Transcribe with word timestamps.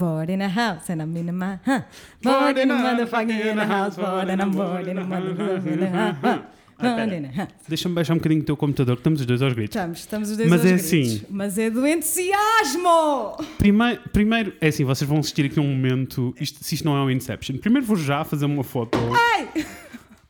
Bored 0.00 0.30
in 0.32 0.40
a 0.40 0.48
house 0.48 0.88
and 0.92 1.02
I'm 1.02 1.14
in 1.16 1.28
a 1.28 1.32
my 1.32 1.58
huh. 1.66 1.82
Bored 2.22 2.58
in 2.58 2.70
a 2.70 2.74
motherfucking 2.74 3.40
in 3.52 3.58
a 3.58 3.66
house, 3.66 3.96
bored 3.96 4.30
and 4.30 4.40
I'm 4.42 4.50
bored 4.50 4.88
in 4.88 4.98
a 4.98 5.04
motherfucking 5.04 5.72
in 5.76 5.82
a 5.82 5.90
house. 5.90 6.16
huh. 6.22 6.38
Bored 6.80 7.12
in 7.18 7.24
a 7.26 7.28
house. 7.40 7.50
Deixa-me 7.68 7.94
baixar 7.94 8.14
um 8.14 8.16
bocadinho 8.16 8.40
o 8.40 8.44
teu 8.44 8.56
computador, 8.56 8.96
que 8.96 9.00
estamos 9.00 9.20
os 9.20 9.26
dois 9.26 9.42
aos 9.42 9.52
gritos. 9.52 9.76
Estamos, 9.76 9.98
estamos 9.98 10.30
os 10.30 10.36
dois 10.38 10.48
Mas 10.48 10.60
aos 10.62 10.70
é 10.70 10.72
gritos. 10.74 10.86
assim. 10.86 11.26
Mas 11.28 11.58
é 11.58 11.68
do 11.68 11.86
entusiasmo! 11.86 13.36
Primeiro, 13.58 14.00
primeiro, 14.10 14.52
é 14.60 14.68
assim, 14.68 14.84
vocês 14.84 15.06
vão 15.08 15.18
assistir 15.18 15.44
aqui 15.44 15.58
a 15.58 15.62
um 15.62 15.68
momento, 15.68 16.34
isto, 16.40 16.64
se 16.64 16.74
isto 16.76 16.84
não 16.86 16.96
é 16.96 17.00
um 17.02 17.10
Inception. 17.10 17.58
Primeiro 17.58 17.86
vou 17.86 17.96
já 17.96 18.24
fazer 18.24 18.46
uma 18.46 18.64
foto 18.64 18.98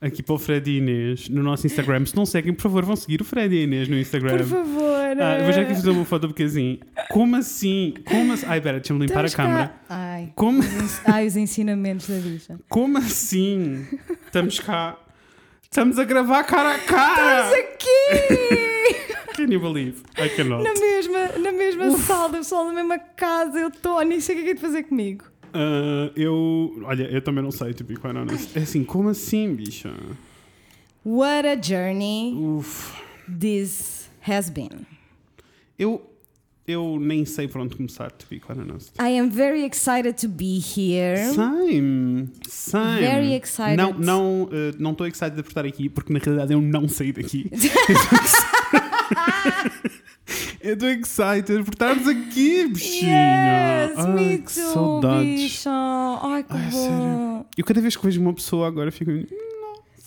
aqui 0.01 0.23
para 0.23 0.35
o 0.35 0.39
Fred 0.39 0.71
e 0.71 0.79
Inês 0.79 1.29
no 1.29 1.43
nosso 1.43 1.67
Instagram. 1.67 2.07
Se 2.07 2.17
não 2.17 2.25
seguem, 2.25 2.53
por 2.55 2.63
favor, 2.63 2.85
vão 2.85 2.97
seguir 2.97 3.21
o 3.21 3.25
Fred 3.25 3.55
e 3.55 3.65
Inês 3.65 3.89
no 3.89 3.99
Instagram. 3.99 4.39
Por 4.39 4.47
favor. 4.47 4.91
Ah, 5.21 5.43
vou 5.43 5.53
já 5.53 5.63
aqui 5.63 5.75
fazer 5.75 5.91
uma 5.91 6.05
foto 6.05 6.29
porque 6.29 6.45
assim, 6.45 6.79
como 7.11 7.37
assim? 7.37 7.95
Como 8.09 8.33
assim? 8.33 8.47
Ai, 8.49 8.61
pera, 8.61 8.79
deixa-me 8.81 9.01
limpar 9.07 9.25
Estamos 9.25 9.35
a 9.35 9.37
câmera. 9.37 9.75
Ai, 9.89 10.33
Como, 10.35 10.63
ai, 11.05 11.27
os 11.27 11.37
ensinamentos 11.37 12.09
da 12.09 12.17
bicha. 12.17 12.59
como 12.69 12.99
assim? 12.99 13.87
Estamos 14.27 14.59
cá. 14.61 14.97
Estamos 15.63 15.99
a 15.99 16.05
gravar 16.05 16.43
cara 16.45 16.75
a 16.75 16.79
cara! 16.79 17.45
Estamos 17.45 17.71
aqui! 17.75 19.11
Can 19.37 19.53
you 19.53 19.61
believe? 19.61 20.03
I 20.19 20.29
cannot. 20.31 20.65
na 20.65 20.75
mesma, 20.75 21.39
na 21.39 21.53
mesma 21.53 21.91
sala, 21.99 22.43
sou 22.43 22.67
na 22.67 22.73
mesma 22.73 22.99
casa, 22.99 23.59
eu 23.59 23.69
estou, 23.69 24.01
nem 24.05 24.21
sei 24.21 24.35
o 24.35 24.39
que 24.39 24.43
é 24.43 24.45
que 24.47 24.51
é 24.51 24.55
de 24.55 24.61
fazer 24.61 24.83
comigo. 24.85 25.25
Ah, 25.53 26.11
eu. 26.17 26.81
Olha, 26.85 27.05
eu 27.05 27.23
também 27.23 27.43
não 27.43 27.51
sei, 27.51 27.73
to 27.75 27.85
be 27.85 27.97
quite 27.97 28.17
honest. 28.17 28.57
É 28.57 28.63
assim, 28.63 28.85
como 28.85 29.09
assim, 29.09 29.55
bicha? 29.55 29.93
What 31.05 31.47
a 31.49 31.57
journey 31.61 32.35
Uf. 32.37 32.93
this 33.29 34.09
has 34.27 34.51
been. 34.51 34.87
Eu. 35.79 36.07
Eu 36.67 37.01
nem 37.01 37.25
sei 37.25 37.49
por 37.49 37.61
onde 37.61 37.75
começar, 37.75 38.13
to 38.13 38.27
be 38.31 38.39
quite 38.39 38.61
honest. 38.61 38.93
I 39.01 39.19
am 39.19 39.29
very 39.29 39.65
excited 39.65 40.15
to 40.21 40.29
be 40.29 40.61
here. 40.61 41.17
Same, 41.35 42.29
same. 42.47 43.01
Very 43.01 43.35
excited. 43.35 43.77
Não, 43.77 43.93
não, 43.93 44.49
eh, 44.53 44.73
não 44.79 44.93
estou 44.93 45.05
excited 45.09 45.43
por 45.43 45.49
estar 45.49 45.65
aqui, 45.65 45.89
porque 45.89 46.13
na 46.13 46.21
realidade 46.21 46.53
eu 46.53 46.61
não 46.61 46.87
saí 46.87 47.13
daqui. 47.13 47.51
eu 50.61 50.75
estou 50.75 50.89
excited 50.91 51.65
por 51.65 51.73
estarmos 51.75 52.07
aqui, 52.09 52.67
bichinha. 52.69 53.87
Yes, 53.91 53.99
Ai, 53.99 54.13
me 54.13 54.39
que 54.39 54.55
too, 54.55 54.73
saudades. 54.73 55.25
bicha. 55.43 55.71
Ai, 56.23 56.43
que 56.45 56.53
Ai, 56.53 56.71
bom. 56.71 56.71
sério. 56.71 57.47
Eu 57.57 57.65
cada 57.65 57.81
vez 57.81 57.97
que 57.97 58.05
vejo 58.05 58.21
uma 58.21 58.35
pessoa 58.35 58.67
agora 58.69 58.91
fico. 58.93 59.11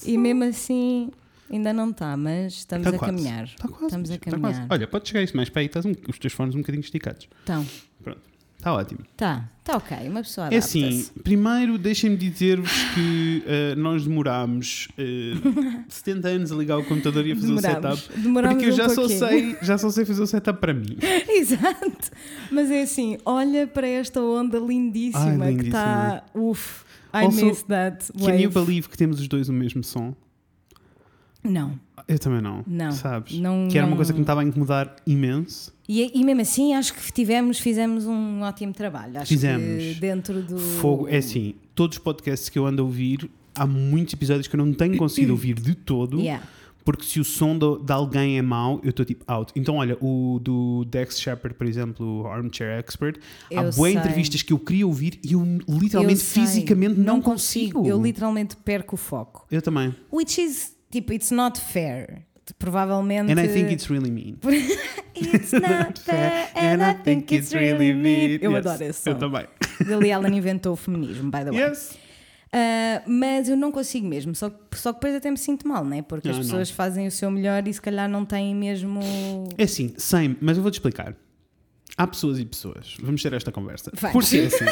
E 0.05 0.17
mesmo 0.17 0.43
assim, 0.43 1.11
ainda 1.51 1.71
não 1.73 1.89
está, 1.89 2.15
mas 2.17 2.53
estamos 2.53 2.83
Tá 2.83 2.89
a 2.95 2.99
quase. 2.99 3.13
caminhar. 3.13 3.43
Está 3.45 3.67
quase. 3.67 3.85
Estamos 3.85 4.11
a 4.11 4.17
tá 4.17 4.31
caminhar. 4.31 4.53
quase. 4.53 4.67
Olha, 4.69 4.87
pode 4.87 5.07
chegar 5.07 5.21
isso 5.23 5.35
mais 5.37 5.49
para 5.49 5.61
aí, 5.61 5.65
estás 5.67 5.85
um- 5.85 5.93
os 6.09 6.19
teus 6.19 6.33
fones 6.33 6.55
um 6.55 6.59
bocadinho 6.59 6.81
esticados. 6.81 7.27
Então, 7.43 7.65
Está 8.63 8.73
ótimo. 8.75 9.01
tá, 9.17 9.49
tá 9.61 9.75
ok. 9.75 9.97
Uma 10.07 10.21
pessoa 10.21 10.47
É 10.47 10.55
assim, 10.55 11.05
primeiro 11.21 11.77
deixem-me 11.77 12.15
dizer-vos 12.15 12.71
que 12.95 13.43
eh, 13.45 13.75
nós 13.75 14.05
demorámos 14.05 14.87
eh, 14.97 15.33
70 15.89 16.27
anos 16.29 16.51
a 16.53 16.55
ligar 16.55 16.77
o 16.77 16.83
computador 16.85 17.27
e 17.27 17.33
a 17.33 17.35
fazer 17.35 17.51
o 17.51 17.55
Demorámos. 17.57 17.99
setup. 17.99 18.19
Demorámos 18.21 18.55
Porque 18.55 18.69
eu 18.69 18.73
um 18.73 18.77
já 18.77 18.87
só, 18.87 18.95
pouquinho. 19.01 19.19
sei, 19.19 19.57
já 19.61 19.77
só 19.77 19.89
sei 19.89 20.05
fazer 20.05 20.21
o 20.21 20.27
setup 20.27 20.61
para 20.61 20.73
mim. 20.73 20.97
Exato. 21.27 22.09
Mas 22.49 22.71
é 22.71 22.83
assim, 22.83 23.17
olha 23.25 23.67
para 23.67 23.85
esta 23.85 24.21
onda 24.21 24.57
lindíssima, 24.59 25.43
Ai, 25.43 25.55
que 25.57 25.65
está. 25.65 26.23
Uf, 26.33 26.85
I 27.13 27.25
Also, 27.25 27.45
miss 27.45 27.63
that 27.63 28.13
Can 28.13 28.35
you 28.37 28.49
wave. 28.49 28.65
believe 28.65 28.87
que 28.87 28.97
temos 28.97 29.19
os 29.19 29.27
dois 29.27 29.49
o 29.49 29.53
mesmo 29.53 29.83
som? 29.83 30.15
Não, 31.43 31.77
Eu 32.07 32.17
também 32.17 32.41
não. 32.41 32.63
Não, 32.65 32.91
Sabes? 32.93 33.37
não- 33.37 33.67
que 33.69 33.77
era 33.77 33.85
uma 33.85 33.97
coisa 33.97 34.13
que 34.13 34.19
me 34.19 34.23
estava 34.23 34.39
a 34.39 34.43
incomodar 34.45 34.95
imenso. 35.05 35.72
E, 35.87 36.11
e 36.19 36.23
mesmo 36.23 36.41
assim 36.41 36.73
acho 36.73 36.93
que 36.93 37.11
tivemos, 37.11 37.59
fizemos 37.59 38.05
um 38.05 38.41
ótimo 38.41 38.73
trabalho. 38.73 39.17
Acho 39.19 39.27
Fizemos. 39.29 39.97
dentro 39.99 40.41
do. 40.41 40.57
Fogo. 40.57 41.07
É 41.07 41.17
assim, 41.17 41.55
todos 41.75 41.97
os 41.97 42.03
podcasts 42.03 42.49
que 42.49 42.57
eu 42.57 42.65
ando 42.65 42.81
a 42.81 42.85
ouvir, 42.85 43.29
há 43.55 43.67
muitos 43.67 44.13
episódios 44.13 44.47
que 44.47 44.55
eu 44.55 44.65
não 44.65 44.73
tenho 44.73 44.95
conseguido 44.97 45.33
ouvir 45.33 45.55
de 45.55 45.75
todo. 45.75 46.19
Yeah. 46.19 46.45
Porque 46.85 47.05
se 47.05 47.17
o 47.17 47.23
som 47.23 47.57
do- 47.57 47.77
de 47.77 47.93
alguém 47.93 48.37
é 48.37 48.41
mau, 48.41 48.81
eu 48.83 48.89
estou 48.89 49.05
tipo 49.05 49.23
out. 49.25 49.53
Então, 49.55 49.75
olha, 49.77 49.97
o 50.01 50.37
do 50.43 50.83
Dex 50.83 51.17
Shepard, 51.17 51.55
por 51.57 51.65
exemplo, 51.65 52.23
o 52.23 52.27
Armchair 52.27 52.77
Expert, 52.77 53.19
há 53.49 53.53
Eu 53.63 53.71
boas 53.71 53.91
sei. 53.91 53.95
entrevistas 53.97 54.41
que 54.41 54.51
eu 54.51 54.59
queria 54.59 54.85
ouvir 54.85 55.17
e 55.23 55.31
eu 55.31 55.41
literalmente, 55.69 56.19
Eu 56.19 56.25
fisicamente, 56.45 56.99
não, 56.99 57.21
consigo. 57.21 57.87
Eu 57.87 58.01
literalmente 58.03 58.57
perco 58.57 58.95
o 58.95 58.97
foco. 58.97 59.47
Eu 59.49 59.61
também. 59.61 59.95
Which 60.11 60.41
is, 60.41 60.75
tipo, 60.91 61.13
it's 61.13 61.31
not 61.31 61.57
fair. 61.57 62.23
Provavelmente. 62.59 63.31
And 63.31 63.39
I 63.39 63.47
think 63.47 63.71
it's 63.71 63.89
really 63.89 64.11
mean. 64.11 64.37
It's 65.15 65.51
not 65.53 65.99
fair, 65.99 66.49
and 66.55 66.81
I 66.83 66.95
think 66.95 67.31
it's 67.33 67.53
really 67.53 67.93
mean. 67.93 68.39
Eu 68.41 68.51
Yes, 68.51 68.65
adoro 68.65 68.83
esse 68.83 69.09
Eu 69.09 69.15
também. 69.15 69.47
Dali 69.87 70.09
Ellen 70.09 70.35
inventou 70.35 70.73
o 70.73 70.75
feminismo, 70.75 71.29
by 71.29 71.43
the 71.45 71.51
way. 71.51 71.69
Yes. 71.69 71.95
Ah, 72.51 73.01
mas 73.07 73.47
eu 73.47 73.55
não 73.55 73.71
consigo 73.71 74.07
mesmo, 74.07 74.35
só, 74.35 74.51
só 74.73 74.91
que 74.91 74.99
depois 74.99 75.15
até 75.15 75.29
me 75.31 75.37
sinto 75.37 75.67
mal, 75.67 75.83
né? 75.85 76.01
Porque 76.01 76.29
as 76.29 76.35
Não, 76.35 76.43
pessoas 76.43 76.69
fazem 76.69 77.07
o 77.07 77.11
seu 77.11 77.31
melhor 77.31 77.67
e 77.67 77.73
se 77.73 77.81
calhar 77.81 78.07
não 78.09 78.25
têm 78.25 78.55
mesmo. 78.55 78.99
É 79.57 79.63
assim, 79.63 79.93
same, 79.97 80.37
mas 80.41 80.57
eu 80.57 80.63
vou-te 80.63 80.75
explicar. 80.75 81.15
Há 81.97 82.07
pessoas 82.07 82.39
e 82.39 82.45
pessoas. 82.45 82.95
Vamos 83.01 83.21
ter 83.21 83.33
esta 83.33 83.51
conversa. 83.51 83.91
Vamos. 83.95 84.13
Porque 84.13 84.37
é 84.37 84.45
assim. 84.47 84.65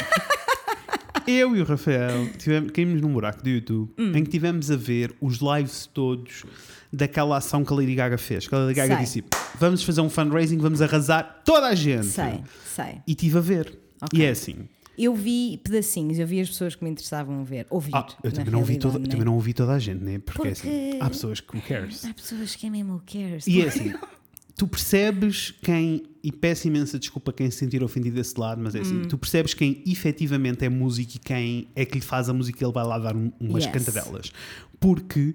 Eu 1.32 1.56
e 1.56 1.62
o 1.62 1.64
Rafael 1.66 2.28
tivemos, 2.38 2.72
caímos 2.72 3.02
num 3.02 3.14
buraco 3.14 3.42
do 3.44 3.50
YouTube 3.50 3.92
Hum. 3.98 4.12
em 4.16 4.24
que 4.24 4.30
tivemos 4.30 4.70
a 4.72 4.76
ver 4.76 5.14
os 5.22 5.38
lives 5.40 5.86
todos 5.94 6.44
daquela 6.92 7.38
ação 7.38 7.64
que 7.64 7.72
a 7.72 7.76
Lady 7.76 7.96
Gaga 7.96 8.18
fez. 8.18 8.48
Que 8.48 8.56
a 8.56 8.58
Lady 8.60 8.74
Gaga 8.74 8.96
Sei. 8.98 9.04
disse: 9.06 9.24
Vamos 9.60 9.84
fazer 9.84 10.02
um 10.02 10.10
fundraising, 10.10 10.58
vamos 10.58 10.82
arrasar 10.82 11.42
toda 11.46 11.68
a 11.68 11.76
gente. 11.76 12.08
Sei, 12.08 12.42
sei. 12.66 13.02
E 13.08 13.16
tive 13.16 13.38
a 13.38 13.42
ver. 13.42 13.80
Ok. 14.02 14.20
E 14.20 14.24
é 14.24 14.30
assim. 14.30 14.68
Eu 14.98 15.16
vi 15.16 15.60
pedacinhos, 15.64 16.20
eu 16.20 16.28
vi 16.28 16.42
as 16.42 16.50
pessoas 16.50 16.76
que 16.76 16.84
me 16.84 16.90
interessavam 16.90 17.44
ver, 17.44 17.66
ouvir. 17.70 17.92
Ah, 17.96 18.06
eu 18.24 18.32
também 18.32 18.52
não, 18.52 18.60
ouvi 18.60 18.74
realidade, 18.74 18.80
toda, 18.94 19.00
né? 19.00 19.10
também 19.10 19.26
não 19.26 19.34
ouvi 19.36 19.54
toda 19.54 19.72
a 19.74 19.80
gente, 19.80 20.04
né? 20.04 20.20
Porque, 20.20 20.48
é 20.50 20.52
assim, 20.52 20.68
Porque- 20.70 20.98
há 21.00 21.10
pessoas 21.10 21.40
que 21.40 21.56
who 21.58 21.64
cares. 21.64 22.06
Há 22.06 22.14
pessoas 22.14 22.56
que 22.56 22.68
é 22.68 22.70
mesmo 22.70 22.94
who 22.96 23.02
cares. 23.06 23.48
E 23.48 23.62
é 23.62 23.68
assim, 23.68 23.94
tu 24.62 24.68
percebes 24.68 25.56
quem, 25.60 26.04
e 26.24 26.32
peço 26.32 26.68
imensa 26.68 27.00
desculpa 27.00 27.34
quem 27.34 27.50
se 27.50 27.58
sentir 27.58 27.84
ofendido 27.84 28.16
desse 28.18 28.40
lado, 28.40 28.62
mas 28.62 28.76
é 28.76 28.78
Hum. 28.78 28.82
assim, 28.84 29.02
tu 29.10 29.18
percebes 29.18 29.56
quem 29.56 29.82
efetivamente 29.88 30.64
é 30.64 30.70
músico 30.70 31.14
e 31.16 31.20
quem 31.20 31.68
é 31.76 31.84
que 31.84 31.96
lhe 31.96 32.02
faz 32.06 32.30
a 32.30 32.34
música 32.34 32.64
e 32.64 32.64
ele 32.64 32.72
vai 32.72 32.86
lá 32.86 33.00
dar 33.00 33.16
um- 33.16 33.32
umas 33.40 33.64
Yes. 33.66 33.74
cantadelas. 33.74 34.32
Porque, 34.80 35.34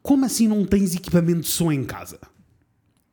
como 0.00 0.24
assim 0.24 0.46
não 0.46 0.64
tens 0.64 0.94
equipamento 0.94 1.40
de 1.40 1.48
som 1.48 1.72
em 1.72 1.82
casa? 1.82 2.20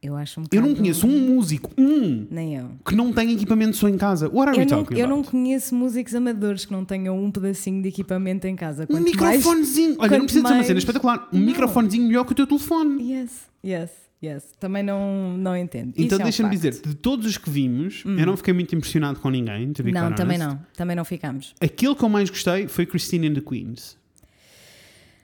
Eu 0.03 0.15
acho 0.15 0.39
um 0.39 0.43
Eu 0.51 0.61
não 0.61 0.75
conheço 0.75 1.07
um 1.07 1.19
músico, 1.33 1.71
um, 1.75 2.27
Nem 2.29 2.55
eu. 2.57 2.69
que 2.85 2.95
não 2.95 3.11
tem 3.11 3.31
equipamento 3.33 3.71
de 3.71 3.77
som 3.77 3.87
em 3.87 3.97
casa. 3.97 4.27
What 4.29 4.49
are 4.49 4.55
Eu 4.55 4.59
we 4.65 4.69
não, 4.69 4.83
talking 4.83 4.99
eu 4.99 5.07
não 5.07 5.15
about? 5.21 5.31
conheço 5.31 5.73
músicos 5.73 6.13
amadores 6.13 6.63
que 6.63 6.71
não 6.71 6.85
tenham 6.85 7.17
um 7.21 7.31
pedacinho 7.31 7.81
de 7.81 7.89
equipamento 7.89 8.45
em 8.45 8.55
casa. 8.55 8.83
Um 8.83 8.85
Quanto 8.85 9.17
mais- 9.17 9.37
microfonezinho. 9.37 9.95
Olha, 9.97 10.09
quanto 10.09 10.11
não 10.11 10.25
precisa 10.25 10.41
de 10.43 10.47
ser 10.47 10.53
uma 10.53 10.55
mais- 10.57 10.67
cena 10.67 10.77
espetacular. 10.79 11.27
Um 11.33 11.39
Não. 11.39 11.45
microfonezinho 11.47 12.05
melhor 12.07 12.23
que 12.23 12.33
o 12.33 12.35
teu 12.35 12.45
telefone. 12.45 13.11
Yes, 13.11 13.31
yes, 13.65 13.89
yes. 14.23 14.51
Também 14.59 14.83
não, 14.83 15.37
não 15.37 15.55
entendo. 15.55 15.93
Então 15.97 16.17
é 16.17 16.21
um 16.21 16.23
deixa-me 16.23 16.49
dizer, 16.49 16.73
de 16.73 16.95
todos 16.95 17.25
os 17.25 17.37
que 17.37 17.49
vimos, 17.49 18.03
eu 18.05 18.25
não 18.25 18.35
fiquei 18.37 18.53
muito 18.53 18.75
impressionado 18.75 19.19
com 19.19 19.29
ninguém. 19.29 19.71
to 19.73 19.83
be 19.83 19.91
Não, 19.91 20.13
também 20.13 20.37
honest. 20.41 20.55
não. 20.57 20.65
Também 20.75 20.95
não 20.95 21.05
ficamos. 21.05 21.53
Aquele 21.61 21.95
que 21.95 22.03
eu 22.03 22.09
mais 22.09 22.29
gostei 22.29 22.67
foi 22.67 22.85
Christine 22.85 23.27
and 23.29 23.33
the 23.35 23.41
Queens. 23.41 23.97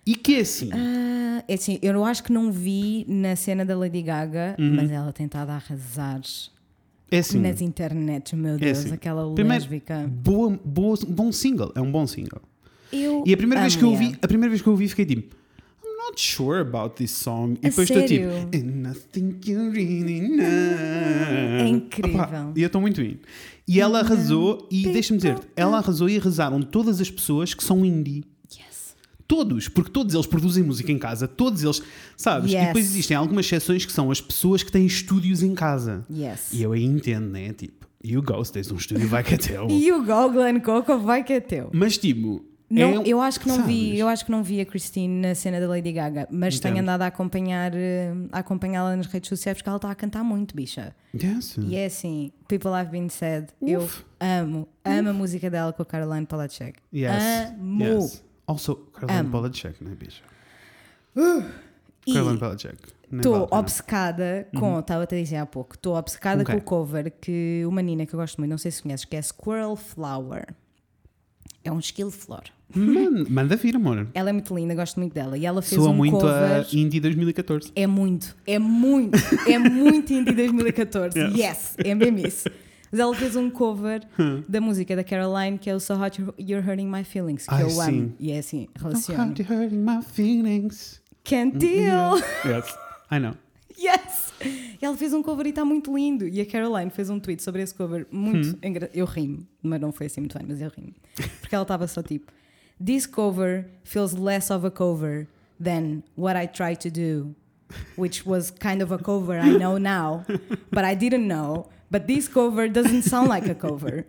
E 0.05 0.15
que 0.15 0.35
é 0.35 0.39
assim. 0.41 0.69
Ah, 0.73 1.43
é 1.47 1.53
assim, 1.53 1.79
eu 1.81 2.03
acho 2.03 2.23
que 2.23 2.31
não 2.33 2.51
vi 2.51 3.05
na 3.07 3.35
cena 3.35 3.63
da 3.63 3.77
Lady 3.77 4.01
Gaga, 4.01 4.55
Uhum. 4.59 4.75
mas 4.75 4.91
ela 4.91 5.13
tem 5.13 5.25
estado 5.27 5.49
a 5.49 5.55
arrasar 5.55 6.19
É 7.09 7.19
assim. 7.19 7.39
nas 7.39 7.61
internets, 7.61 8.33
meu 8.33 8.57
Deus, 8.57 8.79
assim. 8.79 8.93
aquela 8.93 9.23
Primeiro, 9.33 9.63
lésbica. 9.63 10.05
boa, 10.11 10.59
boa, 10.65 10.97
bom 11.07 11.31
single. 11.31 11.71
É 11.73 11.79
um 11.81 11.89
bom 11.91 12.05
single. 12.05 12.41
Eu 12.91 13.23
E 13.25 13.33
a 13.33 13.37
primeira 13.37 13.61
vez 13.61 13.75
que 13.77 13.83
eu 13.83 13.89
ouvi, 13.89 14.15
a 14.21 14.27
primeira 14.27 14.49
vez 14.49 14.61
que 14.61 14.67
eu 14.67 14.71
ouvi, 14.73 14.87
fiquei 14.89 15.05
tipo. 15.05 15.35
Not 16.13 16.21
sure 16.21 16.59
about 16.61 16.95
this 16.95 17.11
song. 17.11 17.53
E 17.61 17.69
depois 17.69 17.89
estou 17.89 18.05
tipo. 18.05 18.25
And 18.55 18.91
I 18.91 18.93
think 19.11 19.49
you 19.49 19.71
really 19.71 20.21
know. 20.21 20.43
É 20.45 21.67
incrível. 21.67 22.21
Opa, 22.21 22.51
e 22.55 22.61
eu 22.61 22.67
estou 22.67 22.79
muito 22.81 23.01
in. 23.01 23.17
E 23.67 23.79
ela 23.79 24.01
arrasou, 24.01 24.67
e 24.69 24.83
deixa-me 24.83 25.17
dizer, 25.17 25.39
ela 25.55 25.77
arrasou 25.77 26.09
e 26.09 26.17
arrasaram 26.17 26.61
todas 26.61 26.99
as 27.01 27.09
pessoas 27.09 27.53
que 27.53 27.63
são 27.63 27.83
indie. 27.85 28.23
Yes. 28.53 28.93
Todos, 29.27 29.67
porque 29.69 29.89
todos 29.89 30.13
eles 30.13 30.27
produzem 30.27 30.63
música 30.63 30.91
em 30.91 30.99
casa, 30.99 31.27
todos 31.27 31.63
eles, 31.63 31.81
sabes? 32.17 32.51
E 32.51 32.55
Yes. 32.55 32.67
depois 32.67 32.85
existem 32.85 33.15
algumas 33.17 33.45
exceções 33.45 33.85
que 33.85 33.91
são 33.91 34.11
as 34.11 34.19
pessoas 34.21 34.61
que 34.63 34.71
têm 34.71 34.85
estúdios 34.85 35.41
em 35.41 35.55
casa. 35.55 36.05
Yes. 36.11 36.51
E 36.51 36.61
eu 36.61 36.73
aí 36.73 36.83
entendo, 36.83 37.29
né? 37.29 37.53
Tipo, 37.53 37.87
you 38.03 38.21
go, 38.21 38.43
se 38.43 38.51
tens 38.51 38.69
um 38.69 38.75
estúdio, 38.75 39.07
vai 39.07 39.23
que 39.23 39.33
é 39.35 39.37
teu. 39.37 39.65
E 39.71 39.91
o 39.93 40.03
Go 40.03 40.29
Glen 40.29 40.59
Coco 40.59 40.99
vai 40.99 41.23
que 41.23 41.33
é 41.33 41.39
teu. 41.39 41.69
Mas 41.73 41.97
tipo, 41.97 42.43
Não, 42.73 43.01
é- 43.01 43.07
eu 43.07 43.21
acho 43.21 43.39
que 43.39 43.47
não 43.47 43.63
vi, 43.65 43.85
sabes? 43.85 43.99
eu 43.99 44.07
acho 44.07 44.25
que 44.25 44.31
não 44.31 44.43
vi 44.43 44.59
a 44.61 44.65
Christine 44.65 45.21
na 45.27 45.35
cena 45.35 45.59
da 45.59 45.67
Lady 45.67 45.91
Gaga, 45.91 46.27
mas 46.31 46.59
tenho 46.59 46.79
andado 46.79 47.01
a 47.03 47.07
acompanhar 47.07 47.71
eh, 47.75 48.11
a 48.31 48.39
acompanhá-la 48.39 48.95
nas 48.95 49.07
redes 49.07 49.29
sociais 49.29 49.57
porque 49.57 49.69
ela 49.69 49.77
está 49.77 49.91
a 49.91 49.95
cantar 49.95 50.23
muito, 50.23 50.55
bicha. 50.55 50.95
Yes. 51.13 51.57
E 51.57 51.75
é 51.75 51.85
assim, 51.85 52.31
People 52.47 52.71
Have 52.71 52.89
Been 52.89 53.09
Said, 53.09 53.49
eu 53.61 53.81
Uf. 53.81 54.03
amo, 54.19 54.67
amo 54.83 55.09
a 55.09 55.13
música 55.13 55.49
dela 55.49 55.71
com 55.71 55.81
a 55.81 55.85
Caroline 55.85 56.25
Polachek. 56.25 56.79
Yes. 56.93 57.11
Amo. 57.59 57.83
Yes. 57.83 58.23
Also, 58.47 58.75
Caroline 58.93 59.19
Amo. 59.19 59.29
Polachek, 59.31 59.83
né, 59.83 59.95
bicha? 59.95 60.23
E 62.05 62.13
Caroline 62.13 62.39
Pelagic. 62.39 62.77
Nem 63.11 63.19
estou 63.19 63.47
obcecada 63.51 64.47
com, 64.57 64.79
estava-te 64.79 65.13
a 65.13 65.17
dizer 65.19 65.35
há 65.37 65.45
pouco, 65.45 65.75
estou 65.75 65.95
obcecada 65.95 66.41
Ok. 66.41 66.55
com 66.55 66.59
o 66.59 66.63
cover 66.63 67.11
que 67.21 67.61
uma 67.67 67.75
menina 67.83 68.05
que 68.07 68.13
eu 68.15 68.19
gosto 68.19 68.39
muito, 68.39 68.49
não 68.49 68.57
sei 68.57 68.71
se 68.71 68.81
conheces, 68.81 69.05
que 69.05 69.15
é 69.15 69.21
Squirrel 69.21 69.75
Flower. 69.75 70.47
É 71.63 71.71
um 71.71 71.79
de 71.79 71.93
flor. 72.11 72.43
Man- 72.75 73.25
Manda 73.29 73.55
vir, 73.55 73.75
amor. 73.75 74.07
Ela 74.13 74.31
é 74.31 74.33
muito 74.33 74.53
linda, 74.55 74.73
gosto 74.73 74.99
muito 74.99 75.13
dela. 75.13 75.37
E 75.37 75.45
ela 75.45 75.61
fez 75.61 75.79
Soa 75.79 75.91
um 75.91 75.95
muito 75.95 76.17
cover. 76.17 76.31
a 76.33 76.65
Indie 76.75 76.99
2014. 76.99 77.71
É 77.75 77.85
muito, 77.87 78.35
é 78.47 78.57
muito, 78.59 79.17
é 79.47 79.59
muito 79.59 80.11
indie 80.11 80.33
2014. 80.33 81.17
Yes. 81.19 81.35
Yes, 81.37 81.75
é 81.77 81.93
mesmo 81.95 82.19
isso. 82.27 82.49
Mas 82.91 82.99
ela 82.99 83.15
fez 83.15 83.35
um 83.35 83.49
cover 83.49 84.01
Hum. 84.19 84.43
da 84.47 84.59
música 84.59 84.95
da 84.95 85.03
Caroline 85.03 85.57
que 85.57 85.69
é 85.69 85.75
o 85.75 85.79
So 85.79 85.93
Hot 85.95 86.19
You're- 86.21 86.33
You're 86.39 86.67
Hurting 86.67 86.87
My 86.89 87.03
Feelings, 87.03 87.45
que 87.47 87.53
Ai, 87.53 87.63
eu 87.63 87.69
sim. 87.69 87.81
amo. 87.81 88.13
E 88.19 88.31
é 88.31 88.39
assim, 88.39 88.67
relaciono. 88.75 89.23
Hurt 89.31 89.39
hurting 89.49 89.77
my 89.77 90.01
feelings. 90.03 91.01
Can't 91.23 91.57
deal. 91.57 92.17
Yes, 92.45 92.75
I 93.11 93.19
know. 93.19 93.33
Yes! 93.81 94.33
Ela 94.81 94.95
fez 94.97 95.13
um 95.13 95.23
cover 95.23 95.45
e 95.45 95.49
está 95.49 95.63
muito 95.63 95.95
lindo. 95.95 96.27
E 96.27 96.41
a 96.41 96.45
Caroline 96.45 96.89
fez 96.91 97.09
um 97.09 97.19
tweet 97.19 97.41
sobre 97.41 97.61
esse 97.61 97.73
cover 97.73 98.05
muito 98.11 98.57
engra... 98.61 98.89
Eu 98.93 99.05
ri-me, 99.05 99.47
mas 99.61 99.79
não 99.79 99.91
foi 99.91 100.07
assim 100.07 100.21
muito 100.21 100.37
bem, 100.37 100.45
mas 100.47 100.61
eu 100.61 100.69
ri-me. 100.69 100.93
Porque 101.39 101.55
ela 101.55 101.63
estava 101.63 101.87
só 101.87 102.01
tipo: 102.03 102.31
This 102.83 103.05
cover 103.05 103.65
feels 103.83 104.13
less 104.13 104.51
of 104.51 104.65
a 104.65 104.71
cover 104.71 105.27
than 105.63 106.03
what 106.17 106.37
I 106.37 106.47
tried 106.47 106.77
to 106.81 106.89
do, 106.89 107.35
which 107.97 108.27
was 108.27 108.51
kind 108.51 108.81
of 108.81 108.93
a 108.93 108.97
cover 108.97 109.39
I 109.39 109.57
know 109.57 109.77
now, 109.77 110.23
but 110.71 110.83
I 110.83 110.95
didn't 110.95 111.27
know. 111.27 111.69
But 111.89 112.07
this 112.07 112.27
cover 112.27 112.67
doesn't 112.67 113.03
sound 113.03 113.29
like 113.29 113.49
a 113.49 113.55
cover. 113.55 114.05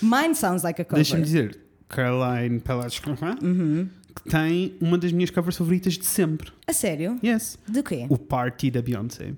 Mine 0.00 0.34
sounds 0.34 0.64
like 0.64 0.80
a 0.80 0.84
cover. 0.84 0.96
Deixa-me 0.96 1.22
dizer, 1.22 1.56
Caroline 1.88 2.60
Pelagic, 2.60 3.06
Uhum. 3.42 3.90
Que 4.16 4.28
tem 4.30 4.74
uma 4.80 4.96
das 4.98 5.12
minhas 5.12 5.30
covers 5.30 5.56
favoritas 5.56 5.94
de 5.94 6.04
sempre. 6.06 6.50
A 6.66 6.72
sério? 6.72 7.18
Yes. 7.22 7.58
De 7.68 7.82
quê? 7.82 8.06
O 8.08 8.18
Party 8.18 8.70
da 8.70 8.82
Beyoncé. 8.82 9.34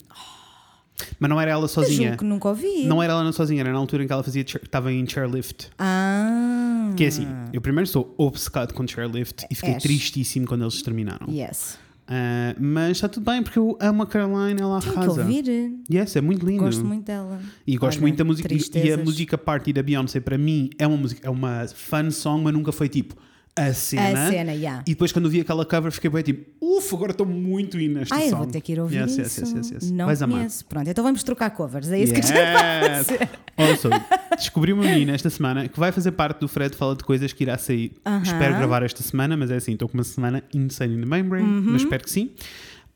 Mas 1.20 1.30
não 1.30 1.40
era 1.40 1.50
ela 1.52 1.64
Eu 1.64 1.68
sozinha. 1.68 2.08
julgo 2.08 2.18
que 2.18 2.24
nunca 2.24 2.48
ouvi. 2.48 2.84
Não 2.84 3.00
era 3.02 3.12
ela 3.12 3.32
sozinha, 3.32 3.60
era 3.60 3.72
na 3.72 3.78
altura 3.78 4.02
em 4.02 4.06
que 4.06 4.12
ela 4.12 4.22
fazia 4.22 4.42
estava 4.42 4.92
em 4.92 5.06
chairlift. 5.08 5.68
Ah. 5.78 6.92
Que 6.96 7.04
é 7.04 7.06
assim, 7.06 7.26
eu 7.52 7.60
primeiro 7.60 7.88
sou 7.88 8.12
obcecado 8.18 8.74
com 8.74 8.86
chairlift 8.86 9.46
e 9.50 9.54
fiquei 9.54 9.74
És. 9.74 9.82
tristíssimo 9.82 10.46
quando 10.46 10.62
eles 10.62 10.82
terminaram. 10.82 11.28
Yes. 11.30 11.78
Ah, 12.08 12.54
mas 12.58 12.92
está 12.96 13.08
tudo 13.08 13.30
bem 13.30 13.42
porque 13.42 13.58
eu 13.58 13.76
amo 13.80 14.02
a 14.02 14.06
Caroline, 14.06 14.60
ela 14.60 14.80
Tenho 14.80 14.92
que 14.94 14.98
arrasa. 14.98 15.20
ouvir. 15.20 15.72
Yes, 15.92 16.16
é 16.16 16.20
muito 16.20 16.44
lindo. 16.44 16.64
Gosto 16.64 16.84
muito 16.84 17.04
dela. 17.04 17.38
E 17.66 17.76
gosto 17.76 17.98
Olha, 17.98 18.02
muito 18.02 18.16
da 18.16 18.24
música. 18.24 18.48
E- 18.48 18.52
E 18.52 18.54
a 18.56 18.58
tristezas. 18.58 19.04
música 19.04 19.38
Party 19.38 19.72
da 19.74 19.82
Beyoncé 19.82 20.18
para 20.18 20.36
mim 20.38 20.70
é 20.78 20.86
uma 20.86 20.96
música, 20.96 21.20
é 21.26 21.30
uma 21.30 21.66
fun 21.68 22.10
song, 22.10 22.42
mas 22.42 22.52
nunca 22.54 22.72
foi 22.72 22.88
tipo 22.88 23.14
a 23.58 23.74
cena. 23.74 24.26
A 24.26 24.30
cena, 24.30 24.52
yeah. 24.52 24.82
E 24.86 24.90
depois 24.90 25.12
quando 25.12 25.28
vi 25.28 25.40
aquela 25.40 25.64
cover 25.66 25.90
fiquei 25.92 26.08
bem 26.10 26.22
tipo, 26.22 26.50
ufa, 26.60 26.94
agora 26.96 27.10
estou 27.12 27.26
muito 27.26 27.78
in 27.80 27.88
neste 27.88 28.14
Ah, 28.14 28.24
eu 28.26 28.36
vou 28.36 28.46
ter 28.46 28.60
que 28.60 28.72
ir 28.72 28.80
ouvir 28.80 28.96
Yes, 29.00 29.10
isso. 29.12 29.20
yes, 29.20 29.38
yes, 29.38 29.52
yes, 29.54 29.70
yes. 29.70 29.90
Não 29.90 30.06
Vais 30.06 30.22
amar. 30.22 30.38
conheço. 30.38 30.64
Pronto, 30.66 30.88
então 30.88 31.04
vamos 31.04 31.22
trocar 31.22 31.50
covers. 31.50 31.90
É 31.90 31.98
isso 32.00 32.12
que 32.14 32.20
a 32.20 32.22
gente 32.22 32.36
Yes. 32.36 33.06
vai. 33.08 33.28
Also, 33.70 33.88
descobri 34.36 34.72
uma 34.72 34.84
menina 34.84 35.12
esta 35.12 35.28
semana 35.30 35.68
que 35.68 35.78
vai 35.78 35.90
fazer 35.92 36.12
parte 36.12 36.40
do 36.40 36.48
Fred 36.48 36.76
Fala 36.76 36.94
de 36.94 37.02
Coisas 37.04 37.32
que 37.32 37.42
irá 37.44 37.58
sair. 37.58 37.92
Aham. 38.06 38.22
Espero 38.22 38.54
gravar 38.56 38.82
esta 38.84 39.02
semana, 39.02 39.36
mas 39.36 39.50
é 39.50 39.56
assim, 39.56 39.72
estou 39.72 39.88
com 39.88 39.94
uma 39.98 40.04
semana 40.04 40.42
insane 40.54 40.94
in 40.94 41.00
the 41.00 41.06
membrane, 41.06 41.44
Uhum. 41.48 41.62
mas 41.72 41.82
espero 41.82 42.04
que 42.04 42.10
sim. 42.10 42.30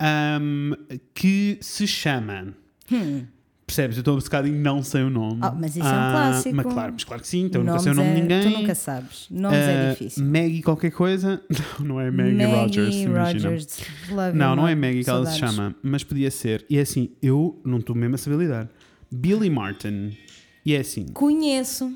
Um, 0.01 0.73
que 1.15 1.59
se 1.61 1.87
chama. 1.87 2.55
Percebes? 3.73 3.97
Eu 3.97 4.01
estou 4.03 4.15
obcecado 4.15 4.47
e 4.47 4.51
não 4.53 4.83
sei 4.83 5.03
o 5.03 5.09
nome. 5.11 5.41
Oh, 5.43 5.55
mas 5.59 5.75
isso 5.77 5.81
é 5.81 5.91
um 5.91 5.95
Ah, 5.95 6.11
clássico. 6.13 6.55
Mas 6.57 6.67
claro, 6.67 6.93
mas 6.93 7.05
claro 7.05 7.23
que 7.23 7.29
sim, 7.29 7.45
então 7.45 7.63
eu 7.63 7.65
nunca 7.67 7.79
sei 7.79 7.93
o 7.93 7.95
nome 7.95 8.09
é- 8.09 8.15
de 8.15 8.21
ninguém. 8.21 8.43
Tu 8.53 8.59
nunca 8.59 8.75
sabes. 8.75 9.27
Nomes 9.31 9.59
Ah, 9.59 9.71
é 9.71 9.91
difícil. 9.93 10.25
Maggie 10.25 10.63
qualquer 10.63 10.91
coisa. 10.91 11.43
Não, 11.81 11.87
não 11.87 12.01
é 12.01 12.11
Maggie, 12.11 12.45
Rogers. 12.45 12.95
imagina. 12.97 13.49
Rogers. 13.51 13.79
Love 14.11 14.37
Não, 14.39 14.55
não 14.57 14.69
é. 14.69 14.75
Maggie 14.75 15.05
que 15.05 15.11
ela 15.11 15.25
se 15.27 15.39
chama, 15.39 15.75
mas 15.83 16.05
podia 16.05 16.31
ser. 16.31 16.65
E 16.69 16.77
é 16.77 16.81
assim, 16.83 17.11
eu 17.23 17.61
não 17.65 17.79
estou 17.79 17.97
mesmo 17.97 18.15
a 18.15 18.19
saber 18.19 18.37
lidar. 18.37 18.69
Billy 19.11 19.49
Martin. 19.51 20.17
E 20.65 20.75
é 20.75 20.79
assim, 20.81 21.07
Conheço. 21.13 21.93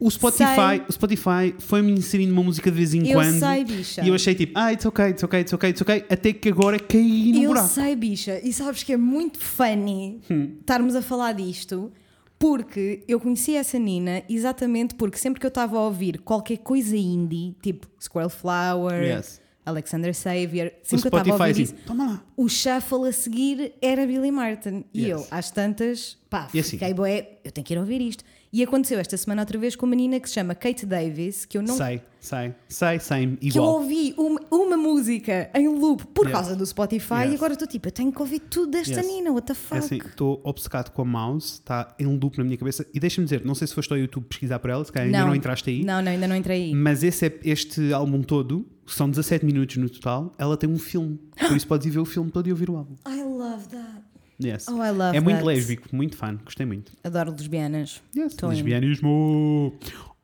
O 0.00 0.10
Spotify, 0.10 0.44
Sei. 0.78 0.82
o 0.88 0.92
Spotify 0.92 1.54
foi-me 1.58 1.92
inserindo 1.92 2.32
uma 2.32 2.42
música 2.42 2.70
de 2.70 2.76
vez 2.76 2.94
em 2.94 3.06
Eu 3.06 3.18
quando. 3.18 3.38
sei, 3.38 3.64
bicha. 3.64 4.02
E 4.02 4.08
eu 4.08 4.14
achei 4.14 4.34
tipo, 4.34 4.52
ah, 4.56 4.72
it's 4.72 4.86
okay, 4.86 5.10
it's 5.10 5.22
okay, 5.22 5.40
it's 5.42 5.52
okay, 5.52 5.70
it's 5.70 5.82
okay. 5.82 6.04
Até 6.08 6.32
que 6.32 6.48
agora 6.48 6.78
caí 6.78 7.32
no 7.32 7.42
Eu 7.42 7.48
buraco. 7.50 7.68
sei, 7.68 7.94
bicha. 7.94 8.40
E 8.42 8.52
sabes 8.52 8.82
que 8.82 8.92
é 8.94 8.96
muito 8.96 9.38
funny 9.38 10.20
Hum. 10.30 10.56
estarmos 10.60 10.96
a 10.96 11.02
falar 11.02 11.32
disto. 11.34 11.92
Porque 12.38 13.02
eu 13.06 13.20
conheci 13.20 13.54
essa 13.54 13.78
Nina 13.78 14.22
exatamente 14.26 14.94
porque 14.94 15.18
sempre 15.18 15.38
que 15.38 15.44
eu 15.46 15.50
estava 15.50 15.76
a 15.76 15.82
ouvir 15.84 16.18
qualquer 16.20 16.56
coisa 16.56 16.96
indie, 16.96 17.54
tipo 17.62 17.86
Squirrel 18.02 18.30
Flower, 18.30 19.02
Yes. 19.02 19.40
Alexander 19.66 20.14
Xavier, 20.14 20.72
O 20.82 20.88
sempre 20.88 21.10
que 21.10 21.14
eu 21.14 21.18
estava 21.20 21.44
a 21.44 21.46
ouvir 21.48 21.62
assim, 21.62 21.74
isso, 21.74 21.94
lá. 21.94 22.24
o 22.34 22.48
shuffle 22.48 23.06
a 23.06 23.12
seguir 23.12 23.74
era 23.82 24.06
Billy 24.06 24.30
Martin. 24.30 24.84
E 24.94 25.02
Yes. 25.02 25.10
eu, 25.10 25.26
às 25.30 25.50
tantas, 25.50 26.16
pá, 26.30 26.48
E 26.54 26.60
assim? 26.60 26.70
fiquei 26.78 26.94
boé, 26.94 27.32
eu 27.44 27.52
tenho 27.52 27.62
que 27.64 27.74
ir 27.74 27.78
ouvir 27.78 28.00
isto. 28.00 28.24
E 28.52 28.64
aconteceu 28.64 28.98
esta 28.98 29.16
semana 29.16 29.42
outra 29.42 29.56
vez 29.58 29.76
com 29.76 29.86
uma 29.86 29.90
menina 29.90 30.18
que 30.18 30.28
se 30.28 30.34
chama 30.34 30.56
Kate 30.56 30.84
Davis, 30.84 31.44
que 31.44 31.56
eu 31.56 31.62
não 31.62 31.76
Sei, 31.76 32.02
sei, 32.18 32.52
sei, 32.68 32.98
sei, 32.98 33.26
que 33.36 33.46
eu 33.46 33.48
igual. 33.50 33.74
ouvi 33.74 34.12
uma, 34.18 34.40
uma 34.50 34.76
música 34.76 35.48
em 35.54 35.68
loop 35.68 36.04
por 36.08 36.26
Yes. 36.26 36.32
causa 36.32 36.56
do 36.56 36.66
Spotify 36.66 37.22
Yes. 37.22 37.32
e 37.32 37.34
agora 37.36 37.52
estou 37.52 37.68
tipo, 37.68 37.86
eu 37.86 37.92
tenho 37.92 38.10
que 38.12 38.20
ouvir 38.20 38.40
tudo 38.40 38.72
desta 38.72 38.96
Yes. 39.00 39.06
Nina, 39.06 39.30
what 39.30 39.46
the 39.46 39.52
É 39.52 39.54
fuck? 39.54 39.78
assim, 39.78 39.98
estou 39.98 40.40
obcecado 40.42 40.90
com 40.90 41.02
a 41.02 41.04
mouse, 41.04 41.52
está 41.60 41.94
em 41.96 42.06
loop 42.06 42.38
na 42.38 42.44
minha 42.44 42.56
cabeça. 42.56 42.84
E 42.92 42.98
deixa-me 42.98 43.24
dizer, 43.24 43.44
não 43.44 43.54
sei 43.54 43.68
se 43.68 43.74
foste 43.74 43.92
ao 43.92 43.98
YouTube 43.98 44.24
pesquisar 44.24 44.58
por 44.58 44.68
ela, 44.70 44.84
se 44.84 44.90
calhar 44.90 45.06
ainda 45.06 45.24
não 45.24 45.34
entraste 45.36 45.70
aí. 45.70 45.84
Não, 45.84 46.02
não, 46.02 46.10
ainda 46.10 46.26
não 46.26 46.34
entrei 46.34 46.64
aí. 46.64 46.74
Mas 46.74 47.04
esse 47.04 47.26
é, 47.26 47.40
este 47.44 47.92
álbum 47.92 48.20
todo, 48.20 48.66
são 48.84 49.08
17 49.08 49.46
minutos 49.46 49.76
no 49.76 49.88
total, 49.88 50.34
ela 50.36 50.56
tem 50.56 50.68
um 50.68 50.76
filme. 50.78 51.20
Por 51.38 51.56
isso 51.56 51.68
podes 51.68 51.86
ir 51.86 51.90
ver 51.90 52.00
o 52.00 52.04
filme 52.04 52.32
todo 52.32 52.48
e 52.48 52.50
ouvir 52.50 52.68
o 52.68 52.76
álbum. 52.76 52.96
I 53.06 53.22
love 53.22 53.68
that. 53.68 54.09
Yes. 54.42 54.66
Oh, 54.68 54.82
I 54.82 54.90
love 54.90 55.16
é 55.16 55.20
muito 55.20 55.36
that. 55.36 55.46
lésbico, 55.46 55.88
muito 55.92 56.16
fã, 56.16 56.36
gostei 56.44 56.64
muito. 56.66 56.92
Adoro 57.04 57.30
lesbianas. 57.32 58.00
Yes. 58.16 58.34
Tô 58.34 58.46
indo. 58.46 58.56
Lesbianismo! 58.56 59.74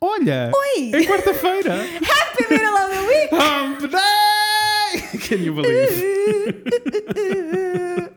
Olha! 0.01 0.51
Oi! 0.55 0.91
É 0.95 1.05
quarta-feira! 1.05 1.75
Happy 2.01 2.47
Middle 2.51 2.75
of 2.75 2.91
the 2.91 3.01
Week! 3.07 3.35
Hump 3.35 3.81
Day! 3.91 5.19
Can 5.29 5.43
you 5.45 5.55
believe? 5.55 5.93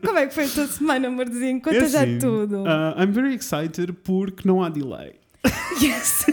Como 0.04 0.18
é 0.18 0.26
que 0.26 0.34
foi 0.34 0.44
a 0.44 0.48
tua 0.48 0.66
semana, 0.66 1.08
amorzinho? 1.08 1.58
É 1.58 1.60
Conta 1.60 1.88
já 1.88 2.02
assim, 2.02 2.18
tudo. 2.18 2.62
uh, 2.62 2.94
I'm 2.98 3.12
very 3.12 3.34
excited 3.34 3.92
porque 4.04 4.46
não 4.46 4.62
há 4.62 4.68
delay. 4.68 5.14
Yes. 5.82 6.26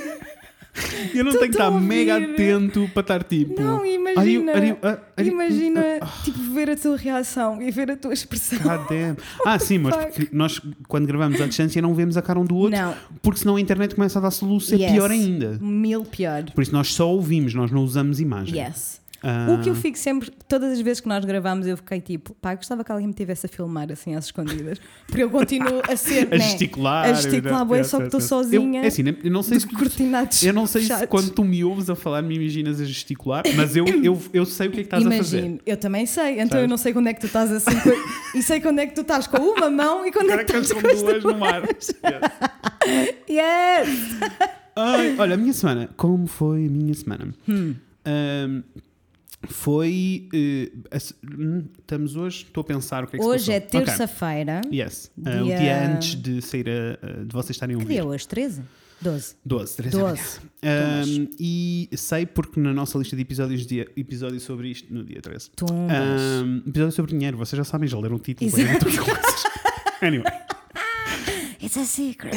Eu 1.13 1.23
não 1.23 1.31
Tô 1.31 1.39
tenho 1.39 1.51
que 1.51 1.57
estar 1.57 1.67
a 1.67 1.71
mega 1.71 2.13
ouvir. 2.15 2.31
atento 2.33 2.89
para 2.93 3.01
estar 3.01 3.23
tipo. 3.23 3.61
Não, 3.61 3.79
Are 3.79 3.89
you- 3.89 3.95
imagina. 4.01 4.51
are 4.53 4.67
you- 4.67 4.77
are 4.81 5.27
you- 5.27 5.33
Imagina, 5.33 5.81
uh, 6.01 6.23
tipo, 6.23 6.39
ver 6.53 6.69
a 6.69 6.75
tua 6.75 6.97
reação 6.97 7.61
e 7.61 7.71
ver 7.71 7.91
a 7.91 7.97
tua 7.97 8.13
expressão. 8.13 8.59
God 8.59 8.87
damn. 8.89 9.17
Ah, 9.45 9.57
sim, 9.59 9.77
mas 9.79 9.95
porque 9.95 10.27
nós, 10.31 10.61
quando 10.87 11.05
gravamos 11.07 11.39
à 11.41 11.47
distância, 11.47 11.81
não 11.81 11.93
vemos 11.93 12.17
a 12.17 12.21
cara 12.21 12.39
um 12.39 12.45
do 12.45 12.55
outro, 12.55 12.79
Não. 12.79 12.93
porque 13.21 13.39
senão 13.39 13.55
a 13.55 13.61
internet 13.61 13.95
começa 13.95 14.19
a 14.19 14.21
dar 14.21 14.31
soluço, 14.31 14.73
é 14.75 14.77
Yes. 14.77 14.91
pior 14.91 15.11
ainda. 15.11 15.57
Mil 15.61 16.03
pior. 16.03 16.43
Por 16.53 16.61
isso 16.61 16.71
nós 16.73 16.93
só 16.93 17.09
ouvimos, 17.09 17.53
nós 17.53 17.71
não 17.71 17.83
usamos 17.83 18.19
imagem. 18.19 18.59
Yes. 18.59 19.01
Ah, 19.29 19.47
O 19.51 19.61
que 19.61 19.69
eu 19.69 19.75
fico 19.75 19.97
sempre, 19.97 20.31
todas 20.47 20.71
as 20.71 20.79
vezes 20.79 21.01
que 21.01 21.07
nós 21.09 21.25
gravamos, 21.25 21.67
eu 21.67 21.75
fiquei 21.75 21.99
tipo, 21.99 22.33
pá, 22.35 22.55
gostava 22.55 22.81
que 22.81 22.91
alguém 22.93 23.07
me 23.07 23.13
tivesse 23.13 23.45
a 23.45 23.49
filmar 23.49 23.91
assim 23.91 24.15
às 24.15 24.25
escondidas. 24.25 24.79
Porque 25.05 25.21
eu 25.21 25.29
continuo 25.29 25.81
a 25.85 25.97
ser. 25.97 26.27
a 26.33 26.37
né, 26.37 26.39
gesticular. 26.39 27.05
A 27.09 27.13
gesticular, 27.13 27.65
bué, 27.65 27.79
Yes, 27.79 27.87
só 27.87 27.97
que 27.97 28.03
yes, 28.03 28.07
estou 28.07 28.19
yes. 28.21 28.29
sozinha. 28.29 28.79
Eu, 28.79 28.83
é 28.85 28.87
assim, 28.87 29.03
eu 29.23 29.31
não 29.31 29.43
sei 29.43 29.59
se. 29.59 29.67
cortinados. 29.67 30.43
Eu 30.43 30.53
não 30.53 30.65
sei 30.65 30.83
se 30.83 30.87
fechados. 30.87 31.09
quando 31.09 31.31
tu 31.31 31.43
me 31.43 31.61
ouves 31.63 31.89
a 31.89 31.95
falar 31.95 32.21
me 32.21 32.35
imaginas 32.35 32.79
a 32.79 32.85
gesticular, 32.85 33.43
mas 33.55 33.75
eu, 33.75 33.85
eu, 34.01 34.17
eu 34.31 34.45
sei 34.45 34.67
o 34.67 34.71
que 34.71 34.79
é 34.79 34.83
que 34.83 34.87
estás 34.87 35.05
a 35.05 35.11
fazer. 35.11 35.37
Imagino, 35.39 35.59
eu 35.65 35.75
também 35.77 36.05
sei, 36.05 36.33
então 36.35 36.47
Sabes? 36.47 36.61
eu 36.63 36.67
não 36.69 36.77
sei 36.77 36.93
quando 36.93 37.07
é 37.07 37.13
que 37.13 37.19
tu 37.19 37.25
estás 37.27 37.51
assim 37.51 37.77
e 38.33 38.41
sei 38.41 38.61
quando 38.61 38.79
é 38.79 38.87
que 38.87 38.95
tu 38.95 39.01
estás 39.01 39.27
com 39.27 39.37
uma 39.37 39.69
mão 39.69 40.05
e 40.05 40.11
quando 40.11 40.29
é 40.29 40.33
Agora 40.33 40.45
que 40.45 40.53
que 40.53 40.57
estás 40.59 40.71
com 40.81 40.87
com 40.87 40.93
as 40.95 41.01
duas 41.01 41.21
duas. 41.21 41.33
no 41.33 41.39
mar. 41.39 41.63
Yes. 41.63 43.17
Yes! 43.29 43.89
Ai, 44.75 45.15
olha, 45.17 45.33
a 45.33 45.37
minha 45.37 45.51
semana. 45.53 45.89
Como 45.97 46.27
foi 46.27 46.65
a 46.67 46.69
minha 46.69 46.93
semana? 46.93 47.33
Hum. 47.49 47.75
Ahm, 48.05 48.61
foi. 49.47 50.27
eh, 50.33 50.71
a 50.91 50.99
se- 50.99 51.15
hum, 51.23 51.65
estamos 51.79 52.15
hoje. 52.15 52.43
Estou 52.45 52.61
a 52.61 52.65
pensar 52.65 53.03
o 53.03 53.07
que 53.07 53.15
é 53.15 53.19
que 53.19 53.23
se 53.25 53.29
Hoje 53.29 53.51
é 53.51 53.59
passou. 53.59 53.79
Ok. 53.81 53.85
terça-feira. 53.93 54.61
Yes. 54.71 55.11
Ah, 55.25 55.41
o 55.41 55.45
Dia- 55.45 55.57
dia 55.59 55.87
antes 55.91 56.15
de 56.15 56.41
sair 56.41 56.67
a, 56.69 57.05
a- 57.05 57.23
de 57.23 57.33
vocês 57.33 57.51
estarem 57.51 57.75
a 57.75 57.77
Que 57.79 57.83
ouvir. 57.83 57.93
dia 57.93 58.01
é 58.01 58.05
hoje? 58.05 58.27
13? 58.27 58.61
12. 58.99 59.35
12, 59.45 59.75
13 59.77 59.95
12. 59.99 60.39
Um, 60.63 61.27
e 61.39 61.87
sei 61.95 62.25
porque 62.25 62.59
na 62.59 62.73
nossa 62.73 62.97
lista 62.97 63.15
de 63.15 63.21
episódios, 63.21 63.67
dia, 63.67 63.87
episódio 63.95 64.39
sobre 64.39 64.69
isto, 64.69 64.91
no 64.91 65.03
dia 65.03 65.21
13. 65.21 65.51
Tumbas. 65.55 66.01
Um, 66.43 66.63
episódio 66.67 66.91
sobre 66.93 67.11
dinheiro, 67.11 67.37
vocês 67.37 67.55
já 67.57 67.63
sabem, 67.63 67.87
já 67.87 67.99
leram 67.99 68.15
o 68.15 68.19
título. 68.19 68.49
Exato. 68.49 68.79
por 68.79 68.87
exemplo. 68.89 69.13
anyway. 70.01 70.31
It's 71.61 71.77
a 71.77 71.85
secret. 71.85 72.33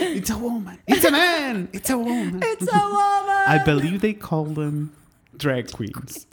It's 0.00 0.30
a 0.30 0.36
woman. 0.36 0.78
It's 0.88 1.04
a 1.04 1.10
man. 1.10 1.68
It's 1.72 1.90
a 1.90 1.96
woman. 1.96 2.40
It's 2.42 2.68
a 2.68 2.86
woman! 2.88 3.44
I 3.48 3.58
believe 3.64 3.98
they 4.00 4.14
call 4.14 4.44
them 4.46 4.90
drag 5.38 5.64
queens. 5.66 6.26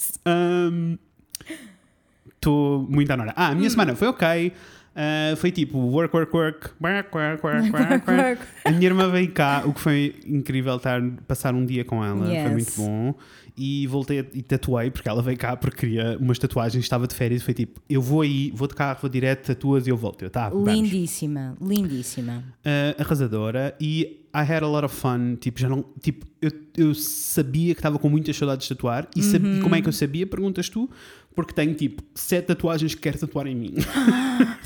Estou 2.35 2.87
muito 2.89 3.11
à 3.11 3.15
hora. 3.15 3.33
Ah, 3.35 3.49
a 3.49 3.55
minha 3.55 3.69
semana 3.69 3.95
foi 3.95 4.07
ok. 4.07 4.53
Uh, 4.93 5.35
foi 5.37 5.51
tipo 5.51 5.77
work, 5.77 6.13
work, 6.13 6.35
work, 6.35 6.71
work, 6.81 7.15
work, 7.15 7.45
work, 7.47 7.71
work, 7.71 8.11
work. 8.11 8.41
A 8.65 8.71
minha 8.71 8.87
irmã 8.87 9.09
veio 9.09 9.31
cá, 9.31 9.63
o 9.65 9.73
que 9.73 9.79
foi 9.79 10.15
incrível 10.25 10.75
estar, 10.75 11.01
passar 11.25 11.53
um 11.55 11.65
dia 11.65 11.85
com 11.85 12.03
ela, 12.03 12.27
Yes. 12.27 12.43
foi 12.43 12.51
muito 12.51 12.71
bom. 12.75 13.15
E 13.57 13.85
voltei 13.87 14.19
e 14.33 14.41
tatuei, 14.41 14.89
porque 14.91 15.07
ela 15.09 15.21
veio 15.21 15.37
cá 15.37 15.55
porque 15.57 15.77
queria 15.81 16.17
umas 16.19 16.39
tatuagens, 16.39 16.83
estava 16.83 17.07
de 17.07 17.13
férias. 17.15 17.43
Foi 17.43 17.53
tipo: 17.53 17.79
eu 17.89 18.01
vou 18.01 18.21
aí, 18.21 18.51
vou 18.53 18.67
de 18.67 18.73
carro, 18.75 18.99
vou 19.01 19.09
direto, 19.09 19.47
tatuas 19.47 19.85
e 19.87 19.89
eu 19.89 19.97
volto. 19.97 20.23
Eu, 20.23 20.29
tá, 20.29 20.49
vamos. 20.49 20.71
Lindíssima, 20.71 21.55
lindíssima. 21.61 22.43
uh, 22.65 23.01
arrasadora 23.01 23.75
e 23.79 24.17
I 24.33 24.39
had 24.49 24.63
a 24.63 24.67
lot 24.67 24.85
of 24.85 24.95
fun. 24.95 25.35
Tipo, 25.35 25.59
já 25.59 25.67
não, 25.67 25.83
tipo 26.01 26.25
eu, 26.41 26.51
eu 26.77 26.95
sabia 26.95 27.73
que 27.73 27.79
estava 27.79 27.99
com 27.99 28.07
muitas 28.09 28.35
saudades 28.37 28.67
de 28.67 28.73
tatuar. 28.73 29.07
E, 29.15 29.21
sab- 29.21 29.45
e 29.45 29.59
como 29.61 29.75
é 29.75 29.81
que 29.81 29.89
eu 29.89 29.93
sabia? 29.93 30.25
Perguntas 30.25 30.69
tu, 30.69 30.89
porque 31.35 31.53
tenho 31.53 31.73
tipo 31.73 32.03
sete 32.13 32.45
tatuagens 32.47 32.93
que 32.95 33.01
quero 33.01 33.17
tatuar 33.19 33.47
em 33.47 33.55
mim. 33.55 33.73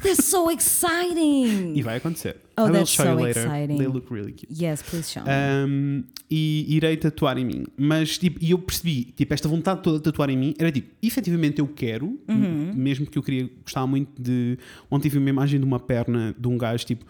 That's 0.01 0.25
so 0.25 0.49
exciting! 0.51 1.73
e 1.75 1.81
vai 1.81 1.97
acontecer. 1.97 2.37
Oh, 2.57 2.61
I 2.61 2.65
will 2.65 2.73
that's 2.73 2.89
show 2.91 3.05
you 3.05 3.17
so 3.19 3.23
later. 3.23 3.45
exciting. 3.45 3.77
They 3.77 3.87
look 3.87 4.11
really 4.13 4.31
cute. 4.31 4.47
Yes, 4.51 4.81
please 4.81 5.11
show 5.11 5.23
me. 5.23 5.29
Um, 5.29 6.03
e 6.31 6.65
irei 6.75 6.95
tatuar 6.97 7.37
em 7.37 7.45
mim. 7.45 7.65
Mas 7.77 8.17
tipo, 8.17 8.39
e 8.41 8.51
eu 8.51 8.57
percebi, 8.59 9.05
tipo, 9.15 9.33
esta 9.33 9.47
vontade 9.49 9.81
toda 9.83 9.97
de 9.97 10.03
tatuar 10.03 10.29
em 10.29 10.37
mim 10.37 10.53
era 10.57 10.71
tipo, 10.71 10.89
efetivamente 11.03 11.59
eu 11.59 11.67
quero, 11.67 12.17
Uhum. 12.27 12.71
mesmo 12.75 13.05
que 13.05 13.17
eu 13.17 13.23
queria, 13.23 13.49
gostava 13.63 13.85
muito 13.87 14.09
de. 14.21 14.57
Ontem 14.89 15.09
vi 15.09 15.17
uma 15.17 15.29
imagem 15.29 15.59
de 15.59 15.65
uma 15.65 15.79
perna 15.79 16.33
de 16.37 16.47
um 16.47 16.57
gajo 16.57 16.85
tipo. 16.85 17.05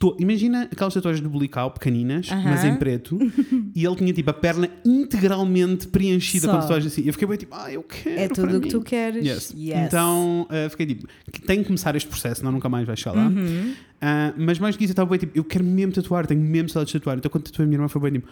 To- 0.00 0.16
imagina 0.18 0.62
aquelas 0.72 0.94
tatuagens 0.94 1.22
do 1.22 1.28
Blical 1.30 1.70
pequeninas, 1.70 2.28
mas 2.30 2.64
em 2.64 2.74
preto, 2.76 3.18
e 3.76 3.84
ele 3.84 3.94
tinha 3.96 4.12
tipo 4.12 4.30
a 4.30 4.32
perna 4.32 4.68
integralmente 4.84 5.86
preenchida 5.86 6.46
Só. 6.46 6.54
com 6.54 6.60
tatuagens 6.60 6.92
assim. 6.92 7.02
Eu 7.06 7.12
fiquei 7.12 7.28
bem 7.28 7.36
tipo, 7.36 7.54
ah, 7.54 7.70
eu 7.70 7.82
quero. 7.82 8.18
é 8.18 8.28
tudo 8.28 8.56
o 8.56 8.60
que 8.60 8.70
tu 8.70 8.80
queres. 8.80 9.24
Yes. 9.24 9.54
Yes. 9.56 9.86
Então 9.86 10.48
uh, 10.50 10.70
fiquei 10.70 10.86
tipo, 10.86 11.06
tenho 11.46 11.60
que 11.60 11.66
começar 11.66 11.94
este 11.94 12.08
processo, 12.08 12.40
senão 12.40 12.50
nunca 12.50 12.68
mais 12.68 12.86
vais 12.86 12.98
chegar 12.98 13.12
lá. 13.14 13.28
Uhum. 13.28 13.72
Uh, 13.72 14.34
mas 14.38 14.58
mais 14.58 14.74
do 14.74 14.78
que 14.78 14.84
isso, 14.84 14.92
eu 14.92 14.94
estava 14.94 15.10
bem 15.10 15.18
tipo, 15.18 15.36
eu 15.38 15.44
quero 15.44 15.62
mesmo 15.64 15.92
tatuar, 15.92 16.26
tenho 16.26 16.40
mesmo 16.40 16.70
saudades 16.70 16.92
de 16.92 16.98
tatuar. 16.98 17.18
Então 17.18 17.30
quando 17.30 17.44
tatuei 17.44 17.64
a 17.66 17.68
minha 17.68 17.76
irmã 17.76 17.88
foi 17.88 18.00
bem 18.00 18.12
tipo, 18.12 18.28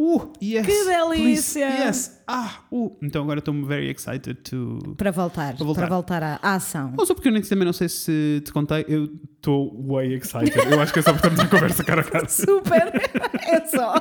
uh, 0.00 0.32
yes. 0.42 0.64
Que 0.66 0.72
please, 0.72 0.88
delícia! 0.88 1.68
yes, 1.86 2.22
ah, 2.26 2.60
uh. 2.72 2.96
Então 3.02 3.22
agora 3.22 3.40
estou 3.40 3.54
very 3.66 3.90
excited 3.90 4.34
to. 4.48 4.78
Para 4.96 5.10
voltar, 5.10 5.54
Para 5.56 5.64
voltar. 5.66 5.80
para 5.82 5.94
voltar 5.94 6.22
à, 6.22 6.38
à 6.42 6.54
ação. 6.54 6.94
Ou 6.96 7.04
só 7.04 7.12
porque 7.14 7.28
eu 7.28 7.32
nem, 7.32 7.42
também 7.42 7.66
não 7.66 7.72
sei 7.72 7.88
se 7.88 8.40
te 8.44 8.52
contei, 8.52 8.84
eu 8.88 9.04
estou 9.36 9.70
way 9.86 10.14
excited. 10.14 10.56
Eu 10.70 10.80
acho 10.80 10.92
que 10.92 10.98
é 11.00 11.02
só 11.02 11.12
porque 11.12 11.26
estamos 11.28 11.44
em 11.44 11.48
conversa 11.48 11.84
cara 11.84 12.00
a 12.00 12.04
cara. 12.04 12.28
Super! 12.30 12.92
é 13.46 13.66
só. 13.66 13.94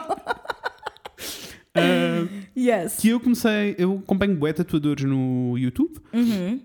Uh, 1.78 2.28
Yes. 2.58 2.96
que 2.98 3.10
eu 3.10 3.20
comecei, 3.20 3.76
eu 3.78 4.02
acompanho 4.04 4.36
bué 4.36 4.52
tatuadores 4.52 5.06
no 5.06 5.58
YouTube 5.58 5.98
Uhum. 6.12 6.56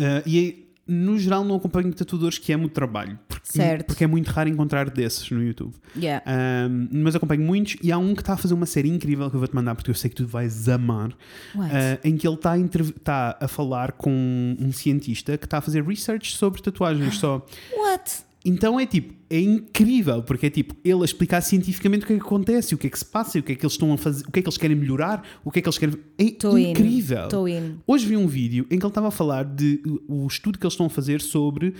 uh, 0.00 0.22
e 0.26 0.63
no 0.86 1.18
geral 1.18 1.44
não 1.44 1.56
acompanho 1.56 1.92
tatuadores 1.92 2.38
que 2.38 2.52
amo 2.52 2.66
o 2.66 2.68
trabalho. 2.68 3.18
Porque, 3.26 3.52
Certo. 3.52 3.86
porque 3.86 4.04
é 4.04 4.06
muito 4.06 4.28
raro 4.28 4.48
encontrar 4.48 4.90
desses 4.90 5.30
no 5.30 5.42
YouTube. 5.42 5.74
Yeah. 5.96 6.24
Um, 6.68 6.88
mas 7.02 7.14
acompanho 7.14 7.42
muitos 7.42 7.76
e 7.82 7.90
há 7.90 7.98
um 7.98 8.14
que 8.14 8.22
está 8.22 8.34
a 8.34 8.36
fazer 8.36 8.54
uma 8.54 8.66
série 8.66 8.88
incrível 8.88 9.28
que 9.30 9.36
eu 9.36 9.40
vou-te 9.40 9.54
mandar 9.54 9.74
porque 9.74 9.90
eu 9.90 9.94
sei 9.94 10.10
que 10.10 10.16
tu 10.16 10.26
vais 10.26 10.68
amar. 10.68 11.10
Uh, 11.54 11.98
em 12.02 12.16
que 12.16 12.26
ele 12.26 12.36
está 12.36 12.54
a, 12.54 12.58
tá 13.02 13.38
a 13.40 13.48
falar 13.48 13.92
com 13.92 14.56
um 14.58 14.72
cientista 14.72 15.38
que 15.38 15.46
está 15.46 15.58
a 15.58 15.60
fazer 15.60 15.84
research 15.84 16.36
sobre 16.36 16.60
tatuagens 16.60 17.16
só. 17.18 17.44
What? 17.76 18.24
Então 18.44 18.78
é 18.78 18.84
tipo, 18.84 19.14
é 19.30 19.40
incrível, 19.40 20.22
porque 20.22 20.46
é 20.46 20.50
tipo, 20.50 20.76
ele 20.84 21.00
a 21.00 21.04
explicar 21.04 21.40
cientificamente 21.40 22.04
o 22.04 22.06
que 22.06 22.12
é 22.12 22.16
que 22.16 22.22
acontece, 22.22 22.74
o 22.74 22.78
que 22.78 22.86
é 22.86 22.90
que 22.90 22.98
se 22.98 23.04
passa, 23.04 23.38
o 23.38 23.42
que 23.42 23.52
é 23.52 23.54
que 23.54 23.64
eles 23.64 23.72
estão 23.72 23.92
a 23.92 23.96
fazer, 23.96 24.26
o 24.26 24.30
que 24.30 24.40
é 24.40 24.42
que 24.42 24.48
eles 24.48 24.58
querem 24.58 24.76
melhorar, 24.76 25.26
o 25.42 25.50
que 25.50 25.60
é 25.60 25.62
que 25.62 25.68
eles 25.68 25.78
querem. 25.78 25.96
É 26.18 26.24
in. 26.24 26.70
incrível. 26.70 27.24
Estou 27.24 27.48
in. 27.48 27.76
Hoje 27.86 28.06
vi 28.06 28.16
um 28.18 28.26
vídeo 28.26 28.66
em 28.70 28.78
que 28.78 28.84
ele 28.84 28.90
estava 28.90 29.08
a 29.08 29.10
falar 29.10 29.44
de 29.44 29.80
o 30.06 30.26
estudo 30.26 30.58
que 30.58 30.66
eles 30.66 30.74
estão 30.74 30.86
a 30.86 30.90
fazer 30.90 31.22
sobre 31.22 31.74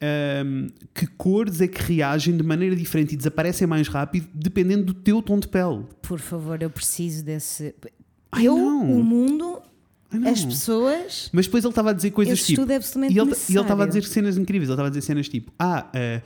ahm, 0.00 0.66
que 0.92 1.06
cores 1.06 1.60
é 1.60 1.68
que 1.68 1.80
reagem 1.80 2.36
de 2.36 2.42
maneira 2.42 2.74
diferente 2.74 3.14
e 3.14 3.16
desaparecem 3.16 3.68
mais 3.68 3.86
rápido 3.86 4.26
dependendo 4.34 4.86
do 4.86 4.94
teu 4.94 5.22
tom 5.22 5.38
de 5.38 5.46
pele. 5.46 5.84
Por 6.02 6.18
favor, 6.18 6.60
eu 6.60 6.70
preciso 6.70 7.24
desse. 7.24 7.74
Ai, 8.32 8.44
eu, 8.44 8.56
não. 8.56 9.00
o 9.00 9.04
mundo. 9.04 9.62
As 10.26 10.44
pessoas. 10.44 11.28
Mas 11.32 11.46
depois 11.46 11.64
ele 11.64 11.70
estava 11.70 11.90
a 11.90 11.92
dizer 11.92 12.10
coisas 12.10 12.38
tipo. 12.40 12.52
estudo 12.52 12.70
é 12.72 12.76
absolutamente 12.76 13.14
E 13.14 13.20
ele 13.20 13.60
estava 13.60 13.84
a 13.84 13.86
dizer 13.86 14.04
cenas 14.04 14.36
incríveis. 14.38 14.68
Ele 14.68 14.74
estava 14.74 14.88
a 14.88 14.90
dizer 14.90 15.02
cenas 15.02 15.28
tipo: 15.28 15.52
Ah, 15.58 15.88
eh, 15.92 16.22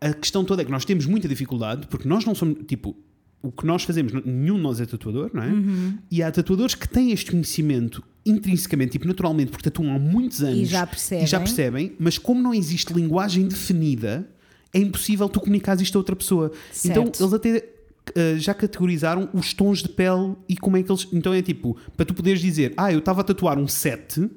a 0.00 0.12
questão 0.14 0.44
toda 0.44 0.62
é 0.62 0.64
que 0.64 0.70
nós 0.70 0.84
temos 0.84 1.06
muita 1.06 1.28
dificuldade 1.28 1.86
porque 1.86 2.08
nós 2.08 2.24
não 2.24 2.34
somos. 2.34 2.58
Tipo, 2.66 2.96
o 3.42 3.50
que 3.50 3.66
nós 3.66 3.82
fazemos, 3.82 4.12
nenhum 4.24 4.54
de 4.56 4.62
nós 4.62 4.80
é 4.80 4.86
tatuador, 4.86 5.30
não 5.34 5.42
é? 5.42 5.48
Uhum. 5.48 5.98
E 6.10 6.22
há 6.22 6.30
tatuadores 6.30 6.76
que 6.76 6.88
têm 6.88 7.10
este 7.10 7.32
conhecimento 7.32 8.02
intrinsecamente, 8.24 8.92
tipo, 8.92 9.06
naturalmente, 9.08 9.50
porque 9.50 9.64
tatuam 9.68 9.96
há 9.96 9.98
muitos 9.98 10.42
anos 10.42 10.58
E 10.60 10.64
já 10.64 10.86
percebem. 10.86 11.24
e 11.24 11.26
já 11.26 11.40
percebem, 11.40 11.92
mas 11.98 12.18
como 12.18 12.40
não 12.40 12.54
existe 12.54 12.92
linguagem 12.92 13.48
definida, 13.48 14.28
é 14.72 14.78
impossível 14.78 15.28
tu 15.28 15.40
comunicares 15.40 15.82
isto 15.82 15.96
a 15.96 15.98
outra 15.98 16.14
pessoa. 16.14 16.52
Então 16.84 17.04
Certo. 17.06 17.20
eles 17.22 17.32
até 17.32 17.68
já 18.38 18.52
categorizaram 18.54 19.28
os 19.32 19.52
tons 19.54 19.82
de 19.82 19.88
pele 19.88 20.34
e 20.48 20.56
como 20.56 20.76
é 20.76 20.82
que 20.82 20.90
eles. 20.90 21.06
Então 21.12 21.32
é 21.32 21.40
tipo, 21.42 21.76
para 21.96 22.04
tu 22.06 22.14
poderes 22.14 22.40
dizer, 22.40 22.74
ah, 22.76 22.92
eu 22.92 22.98
estava 22.98 23.20
a 23.20 23.24
tatuar 23.24 23.58
um 23.58 23.68
7, 23.68 24.28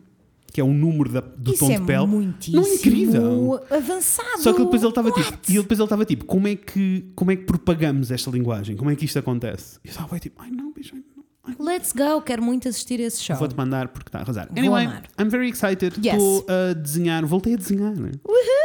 que 0.53 0.61
é 0.61 0.63
o 0.63 0.71
número 0.71 1.09
da- 1.11 1.19
do 1.21 1.51
Isso 1.51 1.65
tom 1.65 1.71
é 1.71 1.79
de 1.79 1.85
pele. 1.85 2.05
muitíssimo 2.07 2.61
Não 2.61 2.69
é 2.69 2.75
incrível? 2.75 3.59
avançado. 3.69 4.41
Só 4.41 4.53
que 4.53 4.59
depois 4.63 4.81
ele 4.81 4.89
estava 4.89 5.11
tipo, 5.11 5.29
e 5.49 5.53
depois 5.53 5.79
ele 5.79 5.85
estava 5.85 6.05
tipo, 6.05 6.25
como 6.25 6.47
é 6.47 6.55
que 6.55 7.05
como 7.15 7.31
é 7.31 7.35
que 7.35 7.43
propagamos 7.43 8.11
esta 8.11 8.29
linguagem? 8.31 8.75
Como 8.77 8.89
é 8.89 8.95
que 8.95 9.03
isto 9.05 9.19
acontece? 9.19 9.79
E 9.83 9.87
eu 9.87 9.91
estava 9.91 10.17
tipo, 10.19 10.41
ai 10.41 10.51
não, 10.51 10.71
bicho, 10.71 10.93
ai, 10.95 11.03
não. 11.17 11.23
ai, 11.43 11.55
não." 11.59 11.65
Let's 11.65 11.91
go, 11.91 12.21
quero 12.21 12.41
muito 12.41 12.69
assistir 12.69 12.99
a 13.01 13.03
esse 13.03 13.21
show. 13.21 13.35
Vou-te 13.35 13.55
mandar 13.57 13.89
porque 13.89 14.07
está 14.07 14.19
a 14.19 14.21
arrasar. 14.21 14.47
Anyway. 14.55 14.85
I'm 15.19 15.29
very 15.29 15.49
excited. 15.49 15.95
Yes. 15.97 16.13
Estou 16.15 16.45
a 16.47 16.73
desenhar, 16.73 17.25
voltei 17.25 17.55
a 17.55 17.57
desenhar. 17.57 17.93
né? 17.93 18.11
Uhul! 18.23 18.64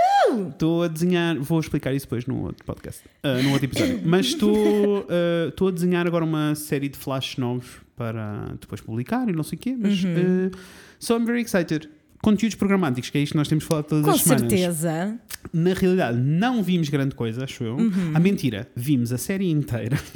Estou 0.51 0.83
a 0.83 0.89
desenhar, 0.89 1.39
vou 1.39 1.59
explicar 1.61 1.93
isso 1.95 2.07
depois 2.07 2.27
no 2.27 2.43
outro 2.45 2.65
podcast, 2.65 3.03
ah, 3.23 3.41
no 3.43 3.51
outro 3.53 3.67
episódio. 3.67 4.01
Mas 4.05 4.27
estou 4.27 5.07
estou 5.49 5.69
a 5.69 5.71
desenhar 5.71 6.07
agora 6.07 6.25
uma 6.25 6.55
série 6.55 6.89
de 6.89 6.97
flashes 6.99 7.37
novos 7.39 7.67
para 7.97 8.55
depois 8.61 8.81
publicar 8.81 9.29
e 9.29 9.33
não 9.33 9.43
sei 9.43 9.57
o 9.59 9.61
quê. 9.61 9.77
Mas 9.79 10.03
Uhum. 10.05 10.51
ah, 10.55 10.59
so 10.99 11.17
I'm 11.17 11.25
very 11.25 11.43
excited. 11.43 11.89
Conteúdos 12.23 12.55
programáticos, 12.55 13.09
que 13.09 13.17
é 13.17 13.23
isto 13.23 13.33
que 13.33 13.39
nós 13.39 13.49
temos 13.49 13.65
falado 13.65 13.87
todas 13.87 14.05
Com 14.05 14.11
as 14.11 14.21
semanas. 14.21 14.41
certeza. 14.53 15.19
Na 15.55 15.73
realidade, 15.73 16.19
não 16.19 16.63
vimos 16.63 16.91
grande 16.91 17.15
coisa, 17.15 17.45
acho 17.45 17.65
eu. 17.65 17.77
Uhum. 17.77 18.11
A 18.13 18.21
mentira, 18.21 18.69
vimos 18.77 19.11
a 19.11 19.17
série 19.17 19.51
inteira. 19.51 19.97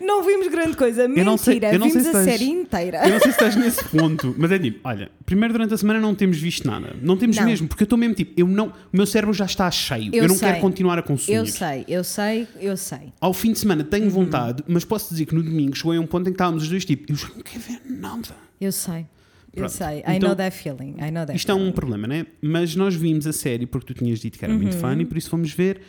Não 0.00 0.22
vimos 0.22 0.48
grande 0.64 0.76
coisa. 0.76 1.06
Mentira, 1.08 1.24
não 1.24 1.36
sei- 1.38 1.58
eu 1.58 1.78
não 1.78 1.90
sei 1.90 2.00
vimos 2.00 2.02
se 2.12 2.16
a 2.16 2.24
série 2.24 2.44
inteira. 2.44 2.98
Eu 3.04 3.10
não 3.10 3.20
sei 3.20 3.32
se 3.32 3.38
estás 3.38 3.56
nesse 3.56 3.84
ponto, 3.88 4.34
mas 4.38 4.50
é 4.52 4.58
tipo, 4.58 4.80
olha, 4.84 5.10
primeiro 5.24 5.52
durante 5.54 5.74
a 5.74 5.76
semana 5.76 6.00
não 6.00 6.14
temos 6.14 6.38
visto 6.38 6.66
nada. 6.66 6.94
Não 7.02 7.16
temos 7.16 7.36
Não. 7.36 7.44
mesmo, 7.44 7.68
porque 7.68 7.82
eu 7.82 7.86
estou 7.86 7.98
mesmo 7.98 8.14
tipo, 8.14 8.32
eu 8.36 8.46
não, 8.48 8.68
o 8.68 8.72
meu 8.92 9.06
cérebro 9.06 9.32
já 9.34 9.44
está 9.44 9.70
cheio. 9.70 10.10
Eu, 10.14 10.22
Eu 10.24 10.28
não 10.28 10.34
sei. 10.36 10.48
quero 10.48 10.60
continuar 10.60 10.98
a 10.98 11.02
consumir. 11.02 11.36
Eu 11.36 11.46
sei, 11.46 11.84
eu 11.88 12.02
sei, 12.04 12.48
eu 12.60 12.76
sei. 12.76 13.12
Ao 13.20 13.32
fim 13.32 13.52
de 13.52 13.58
semana 13.58 13.82
Uhum. 13.82 13.88
tenho 13.90 14.10
vontade, 14.10 14.62
mas 14.66 14.84
posso 14.84 15.10
dizer 15.12 15.26
que 15.26 15.34
no 15.34 15.42
domingo 15.42 15.76
chegou 15.76 15.92
a 15.92 15.98
um 16.00 16.06
ponto 16.06 16.22
em 16.28 16.32
que 16.32 16.36
estávamos 16.36 16.62
os 16.64 16.68
dois 16.68 16.84
tipo, 16.84 17.10
eu 17.12 17.16
já 17.16 17.28
não 17.28 17.40
quero 17.42 17.60
ver 17.60 17.80
nada. 17.88 18.34
Eu 18.60 18.72
sei. 18.72 19.06
Eu 19.52 19.60
Pronto. 19.60 19.70
sei. 19.70 19.98
I 19.98 20.02
Então, 20.16 20.28
know 20.30 20.36
that 20.36 20.56
feeling. 20.56 20.96
I 20.98 21.10
know 21.12 21.24
that 21.24 21.34
Isto 21.36 21.52
é 21.52 21.54
feeling. 21.54 21.68
um 21.68 21.72
problema, 21.72 22.08
né? 22.08 22.26
Mas 22.42 22.74
nós 22.74 22.94
vimos 22.96 23.24
a 23.26 23.32
série 23.32 23.66
porque 23.66 23.92
tu 23.92 23.98
tinhas 23.98 24.18
dito 24.18 24.36
que 24.36 24.44
era 24.44 24.52
Uhum. 24.52 24.58
muito 24.60 24.76
fã 24.76 24.96
e 25.00 25.04
por 25.04 25.16
isso 25.16 25.30
fomos 25.30 25.52
ver 25.52 25.80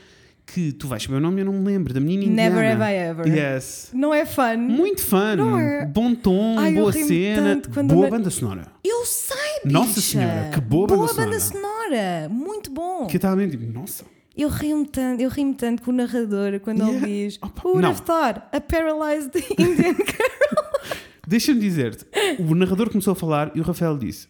que 0.46 0.72
tu 0.74 0.88
vais 0.88 1.02
saber 1.02 1.16
o 1.16 1.20
nome, 1.20 1.42
eu 1.42 1.46
não 1.46 1.54
me 1.54 1.66
lembro, 1.66 1.94
da 1.94 2.00
menina 2.00 2.24
indiana. 2.26 2.50
Never 2.56 2.72
have 2.82 2.94
I 2.94 2.96
ever. 2.98 3.28
Yes. 3.28 3.90
Não 3.94 4.14
é 4.14 4.26
fun? 4.26 4.58
Muito 4.58 5.02
fã, 5.04 5.36
Não 5.36 5.58
é? 5.60 5.86
bom 5.86 6.14
tom, 6.16 6.56
Ai, 6.60 6.74
boa 6.74 6.92
cena, 6.94 7.62
boa 7.88 8.10
banda 8.10 8.30
sonora. 8.30 8.68
Eu 8.84 9.04
sei, 9.06 9.36
bicha. 9.64 9.78
Nossa 9.78 10.02
Senhora, 10.02 10.52
que 10.54 10.62
boa 10.62 10.88
banda 10.88 11.08
sonora. 11.08 11.40
sonora. 11.40 12.30
Muito 12.30 12.70
bom. 12.72 13.08
Que 13.08 13.16
eu 13.16 13.18
estava 13.18 13.36
mesmo 13.36 13.52
tipo, 13.52 13.72
nossa. 13.74 14.04
Eu 14.38 14.50
rio-me 14.50 14.86
tanto, 14.86 15.22
eu 15.22 15.30
rio-me 15.30 15.54
tanto 15.56 15.82
com 15.82 15.92
o 15.92 15.94
narrador 15.94 16.60
quando 16.60 16.80
Yeah. 16.84 17.08
ele 17.08 17.26
diz 17.26 17.40
Opa, 17.42 17.62
Who 17.64 17.70
would 17.76 17.86
have 17.88 18.02
thought? 18.02 18.42
A 18.52 18.60
paralyzed 18.60 19.32
Indian 19.58 19.94
girl. 19.96 20.66
Deixa-me 21.28 21.60
dizer-te, 21.60 22.06
o 22.38 22.54
narrador 22.54 22.90
começou 22.90 23.14
a 23.14 23.16
falar 23.16 23.52
e 23.56 23.60
o 23.60 23.64
Rafael 23.64 23.98
disse: 23.98 24.28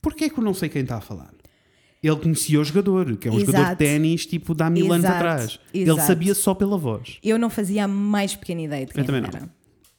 Porquê 0.00 0.30
que 0.30 0.38
eu 0.38 0.44
não 0.44 0.54
sei 0.54 0.68
quem 0.68 0.82
está 0.82 0.96
a 0.96 1.00
falar? 1.00 1.30
Ele 2.02 2.16
conhecia 2.16 2.60
o 2.60 2.64
jogador, 2.64 3.16
que 3.16 3.26
é 3.28 3.30
um 3.30 3.40
jogador 3.40 3.52
de 3.56 3.62
Exato. 3.62 3.76
ténis 3.78 4.24
tipo 4.26 4.54
de 4.54 4.62
há 4.62 4.70
mil 4.70 4.92
anos 4.92 5.04
Exato, 5.04 5.16
atrás. 5.16 5.60
Ele 5.74 5.90
exato. 5.90 6.06
sabia 6.06 6.34
só 6.34 6.54
pela 6.54 6.78
voz. 6.78 7.18
Eu 7.22 7.38
não 7.38 7.50
fazia 7.50 7.84
a 7.84 7.88
mais 7.88 8.36
pequena 8.36 8.62
ideia 8.62 8.86
de 8.86 8.92
quem 8.92 9.02
Eu 9.02 9.06
também 9.06 9.22
era. 9.24 9.40
não. 9.40 9.50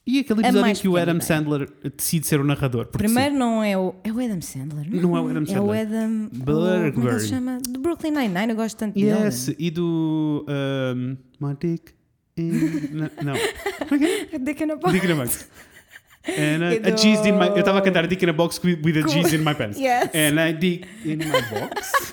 E 0.06 0.18
aquele 0.20 0.40
episódio 0.40 0.66
em 0.70 0.74
que 0.74 0.88
o 0.88 0.96
Adam 0.96 1.16
ideia. 1.16 1.26
Sandler 1.28 1.68
decide 1.96 2.26
ser 2.26 2.40
o 2.40 2.44
narrador. 2.44 2.86
Primeiro 2.86 3.34
não 3.34 3.62
é 3.62 3.76
o. 3.76 3.94
É 4.02 4.10
o 4.10 4.18
Adam 4.18 4.40
Sandler? 4.40 4.86
Não 4.90 5.14
é 5.16 5.20
o 5.20 5.28
Adam 5.28 5.40
É 5.40 5.42
o 5.42 5.46
Sandler. 5.46 5.80
Adam. 5.86 6.24
o- 6.24 6.30
Como 6.30 6.36
é 6.36 6.40
que 6.40 6.44
Blurberg. 6.44 7.08
ele 7.10 7.20
se 7.20 7.28
chama? 7.28 7.58
Do 7.68 7.78
Brooklyn 7.80 8.10
Nine-Nine, 8.12 8.50
eu 8.50 8.56
gosto 8.56 8.76
tanto 8.78 8.98
sim. 8.98 9.04
dele. 9.04 9.24
Yes, 9.24 9.54
e 9.58 9.70
do. 9.70 10.46
Um, 10.48 11.16
my 11.38 11.54
dick 11.60 11.92
in. 12.38 12.50
Não. 12.92 13.10
não. 13.22 13.34
Dick 14.42 14.64
in 14.64 14.70
a 14.70 14.76
box. 14.76 14.92
Dick 14.92 15.06
in 15.06 15.12
a 15.12 15.16
box. 15.16 15.48
And 16.26 16.62
a, 16.62 16.88
a 16.88 16.90
G's 16.92 17.24
in 17.24 17.32
my. 17.38 17.48
Eu 17.48 17.58
estava 17.60 17.78
a 17.78 17.82
cantar 17.82 18.06
Dick 18.06 18.22
in 18.24 18.28
a 18.28 18.32
box 18.32 18.60
with, 18.62 18.80
with 18.84 18.96
a 18.98 19.02
G's 19.08 19.32
in 19.32 19.42
my 19.42 19.54
pants. 19.54 19.78
Yes. 19.78 20.10
And 20.14 20.38
I 20.40 20.52
dick 20.52 20.86
in 21.04 21.18
my 21.18 21.40
box. 21.40 22.12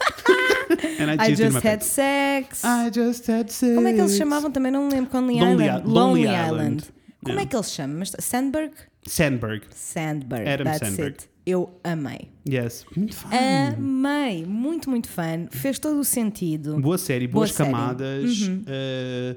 And 1.00 1.12
I 1.12 1.28
I 1.28 1.36
just 1.36 1.56
had 1.58 1.62
pants. 1.64 1.86
sex. 1.86 2.64
I 2.64 2.90
just 2.90 3.28
had 3.30 3.50
sex. 3.52 3.76
Como 3.76 3.88
é 3.88 3.94
que 3.94 4.00
eles 4.00 4.16
chamavam 4.18 4.52
também? 4.52 4.72
Não 4.72 4.88
me 4.88 4.94
lembro. 4.94 5.12
Lonely 5.14 5.38
Island. 5.38 5.86
I- 5.86 5.88
Lonely 5.90 6.24
Island. 6.28 6.84
Como 7.24 7.34
Yeah. 7.40 7.42
é 7.42 7.46
que 7.46 7.56
eles 7.56 7.72
chamam? 7.72 8.04
Sandberg? 8.20 8.74
Sandberg. 9.08 9.66
Sandberg. 9.74 10.48
Adam 10.50 10.66
That's 10.66 10.80
Sandberg. 10.88 11.12
it. 11.14 11.30
Eu 11.46 11.80
amei. 11.84 12.30
Yes. 12.48 12.86
Muito 12.96 13.16
fã. 13.16 13.30
Amei. 13.76 14.46
Muito, 14.46 14.90
muito 14.90 15.08
fã. 15.10 15.48
Fez 15.50 15.80
todo 15.80 16.00
o 16.00 16.04
sentido. 16.04 16.78
Boa 16.80 16.98
série, 16.98 17.28
Boa 17.28 17.46
boas 17.46 17.52
série. 17.54 17.70
camadas. 17.72 18.42
Uhum. 18.42 18.64
eh, 18.68 19.36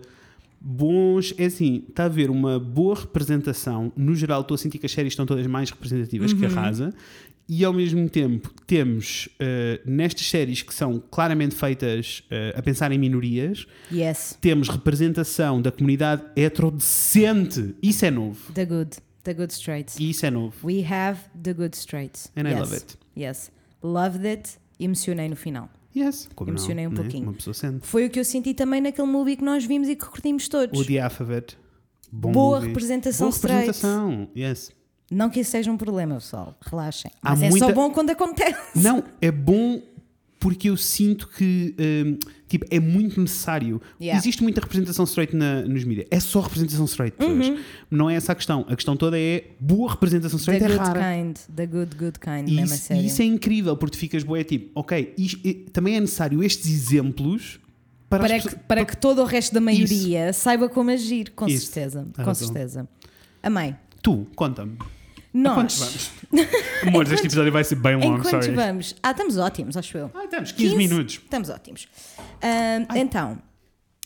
bons. 0.61 1.33
É 1.38 1.47
assim, 1.47 1.85
está 1.88 2.02
a 2.05 2.07
haver 2.07 2.31
uma 2.31 2.59
boa 2.59 2.95
representação. 2.95 3.93
No 3.97 4.14
geral, 4.14 4.43
estou 4.43 4.55
a 4.55 4.59
sentir 4.59 4.79
que 4.79 4.87
as 4.87 4.93
séries 4.93 5.12
estão 5.12 5.25
todas 5.26 5.47
mais 5.47 5.71
representativas 5.71 6.33
Uhum. 6.33 6.38
que 6.38 6.47
a 6.47 6.49
Rasa. 6.49 6.93
E 7.52 7.64
ao 7.64 7.73
mesmo 7.73 8.09
tempo, 8.09 8.52
temos 8.64 9.29
eh, 9.40 9.81
nestas 9.85 10.25
séries 10.29 10.62
que 10.62 10.73
são 10.73 11.02
claramente 11.11 11.57
feitas 11.57 12.23
eh, 12.31 12.55
a 12.57 12.62
pensar 12.62 12.93
em 12.93 12.99
minorias, 12.99 13.67
Yes. 13.93 14.38
temos 14.40 14.69
representação 14.69 15.61
da 15.61 15.73
comunidade 15.73 16.23
heterodecente. 16.37 17.75
Isso 17.83 18.05
é 18.05 18.11
novo. 18.11 18.52
The 18.52 18.64
good. 18.64 18.90
The 19.25 19.35
good 19.35 19.52
straights. 19.52 19.99
Isso 19.99 20.25
é 20.25 20.31
novo. 20.31 20.55
We 20.64 20.85
have 20.85 21.21
the 21.43 21.52
good 21.52 21.76
straights. 21.76 22.31
And 22.37 22.43
I 22.49 22.52
yes. 22.52 22.61
love 22.61 22.75
it. 22.76 22.99
Yes. 23.17 23.50
Loved 23.83 24.26
it. 24.26 24.50
Emocionei 24.79 25.29
no 25.29 25.37
final. 25.37 25.69
Yes. 25.97 26.28
Como 26.35 26.50
Emocionei 26.50 26.85
não, 26.85 26.92
um 26.92 26.94
né? 26.94 27.00
pouquinho. 27.02 27.25
Uma 27.25 27.32
pessoa 27.32 27.54
sente. 27.54 27.87
Foi 27.87 28.06
o 28.06 28.11
que 28.11 28.20
eu 28.20 28.25
senti 28.25 28.54
também 28.54 28.80
naquele 28.80 29.09
movie 29.09 29.37
que 29.37 29.44
nós 29.44 29.64
vimos 29.64 29.88
e 29.88 29.97
que 29.97 30.04
curtimos 30.06 30.47
todos. 30.49 30.78
O 30.80 30.85
The 30.85 31.00
Alphabet. 31.00 31.59
Bom 32.12 32.32
Boa 32.32 32.56
movie. 32.56 32.68
representação 32.68 33.28
Boa 33.28 33.37
straight. 33.37 33.66
representação. 33.66 34.28
Yes. 34.37 34.70
Não 35.11 35.28
que 35.28 35.40
isso 35.40 35.50
seja 35.50 35.70
um 35.70 35.76
problema, 35.76 36.14
pessoal. 36.16 36.56
Relaxem. 36.61 37.11
Há 37.23 37.30
Mas 37.30 37.42
é 37.42 37.50
muita- 37.50 37.66
só 37.66 37.73
bom 37.73 37.90
quando 37.90 38.11
acontece. 38.11 38.56
Não, 38.78 39.02
é 39.20 39.30
bom 39.32 39.82
porque 40.38 40.70
eu 40.70 40.76
sinto 40.76 41.28
que 41.28 41.75
hum, 41.78 42.18
tipo, 42.50 42.66
é 42.71 42.78
muito 42.78 43.19
necessário. 43.21 43.80
Yeah. 44.00 44.19
Existe 44.21 44.42
muita 44.42 44.61
representação 44.61 45.04
straight 45.07 45.35
na, 45.35 45.62
nos 45.62 45.85
mídias. 45.85 46.07
É 46.11 46.21
só 46.21 46.40
representação 46.40 46.85
straight. 46.85 47.16
Uhum. 47.25 47.59
Não 47.90 48.11
é 48.11 48.16
essa 48.16 48.33
a 48.33 48.35
questão. 48.35 48.66
A 48.69 48.75
questão 48.76 48.95
toda 48.97 49.19
é 49.19 49.45
boa 49.59 49.90
representação 49.92 50.38
The 50.38 50.42
straight 50.42 50.64
é 50.64 50.69
good 50.69 50.78
rara. 50.88 51.14
kind. 51.16 51.37
The 51.57 51.66
good, 51.66 51.97
good 51.97 52.19
kind. 52.19 52.49
E 52.49 52.52
mesmo 52.57 52.73
a 52.73 52.76
isso, 52.76 52.92
e 52.92 53.07
isso 53.07 53.23
é 53.23 53.25
incrível 53.25 53.76
porque 53.76 53.97
tu 53.97 54.00
ficas 54.00 54.23
boé 54.23 54.45
tipo, 54.45 54.71
ok, 54.75 55.14
isto- 55.16 55.40
e- 55.47 55.54
também 55.73 55.97
é 55.97 56.00
necessário 56.00 56.42
estes 56.42 56.66
exemplos 56.71 57.59
para, 58.09 58.25
para, 58.25 58.37
as 58.37 58.42
que, 58.45 58.57
para 58.57 58.85
que 58.85 58.97
todo 58.97 59.23
o 59.23 59.25
resto 59.25 59.54
da 59.54 59.61
maioria 59.61 60.33
saiba 60.33 60.69
como 60.69 60.90
agir. 60.90 61.30
Com 61.30 61.47
Isso. 61.47 61.66
certeza. 61.66 62.07
Com 62.14 62.23
razão. 62.23 62.49
certeza. 62.49 62.88
Amei. 63.42 63.75
Tu, 64.02 64.26
conta-me. 64.35 64.76
Nós. 65.32 66.10
Amores, 66.87 67.12
este 67.12 67.26
episódio 67.26 67.52
vai 67.52 67.62
ser 67.62 67.76
bem 67.76 67.92
Em 67.92 67.96
longo, 68.04 68.22
quantos 68.22 68.30
sorry. 68.46 68.52
vamos? 68.54 68.96
Ah, 69.02 69.12
estamos 69.12 69.37
ótimos, 69.38 69.76
acho 69.76 69.96
eu. 69.96 70.10
Ah, 70.14 70.26
temos 70.28 70.50
15, 70.52 70.75
15? 70.75 70.76
minutos. 70.76 71.14
Estamos 71.14 71.49
ótimos. 71.49 71.87
Ah, 72.42 72.99
então, 72.99 73.38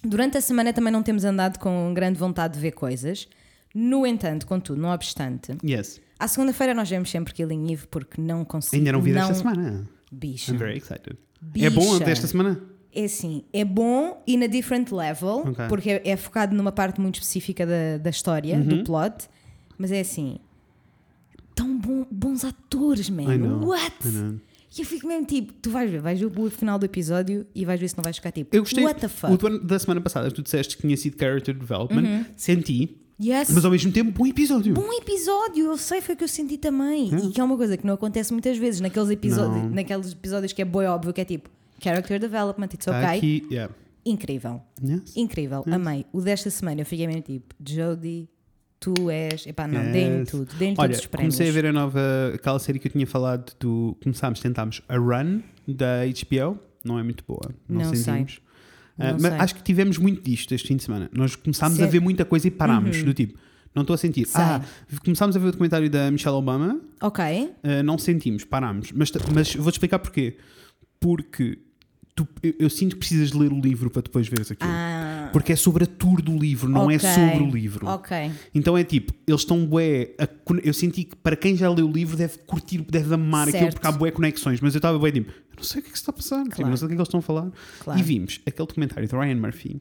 durante 0.02 0.36
a 0.36 0.40
semana 0.40 0.72
também 0.72 0.92
não 0.92 1.02
temos 1.02 1.24
andado 1.24 1.58
com 1.58 1.92
grande 1.94 2.18
vontade 2.18 2.54
de 2.54 2.60
ver 2.60 2.72
coisas. 2.72 3.26
No 3.74 4.06
entanto, 4.06 4.46
contudo, 4.46 4.80
não 4.80 4.90
obstante, 4.90 5.56
Yes. 5.64 6.00
à 6.18 6.28
segunda-feira 6.28 6.74
nós 6.74 6.88
vemos 6.88 7.10
sempre 7.10 7.32
Killing 7.34 7.72
Eve 7.72 7.86
porque 7.88 8.20
não 8.20 8.44
consigo. 8.44 8.76
Ainda 8.76 8.92
não 8.92 9.00
vi 9.00 9.10
não... 9.12 9.20
desta 9.20 9.34
semana. 9.34 9.88
Bicha. 10.12 10.52
I'm 10.52 10.58
very 10.58 10.76
excited. 10.76 11.16
É 11.56 11.70
bom 11.70 11.92
Bicha. 11.94 12.04
desta 12.04 12.26
semana? 12.28 12.60
É 12.94 13.04
assim, 13.04 13.42
é 13.52 13.64
bom 13.64 14.22
e 14.24 14.36
na 14.36 14.46
different 14.46 14.92
level, 14.94 15.38
Ok. 15.48 15.66
porque 15.68 15.90
é, 15.90 16.02
é 16.10 16.16
focado 16.16 16.54
numa 16.54 16.70
parte 16.70 17.00
muito 17.00 17.14
específica 17.16 17.66
da, 17.66 17.98
da 17.98 18.10
história, 18.10 18.54
Uhum. 18.56 18.62
do 18.68 18.84
plot, 18.84 19.26
mas 19.76 19.90
é 19.90 19.98
assim, 19.98 20.38
tão 21.54 21.76
bom- 21.78 22.06
bons 22.10 22.44
atores, 22.44 23.08
man. 23.10 23.22
I 23.34 23.38
know, 23.38 23.66
What? 23.68 23.92
I 24.06 24.10
know. 24.10 24.40
E 24.76 24.80
eu 24.80 24.84
fico 24.86 25.06
mesmo 25.06 25.24
tipo, 25.24 25.52
tu 25.62 25.70
vais 25.70 25.88
ver, 25.88 26.00
vais 26.00 26.18
ver 26.18 26.26
o 26.26 26.50
final 26.50 26.78
do 26.80 26.84
episódio 26.84 27.46
e 27.54 27.64
vais 27.64 27.80
ver 27.80 27.88
se 27.88 27.96
não 27.96 28.02
vais 28.02 28.16
ficar 28.16 28.32
tipo, 28.32 28.54
Eu 28.56 28.62
gostei. 28.62 28.82
what 28.82 28.98
the 28.98 29.06
O 29.06 29.08
fuck? 29.08 29.46
ano- 29.46 29.60
da 29.60 29.78
semana 29.78 30.00
passada, 30.00 30.28
tu 30.32 30.42
disseste 30.42 30.76
que 30.76 30.82
tinha 30.82 30.96
sido 30.96 31.16
character 31.16 31.56
development. 31.56 32.26
Senti, 32.36 32.96
Yes. 33.22 33.50
mas 33.50 33.64
ao 33.64 33.70
mesmo 33.70 33.92
tempo, 33.92 34.10
bom 34.10 34.26
episódio. 34.26 34.74
Bom 34.74 34.92
episódio, 34.94 35.66
eu 35.66 35.76
sei, 35.76 36.00
foi 36.00 36.16
o 36.16 36.18
que 36.18 36.24
eu 36.24 36.28
senti 36.28 36.58
também. 36.58 37.08
E 37.14 37.30
que 37.30 37.40
é 37.40 37.44
uma 37.44 37.56
coisa 37.56 37.76
que 37.76 37.86
não 37.86 37.94
acontece 37.94 38.32
muitas 38.32 38.58
vezes 38.58 38.80
naqueles 38.80 39.08
episódios, 39.10 39.62
Não. 39.62 39.70
naqueles 39.70 40.10
episódios 40.10 40.52
que 40.52 40.60
é 40.60 40.64
boi 40.64 40.86
óbvio, 40.86 41.12
que 41.12 41.20
é 41.20 41.24
tipo 41.24 41.48
character 41.80 42.18
development, 42.18 42.70
it's 42.74 42.84
Tá 42.86 42.98
okay. 42.98 43.16
aqui, 43.18 43.46
yeah. 43.52 43.72
Incrível. 44.04 44.60
Yes. 44.82 45.16
Incrível, 45.16 45.62
amei. 45.70 46.04
O 46.12 46.20
desta 46.20 46.50
semana 46.50 46.80
eu 46.80 46.84
fiquei 46.86 47.06
mesmo 47.06 47.22
tipo, 47.22 47.54
Jodie, 47.64 48.28
tu 48.92 49.10
és. 49.10 49.46
Epá, 49.46 49.66
não, 49.66 49.80
deem-lhe 49.92 50.24
tudo, 50.26 50.46
todos 50.46 50.78
Olha, 50.78 50.92
os 50.92 51.06
prémios. 51.06 51.36
comecei 51.36 51.48
a 51.48 51.52
ver 51.52 51.66
a 51.66 51.72
nova, 51.72 52.00
aquela 52.34 52.58
série 52.58 52.78
que 52.78 52.88
eu 52.88 52.92
tinha 52.92 53.06
falado 53.06 53.52
do. 53.58 53.96
Começámos, 54.02 54.40
tentámos 54.40 54.82
a 54.88 54.96
Run 54.96 55.40
da 55.66 56.04
HBO. 56.06 56.58
Não 56.84 56.98
é 56.98 57.02
muito 57.02 57.24
boa. 57.26 57.50
Não, 57.68 57.80
Não 57.80 57.94
sei. 57.94 57.96
sentimos. 58.02 58.40
Ah, 58.98 59.06
Não 59.12 59.18
mas 59.20 59.22
sei. 59.32 59.40
acho 59.40 59.54
que 59.56 59.62
tivemos 59.62 59.98
muito 59.98 60.22
disto 60.22 60.54
este 60.54 60.68
fim 60.68 60.76
de 60.76 60.82
semana. 60.84 61.10
Nós 61.12 61.34
começámos 61.34 61.80
a 61.80 61.86
ver 61.86 62.00
muita 62.00 62.24
coisa 62.24 62.46
e 62.46 62.50
parámos. 62.50 63.02
Do 63.02 63.12
tipo, 63.14 63.38
não 63.74 63.82
estou 63.82 63.94
a 63.94 63.96
sentir. 63.96 64.26
Sei. 64.26 64.40
Ah, 64.40 64.60
começámos 65.04 65.34
a 65.34 65.38
ver 65.40 65.48
o 65.48 65.50
documentário 65.50 65.88
da 65.90 66.10
Michelle 66.10 66.36
Obama. 66.36 66.80
Ok, 67.02 67.24
Uh, 67.64 67.82
não 67.82 67.98
sentimos, 67.98 68.44
parámos. 68.44 68.92
Mas, 68.92 69.10
mas 69.34 69.54
vou-te 69.56 69.74
explicar 69.76 69.98
porquê. 69.98 70.36
Porque 71.00 71.58
tu- 72.14 72.28
eu, 72.42 72.54
eu 72.60 72.70
sinto 72.70 72.92
que 72.94 72.98
precisas 73.00 73.32
ler 73.32 73.52
o 73.52 73.60
livro 73.60 73.90
para 73.90 74.02
depois 74.02 74.28
veres 74.28 74.50
aquilo. 74.50 74.70
ah, 74.72 75.30
Porque 75.32 75.52
é 75.52 75.56
sobre 75.56 75.84
a 75.84 75.86
tour 75.86 76.22
do 76.22 76.36
livro, 76.36 76.68
não 76.68 76.90
é 76.90 76.96
ok. 76.96 77.08
sobre 77.10 77.42
o 77.42 77.50
livro. 77.50 77.86
ok. 77.88 78.30
Então 78.54 78.76
é 78.78 78.84
tipo, 78.84 79.12
eles 79.26 79.40
estão 79.40 79.64
bué. 79.66 80.10
a 80.18 80.28
eu 80.62 80.72
senti 80.72 81.04
que 81.04 81.16
para 81.16 81.34
quem 81.36 81.56
já 81.56 81.68
leu 81.70 81.88
o 81.88 81.92
livro 81.92 82.16
deve 82.16 82.38
curtir, 82.38 82.78
deve 82.88 83.14
amar 83.14 83.48
aquilo 83.48 83.62
Certo. 83.64 83.74
porque 83.74 83.86
há 83.86 83.92
bué 83.92 84.10
conexões. 84.10 84.60
Mas 84.60 84.74
eu 84.74 84.78
estava 84.78 84.98
bué 84.98 85.10
tipo, 85.10 85.32
não 85.56 85.62
sei 85.64 85.80
o 85.80 85.82
que 85.82 85.88
é 85.88 85.92
que 85.92 85.98
está 85.98 86.10
a 86.10 86.14
passar, 86.14 86.42
tipo, 86.44 86.56
Claro. 86.56 86.70
não 86.70 86.76
sei 86.76 86.86
o 86.86 86.88
que 86.88 86.94
é 86.94 86.96
que 86.96 87.00
eles 87.00 87.08
estão 87.08 87.20
a 87.20 87.22
falar. 87.22 87.50
Claro. 87.80 87.98
E 87.98 88.02
vimos 88.02 88.40
aquele 88.46 88.66
documentário 88.68 89.08
de 89.08 89.14
Ryan 89.16 89.36
Murphy 89.36 89.80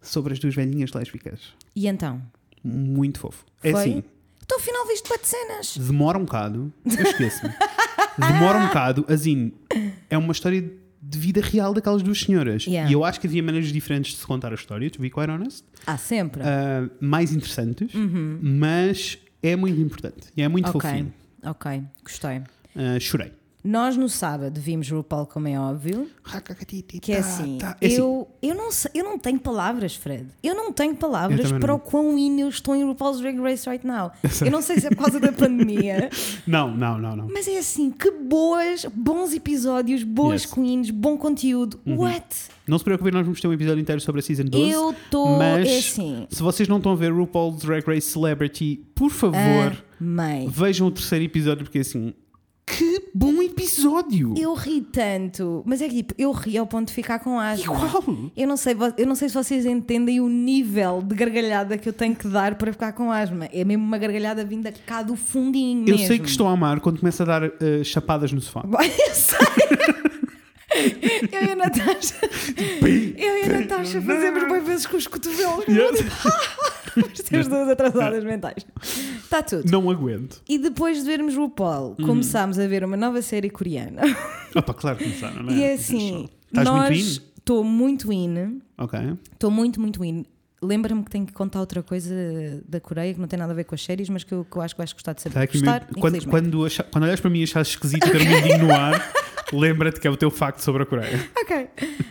sobre 0.00 0.32
as 0.34 0.38
duas 0.38 0.54
velhinhas 0.54 0.92
lésbicas. 0.92 1.40
E 1.74 1.88
então? 1.88 2.22
Muito 2.62 3.18
fofo. 3.20 3.44
É 3.62 3.70
Foi? 3.72 3.80
assim, 3.80 4.04
Então 4.44 4.58
afinal 4.58 4.86
viste 4.86 5.08
para 5.08 5.18
de 5.20 5.26
cenas. 5.26 5.76
demora 5.78 6.16
um 6.18 6.24
bocado, 6.24 6.72
eu 6.84 7.02
esqueço-me. 7.04 7.52
demora 8.18 8.58
um 8.58 8.66
bocado, 8.68 9.04
assim, 9.08 9.52
é 10.08 10.16
uma 10.16 10.32
história 10.32 10.72
de 11.08 11.18
vida 11.18 11.40
real 11.40 11.72
daquelas 11.72 12.02
duas 12.02 12.18
senhoras. 12.20 12.66
Yeah. 12.66 12.90
E 12.90 12.92
eu 12.94 13.04
acho 13.04 13.20
que 13.20 13.26
havia 13.26 13.42
maneiras 13.42 13.70
diferentes 13.70 14.12
de 14.12 14.18
se 14.18 14.26
contar 14.26 14.50
a 14.52 14.54
história, 14.54 14.90
to 14.90 15.00
be 15.00 15.08
quite 15.10 15.30
honest, 15.30 15.64
Ah, 15.86 15.96
sempre. 15.96 16.42
uh, 16.42 16.90
mais 17.00 17.32
interessantes, 17.32 17.90
mas 18.42 19.18
é 19.42 19.54
muito 19.56 19.80
importante 19.80 20.28
e 20.36 20.42
é 20.42 20.48
muito 20.48 20.68
ok, 20.68 20.80
fofinho. 20.80 21.14
ok, 21.44 21.82
gostei. 22.02 22.38
Uh, 22.74 23.00
chorei. 23.00 23.32
Nós 23.66 23.96
no 23.96 24.08
sábado 24.08 24.60
vimos 24.60 24.88
RuPaul, 24.88 25.26
como 25.26 25.48
é 25.48 25.58
óbvio, 25.58 26.08
que 27.02 27.12
é 27.12 27.18
assim, 27.18 27.58
Tá, 27.58 27.76
é 27.80 27.86
assim, 27.86 27.96
eu, 27.96 28.28
eu, 28.40 28.54
não 28.54 28.68
eu 28.94 29.04
não 29.04 29.18
tenho 29.18 29.38
palavras, 29.40 29.94
Fred. 29.96 30.26
Eu 30.42 30.54
não 30.54 30.72
tenho 30.72 30.92
Eu 30.92 30.96
palavras 30.96 31.50
para 31.52 31.66
não. 31.68 31.74
o 31.74 31.78
quão 31.80 32.16
in 32.18 32.40
eu 32.40 32.48
estou 32.48 32.76
em 32.76 32.84
RuPaul's 32.84 33.20
Drag 33.20 33.38
Race 33.40 33.68
right 33.68 33.84
now. 33.86 34.12
Eu 34.40 34.50
não 34.50 34.62
sei 34.62 34.78
se 34.78 34.86
é 34.86 34.90
por 34.90 34.98
causa 34.98 35.18
da 35.18 35.32
pandemia, 35.32 36.10
Não, 36.46 36.70
não, 36.76 36.98
não, 36.98 37.16
não. 37.16 37.28
mas 37.32 37.48
é 37.48 37.58
assim, 37.58 37.90
que 37.90 38.10
boas, 38.10 38.84
bons 38.94 39.32
episódios, 39.34 40.02
boas 40.04 40.42
Yes. 40.44 40.52
queens, 40.52 40.90
bom 40.90 41.16
conteúdo. 41.16 41.80
What? 41.86 42.24
Não 42.66 42.78
se 42.78 42.84
preocupem, 42.84 43.12
nós 43.12 43.24
vamos 43.24 43.40
ter 43.40 43.48
um 43.48 43.52
episódio 43.52 43.80
inteiro 43.80 44.00
sobre 44.00 44.20
a 44.20 44.22
Season 44.22 44.44
12. 44.44 44.70
Eu 44.70 44.90
estou, 44.90 45.38
mas 45.38 45.66
é 45.68 45.78
assim, 45.78 46.26
se 46.30 46.42
vocês 46.42 46.68
não 46.68 46.76
estão 46.78 46.92
a 46.92 46.96
ver 46.96 47.12
RuPaul's 47.12 47.62
Drag 47.62 47.84
Race 47.86 48.08
Celebrity, 48.08 48.84
por 48.94 49.10
favor, 49.10 49.76
amei. 50.00 50.46
vejam 50.48 50.86
o 50.86 50.90
terceiro 50.90 51.24
episódio, 51.24 51.64
porque 51.64 51.78
assim, 51.78 52.12
que 52.76 53.08
bom 53.14 53.40
episódio! 53.40 54.34
Eu 54.36 54.52
ri 54.52 54.82
tanto, 54.82 55.62
mas 55.64 55.80
é 55.80 55.88
que 55.88 55.94
tipo, 55.96 56.14
eu 56.18 56.30
ri 56.30 56.58
ao 56.58 56.66
ponto 56.66 56.88
de 56.88 56.92
ficar 56.92 57.18
com 57.20 57.40
asma. 57.40 57.64
Igual! 57.64 58.04
Eu 58.36 58.46
não, 58.46 58.56
sei, 58.56 58.76
eu 58.98 59.06
não 59.06 59.14
sei 59.14 59.30
se 59.30 59.34
vocês 59.34 59.64
entendem 59.64 60.20
o 60.20 60.28
nível 60.28 61.00
de 61.02 61.14
gargalhada 61.14 61.78
que 61.78 61.88
eu 61.88 61.92
tenho 61.92 62.14
que 62.14 62.28
dar 62.28 62.54
para 62.56 62.70
ficar 62.72 62.92
com 62.92 63.10
asma. 63.10 63.48
É 63.50 63.64
mesmo 63.64 63.82
uma 63.82 63.96
gargalhada 63.96 64.44
vinda 64.44 64.70
cá 64.84 65.02
do 65.02 65.16
fundinho 65.16 65.88
Eu 65.88 65.94
mesmo. 65.94 66.06
sei 66.06 66.18
que 66.18 66.28
estou 66.28 66.46
a 66.46 66.52
amar 66.52 66.80
quando 66.80 66.98
começa 66.98 67.22
a 67.22 67.26
dar 67.26 67.44
eh, 67.44 67.82
chapadas 67.82 68.30
no 68.30 68.42
sofá. 68.42 68.62
Eu 68.68 69.14
sei. 69.14 70.05
Eu 71.32 71.44
e 71.44 71.50
a 71.52 71.56
Natasha. 71.56 72.14
Eu 73.16 73.36
e 73.38 73.42
a 73.44 73.60
Natasha 73.60 74.00
fazemos 74.02 74.44
bem 74.44 74.62
vezes 74.64 74.86
com 74.86 74.96
os 74.96 75.06
cotovelos. 75.06 75.64
Temos 77.28 77.48
duas 77.48 77.68
atrasadas 77.68 78.24
mentais. 78.24 78.66
Está 79.22 79.42
tudo. 79.42 79.70
Não 79.70 79.90
aguento. 79.90 80.42
E 80.48 80.58
depois 80.58 80.98
de 80.98 81.04
vermos 81.04 81.36
o 81.36 81.48
Paul, 81.48 81.94
Uhum. 81.98 82.06
começámos 82.06 82.58
a 82.58 82.66
ver 82.66 82.84
uma 82.84 82.96
nova 82.96 83.20
série 83.22 83.50
coreana. 83.50 84.02
Opa, 84.54 84.72
claro 84.74 84.96
que 84.96 85.04
começaram, 85.04 85.42
não 85.42 85.52
é? 85.52 85.56
E 85.56 85.62
é 85.64 85.72
assim, 85.74 86.28
Estás 86.48 86.66
nós 86.68 86.98
estou 87.38 87.62
muito 87.62 88.12
in, 88.12 88.60
Ok. 88.78 88.98
estou 89.32 89.50
muito, 89.50 89.80
muito 89.80 90.04
in. 90.04 90.24
Lembra-me 90.62 91.04
que 91.04 91.10
tenho 91.10 91.26
que 91.26 91.34
contar 91.34 91.60
outra 91.60 91.82
coisa 91.82 92.14
da 92.66 92.80
Coreia 92.80 93.12
que 93.12 93.20
não 93.20 93.28
tem 93.28 93.38
nada 93.38 93.52
a 93.52 93.54
ver 93.54 93.64
com 93.64 93.74
as 93.74 93.84
séries, 93.84 94.08
mas 94.08 94.24
que 94.24 94.32
eu, 94.32 94.44
que 94.44 94.56
eu 94.56 94.62
acho 94.62 94.74
que 94.74 94.78
vais 94.78 94.92
gostar 94.92 95.12
de 95.12 95.20
saber. 95.20 95.38
Aqui 95.38 95.58
Gostar, 95.58 95.80
mesmo- 95.82 96.00
quando, 96.00 96.26
quando, 96.26 96.84
quando 96.90 97.02
olhas 97.04 97.20
para 97.20 97.30
mim 97.30 97.40
e 97.40 97.44
achas 97.44 97.68
esquisito 97.68 98.10
ter 98.10 98.22
um 98.22 98.24
mindinho 98.24 98.58
no 98.66 98.72
ar, 98.74 99.12
lembra-te 99.52 100.00
que 100.00 100.06
é 100.06 100.10
o 100.10 100.16
teu 100.16 100.30
facto 100.30 100.60
sobre 100.60 100.82
a 100.82 100.86
Coreia. 100.86 101.28
Ok. 101.40 101.68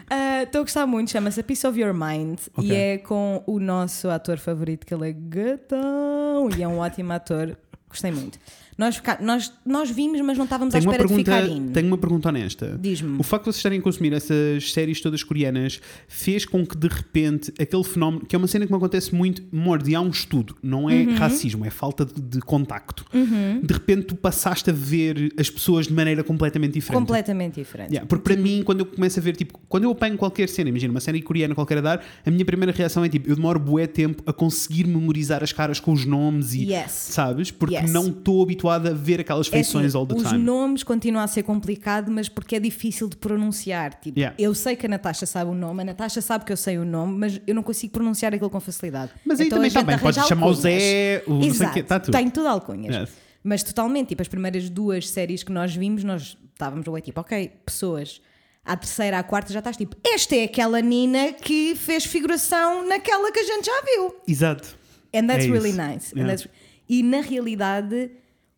Ah, 0.09 0.43
Estou 0.43 0.59
a 0.61 0.63
gostar 0.63 0.85
muito, 0.85 1.11
chama-se 1.11 1.39
A 1.39 1.43
Piece 1.43 1.65
of 1.67 1.79
Your 1.79 1.93
Mind 1.93 2.39
Ok. 2.55 2.69
e 2.69 2.73
é 2.75 2.97
com 2.99 3.43
o 3.47 3.59
nosso 3.59 4.09
ator 4.09 4.37
favorito, 4.37 4.85
que 4.85 4.93
ele 4.93 5.09
é 5.09 5.13
gatão 5.13 6.49
e 6.57 6.61
é 6.63 6.67
um 6.67 6.79
ótimo 6.79 7.11
ator. 7.13 7.57
Gostei 7.89 8.11
muito. 8.11 8.37
Nós, 8.77 8.97
fica- 8.97 9.17
nós, 9.21 9.53
nós 9.65 9.89
vimos, 9.89 10.19
mas 10.21 10.37
não 10.37 10.43
estávamos 10.43 10.73
Tenho 10.73 10.83
à 10.89 10.91
espera 10.91 11.07
de 11.07 11.13
pergunta, 11.13 11.37
ficar 11.47 11.49
in. 11.55 11.67
tenho 11.71 11.87
uma 11.87 11.97
pergunta 11.97 12.27
honesta. 12.27 12.77
Diz-me. 12.81 13.17
O 13.17 13.23
facto 13.23 13.43
de 13.45 13.51
vocês 13.51 13.57
estarem 13.57 13.79
a 13.79 13.81
consumir 13.81 14.11
essas 14.11 14.71
séries 14.73 14.99
todas 14.99 15.23
coreanas 15.23 15.79
fez 16.09 16.45
com 16.45 16.65
que 16.65 16.75
de 16.75 16.89
repente 16.89 17.53
aquele 17.57 17.83
fenómeno, 17.85 18.25
que 18.25 18.35
é 18.35 18.37
uma 18.37 18.47
cena 18.47 18.65
que 18.65 18.71
me 18.73 18.77
acontece 18.77 19.15
muito, 19.15 19.41
Mordi, 19.49 19.95
há 19.95 20.01
um 20.01 20.09
estudo, 20.09 20.57
não 20.61 20.89
é 20.89 20.95
Uhum. 21.03 21.15
racismo, 21.15 21.65
é 21.65 21.69
falta 21.69 22.03
de, 22.05 22.19
de 22.21 22.39
contacto. 22.41 23.05
De 23.13 23.73
repente 23.73 24.07
tu 24.07 24.15
passaste 24.15 24.69
a 24.69 24.73
ver 24.73 25.33
as 25.39 25.49
pessoas 25.49 25.87
de 25.87 25.93
maneira 25.93 26.21
completamente 26.21 26.73
diferente. 26.73 26.99
Completamente 26.99 27.55
diferente. 27.55 27.91
Yeah, 27.91 28.05
porque 28.07 28.23
para 28.33 28.35
mim, 28.41 28.61
quando 28.65 28.81
eu 28.81 28.85
começo 28.85 29.17
a 29.19 29.23
ver, 29.23 29.37
tipo, 29.37 29.57
quando 29.69 29.85
eu 29.85 29.91
apanho 29.91 30.17
qualquer 30.17 30.49
cena, 30.49 30.69
imagina 30.69 30.91
uma 30.91 30.99
série 30.99 31.21
coreana 31.21 31.55
qualquer 31.55 31.77
a 31.77 31.81
dar, 31.81 32.03
a 32.25 32.29
minha 32.29 32.43
primeira 32.43 32.73
reação 32.73 33.05
é 33.05 33.09
tipo, 33.09 33.29
eu 33.29 33.35
demoro 33.37 33.57
bué 33.59 33.87
tempo 33.87 34.21
a 34.25 34.33
conseguir 34.33 34.85
memorizar 34.85 35.41
as 35.43 35.53
caras 35.53 35.79
com 35.79 35.93
os 35.93 36.03
nomes 36.05 36.53
e, 36.53 36.65
Yes. 36.73 36.91
sabes? 36.91 37.51
Porque 37.51 37.75
Yes. 37.75 37.89
não 37.93 38.07
estou 38.09 38.43
habituado 38.43 38.64
a 38.69 38.79
ver 38.79 39.19
aquelas 39.21 39.47
É 39.47 39.51
feições 39.51 39.87
assim, 39.87 39.97
all 39.97 40.05
the 40.05 40.15
os 40.15 40.23
time. 40.23 40.37
nomes 40.43 40.83
continuam 40.83 41.23
a 41.23 41.27
ser 41.27 41.43
complicado, 41.43 42.11
mas 42.11 42.27
porque 42.29 42.55
é 42.55 42.59
difícil 42.59 43.07
de 43.07 43.15
pronunciar. 43.17 43.93
Tipo, 43.99 44.19
Yeah. 44.19 44.35
Eu 44.39 44.53
sei 44.55 44.75
que 44.75 44.85
a 44.85 44.89
Natasha 44.89 45.25
sabe 45.25 45.51
o 45.51 45.53
nome, 45.53 45.81
a 45.81 45.85
Natasha 45.85 46.21
sabe 46.21 46.45
que 46.45 46.51
eu 46.51 46.57
sei 46.57 46.77
o 46.77 46.85
nome, 46.85 47.17
mas 47.17 47.41
eu 47.45 47.53
não 47.55 47.63
consigo 47.63 47.93
pronunciar 47.93 48.33
aquilo 48.33 48.49
com 48.49 48.59
facilidade. 48.59 49.11
Mas 49.25 49.39
aí 49.39 49.47
Então 49.47 49.57
também 49.57 49.67
a 49.67 49.69
está 49.69 49.81
bem, 49.83 49.99
podes 49.99 50.25
chamar 50.25 50.47
o. 50.47 50.53
Zé, 50.53 51.23
o 51.27 51.33
não 51.33 51.41
sei 51.41 51.49
o 51.49 51.53
Exato, 51.53 51.73
quê, 51.73 51.79
está 51.81 51.99
tudo. 51.99 52.11
Tem 52.13 52.29
tudo 52.29 52.47
alcunhas. 52.47 52.95
Yes. 52.95 53.09
Mas 53.43 53.61
totalmente, 53.63 54.07
tipo, 54.09 54.21
as 54.21 54.27
primeiras 54.27 54.69
duas 54.69 55.07
séries 55.09 55.43
que 55.43 55.51
nós 55.51 55.75
vimos, 55.75 56.03
nós 56.03 56.37
estávamos 56.53 56.87
ué, 56.87 57.01
tipo, 57.01 57.19
ok, 57.21 57.51
pessoas. 57.65 58.21
À 58.63 58.75
terceira, 58.75 59.19
à 59.19 59.23
quarta 59.23 59.53
já 59.53 59.59
estás 59.59 59.77
tipo, 59.77 59.95
esta 60.03 60.35
é 60.35 60.45
aquela 60.45 60.81
Nina 60.81 61.33
que 61.33 61.75
fez 61.75 62.03
figuração 62.05 62.87
naquela 62.87 63.31
que 63.31 63.39
a 63.39 63.43
gente 63.43 63.65
já 63.65 63.81
viu. 63.83 64.15
Exato. 64.27 64.75
And 65.13 65.27
that's 65.27 65.45
É 65.45 65.51
really 65.51 65.71
nice. 65.71 66.11
And 66.15 66.21
Yeah. 66.21 66.35
that's- 66.35 66.47
E 66.89 67.03
na 67.03 67.21
realidade 67.21 68.09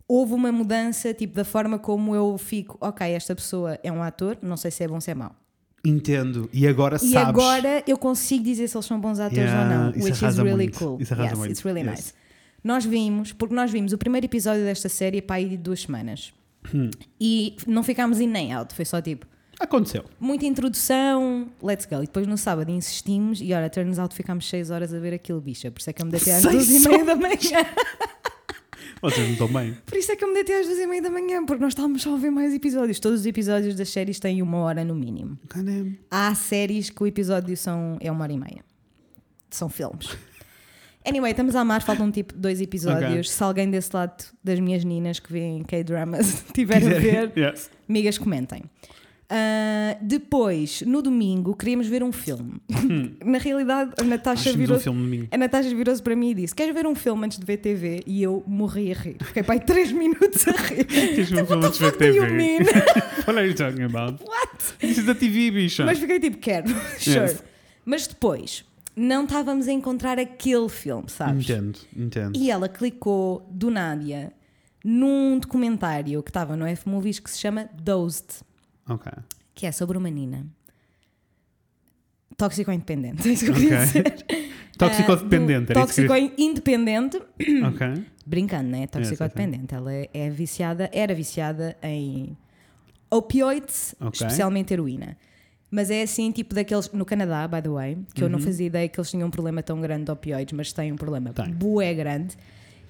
houve 0.08 0.34
uma 0.34 0.52
mudança 0.52 1.14
tipo 1.14 1.36
da 1.36 1.44
forma 1.44 1.78
como 1.78 2.16
eu 2.16 2.38
fico, 2.38 2.78
ok, 2.80 3.08
esta 3.12 3.36
pessoa 3.36 3.78
é 3.84 3.92
um 3.92 4.02
ator, 4.02 4.38
não 4.42 4.56
sei 4.58 4.72
se 4.72 4.84
é 4.84 4.88
bom 4.88 4.96
ou 4.96 5.02
se 5.02 5.12
é 5.12 5.16
mau. 5.16 5.36
Entendo. 5.86 6.50
E 6.52 6.68
agora 6.68 6.96
E 6.98 7.00
sabes. 7.00 7.16
agora 7.30 7.84
eu 7.88 7.98
consigo 7.98 8.44
dizer 8.44 8.68
se 8.68 8.76
eles 8.76 8.86
são 8.86 9.00
bons 9.00 9.20
atores 9.20 9.38
Yeah, 9.46 9.62
ou 9.62 9.68
não, 9.84 9.90
isso 9.92 10.04
which 10.06 10.26
is 10.26 10.38
really 10.38 10.56
muito. 10.66 10.80
cool. 10.80 10.98
Isso 11.02 11.14
yes, 11.14 11.34
muito. 11.38 11.52
it's 11.52 11.64
really 11.64 11.82
Yes. 11.82 11.90
nice. 11.90 12.14
Nós 12.64 12.84
vimos, 12.86 13.32
porque 13.32 13.54
nós 13.56 13.72
vimos 13.72 13.94
o 13.94 13.98
primeiro 13.98 14.26
episódio 14.26 14.64
desta 14.64 14.90
série 14.90 15.22
para 15.22 15.38
aí 15.38 15.48
de 15.48 15.58
duas 15.58 15.82
semanas. 15.82 16.34
Hum. 16.74 16.90
E 17.22 17.56
não 17.66 17.84
ficámos 17.84 18.20
in 18.20 18.28
nem 18.28 18.52
out, 18.54 18.74
foi 18.74 18.84
só 18.84 19.00
tipo, 19.02 19.26
Aconteceu. 19.60 20.04
muita 20.20 20.46
introdução, 20.46 21.48
let's 21.64 21.86
go. 21.86 21.98
E 21.98 22.02
depois 22.02 22.28
no 22.28 22.38
sábado 22.38 22.70
insistimos 22.70 23.40
e 23.42 23.54
olha, 23.54 23.70
turns 23.70 23.98
out 24.00 24.14
ficámos 24.14 24.50
6 24.50 24.70
horas 24.72 24.94
a 24.94 25.00
ver 25.00 25.14
aquilo, 25.14 25.40
bicha. 25.40 25.72
Por 25.72 25.80
isso 25.80 25.90
é 25.90 25.94
que 25.94 26.02
eu 26.02 26.06
me 26.06 26.12
deitei 26.12 26.34
às 26.34 26.42
Seis 26.42 26.54
12 26.68 26.76
e 26.76 26.90
meia 26.90 27.06
da 27.06 27.16
manhã. 27.16 27.38
Vocês 29.02 29.26
não 29.26 29.34
estão 29.34 29.48
bem. 29.48 29.78
Por 29.86 29.98
isso 29.98 30.12
é 30.12 30.16
que 30.16 30.24
eu 30.24 30.28
me 30.28 30.34
deitei 30.34 30.60
às 30.60 30.68
12 30.68 30.82
e 30.82 30.88
meia 30.88 31.02
da 31.02 31.10
manhã, 31.10 31.46
porque 31.46 31.62
nós 31.62 31.72
estávamos 31.72 32.02
só 32.02 32.14
a 32.14 32.18
ver 32.18 32.32
mais 32.32 32.54
episódios. 32.54 33.00
Todos 33.00 33.22
os 33.22 33.26
episódios 33.26 33.76
das 33.76 33.90
séries 33.90 34.20
têm 34.20 34.42
uma 34.42 34.58
hora 34.60 34.84
no 34.84 34.96
mínimo. 34.96 35.38
Caramba. 35.48 35.92
Há 36.10 36.34
séries 36.36 36.90
que 36.90 37.02
o 37.04 37.08
episódio 37.08 37.56
são, 37.56 37.98
é 38.02 38.12
uma 38.12 38.24
hora 38.24 38.34
e 38.34 38.38
meia. 38.38 38.66
São 39.50 39.70
filmes. 39.70 40.10
Anyway, 41.06 41.32
estamos 41.32 41.56
a 41.56 41.62
amar, 41.62 41.82
faltam 41.84 42.12
tipo 42.12 42.34
dois 42.34 42.60
episódios. 42.60 43.12
Ok. 43.12 43.24
Se 43.24 43.44
alguém 43.44 43.70
desse 43.72 43.96
lado 43.96 44.26
das 44.44 44.60
minhas 44.60 44.84
ninas 44.84 45.20
que 45.20 45.32
vêem 45.32 45.64
K-dramas 45.64 46.44
tiver 46.54 46.78
a 46.84 47.00
ver, 47.00 47.32
Yes. 47.38 47.70
Amigas, 47.88 48.18
comentem. 48.18 48.64
Ah, 49.30 49.98
depois, 50.02 50.84
no 50.84 51.02
domingo, 51.02 51.54
queríamos 51.54 51.88
ver 51.88 52.02
um 52.02 52.14
filme. 52.14 52.62
Na 53.26 53.38
realidade, 53.38 53.92
a 54.00 54.04
Natasha 54.04 54.52
um 54.52 54.54
virou-se 54.54 54.88
a 55.30 55.38
Natasha 55.38 55.76
virou-se 55.76 56.02
para 56.02 56.16
mim 56.16 56.30
e 56.30 56.34
disse: 56.34 56.56
Queres 56.56 56.74
ver 56.74 56.88
um 56.88 56.96
filme 56.96 57.26
antes 57.26 57.38
de 57.38 57.46
ver 57.46 57.58
TV? 57.58 58.04
E 58.08 58.24
eu 58.24 58.42
morri 58.48 58.92
a 58.92 58.96
rir. 58.96 59.18
Fiquei 59.22 59.44
pai 59.44 59.60
3 59.60 59.92
minutos 59.92 60.48
a 60.48 60.52
rir. 60.52 60.86
Tens 60.88 61.32
um 61.34 61.46
filme 61.46 61.66
antes 61.66 61.78
de 61.78 61.86
ver 61.86 61.98
TV. 61.98 62.58
What 63.28 63.38
are 63.38 63.48
you 63.48 63.56
talking 63.56 63.84
about? 63.84 64.24
What? 64.24 64.78
This 64.80 64.98
is 64.98 65.06
da 65.06 65.14
TV, 65.14 65.52
bicha. 65.52 65.84
Mas 65.86 66.00
fiquei 66.00 66.20
tipo: 66.20 66.38
Quero, 66.38 66.70
sure. 66.98 67.26
Yes. 67.26 67.44
Mas 67.84 68.08
depois, 68.08 68.64
não 68.96 69.26
estávamos 69.26 69.68
a 69.68 69.74
encontrar 69.74 70.18
aquele 70.20 70.70
filme, 70.70 71.10
sabes? 71.10 71.50
Entendo, 71.50 71.80
entendo. 71.96 72.38
E 72.38 72.50
ela 72.50 72.70
clicou 72.70 73.46
do 73.52 73.70
Nádia 73.70 74.32
num 74.86 75.38
documentário 75.38 76.24
que 76.24 76.30
estava 76.30 76.56
no 76.56 76.66
F-Movies 76.66 77.20
que 77.20 77.30
se 77.30 77.40
chama 77.40 77.70
Dosed. 77.82 78.48
Ok. 78.90 79.12
que 79.56 79.66
é 79.66 79.72
sobre 79.72 79.98
uma 79.98 80.10
Nina 80.10 80.46
tóxico 82.36 82.72
independente. 82.72 83.28
É 83.28 83.32
isso 83.32 83.46
que 83.46 83.52
eu 83.52 83.56
queria 83.56 83.78
Ok. 83.84 83.86
dizer. 83.86 84.26
Isso 84.78 84.78
que 84.78 85.74
Tóxico 85.74 86.14
independente, 86.38 87.20
queria- 87.40 87.68
Ok. 87.68 88.06
brincando, 88.28 88.70
né? 88.70 88.86
Toxicodependente. 88.86 89.74
Ela 89.74 89.92
é 90.14 90.30
viciada, 90.30 90.88
era 90.94 91.16
viciada 91.16 91.76
em 91.82 92.38
opioids, 93.10 93.96
Ok. 94.00 94.12
especialmente 94.14 94.72
heroína. 94.74 95.18
Mas 95.72 95.90
é 95.90 96.04
assim, 96.04 96.32
tipo 96.32 96.54
daqueles. 96.54 96.92
No 96.92 97.06
Canadá, 97.06 97.48
by 97.48 97.60
the 97.64 97.70
way, 97.70 97.98
que 98.14 98.24
eu 98.24 98.30
não 98.30 98.38
Uhum. 98.38 98.46
fazia 98.46 98.68
ideia 98.68 98.88
que 98.88 99.00
eles 99.00 99.10
tinham 99.10 99.28
um 99.28 99.32
problema 99.32 99.64
tão 99.64 99.82
grande 99.82 100.06
de 100.06 100.12
opioids, 100.12 100.54
mas 100.56 100.72
têm 100.72 100.92
um 100.92 100.96
problema 100.96 101.34
Tem. 101.34 101.52
bué 101.52 101.92
grande. 101.96 102.38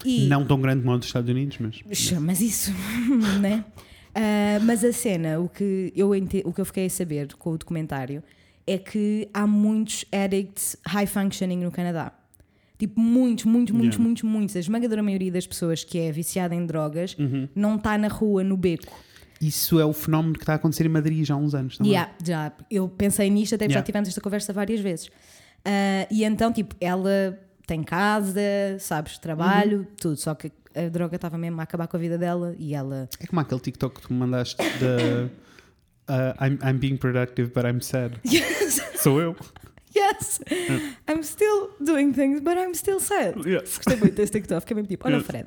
E, 0.04 0.28
Não 0.28 0.46
tão 0.46 0.60
grande 0.60 0.82
como 0.84 0.94
o 0.94 0.98
dos 0.98 1.08
Estados 1.08 1.30
Unidos, 1.30 1.58
mas. 1.60 1.82
mas 2.20 2.42
isso, 2.42 2.72
né? 3.42 3.64
Ah, 4.20 4.60
mas 4.64 4.84
a 4.84 4.92
cena, 4.92 5.40
o 5.40 5.48
que, 5.48 5.94
eu 5.96 6.16
ente- 6.16 6.42
o 6.44 6.52
que 6.52 6.60
eu 6.60 6.66
fiquei 6.66 6.88
a 6.88 6.90
saber 6.90 7.34
com 7.36 7.52
o 7.52 7.58
documentário 7.58 8.24
é 8.66 8.78
que 8.78 9.30
há 9.34 9.46
muitos 9.46 10.06
addicts 10.12 10.76
high 10.88 11.06
functioning 11.06 11.64
no 11.64 11.72
Canadá. 11.72 12.12
Tipo, 12.80 13.00
muitos, 13.00 13.46
muitos, 13.46 13.74
muitos, 13.74 13.96
Yeah. 13.98 14.04
muitos, 14.04 14.24
muitos. 14.24 14.56
A 14.56 14.60
esmagadora 14.60 15.02
maioria 15.04 15.32
das 15.32 15.46
pessoas 15.48 15.84
que 15.84 16.00
é 16.00 16.12
viciada 16.12 16.54
em 16.56 16.66
drogas 16.66 17.16
Uhum. 17.18 17.48
não 17.56 17.76
está 17.76 17.98
na 17.98 18.08
rua, 18.08 18.44
no 18.44 18.58
beco. 18.58 18.92
Isso 19.40 19.80
é 19.80 19.86
o 19.86 19.94
fenómeno 19.94 20.34
que 20.34 20.40
está 20.42 20.54
a 20.54 20.56
acontecer 20.56 20.86
em 20.86 20.90
Madrid 20.90 21.24
já 21.24 21.36
há 21.36 21.38
uns 21.38 21.54
anos 21.54 21.78
também. 21.78 21.92
Yeah, 21.94 22.12
já, 22.24 22.52
eu 22.72 22.88
pensei 22.90 23.30
nisto, 23.30 23.54
até 23.56 23.66
já 23.66 23.70
Yeah. 23.70 23.86
tivemos 23.86 24.10
esta 24.10 24.20
conversa 24.22 24.52
várias 24.52 24.80
vezes. 24.80 25.10
Ah, 25.64 26.08
e 26.10 26.24
então, 26.24 26.52
tipo, 26.52 26.76
ela 26.82 27.40
tem 27.68 27.84
casa, 27.84 28.42
sabes, 28.80 29.18
trabalho, 29.20 29.80
Uhum. 29.80 29.86
tudo. 30.00 30.16
Só 30.18 30.34
que 30.34 30.52
a 30.86 30.90
droga 30.90 31.16
estava 31.16 31.38
mesmo 31.38 31.60
a 31.60 31.64
acabar 31.64 31.88
com 31.88 31.98
a 31.98 32.00
vida 32.00 32.18
dela 32.18 32.56
e 32.58 32.74
ela 32.74 33.10
É 33.20 33.28
como 33.28 33.40
aquele 33.42 33.60
TikTok 33.62 33.96
que 34.02 34.08
tu 34.08 34.14
me 34.14 34.20
mandaste 34.20 34.56
de. 34.58 35.26
uh, 36.10 36.34
I'm, 36.44 36.58
I'm 36.64 36.78
being 36.80 36.98
productive, 36.98 37.52
but 37.54 37.66
I'm 37.66 37.82
sad. 37.82 38.20
Yes, 38.26 38.82
Sou 39.02 39.20
eu. 39.22 39.36
yes, 39.96 40.40
I'm 41.10 41.24
still 41.24 41.70
doing 41.80 42.14
things, 42.14 42.40
but 42.42 42.56
I'm 42.58 42.74
still 42.76 43.00
sad. 43.00 43.36
Yes. 43.48 43.78
Gostei 43.78 43.96
muito 43.98 44.16
desse 44.16 44.32
TikTok, 44.34 44.62
fiquei 44.62 44.76
mesmo 44.76 44.88
tipo, 44.90 45.08
olha 45.08 45.18
o. 45.18 45.24
Fred. 45.24 45.46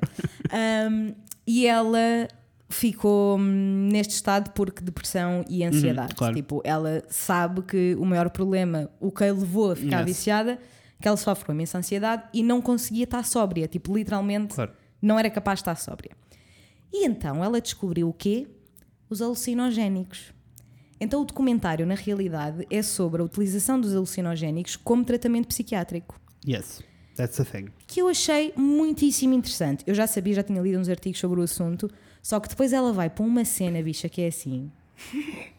Um, 0.53 1.13
e 1.47 1.65
ela 1.67 2.27
ficou 2.69 3.37
hum, 3.37 3.89
neste 3.91 4.13
estado 4.13 4.51
porque 4.51 4.81
depressão 4.81 5.43
e 5.49 5.63
ansiedade. 5.63 6.11
Uhum, 6.13 6.17
claro. 6.17 6.35
Tipo, 6.35 6.61
ela 6.63 7.03
sabe 7.09 7.61
que 7.63 7.95
o 7.99 8.05
maior 8.05 8.29
problema, 8.29 8.89
o 8.99 9.11
que 9.11 9.23
a 9.23 9.33
levou 9.33 9.71
a 9.71 9.75
ficar 9.75 9.99
Yes. 9.99 10.05
viciada, 10.17 10.59
que 11.01 11.07
ela 11.07 11.17
sofre 11.17 11.45
com 11.45 11.51
imensa 11.51 11.77
ansiedade 11.77 12.23
e 12.33 12.43
não 12.43 12.61
conseguia 12.61 13.03
estar 13.05 13.25
sóbria. 13.25 13.67
Tipo, 13.67 13.95
literalmente 13.95 14.53
Claro. 14.55 14.71
Não 15.01 15.17
era 15.17 15.29
capaz 15.29 15.59
de 15.59 15.61
estar 15.61 15.75
sóbria. 15.75 16.11
E 16.91 17.05
então 17.05 17.43
ela 17.43 17.61
descobriu 17.61 18.09
o 18.09 18.13
quê? 18.13 18.47
Os 19.09 19.21
alucinogénicos. 19.21 20.33
Então 20.99 21.21
o 21.21 21.25
documentário, 21.25 21.85
na 21.85 21.95
realidade, 21.95 22.67
é 22.69 22.81
sobre 22.81 23.21
a 23.21 23.25
utilização 23.25 23.79
dos 23.79 23.95
alucinogénicos 23.95 24.75
como 24.75 25.03
tratamento 25.03 25.47
psiquiátrico. 25.47 26.19
Yes. 26.47 26.83
That's 27.15 27.37
the 27.37 27.43
thing. 27.43 27.69
Que 27.87 28.01
eu 28.01 28.07
achei 28.07 28.53
muitíssimo 28.55 29.33
interessante. 29.33 29.83
Eu 29.87 29.93
já 29.93 30.07
sabia, 30.07 30.35
já 30.35 30.43
tinha 30.43 30.61
lido 30.61 30.79
uns 30.79 30.89
artigos 30.89 31.19
sobre 31.19 31.39
o 31.39 31.43
assunto, 31.43 31.89
só 32.21 32.39
que 32.39 32.47
depois 32.47 32.71
ela 32.71 32.93
vai 32.93 33.09
para 33.09 33.25
uma 33.25 33.43
cena, 33.43 33.81
bicha, 33.81 34.07
que 34.07 34.21
é 34.21 34.27
assim. 34.27 34.71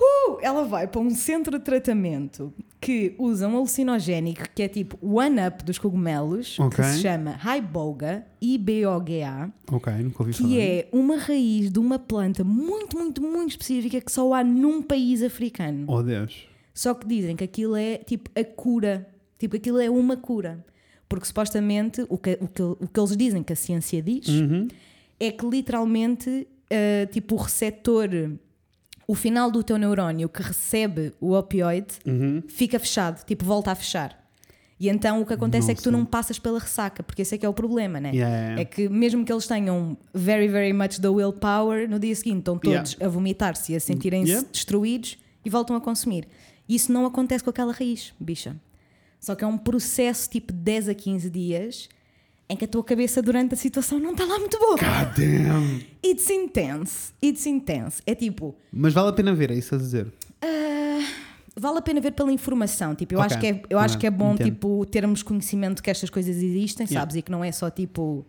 Uh, 0.00 0.38
ela 0.42 0.64
vai 0.64 0.86
para 0.88 1.00
um 1.00 1.10
centro 1.10 1.58
de 1.58 1.64
tratamento 1.64 2.52
que 2.80 3.14
usa 3.18 3.46
um 3.48 3.56
alucinogénico 3.56 4.42
que 4.54 4.62
é 4.62 4.68
tipo 4.68 4.98
one-up 5.00 5.64
dos 5.64 5.78
cogumelos, 5.78 6.56
que 6.56 6.62
Ok. 6.62 6.84
se 6.84 7.00
chama 7.02 7.38
Iboga, 7.56 8.26
I-B-O-G-A, 8.42 9.50
Ok, 9.70 9.92
nunca 10.02 10.22
ouvi 10.22 10.32
falar. 10.32 10.48
que 10.48 10.60
é 10.60 10.88
uma 10.92 11.16
raiz 11.16 11.70
de 11.70 11.78
uma 11.78 11.98
planta 11.98 12.42
muito, 12.44 12.98
muito, 12.98 13.22
muito 13.22 13.50
específica 13.50 14.00
que 14.00 14.10
só 14.12 14.34
há 14.34 14.42
num 14.44 14.82
país 14.82 15.22
africano. 15.22 15.86
Oh 15.88 16.02
Deus. 16.02 16.46
Só 16.74 16.92
que 16.92 17.06
dizem 17.06 17.36
que 17.36 17.44
aquilo 17.44 17.76
é 17.76 17.98
tipo 17.98 18.28
a 18.38 18.44
cura. 18.44 19.08
Tipo, 19.38 19.56
aquilo 19.56 19.78
é 19.80 19.88
uma 19.88 20.16
cura. 20.16 20.64
Porque 21.08 21.26
supostamente 21.26 22.04
o 22.08 22.18
que, 22.18 22.36
o 22.40 22.48
que, 22.48 22.62
o 22.62 22.88
que 22.92 22.98
eles 23.00 23.16
dizem 23.16 23.42
que 23.42 23.52
a 23.52 23.56
ciência 23.56 24.02
diz 24.02 24.26
Uhum. 24.28 24.66
é 25.20 25.30
que 25.30 25.46
literalmente 25.46 26.48
ah, 26.70 27.06
tipo 27.12 27.36
o 27.36 27.38
receptor, 27.38 28.08
o 29.06 29.14
final 29.14 29.50
do 29.50 29.62
teu 29.62 29.76
neurónio 29.78 30.28
que 30.28 30.42
recebe 30.42 31.12
o 31.20 31.32
opioide 31.34 31.94
Uhum. 32.06 32.42
fica 32.48 32.78
fechado, 32.78 33.24
tipo 33.24 33.44
volta 33.44 33.70
a 33.70 33.74
fechar. 33.74 34.22
E 34.80 34.88
então 34.88 35.22
o 35.22 35.26
que 35.26 35.32
acontece 35.32 35.70
é 35.70 35.74
que 35.74 35.82
tu 35.82 35.90
não 35.90 36.04
passas 36.04 36.38
pela 36.38 36.58
ressaca, 36.58 37.02
porque 37.02 37.22
esse 37.22 37.34
é 37.34 37.38
que 37.38 37.46
é 37.46 37.48
o 37.48 37.54
problema, 37.54 38.00
né? 38.00 38.10
Yeah, 38.10 38.26
yeah, 38.28 38.46
yeah. 38.48 38.62
É 38.62 38.64
que 38.64 38.88
mesmo 38.88 39.24
que 39.24 39.32
eles 39.32 39.46
tenham 39.46 39.96
very, 40.12 40.48
very 40.48 40.72
much 40.72 40.98
the 41.00 41.08
willpower, 41.08 41.88
no 41.88 41.98
dia 41.98 42.14
seguinte 42.14 42.38
estão 42.40 42.58
Yeah. 42.64 42.82
todos 42.90 43.00
a 43.00 43.08
vomitar-se 43.08 43.72
e 43.72 43.76
a 43.76 43.80
sentirem-se 43.80 44.30
Yeah. 44.32 44.48
destruídos 44.50 45.16
e 45.44 45.48
voltam 45.48 45.76
a 45.76 45.80
consumir. 45.80 46.26
Isso 46.68 46.92
não 46.92 47.06
acontece 47.06 47.44
com 47.44 47.50
aquela 47.50 47.72
raiz, 47.72 48.12
bicha. 48.18 48.56
Só 49.20 49.34
que 49.34 49.44
é 49.44 49.46
um 49.46 49.56
processo 49.56 50.28
tipo 50.28 50.52
10 50.52 50.88
a 50.88 50.94
15 50.94 51.30
dias 51.30 51.88
em 52.54 52.56
que 52.56 52.64
a 52.64 52.68
tua 52.68 52.82
cabeça 52.84 53.20
durante 53.20 53.54
a 53.54 53.56
situação 53.56 53.98
não 53.98 54.12
está 54.12 54.24
lá 54.24 54.38
muito 54.38 54.58
boa. 54.58 54.76
God 54.76 55.16
damn. 55.16 55.80
It's 56.04 56.30
intense. 56.30 57.12
It's 57.22 57.44
intense. 57.46 58.00
É 58.06 58.14
tipo, 58.14 58.54
Mas 58.72 58.92
vale 58.92 59.08
a 59.08 59.12
pena 59.12 59.34
ver, 59.34 59.50
é 59.50 59.54
isso 59.54 59.74
a 59.74 59.78
dizer. 59.78 60.06
ah, 60.40 61.06
vale 61.56 61.78
a 61.78 61.82
pena 61.82 62.00
ver 62.00 62.12
pela 62.12 62.32
informação. 62.32 62.94
Tipo, 62.94 63.14
eu 63.14 63.18
Ok. 63.20 63.26
acho 63.30 63.40
que 63.40 63.46
é, 63.46 63.62
eu 63.70 63.78
acho 63.78 63.96
Ah, 63.96 64.00
que 64.00 64.06
é 64.06 64.10
bom 64.10 64.34
entendo. 64.34 64.46
tipo, 64.46 64.86
termos 64.86 65.22
conhecimento 65.22 65.82
que 65.82 65.90
estas 65.90 66.08
coisas 66.10 66.36
existem, 66.36 66.84
Yeah. 66.86 67.00
sabes? 67.00 67.16
E 67.16 67.22
que 67.22 67.30
não 67.30 67.44
é 67.44 67.52
só 67.52 67.68
tipo. 67.70 68.24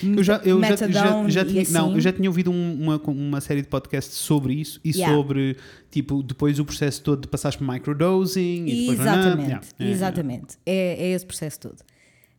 Eu 0.00 0.22
já, 0.22 0.36
eu 0.44 0.62
já, 0.62 0.76
já, 0.76 1.28
já 1.28 1.42
e 1.42 1.44
tinha, 1.44 1.64
não, 1.70 1.86
assim. 1.86 1.94
eu 1.96 2.00
já 2.00 2.12
tinha 2.12 2.30
ouvido 2.30 2.52
um- 2.52 2.80
uma, 2.80 2.98
uma 2.98 3.40
série 3.40 3.62
de 3.62 3.66
podcasts 3.68 4.14
sobre 4.16 4.54
isso 4.54 4.78
e 4.84 4.90
Yeah. 4.90 5.12
sobre 5.16 5.56
tipo, 5.90 6.22
depois 6.22 6.60
o 6.60 6.64
processo 6.64 7.02
todo 7.02 7.22
de 7.22 7.26
passares 7.26 7.56
por 7.56 7.66
microdosing 7.66 8.64
e 8.68 8.80
depois 8.82 9.00
Exatamente, 9.00 9.42
Yeah, 9.42 9.64
yeah, 9.80 9.92
exatamente. 9.96 10.56
É, 10.64 11.04
é 11.06 11.08
esse 11.10 11.26
processo 11.26 11.58
todo. 11.58 11.76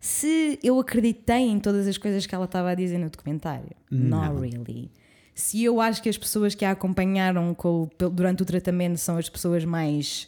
Se 0.05 0.59
eu 0.61 0.77
acreditei 0.81 1.43
em 1.49 1.59
todas 1.61 1.87
as 1.87 1.97
coisas 1.97 2.25
que 2.25 2.35
ela 2.35 2.43
estava 2.43 2.71
a 2.71 2.75
dizer 2.75 2.97
no 2.97 3.09
documentário, 3.09 3.69
not 3.89 4.35
really. 4.37 4.91
Se 5.33 5.63
eu 5.63 5.79
acho 5.79 6.03
que 6.03 6.09
as 6.09 6.17
pessoas 6.17 6.53
que 6.53 6.65
a 6.65 6.71
acompanharam 6.71 7.53
com 7.53 7.89
durante 8.11 8.43
o 8.43 8.45
tratamento 8.45 8.97
são 8.97 9.15
as 9.17 9.29
pessoas 9.29 9.63
mais 9.63 10.27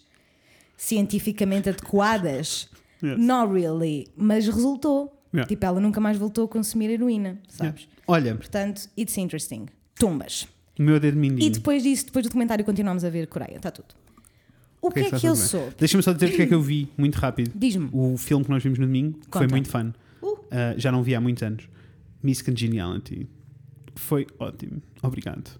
cientificamente 0.77 1.67
adequadas, 1.67 2.69
Yes. 3.03 3.17
not 3.19 3.51
really. 3.53 4.07
Mas 4.15 4.47
resultou. 4.47 5.11
Yeah. 5.33 5.45
Tipo, 5.49 5.65
ela 5.65 5.81
nunca 5.81 5.99
mais 5.99 6.15
voltou 6.17 6.45
a 6.45 6.47
consumir 6.47 6.89
heroína, 6.91 7.31
Yeah. 7.31 7.41
sabes? 7.49 7.89
Olha, 8.07 8.33
Portanto, 8.33 8.89
it's 8.97 9.17
interesting. 9.17 9.65
Tumbas. 9.99 10.47
meu 10.79 10.97
dedo 11.01 11.17
E 11.17 11.19
mindinho. 11.19 11.51
depois 11.51 11.83
disso, 11.83 12.05
depois 12.05 12.23
do 12.23 12.29
documentário, 12.29 12.63
continuamos 12.63 13.03
a 13.03 13.09
ver 13.09 13.27
Coreia. 13.27 13.57
Está 13.57 13.71
tudo. 13.71 13.93
O 14.87 14.91
que 14.91 14.99
é 14.99 15.09
que 15.09 15.27
eu 15.27 15.35
sou? 15.35 15.69
Deixa-me 15.77 16.03
só 16.03 16.13
dizer 16.13 16.27
o 16.27 16.35
que 16.35 16.41
é 16.41 16.45
que 16.47 16.53
eu 16.53 16.61
vi, 16.61 16.87
muito 16.97 17.15
rápido. 17.15 17.51
Diz-me. 17.55 17.89
O 17.91 18.17
filme 18.17 18.43
que 18.43 18.51
nós 18.51 18.63
vimos 18.63 18.79
no 18.79 18.85
domingo 18.85 19.19
foi 19.31 19.41
Conta. 19.41 19.53
muito 19.53 19.69
fun. 19.69 19.91
Uh. 20.21 20.27
Uh, 20.27 20.37
já 20.77 20.91
não 20.91 21.03
vi 21.03 21.15
há 21.15 21.21
muitos 21.21 21.43
anos. 21.43 21.67
Miss 22.21 22.41
Congeniality. 22.41 23.27
Foi 23.95 24.25
ótimo. 24.39 24.81
Obrigado. 25.01 25.51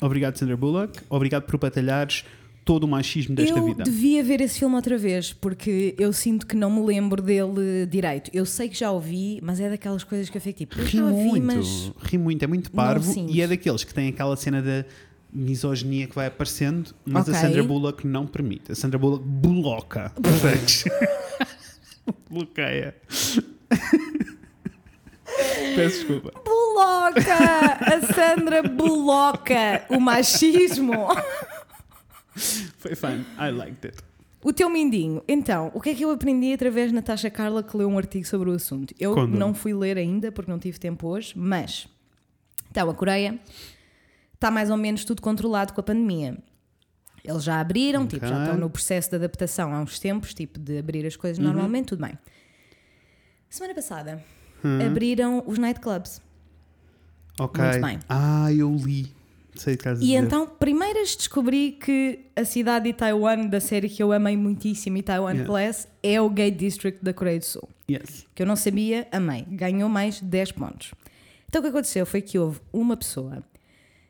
Obrigado, 0.00 0.36
Sandra 0.36 0.56
Bullock. 0.56 1.00
Obrigado 1.08 1.44
por 1.44 1.58
batalhares 1.58 2.24
todo 2.64 2.84
o 2.84 2.88
machismo 2.88 3.34
desta 3.34 3.58
eu 3.58 3.66
vida. 3.66 3.84
devia 3.84 4.24
ver 4.24 4.40
esse 4.40 4.58
filme 4.58 4.74
outra 4.74 4.96
vez, 4.96 5.32
porque 5.32 5.94
eu 5.98 6.12
sinto 6.12 6.46
que 6.46 6.56
não 6.56 6.70
me 6.70 6.84
lembro 6.84 7.22
dele 7.22 7.86
direito. 7.86 8.30
Eu 8.32 8.46
sei 8.46 8.68
que 8.68 8.78
já 8.78 8.90
o 8.90 8.98
vi, 8.98 9.38
mas 9.42 9.60
é 9.60 9.68
daquelas 9.68 10.02
coisas 10.02 10.30
que 10.30 10.36
eu 10.36 10.40
fico 10.40 10.58
tipo, 10.58 10.78
eu 10.78 10.84
Ri 10.84 10.98
já 10.98 11.06
vi, 11.06 11.12
muito, 11.12 11.46
mas. 11.46 11.92
ri 12.04 12.18
muito, 12.18 12.42
é 12.42 12.46
muito 12.46 12.72
parvo 12.72 13.12
e 13.28 13.40
é 13.40 13.46
daqueles 13.46 13.84
que 13.84 13.92
tem 13.92 14.08
aquela 14.08 14.34
cena 14.36 14.62
da 14.62 14.84
misoginia 15.34 16.06
que 16.06 16.14
vai 16.14 16.26
aparecendo, 16.26 16.94
mas 17.04 17.28
Ok. 17.28 17.34
a 17.34 17.40
Sandra 17.42 17.62
Bullock 17.64 18.06
não 18.06 18.26
permite. 18.26 18.72
A 18.72 18.74
Sandra 18.74 18.98
Bullock 18.98 19.24
bloca. 19.26 20.12
Bloqueia. 22.30 22.94
Peço 25.74 25.98
desculpa. 25.98 26.32
Buloca! 26.44 27.34
A 27.80 28.00
Sandra 28.12 28.62
Buloca! 28.62 29.84
O 29.88 29.98
machismo! 30.00 30.92
Foi 32.78 32.94
fun. 32.94 33.24
I 33.38 33.50
liked 33.50 33.86
it. 33.86 33.98
O 34.42 34.52
teu 34.52 34.68
mindinho. 34.68 35.22
Então, 35.26 35.70
o 35.74 35.80
que 35.80 35.90
é 35.90 35.94
que 35.94 36.04
eu 36.04 36.10
aprendi 36.10 36.52
através 36.52 36.90
de 36.90 36.94
Natasha 36.94 37.30
Carla 37.30 37.62
que 37.62 37.76
leu 37.76 37.88
um 37.88 37.96
artigo 37.96 38.26
sobre 38.26 38.50
o 38.50 38.52
assunto? 38.52 38.94
Eu 39.00 39.14
Conta-me. 39.14 39.38
não 39.38 39.54
fui 39.54 39.72
ler 39.72 39.96
ainda 39.96 40.30
porque 40.30 40.50
não 40.50 40.58
tive 40.58 40.78
tempo 40.78 41.08
hoje, 41.08 41.32
mas 41.34 41.88
então 42.70 42.90
a 42.90 42.94
Coreia 42.94 43.38
está 44.44 44.50
mais 44.50 44.68
ou 44.70 44.76
menos 44.76 45.04
tudo 45.06 45.22
controlado 45.22 45.72
com 45.72 45.80
a 45.80 45.84
pandemia. 45.84 46.36
Eles 47.24 47.42
já 47.42 47.58
abriram, 47.58 48.06
tipo, 48.06 48.26
já 48.26 48.42
estão 48.44 48.58
no 48.58 48.68
processo 48.68 49.08
de 49.08 49.16
adaptação 49.16 49.72
há 49.74 49.80
uns 49.80 49.98
tempos, 49.98 50.34
tipo, 50.34 50.58
de 50.58 50.76
abrir 50.78 51.06
as 51.06 51.14
Uhum. 51.14 51.20
coisas 51.22 51.38
normalmente, 51.38 51.86
tudo 51.86 52.04
bem. 52.04 52.18
Semana 53.48 53.74
passada 53.74 54.22
Hum. 54.62 54.84
abriram 54.86 55.42
os 55.46 55.56
nightclubs. 55.58 56.20
Ok. 57.40 57.62
Muito 57.64 57.80
bem. 57.80 57.98
Ah, 58.08 58.52
eu 58.52 58.70
li. 58.76 59.10
Sei 59.54 59.76
que 59.76 59.88
E 59.88 59.94
dizer. 59.94 60.14
então, 60.16 60.46
primeiras 60.48 61.16
descobri 61.16 61.72
que 61.72 62.26
a 62.36 62.44
cidade 62.44 62.86
de 62.86 62.92
Taiwan, 62.92 63.46
da 63.46 63.60
série 63.60 63.88
que 63.88 64.02
eu 64.02 64.12
amei 64.12 64.36
muitíssimo, 64.36 64.96
e 64.98 65.02
Taiwan 65.02 65.30
Yeah. 65.32 65.46
Class, 65.48 65.88
é 66.02 66.20
o 66.20 66.28
Gay 66.28 66.50
District 66.50 67.02
da 67.02 67.14
Coreia 67.14 67.38
do 67.38 67.44
Sul. 67.44 67.68
Yes. 67.90 68.26
Que 68.34 68.42
eu 68.42 68.46
não 68.46 68.56
sabia, 68.56 69.06
amei. 69.12 69.46
Ganhou 69.48 69.88
mais 69.88 70.20
10 70.20 70.52
pontos. 70.52 70.92
Então 71.48 71.60
o 71.60 71.62
que 71.62 71.68
aconteceu 71.70 72.04
foi 72.04 72.20
que 72.20 72.36
houve 72.38 72.60
uma 72.72 72.96
pessoa 72.96 73.42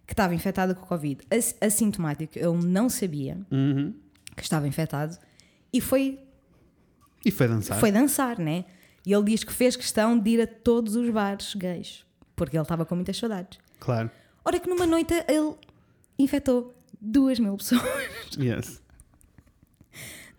que 0.07 0.13
estava 0.13 0.35
infectada 0.35 0.75
com 0.75 0.85
Covid, 0.87 1.21
ass- 1.31 1.55
assintomático, 1.61 2.39
ele 2.39 2.67
não 2.67 2.89
sabia 2.91 3.39
Uhum. 3.51 3.95
que 4.37 4.43
estava 4.43 4.67
infectado, 4.69 5.17
e 5.73 5.81
foi, 5.81 6.19
E 7.25 7.31
foi 7.31 7.49
dançar. 7.49 7.79
foi 7.81 7.91
dançar, 7.93 8.39
né? 8.39 8.65
E 9.07 9.13
ele 9.13 9.25
diz 9.25 9.45
que 9.45 9.53
fez 9.53 9.77
questão 9.77 10.19
de 10.19 10.31
ir 10.31 10.41
a 10.43 10.47
todos 10.47 10.95
os 10.97 11.09
bares 11.11 11.55
gays, 11.55 12.05
porque 12.37 12.57
ele 12.57 12.63
estava 12.63 12.85
com 12.87 12.95
muitas 12.95 13.17
saudades. 13.17 13.59
Claro. 13.81 14.11
Ora 14.45 14.59
que 14.61 14.69
numa 14.69 14.87
noite 14.87 15.13
ele 15.29 15.55
infectou 16.19 16.75
duas 17.01 17.39
mil 17.39 17.57
pessoas. 17.57 17.83
Yes. 18.39 18.83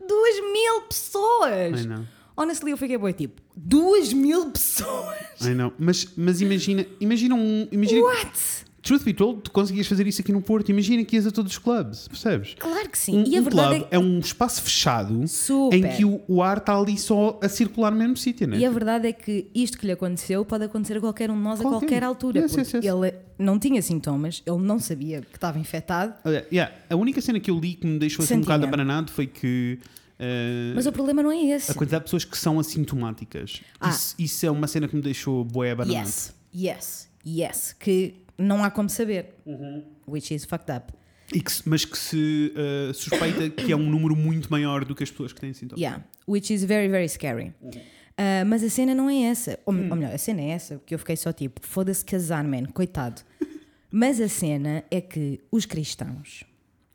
Duas 0.07 0.35
mil 0.53 0.81
pessoas! 0.83 1.81
I 1.83 1.87
know. 1.87 2.05
Honestly, 2.37 2.71
eu 2.71 2.77
fiquei 2.77 2.97
boa, 2.97 3.13
tipo, 3.13 3.41
duas 3.55 4.11
mil 4.13 4.51
pessoas? 4.51 5.41
I 5.41 5.53
know. 5.55 5.73
Mas, 5.79 6.05
mas 6.17 6.41
imagina, 6.41 6.85
imagina 6.99 7.33
um. 7.35 7.67
Imagina, 7.71 8.01
What? 8.01 8.65
Truth 8.85 9.03
be 9.03 9.15
told, 9.15 9.41
tu 9.41 9.49
conseguias 9.49 9.87
fazer 9.87 10.05
isso 10.05 10.21
aqui 10.21 10.31
no 10.31 10.43
Porto. 10.43 10.69
Imagina 10.69 11.03
que 11.03 11.15
ias 11.15 11.25
a 11.25 11.31
todos 11.31 11.53
os 11.53 11.57
clubes, 11.57 12.07
percebes? 12.07 12.55
Claro 12.59 12.87
que 12.87 12.95
sim. 12.99 13.17
Um, 13.17 13.23
e 13.25 13.35
a 13.35 13.39
um 13.41 13.43
verdade 13.43 13.75
club 13.79 13.87
é 13.89 13.95
é 13.95 13.99
um 13.99 14.19
espaço 14.19 14.61
fechado 14.61 15.27
Super. 15.27 15.75
em 15.75 15.89
que 15.97 16.05
o, 16.05 16.21
o 16.27 16.43
ar 16.43 16.57
está 16.57 16.77
ali 16.77 16.95
só 16.95 17.39
a 17.41 17.49
circular 17.49 17.89
no 17.89 17.97
mesmo 17.97 18.15
sítio, 18.15 18.47
né? 18.47 18.59
E 18.59 18.63
a 18.63 18.69
verdade 18.69 19.07
é 19.07 19.11
que 19.11 19.49
isto 19.55 19.79
que 19.79 19.87
lhe 19.87 19.91
aconteceu 19.91 20.45
pode 20.45 20.65
acontecer 20.65 20.97
a 20.97 20.99
qualquer 20.99 21.31
um 21.31 21.35
de 21.35 21.41
nós 21.41 21.59
a 21.59 21.63
Qualquer. 21.63 22.03
altura. 22.03 22.41
Yes, 22.41 22.55
yes, 22.55 22.73
yes. 22.75 22.85
ele 22.85 23.13
não 23.39 23.57
tinha 23.57 23.81
sintomas, 23.81 24.43
ele 24.45 24.59
não 24.59 24.77
sabia 24.79 25.21
que 25.21 25.35
estava 25.35 25.57
infectado. 25.57 26.13
Olha, 26.23 26.45
yeah, 26.51 26.71
a 26.87 26.95
única 26.95 27.19
cena 27.21 27.39
que 27.39 27.49
eu 27.49 27.59
li 27.59 27.73
que 27.73 27.87
me 27.87 27.97
deixou 27.97 28.23
assim 28.23 28.35
um 28.35 28.41
bocado 28.41 28.65
abananado 28.65 29.11
foi 29.11 29.25
que 29.25 29.79
eh, 30.19 30.73
Mas 30.75 30.85
o 30.85 30.91
problema 30.91 31.23
não 31.23 31.31
é 31.31 31.43
esse. 31.43 31.71
a 31.71 31.73
quantidade 31.73 32.01
de 32.01 32.05
pessoas 32.05 32.23
que 32.23 32.37
são 32.37 32.59
assintomáticas. 32.59 33.61
Ah. 33.79 33.89
Isso, 33.89 34.15
isso 34.19 34.45
é 34.45 34.51
uma 34.51 34.67
cena 34.67 34.87
que 34.87 34.95
me 34.95 35.01
deixou 35.01 35.43
boé 35.43 35.71
abananado. 35.71 36.07
Yes, 36.07 36.35
yes, 36.55 37.09
yes. 37.25 37.75
Que 37.79 38.13
não 38.37 38.63
há 38.63 38.69
como 38.71 38.89
saber. 38.89 39.35
Uhum. 39.45 39.83
Which 40.07 40.33
is 40.33 40.45
fucked 40.45 40.71
up. 40.75 40.93
E 41.33 41.41
que 41.41 41.51
se- 41.51 41.63
mas 41.67 41.83
que 41.85 41.97
se 41.97 42.53
eh, 42.55 42.93
suspeita 42.93 43.49
que 43.49 43.71
é 43.71 43.75
um 43.75 43.89
número 43.89 44.15
muito 44.15 44.49
maior 44.51 44.85
do 44.85 44.93
que 44.93 45.03
as 45.03 45.09
pessoas 45.09 45.33
que 45.33 45.41
têm 45.41 45.53
sintomas. 45.53 45.81
Yeah, 45.81 46.03
which 46.27 46.53
is 46.53 46.63
very, 46.63 46.87
very 46.87 47.09
scary. 47.09 47.51
Ah, 48.17 48.45
mas 48.45 48.63
a 48.63 48.69
cena 48.69 48.93
não 48.93 49.09
é 49.09 49.23
essa. 49.23 49.57
Ou, 49.65 49.73
ou 49.73 49.95
melhor, 49.95 50.13
a 50.13 50.17
cena 50.17 50.41
é 50.41 50.49
essa, 50.49 50.79
que 50.85 50.93
eu 50.93 50.99
fiquei 50.99 51.15
só 51.17 51.33
tipo, 51.33 51.59
foda-se 51.65 52.05
casar, 52.05 52.43
man, 52.43 52.65
coitado. 52.65 53.21
Mas 53.91 54.19
a 54.19 54.27
cena 54.27 54.83
é 54.91 54.99
que 54.99 55.39
os 55.49 55.65
cristãos, 55.65 56.43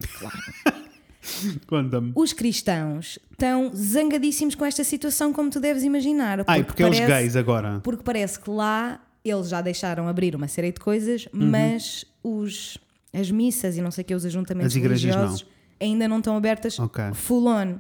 Conta-me. 1.66 2.12
os 2.14 2.33
cristãos 2.33 3.18
estão 3.31 3.70
zangadíssimos 3.74 4.55
com 4.55 4.64
esta 4.64 4.83
situação, 4.85 5.33
como 5.33 5.50
tu 5.50 5.61
deves 5.61 5.83
imaginar. 5.83 6.44
Ai, 6.46 6.64
porque 6.64 6.83
é 6.83 6.88
os 6.88 6.98
parece- 6.98 7.12
gays 7.22 7.37
agora. 7.37 7.81
Porque 7.83 8.03
parece 8.03 8.38
que 8.40 8.50
lá 8.50 9.00
eles 9.24 9.48
já 9.48 9.61
deixaram 9.61 10.09
abrir 10.09 10.35
uma 10.35 10.48
série 10.48 10.72
de 10.72 10.80
coisas, 10.80 11.26
Uhum. 11.33 11.50
mas 11.50 12.04
os, 12.22 12.78
as 13.12 13.30
missas 13.30 13.76
e 13.76 13.80
não 13.83 13.90
sei 13.90 14.02
o 14.02 14.04
que, 14.06 14.14
os 14.14 14.24
ajuntamentos 14.24 14.74
religiosos 14.74 15.46
ainda 15.80 16.06
não 16.09 16.18
estão 16.18 16.37
abertas 16.37 16.78
Ok. 16.78 17.04
full 17.14 17.46
on. 17.46 17.78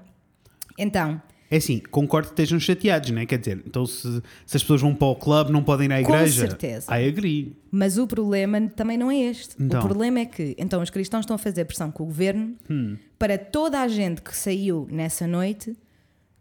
Então, 0.78 1.20
É 1.52 1.56
assim, 1.56 1.80
concordo 1.90 2.28
que 2.28 2.32
estejam 2.34 2.60
chateados, 2.60 3.10
né? 3.10 3.26
Quer 3.26 3.38
dizer, 3.38 3.60
então 3.66 3.84
se, 3.84 4.02
se 4.46 4.56
as 4.56 4.62
pessoas 4.62 4.80
vão 4.80 4.94
para 4.94 5.08
o 5.08 5.16
clube, 5.16 5.50
não 5.50 5.64
podem 5.64 5.86
ir 5.88 5.92
à 5.92 6.02
Com 6.02 6.14
igreja. 6.14 6.42
certeza. 6.48 6.96
I 6.96 7.08
agree. 7.08 7.56
Mas 7.72 7.98
o 7.98 8.06
problema 8.06 8.60
também 8.76 8.96
não 8.96 9.10
é 9.10 9.16
este. 9.18 9.56
Então. 9.60 9.80
O 9.80 9.84
problema 9.84 10.20
é 10.20 10.26
que 10.26 10.54
então 10.56 10.80
os 10.80 10.90
cristãos 10.90 11.22
estão 11.24 11.34
a 11.34 11.38
fazer 11.38 11.64
pressão 11.64 11.90
com 11.90 12.04
o 12.04 12.06
governo 12.06 12.54
Hum. 12.70 12.96
para 13.18 13.36
toda 13.36 13.80
a 13.80 13.88
gente 13.88 14.22
que 14.22 14.34
saiu 14.36 14.86
nessa 14.92 15.26
noite 15.26 15.76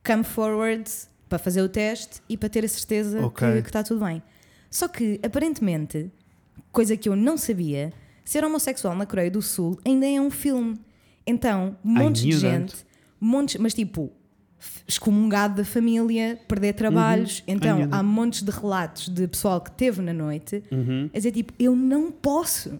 come 0.05 0.23
forward 0.23 0.89
para 1.27 1.39
fazer 1.39 1.61
o 1.63 1.69
teste 1.69 2.21
e 2.29 2.37
para 2.37 2.47
ter 2.49 2.63
a 2.63 2.67
certeza 2.67 3.19
Ok. 3.25 3.47
que, 3.55 3.61
que 3.63 3.69
está 3.69 3.83
tudo 3.83 4.05
bem. 4.05 4.21
Só 4.69 4.87
que, 4.87 5.19
aparentemente, 5.23 6.11
coisa 6.71 6.95
que 6.95 7.09
eu 7.09 7.15
não 7.15 7.37
sabia, 7.37 7.91
ser 8.23 8.43
homossexual 8.43 8.95
na 8.95 9.05
Coreia 9.05 9.31
do 9.31 9.41
Sul 9.41 9.79
ainda 9.85 10.05
é 10.07 10.19
um 10.21 10.29
filme. 10.29 10.79
Então, 11.25 11.75
montes 11.83 12.21
de 12.21 12.31
that. 12.31 12.41
gente, 12.41 12.75
montes, 13.19 13.59
mas 13.59 13.73
tipo, 13.73 14.11
excomungado 14.87 15.55
da 15.57 15.65
família, 15.65 16.39
perder 16.47 16.73
trabalhos. 16.73 17.39
I 17.39 17.51
Então, 17.53 17.87
há 17.91 18.03
montes 18.03 18.41
de 18.41 18.51
relatos 18.51 19.07
de 19.09 19.27
pessoal 19.27 19.61
que 19.61 19.71
teve 19.71 20.01
na 20.01 20.13
noite 20.13 20.63
Uhum. 20.71 21.09
a 21.13 21.17
dizer 21.17 21.31
tipo, 21.31 21.53
eu 21.59 21.75
não 21.75 22.11
posso. 22.11 22.79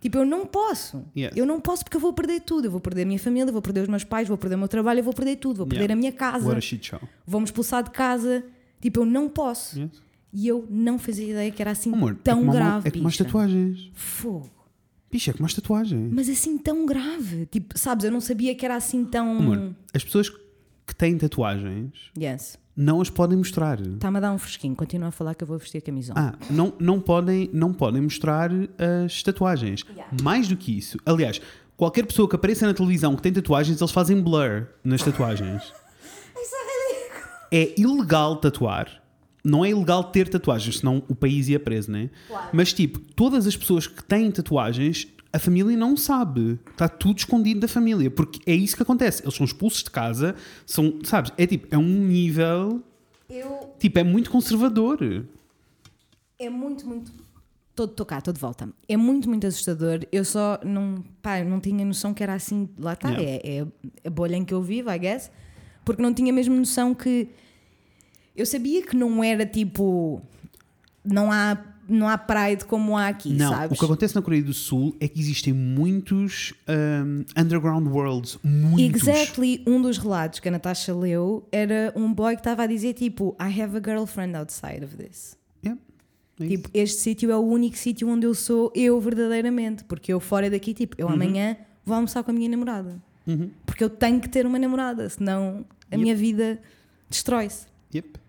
Tipo, 0.00 0.16
eu 0.18 0.24
não 0.24 0.46
posso. 0.46 1.04
Yes. 1.14 1.32
Eu 1.36 1.44
não 1.44 1.60
posso 1.60 1.84
porque 1.84 1.96
eu 1.96 2.00
vou 2.00 2.14
perder 2.14 2.40
tudo. 2.40 2.64
Eu 2.66 2.70
vou 2.70 2.80
perder 2.80 3.02
a 3.02 3.04
minha 3.04 3.18
família, 3.18 3.52
vou 3.52 3.60
perder 3.60 3.82
os 3.82 3.88
meus 3.88 4.02
pais, 4.02 4.26
vou 4.26 4.38
perder 4.38 4.54
o 4.56 4.58
meu 4.58 4.68
trabalho, 4.68 5.00
eu 5.00 5.04
vou 5.04 5.12
perder 5.12 5.36
tudo. 5.36 5.58
Vou 5.58 5.66
perder 5.66 5.82
Yeah. 5.84 5.92
a 5.92 5.96
minha 5.96 6.12
casa, 6.12 6.58
vou-me 7.26 7.44
expulsar 7.44 7.82
de 7.84 7.90
casa. 7.90 8.42
Tipo, 8.80 9.00
eu 9.00 9.04
não 9.04 9.28
posso. 9.28 9.78
Yes. 9.78 10.02
E 10.32 10.46
eu 10.46 10.66
não 10.70 10.98
fazia 10.98 11.28
ideia 11.30 11.50
que 11.50 11.60
era 11.60 11.72
assim 11.72 11.92
Amor, 11.92 12.16
tão 12.22 12.48
é 12.48 12.52
grave. 12.52 12.88
é 12.88 12.90
como 12.90 13.08
as 13.08 13.16
tatuagens. 13.16 13.90
Fogo. 13.94 14.50
Bicho, 15.10 15.30
é 15.30 15.32
como 15.32 15.44
as 15.46 15.54
tatuagens. 15.54 16.12
Mas 16.12 16.28
assim 16.28 16.56
tão 16.56 16.86
grave. 16.86 17.46
Tipo, 17.46 17.76
sabes, 17.76 18.04
eu 18.04 18.12
não 18.12 18.20
sabia 18.20 18.54
que 18.54 18.64
era 18.64 18.76
assim 18.76 19.04
tão. 19.04 19.38
Amor, 19.38 19.74
as 19.92 20.04
pessoas 20.04 20.28
que 20.30 20.94
têm 20.96 21.16
tatuagens 21.18 22.10
Yes. 22.18 22.56
não 22.76 23.00
as 23.00 23.10
podem 23.10 23.36
mostrar. 23.38 23.80
Está-me 23.80 24.18
a 24.18 24.20
dar 24.20 24.32
um 24.32 24.38
fresquinho, 24.38 24.74
continua 24.76 25.08
a 25.08 25.10
falar 25.10 25.34
que 25.34 25.42
eu 25.42 25.48
vou 25.48 25.58
vestir 25.58 25.78
a 25.78 25.80
camisola. 25.80 26.18
Ah, 26.20 26.46
não, 26.48 26.72
não, 26.78 27.00
podem, 27.00 27.50
não 27.52 27.72
podem 27.72 28.00
mostrar 28.02 28.50
as 29.04 29.22
tatuagens. 29.24 29.84
Yeah. 29.90 30.16
Mais 30.22 30.46
do 30.46 30.56
que 30.56 30.76
isso. 30.78 30.96
Aliás, 31.04 31.40
qualquer 31.76 32.06
pessoa 32.06 32.28
que 32.28 32.36
apareça 32.36 32.64
na 32.66 32.74
televisão 32.74 33.16
que 33.16 33.22
tem 33.22 33.32
tatuagens, 33.32 33.80
eles 33.80 33.90
fazem 33.92 34.20
blur 34.22 34.66
nas 34.84 35.02
tatuagens. 35.02 35.62
Isso 36.40 36.54
é 36.54 36.94
ridículo. 36.94 37.34
é 37.50 37.80
ilegal 37.80 38.36
tatuar. 38.36 38.99
Não 39.42 39.64
é 39.64 39.70
ilegal 39.70 40.04
ter 40.04 40.28
tatuagens, 40.28 40.78
senão 40.78 41.02
o 41.08 41.14
país 41.14 41.48
ia 41.48 41.58
preso, 41.58 41.90
né? 41.90 42.10
Claro. 42.28 42.50
Mas 42.52 42.72
tipo, 42.72 42.98
todas 42.98 43.46
as 43.46 43.56
pessoas 43.56 43.86
que 43.86 44.04
têm 44.04 44.30
tatuagens, 44.30 45.08
a 45.32 45.38
família 45.38 45.76
não 45.76 45.96
sabe. 45.96 46.58
Está 46.70 46.88
tudo 46.88 47.18
escondido 47.18 47.60
da 47.60 47.68
família. 47.68 48.10
Porque 48.10 48.40
é 48.50 48.54
isso 48.54 48.76
que 48.76 48.82
acontece. 48.82 49.22
Eles 49.22 49.34
são 49.34 49.44
expulsos 49.44 49.82
de 49.82 49.90
casa, 49.90 50.34
são, 50.66 50.98
sabes? 51.04 51.32
É 51.38 51.46
tipo, 51.46 51.68
é 51.70 51.78
um 51.78 52.06
nível. 52.06 52.82
Eu. 53.28 53.74
Tipo, 53.78 53.98
é 54.00 54.04
muito 54.04 54.30
conservador. 54.30 54.98
É 56.38 56.50
muito, 56.50 56.86
muito. 56.86 57.12
Estou 57.78 58.04
cá, 58.04 58.18
estou 58.18 58.34
de 58.34 58.40
volta. 58.40 58.68
É 58.88 58.96
muito, 58.96 59.28
muito 59.28 59.46
assustador. 59.46 60.00
Eu 60.10 60.24
só 60.24 60.58
não. 60.64 61.02
Pá, 61.22 61.42
não 61.44 61.60
tinha 61.60 61.84
noção 61.84 62.12
que 62.12 62.22
era 62.22 62.34
assim. 62.34 62.68
Lá 62.78 62.94
está. 62.94 63.10
Yeah. 63.10 63.40
É, 63.44 63.58
é 63.58 63.66
a 64.08 64.10
bolha 64.10 64.36
em 64.36 64.44
que 64.44 64.52
eu 64.52 64.60
vivo, 64.60 64.90
I 64.90 64.98
guess. 64.98 65.30
Porque 65.84 66.02
não 66.02 66.12
tinha 66.12 66.32
mesmo 66.32 66.56
noção 66.56 66.94
que. 66.94 67.28
Eu 68.36 68.46
sabia 68.46 68.82
que 68.82 68.96
não 68.96 69.22
era 69.22 69.44
tipo. 69.44 70.22
Não 71.04 71.32
há, 71.32 71.56
não 71.88 72.08
há 72.08 72.16
Pride 72.18 72.64
como 72.66 72.96
há 72.96 73.08
aqui, 73.08 73.32
não, 73.32 73.50
sabes? 73.50 73.76
o 73.76 73.80
que 73.80 73.84
acontece 73.84 74.14
na 74.14 74.22
Coreia 74.22 74.42
do 74.42 74.52
Sul 74.52 74.94
é 75.00 75.08
que 75.08 75.18
existem 75.18 75.52
muitos 75.52 76.52
um, 76.68 77.24
underground 77.36 77.86
worlds. 77.88 78.38
Muitos. 78.44 79.08
Exactly, 79.08 79.62
um 79.66 79.80
dos 79.80 79.96
relatos 79.96 80.40
que 80.40 80.48
a 80.48 80.52
Natasha 80.52 80.94
leu 80.94 81.46
era 81.50 81.92
um 81.96 82.12
boy 82.12 82.34
que 82.34 82.40
estava 82.40 82.64
a 82.64 82.66
dizer 82.66 82.92
tipo 82.92 83.34
I 83.40 83.60
have 83.60 83.76
a 83.76 83.80
girlfriend 83.82 84.36
outside 84.36 84.84
of 84.84 84.96
this. 84.96 85.36
Yeah, 85.64 85.80
é. 86.38 86.46
Tipo, 86.46 86.70
este 86.74 87.00
sítio 87.00 87.30
é 87.30 87.36
o 87.36 87.40
único 87.40 87.76
sítio 87.76 88.08
onde 88.08 88.26
eu 88.26 88.34
sou 88.34 88.70
eu 88.74 89.00
verdadeiramente. 89.00 89.84
Porque 89.84 90.12
eu 90.12 90.20
fora 90.20 90.50
daqui, 90.50 90.74
tipo, 90.74 90.96
eu 90.98 91.08
amanhã 91.08 91.56
vou 91.84 91.96
almoçar 91.96 92.22
com 92.22 92.30
a 92.30 92.34
minha 92.34 92.48
namorada. 92.48 93.00
Uhum. 93.26 93.50
Porque 93.66 93.82
eu 93.82 93.90
tenho 93.90 94.20
que 94.20 94.28
ter 94.28 94.46
uma 94.46 94.58
namorada, 94.58 95.08
senão 95.08 95.64
a 95.90 95.96
minha 95.96 96.14
vida 96.14 96.60
destrói-se. 97.08 97.66
Yep. 97.94 98.19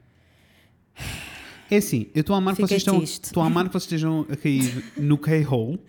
É 1.70 1.78
assim, 1.78 2.08
eu 2.14 2.20
estou 2.22 2.34
a 2.36 2.38
amar 2.40 2.54
que 2.56 2.62
vocês 2.62 2.82
estão, 2.82 3.02
estou 3.02 3.42
a 3.42 3.46
amar 3.46 3.66
que 3.68 3.72
vocês 3.74 3.84
estejam 3.84 4.26
a 4.30 4.36
cair 4.36 4.84
no 4.98 5.18
K-hole. 5.18 5.80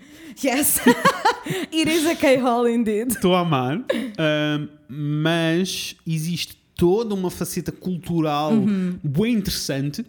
Yes! 0.43 0.79
It 1.73 1.91
is 1.91 2.07
a 2.07 2.15
K-hole 2.15 2.73
indeed. 2.73 3.11
Estou 3.11 3.35
a 3.35 3.41
amar, 3.41 3.79
ahm, 4.17 4.69
mas 4.89 5.97
existe 6.07 6.57
toda 6.77 7.15
uma 7.15 7.31
faceta 7.31 7.73
cultural 7.73 8.53
Uhum. 8.53 8.99
bem 9.03 9.35
interessante 9.35 10.05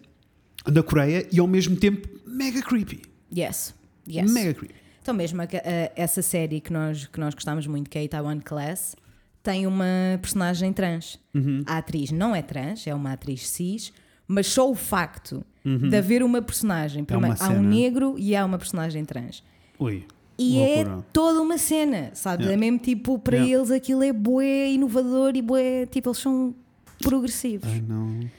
da 0.65 0.83
Coreia 0.83 1.27
e 1.31 1.39
ao 1.39 1.47
mesmo 1.47 1.75
tempo 1.75 2.07
mega 2.27 2.61
creepy. 2.61 3.01
Yes. 3.35 3.73
Yes. 4.07 4.31
Mega 4.31 4.53
creepy. 4.53 4.75
Então 5.01 5.13
mesmo 5.13 5.41
a- 5.41 5.45
a- 5.45 5.91
essa 5.95 6.21
série 6.21 6.61
que 6.61 6.71
nós, 6.71 7.07
que 7.07 7.19
nós 7.19 7.33
gostamos 7.33 7.65
muito, 7.67 7.89
que 7.89 7.97
é 7.97 8.05
a 8.05 8.07
Taiwan 8.07 8.39
Class, 8.39 8.95
tem 9.41 9.65
uma 9.67 9.85
personagem 10.21 10.71
trans. 10.71 11.19
Uhum. 11.33 11.63
A 11.65 11.77
atriz 11.79 12.11
não 12.11 12.35
é 12.35 12.41
trans, 12.43 12.85
é 12.87 12.93
uma 12.95 13.11
atriz 13.13 13.47
cis, 13.49 13.91
mas 14.27 14.47
só 14.47 14.69
o 14.69 14.75
facto 14.75 15.43
Uhum. 15.65 15.87
de 15.89 15.95
haver 15.95 16.21
uma 16.23 16.41
personagem, 16.41 17.05
primeiro, 17.05 17.37
há 17.39 17.49
um 17.49 17.61
negro 17.63 18.15
e 18.17 18.35
há 18.35 18.43
uma 18.45 18.57
personagem 18.57 19.05
trans. 19.05 19.41
Ui. 19.79 20.03
E 20.37 20.57
loucura. 20.57 20.97
é 20.99 21.03
toda 21.13 21.41
uma 21.41 21.57
cena, 21.57 22.11
sabe? 22.13 22.43
Yeah. 22.43 22.53
É 22.57 22.59
mesmo 22.59 22.79
tipo, 22.79 23.17
para 23.19 23.37
Yeah. 23.37 23.59
eles 23.59 23.71
aquilo 23.71 24.03
é 24.03 24.11
bué 24.11 24.71
inovador 24.71 25.35
e 25.35 25.41
bué, 25.41 25.85
tipo, 25.85 26.09
eles 26.09 26.17
são 26.17 26.53
progressivos. 27.01 27.69
Ai 27.71 27.81
não. 27.87 28.29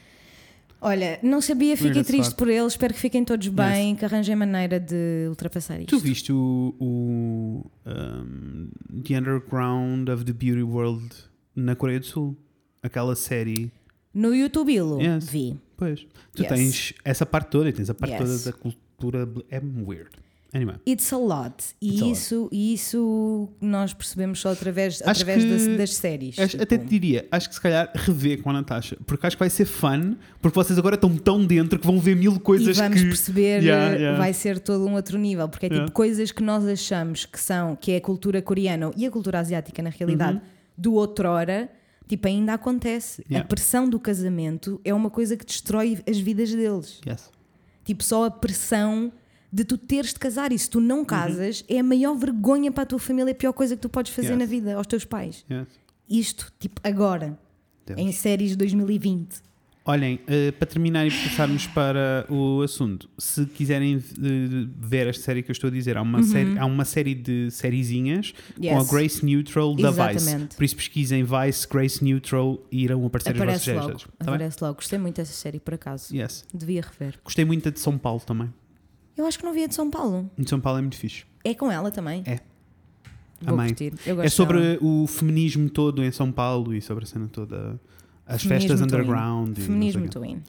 Olha, 0.82 1.18
não 1.22 1.40
sabia, 1.40 1.78
fiquei 1.78 2.04
triste 2.04 2.34
por 2.34 2.46
eles, 2.46 2.74
espero 2.74 2.92
que 2.92 3.00
fiquem 3.00 3.24
todos 3.24 3.48
bem, 3.48 3.96
que 3.96 4.04
arranjem 4.04 4.36
maneira 4.36 4.78
de 4.78 5.24
ultrapassar 5.30 5.80
isto. 5.80 5.88
Tu 5.88 5.98
viste 5.98 6.30
o, 6.30 6.74
o 6.78 7.64
ahm, 7.86 8.68
The 9.02 9.18
Underground 9.18 10.10
of 10.10 10.26
the 10.26 10.32
Beauty 10.34 10.62
World 10.62 11.08
na 11.56 11.74
Coreia 11.74 12.00
do 12.00 12.04
Sul? 12.06 12.36
Aquela 12.82 13.16
série. 13.16 13.72
No 14.14 14.34
YouTube 14.34 14.72
Yes. 14.72 15.28
vi. 15.28 15.56
Pois. 15.76 16.06
Tu 16.34 16.42
Yes. 16.42 16.48
tens 16.48 16.94
essa 17.04 17.26
parte 17.26 17.48
toda 17.50 17.68
e 17.68 17.72
tens 17.72 17.90
a 17.90 17.94
parte 17.94 18.12
Yes. 18.12 18.20
toda 18.44 18.52
da 18.52 18.52
cultura. 18.52 19.28
É 19.50 19.58
weird. 19.60 20.10
Anyway. 20.54 20.76
It's 20.86 21.12
a 21.12 21.18
lot. 21.18 21.56
E 21.82 21.88
It's 21.88 22.00
a 22.00 22.04
lot. 22.04 22.12
isso, 22.12 22.48
e 22.52 22.74
isso 22.74 23.48
nós 23.60 23.92
percebemos 23.92 24.38
só 24.38 24.52
através, 24.52 25.02
Acho 25.02 25.22
através 25.22 25.44
das, 25.44 25.76
das 25.76 25.94
séries. 25.96 26.38
Acho- 26.38 26.50
tipo. 26.50 26.62
Até 26.62 26.78
te 26.78 26.84
diria, 26.86 27.26
acho 27.32 27.48
que 27.48 27.56
se 27.56 27.60
calhar 27.60 27.90
rever 27.92 28.40
com 28.40 28.50
a 28.50 28.52
Natasha, 28.52 28.96
porque 29.04 29.26
acho 29.26 29.36
que 29.36 29.40
vai 29.40 29.50
ser 29.50 29.64
fun, 29.64 30.14
porque 30.40 30.54
vocês 30.54 30.78
agora 30.78 30.94
estão 30.94 31.16
tão 31.16 31.44
dentro 31.44 31.76
que 31.76 31.84
vão 31.84 31.98
ver 31.98 32.14
mil 32.14 32.36
e 32.36 32.38
coisas 32.38 32.76
vamos 32.76 33.00
que. 33.02 33.08
perceber, 33.08 33.64
Yeah, 33.64 33.94
eh, 33.94 33.98
yeah. 33.98 34.16
vai 34.18 34.32
ser 34.32 34.60
todo 34.60 34.86
um 34.86 34.94
outro 34.94 35.18
nível, 35.18 35.48
porque 35.48 35.66
é 35.66 35.68
tipo 35.70 35.74
Yeah. 35.80 35.92
coisas 35.92 36.30
que 36.30 36.40
nós 36.42 36.64
achamos 36.64 37.26
que 37.26 37.40
são, 37.40 37.74
que 37.74 37.90
é 37.90 37.96
a 37.96 38.00
cultura 38.00 38.40
coreana 38.40 38.92
e 38.96 39.04
a 39.04 39.10
cultura 39.10 39.40
asiática 39.40 39.82
na 39.82 39.90
realidade, 39.90 40.40
do 40.78 40.94
outrora, 40.94 41.68
tipo, 42.08 42.26
ainda 42.28 42.54
acontece. 42.54 43.22
A 43.22 43.24
Uhum. 43.24 43.30
Yeah. 43.32 43.48
pressão 43.48 43.88
do 43.88 43.98
casamento 44.00 44.80
é 44.84 44.92
uma 44.94 45.10
coisa 45.10 45.36
que 45.36 45.44
destrói 45.44 45.98
as 46.08 46.18
vidas 46.18 46.50
deles. 46.52 47.00
Yes. 47.06 47.30
Tipo, 47.84 48.02
só 48.04 48.24
a 48.24 48.30
pressão 48.30 49.12
de 49.52 49.64
tu 49.64 49.78
teres 49.78 50.12
de 50.12 50.18
casar 50.18 50.50
e 50.52 50.58
se 50.58 50.68
tu 50.68 50.78
Uhum. 50.78 50.84
não 50.84 51.04
casas 51.04 51.64
é 51.68 51.78
a 51.78 51.82
maior 51.82 52.14
vergonha 52.16 52.72
para 52.72 52.82
a 52.82 52.86
tua 52.86 52.98
família, 52.98 53.32
a 53.32 53.34
pior 53.34 53.52
coisa 53.52 53.76
que 53.76 53.82
tu 53.82 53.88
podes 53.88 54.12
fazer 54.12 54.30
Yes. 54.30 54.38
na 54.38 54.44
vida 54.46 54.74
aos 54.74 54.86
teus 54.86 55.04
pais. 55.04 55.44
Yes. 55.50 55.68
Isto, 56.08 56.52
tipo, 56.58 56.80
agora, 56.84 57.38
Deus. 57.86 57.98
em 57.98 58.10
séries 58.12 58.50
de 58.50 58.56
2020. 58.56 59.42
Olhem, 59.86 60.18
eh, 60.26 60.50
para 60.52 60.66
terminar 60.66 61.06
e 61.06 61.10
passarmos 61.10 61.66
para 61.66 62.24
o 62.30 62.62
assunto, 62.62 63.06
se 63.18 63.44
quiserem 63.44 63.96
eh, 63.96 64.66
ver 64.78 65.08
esta 65.08 65.22
série 65.22 65.42
que 65.42 65.50
eu 65.50 65.52
estou 65.52 65.68
a 65.68 65.70
dizer, 65.70 65.98
há 65.98 66.02
uma, 66.02 66.22
série, 66.22 66.58
há 66.58 66.64
uma 66.64 66.86
série 66.86 67.14
de 67.14 67.50
sériezinhas 67.50 68.32
com 68.32 68.66
a 68.70 68.72
Uhum. 68.72 68.78
Yes. 68.80 68.90
Grace 68.90 69.26
Neutral 69.26 69.74
da 69.76 69.90
Vice. 69.90 70.16
Exatamente. 70.16 70.56
Por 70.56 70.64
isso 70.64 70.76
pesquisem 70.76 71.22
Vice, 71.22 71.68
Grace 71.68 72.02
Neutral 72.02 72.58
e 72.72 72.82
irão 72.84 73.04
aparecer 73.04 73.32
as 73.32 73.36
vossas 73.38 73.68
Aparece 73.68 73.72
logo. 73.88 73.98
Tá 73.98 74.24
bem? 74.24 74.34
Aparece 74.34 74.58
logo. 74.64 74.74
Gostei 74.76 74.98
muito 74.98 75.16
dessa 75.16 75.32
série, 75.34 75.60
por 75.60 75.74
acaso. 75.74 76.16
Yes. 76.16 76.46
Devia 76.54 76.80
rever. 76.80 77.18
Gostei 77.22 77.44
muito 77.44 77.64
da 77.64 77.70
de 77.70 77.78
São 77.80 77.98
Paulo 77.98 78.20
também. 78.20 78.50
Eu 79.18 79.26
acho 79.26 79.38
que 79.38 79.44
não 79.44 79.52
via 79.52 79.68
de 79.68 79.74
São 79.74 79.90
Paulo. 79.90 80.30
De 80.38 80.48
São 80.48 80.60
Paulo 80.60 80.78
é 80.78 80.80
muito 80.80 80.96
fixe. 80.96 81.24
É 81.44 81.52
com 81.52 81.70
ela 81.70 81.90
também? 81.90 82.22
É. 82.24 82.40
Vou 83.42 83.54
gosto 83.54 83.82
É 84.22 84.28
sobre 84.30 84.60
dela. 84.60 84.78
o 84.80 85.06
feminismo 85.06 85.68
todo 85.68 86.02
em 86.02 86.10
São 86.10 86.32
Paulo 86.32 86.72
e 86.74 86.80
sobre 86.80 87.04
a 87.04 87.06
cena 87.06 87.28
toda. 87.28 87.78
As 88.26 88.42
Feminismo 88.42 88.68
festas 88.70 88.80
underground. 88.80 89.58
e 89.58 89.60
Feminismo 89.60 90.08
twin. 90.08 90.42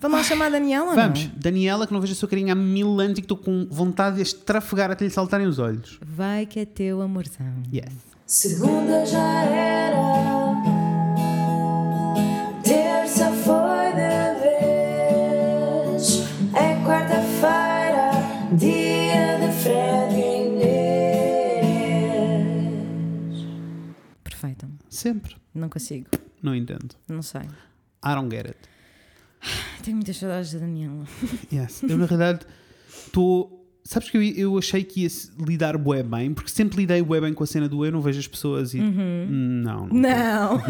Vamos 0.00 0.18
lá 0.18 0.24
chamar 0.24 0.46
a 0.46 0.50
Daniela 0.50 0.90
ou 0.90 0.94
Vamos, 0.96 1.24
não? 1.26 1.32
Daniela, 1.36 1.86
que 1.86 1.92
não 1.92 2.00
vejo 2.00 2.12
a 2.12 2.16
sua 2.16 2.28
carinha 2.28 2.52
há 2.54 2.56
mil 2.56 2.98
anos 2.98 3.12
e 3.18 3.22
que 3.22 3.26
estou 3.26 3.36
com 3.36 3.68
vontade 3.70 4.16
de 4.16 4.22
estrafegar 4.22 4.90
até 4.90 5.04
lhe 5.04 5.10
saltarem 5.10 5.46
os 5.46 5.60
olhos. 5.60 5.98
Vai 6.04 6.44
que 6.46 6.58
é 6.60 6.64
teu 6.64 7.00
amorzão. 7.02 7.46
Yes. 7.72 7.92
Segunda 8.26 9.04
já 9.06 9.44
era, 9.44 10.54
terça 12.64 13.30
foi 13.30 13.92
de 13.92 14.40
vez, 16.00 16.22
é 16.54 16.74
quarta-feira, 16.84 18.10
dia 18.56 19.38
de 19.38 19.52
Fred 19.62 20.14
Inês. 21.62 23.46
Perfeito. 24.24 24.66
Sempre. 24.88 25.36
Não 25.54 25.68
consigo. 25.68 26.06
Não 26.42 26.54
entendo. 26.54 26.94
Não 27.08 27.22
sei. 27.22 27.42
I 27.42 28.14
don't 28.14 28.34
get 28.34 28.46
it. 28.46 28.58
Tenho 29.82 29.96
muitas 29.96 30.16
saudades 30.16 30.52
da 30.52 30.60
Daniela. 30.60 31.04
Yes. 31.52 31.82
Eu, 31.82 31.96
na 31.98 32.06
realidade, 32.06 32.46
estou. 32.88 33.58
Sabes 33.84 34.10
que 34.10 34.16
eu, 34.16 34.22
eu 34.22 34.58
achei 34.58 34.84
que 34.84 35.02
ia 35.02 35.08
lidar 35.40 35.76
bué 35.76 36.02
bem, 36.04 36.32
porque 36.32 36.50
sempre 36.50 36.76
lidei 36.78 37.02
bué 37.02 37.20
bem 37.20 37.34
com 37.34 37.42
a 37.42 37.46
cena 37.46 37.68
do 37.68 37.84
eu 37.84 37.90
não 37.90 38.00
vejo 38.00 38.20
as 38.20 38.28
pessoas 38.28 38.74
e. 38.74 38.78
Não, 38.78 38.90
não. 38.90 39.82
Uhum. 39.84 39.88
Não. 39.92 40.56
Não. 40.58 40.62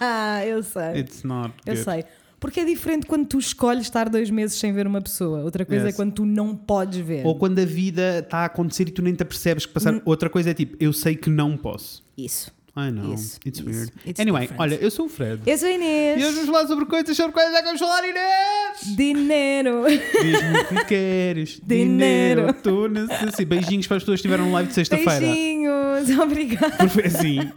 Ah, 0.00 0.40
eu 0.46 0.62
sei. 0.62 1.00
It's 1.00 1.24
not. 1.24 1.52
Eu 1.66 1.74
good. 1.74 1.84
sei. 1.84 2.04
Porque 2.38 2.58
é 2.60 2.64
diferente 2.64 3.06
quando 3.06 3.26
tu 3.26 3.38
escolhes 3.38 3.82
estar 3.82 4.08
dois 4.08 4.28
meses 4.28 4.58
sem 4.58 4.72
ver 4.72 4.84
uma 4.86 5.00
pessoa. 5.00 5.42
Outra 5.44 5.64
coisa 5.64 5.86
Yes. 5.86 5.94
é 5.94 5.96
quando 5.96 6.12
tu 6.12 6.24
não 6.24 6.56
podes 6.56 6.98
ver. 6.98 7.24
Ou 7.24 7.36
quando 7.38 7.60
a 7.60 7.64
vida 7.64 8.18
está 8.18 8.38
a 8.38 8.44
acontecer 8.46 8.88
e 8.88 8.90
tu 8.90 9.00
nem 9.00 9.14
te 9.14 9.22
apercebes 9.22 9.64
que 9.64 9.72
passar. 9.72 10.00
Outra 10.04 10.28
coisa 10.28 10.50
é 10.50 10.54
tipo, 10.54 10.76
eu 10.80 10.92
sei 10.92 11.14
que 11.14 11.30
não 11.30 11.56
posso. 11.56 12.04
Isso. 12.18 12.50
I 12.74 12.90
know. 12.90 13.12
Isso, 13.14 13.38
It's 13.46 13.58
isso. 13.60 13.68
weird. 13.68 13.92
It's 14.06 14.18
anyway, 14.18 14.42
different. 14.42 14.60
olha, 14.62 14.74
eu 14.76 14.90
sou 14.90 15.04
o 15.04 15.08
Fred. 15.08 15.42
Eu 15.46 15.58
sou 15.58 15.68
a 15.68 15.72
E 15.72 15.74
Inês. 15.74 16.24
hoje 16.24 16.34
vamos 16.36 16.46
falar 16.50 16.66
sobre 16.68 16.86
coisas, 16.86 17.14
sobre 17.16 17.32
coisas 17.32 17.52
é 17.52 17.58
que 17.58 17.64
vamos 17.64 17.80
falar, 17.80 18.02
Inês! 18.08 18.96
Dinheiro. 18.96 19.84
Diz-me 19.88 20.58
o 20.58 20.64
que 20.68 20.84
queres. 20.88 21.60
Dinheiro. 21.62 22.48
Estou 22.50 22.88
necessitando. 22.88 23.46
Beijinhos 23.46 23.86
para 23.86 23.98
as 23.98 24.02
pessoas 24.02 24.20
que 24.20 24.26
estiveram 24.26 24.46
no 24.46 24.52
live 24.52 24.68
de 24.68 24.74
sexta-feira. 24.74 25.20
Beijinhos. 25.20 26.10
Obrigada. 26.18 26.76
Porque 26.76 26.88
foi 26.88 27.04
assim. 27.06 27.50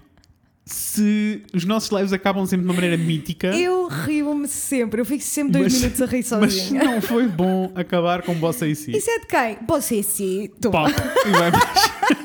Se 0.68 1.44
os 1.54 1.64
nossos 1.64 1.92
lives 1.92 2.12
acabam 2.12 2.44
sempre 2.48 2.64
de 2.66 2.70
uma 2.70 2.74
maneira 2.74 2.98
mítica, 2.98 3.56
Eu 3.56 3.88
rio-me 3.88 4.48
sempre. 4.48 5.00
Eu 5.00 5.06
fico 5.06 5.24
sempre 5.24 5.54
dois 5.54 5.72
Mas- 5.72 5.82
minutos 5.82 6.02
a 6.02 6.06
rir 6.08 6.18
mas 6.18 6.28
sozinha. 6.28 6.84
não 6.84 7.02
foi 7.02 7.28
bom 7.28 7.72
acabar 7.76 8.24
com 8.24 8.34
você 8.34 8.68
e 8.70 8.76
si. 8.76 8.98
Isso 8.98 9.10
é 9.12 9.20
de 9.20 9.28
quem? 9.28 9.58
Você 9.68 10.02
sim. 10.02 10.50
Tu. 10.60 10.72
Pop. 10.72 10.92
E 10.92 11.30
vamos. 11.30 12.25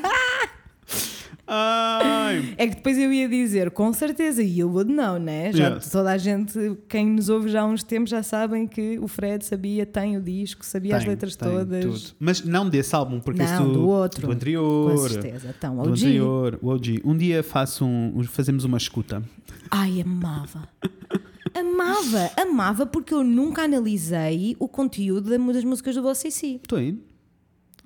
Ai. 1.53 2.53
É 2.57 2.65
que 2.67 2.75
depois 2.75 2.97
eu 2.97 3.11
ia 3.11 3.27
dizer, 3.27 3.71
com 3.71 3.91
certeza, 3.91 4.41
you 4.41 4.69
would 4.69 4.89
know, 4.91 5.19
né? 5.19 5.51
Já 5.51 5.75
Yes. 5.75 5.89
toda 5.89 6.09
a 6.11 6.17
gente, 6.17 6.57
quem 6.87 7.05
nos 7.09 7.27
ouve 7.27 7.49
já 7.49 7.61
há 7.61 7.65
uns 7.65 7.83
tempos, 7.83 8.09
já 8.09 8.23
sabem 8.23 8.65
que 8.65 8.97
o 8.99 9.07
Fred 9.07 9.43
sabia, 9.43 9.85
tem 9.85 10.15
o 10.15 10.21
disco, 10.21 10.65
sabia 10.65 10.95
as 10.95 11.01
Tem, 11.03 11.09
letras 11.09 11.35
tem 11.35 11.49
todas. 11.49 11.83
tudo. 12.03 12.15
Mas 12.19 12.41
não 12.45 12.69
desse 12.69 12.95
álbum, 12.95 13.19
porque 13.19 13.43
Não, 13.43 13.53
esse 13.53 13.63
do, 13.63 13.73
do 13.73 13.87
outro. 13.87 14.27
do 14.27 14.31
anterior. 14.33 14.91
Com 14.91 14.97
certeza. 15.09 15.53
Então, 15.57 15.75
Do 15.75 15.81
OG. 15.81 15.91
anterior, 15.91 16.59
o 16.61 16.69
OG. 16.69 17.01
Um 17.03 17.17
dia 17.17 17.43
faço 17.43 17.83
um, 17.85 18.23
fazemos 18.23 18.63
uma 18.63 18.77
escuta. 18.77 19.21
Ai, 19.69 19.99
amava. 20.01 20.69
Amava, 21.53 22.31
amava 22.37 22.85
porque 22.85 23.13
eu 23.13 23.23
nunca 23.25 23.63
analisei 23.63 24.55
o 24.57 24.69
conteúdo 24.69 25.29
da- 25.29 25.51
das 25.51 25.63
músicas 25.65 25.95
do 25.95 26.07
OCC. 26.07 26.59
Estou 26.63 26.77
aí. 26.79 26.97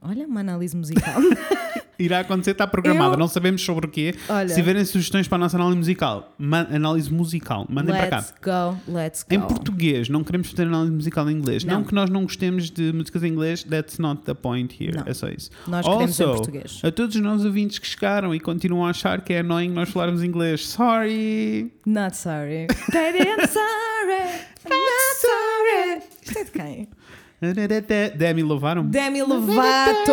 Olha, 0.01 0.27
uma 0.27 0.41
análise 0.41 0.75
musical. 0.77 1.15
Irá 1.97 2.19
acontecer, 2.21 2.51
está 2.51 2.67
programada. 2.67 3.15
Eu- 3.15 3.19
Não 3.19 3.27
sabemos 3.27 3.61
sobre 3.61 3.85
o 3.85 3.89
quê. 3.89 4.13
Olha. 4.29 4.49
Se 4.49 4.55
tiverem 4.55 4.83
sugestões 4.85 5.27
para 5.27 5.37
a 5.37 5.39
nossa 5.39 5.55
análise 5.57 5.77
musical, 5.77 6.33
ma- 6.37 6.67
análise 6.71 7.11
musical, 7.11 7.65
mandem 7.69 7.95
para 7.95 8.07
cá. 8.07 8.17
let's 8.17 8.33
go, 8.43 8.91
let's 8.91 9.23
go. 9.23 9.35
Em 9.35 9.39
português, 9.41 10.09
não 10.09 10.23
queremos 10.23 10.49
fazer 10.51 10.63
análise 10.63 10.91
musical 10.91 11.29
em 11.29 11.33
inglês. 11.37 11.63
Não. 11.63 11.75
Não. 11.75 11.83
que 11.83 11.93
nós 11.93 12.09
não 12.09 12.23
gostemos 12.23 12.69
de 12.71 12.91
músicas 12.93 13.23
em 13.23 13.27
inglês, 13.27 13.63
that's 13.63 13.97
not 13.99 14.23
the 14.23 14.33
point 14.33 14.75
here. 14.81 14.95
Não. 14.97 15.03
É 15.05 15.13
só 15.13 15.27
isso. 15.27 15.49
Nós 15.67 15.85
queremos 15.85 16.19
em 16.19 16.23
português. 16.25 16.79
A 16.83 16.91
todos 16.91 17.15
os 17.15 17.21
nossos 17.21 17.45
ouvintes 17.45 17.79
que 17.79 17.87
chegaram 17.87 18.33
e 18.33 18.39
continuam 18.39 18.85
a 18.85 18.89
achar 18.89 19.21
que 19.21 19.33
é 19.33 19.39
annoying 19.39 19.69
nós 19.69 19.89
falarmos 19.89 20.23
inglês, 20.23 20.65
sorry! 20.67 21.71
Not 21.85 22.15
sorry. 22.17 22.67
Baby, 22.91 23.19
I'm 23.19 23.47
sorry. 23.47 24.45
I'm 24.65 24.69
not 24.71 25.15
sorry. 25.21 26.01
Isto 26.23 26.39
é 26.39 26.43
de 26.43 26.51
quem? 26.51 26.87
Demi 28.17 28.43
Lovaram? 28.43 28.85
Demi 28.85 29.21
Lovato! 29.21 30.11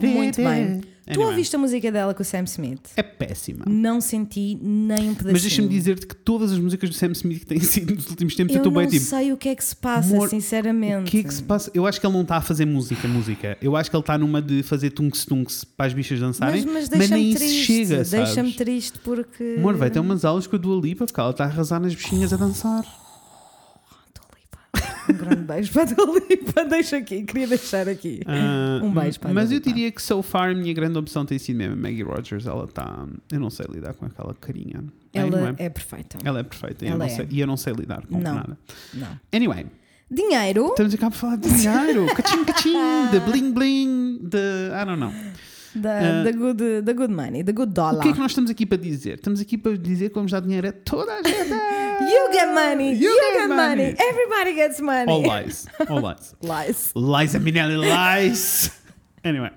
Muito 0.00 0.36
bem. 0.42 0.80
Tu 1.06 1.14
Anyway. 1.14 1.30
ouviste 1.30 1.56
a 1.56 1.58
música 1.58 1.90
dela 1.90 2.14
com 2.14 2.22
o 2.22 2.24
Sam 2.24 2.44
Smith? 2.44 2.92
É 2.96 3.02
péssima. 3.02 3.64
Não 3.66 4.00
senti 4.00 4.56
nem 4.62 5.08
um 5.10 5.14
pedacinho. 5.14 5.32
Mas 5.32 5.42
deixa-me 5.42 5.66
dizer-te 5.68 6.06
que 6.06 6.14
todas 6.14 6.52
as 6.52 6.58
músicas 6.60 6.88
do 6.88 6.94
Sam 6.94 7.10
Smith 7.12 7.40
que 7.40 7.46
têm 7.46 7.58
sido 7.58 7.96
nos 7.96 8.08
últimos 8.10 8.36
tempos, 8.36 8.54
eu 8.54 8.58
Eu 8.58 8.60
estou 8.68 8.72
bem 8.72 8.84
não 8.84 8.90
tipo. 8.92 9.04
sei 9.06 9.32
o 9.32 9.36
que 9.36 9.48
é 9.48 9.56
que 9.56 9.64
se 9.64 9.74
passa, 9.74 10.14
Amor, 10.14 10.28
sinceramente. 10.28 11.08
O 11.08 11.10
que 11.10 11.18
é 11.18 11.22
que 11.24 11.34
se 11.34 11.42
passa? 11.42 11.68
Eu 11.74 11.84
acho 11.84 12.00
que 12.00 12.06
ele 12.06 12.14
não 12.14 12.22
está 12.22 12.36
a 12.36 12.40
fazer 12.40 12.64
música, 12.64 13.08
música. 13.08 13.58
Eu 13.60 13.74
acho 13.74 13.90
que 13.90 13.96
ele 13.96 14.02
está 14.02 14.16
numa 14.16 14.40
de 14.40 14.62
fazer 14.62 14.90
tunks-tunks 14.90 15.64
para 15.64 15.86
as 15.86 15.92
bichas 15.92 16.20
dançarem. 16.20 16.62
Mas, 16.64 16.72
mas 16.72 16.88
deixa-me 16.88 17.20
nem 17.24 17.34
triste. 17.34 17.56
isso 17.56 17.64
chega, 17.66 18.04
sabes? 18.04 18.10
Deixa-me 18.10 18.52
triste 18.52 18.98
porque. 19.00 19.56
Amor, 19.58 19.74
vai 19.76 19.90
ter 19.90 19.98
umas 19.98 20.24
aulas 20.24 20.46
com 20.46 20.54
a 20.54 20.58
Dua 20.60 20.80
Lipa 20.80 21.06
porque 21.06 21.18
ela 21.18 21.30
está 21.30 21.42
a 21.42 21.48
arrasar 21.48 21.80
nas 21.80 21.92
bichinhas 21.92 22.32
a 22.32 22.36
dançar. 22.36 22.84
Um 25.10 25.16
grande 25.16 25.42
beijo 25.42 25.72
para 25.72 25.82
a 25.82 25.84
Dua 25.86 26.20
Lipa. 26.28 26.64
Deixa 26.68 26.96
aqui, 26.96 27.22
queria 27.22 27.46
deixar 27.46 27.88
aqui. 27.88 28.20
Ah, 28.26 28.80
Um 28.82 28.90
beijo 28.92 29.18
para 29.20 29.30
a 29.30 29.34
Mas 29.34 29.50
eu 29.52 29.60
diria 29.60 29.90
que 29.90 30.00
so 30.02 30.22
far 30.22 30.50
a 30.50 30.54
minha 30.54 30.72
grande 30.74 30.98
opção 30.98 31.24
tem 31.24 31.38
sido 31.38 31.56
mesmo 31.56 31.74
a 31.74 31.76
Maggie 31.76 32.02
Rogers. 32.02 32.46
Ela 32.46 32.64
está. 32.64 33.06
Eu 33.32 33.40
não 33.40 33.50
sei 33.50 33.66
lidar 33.70 33.94
com 33.94 34.06
aquela 34.06 34.34
carinha. 34.34 34.82
Ela 35.12 35.54
é? 35.58 35.66
é 35.66 35.68
perfeita. 35.68 36.18
Ela 36.24 36.40
é 36.40 36.42
perfeita 36.42 36.84
e 36.84 36.88
eu 36.88 36.94
Ela 36.94 36.98
não 36.98 37.06
é. 37.06 37.08
sei- 37.16 37.26
e 37.30 37.40
eu 37.40 37.46
não 37.46 37.56
sei 37.56 37.72
lidar 37.72 38.06
com 38.06 38.18
Não. 38.18 38.34
nada. 38.34 38.58
Não. 38.94 39.08
Anyway, 39.32 39.66
Dinheiro. 40.10 40.66
estamos 40.68 40.94
a 41.02 41.10
falar 41.10 41.36
de 41.36 41.48
dinheiro. 41.48 42.06
Cachim, 42.14 42.44
cachim, 42.44 42.72
de 43.12 43.20
bling 43.20 43.52
bling, 43.52 44.18
de. 44.22 44.38
I 44.38 44.84
don't 44.84 44.98
know. 45.00 45.12
Da, 45.72 46.24
da, 46.24 46.32
good, 46.32 46.82
da 46.82 46.92
good 46.92 47.14
money, 47.14 47.44
da 47.44 47.52
good 47.52 47.72
dollar. 47.72 47.98
O 47.98 48.00
que 48.00 48.08
é 48.08 48.12
que 48.12 48.18
nós 48.18 48.32
estamos 48.32 48.50
aqui 48.50 48.66
para 48.66 48.76
dizer? 48.76 49.14
Estamos 49.14 49.40
aqui 49.40 49.56
para 49.56 49.76
dizer 49.78 50.08
que 50.08 50.14
vamos 50.16 50.32
dar 50.32 50.40
dinheiro 50.40 50.68
a 50.68 50.72
toda 50.72 51.12
a 51.12 51.22
gente. 51.22 51.50
You 52.00 52.28
get 52.32 52.52
money. 52.54 52.92
You 52.94 53.10
You, 53.10 53.20
get 53.32 53.40
get, 53.40 53.48
money. 53.48 53.82
money. 53.82 53.96
Everybody 53.98 54.54
gets 54.54 54.80
money. 54.80 55.10
All 55.12 55.22
lies. 55.22 55.66
All 55.88 56.00
lies. 56.00 56.34
Lies. 56.42 56.92
Lies, 56.94 57.34
Minelli, 57.36 57.76
lies. 57.76 58.70
Anyway. 59.22 59.50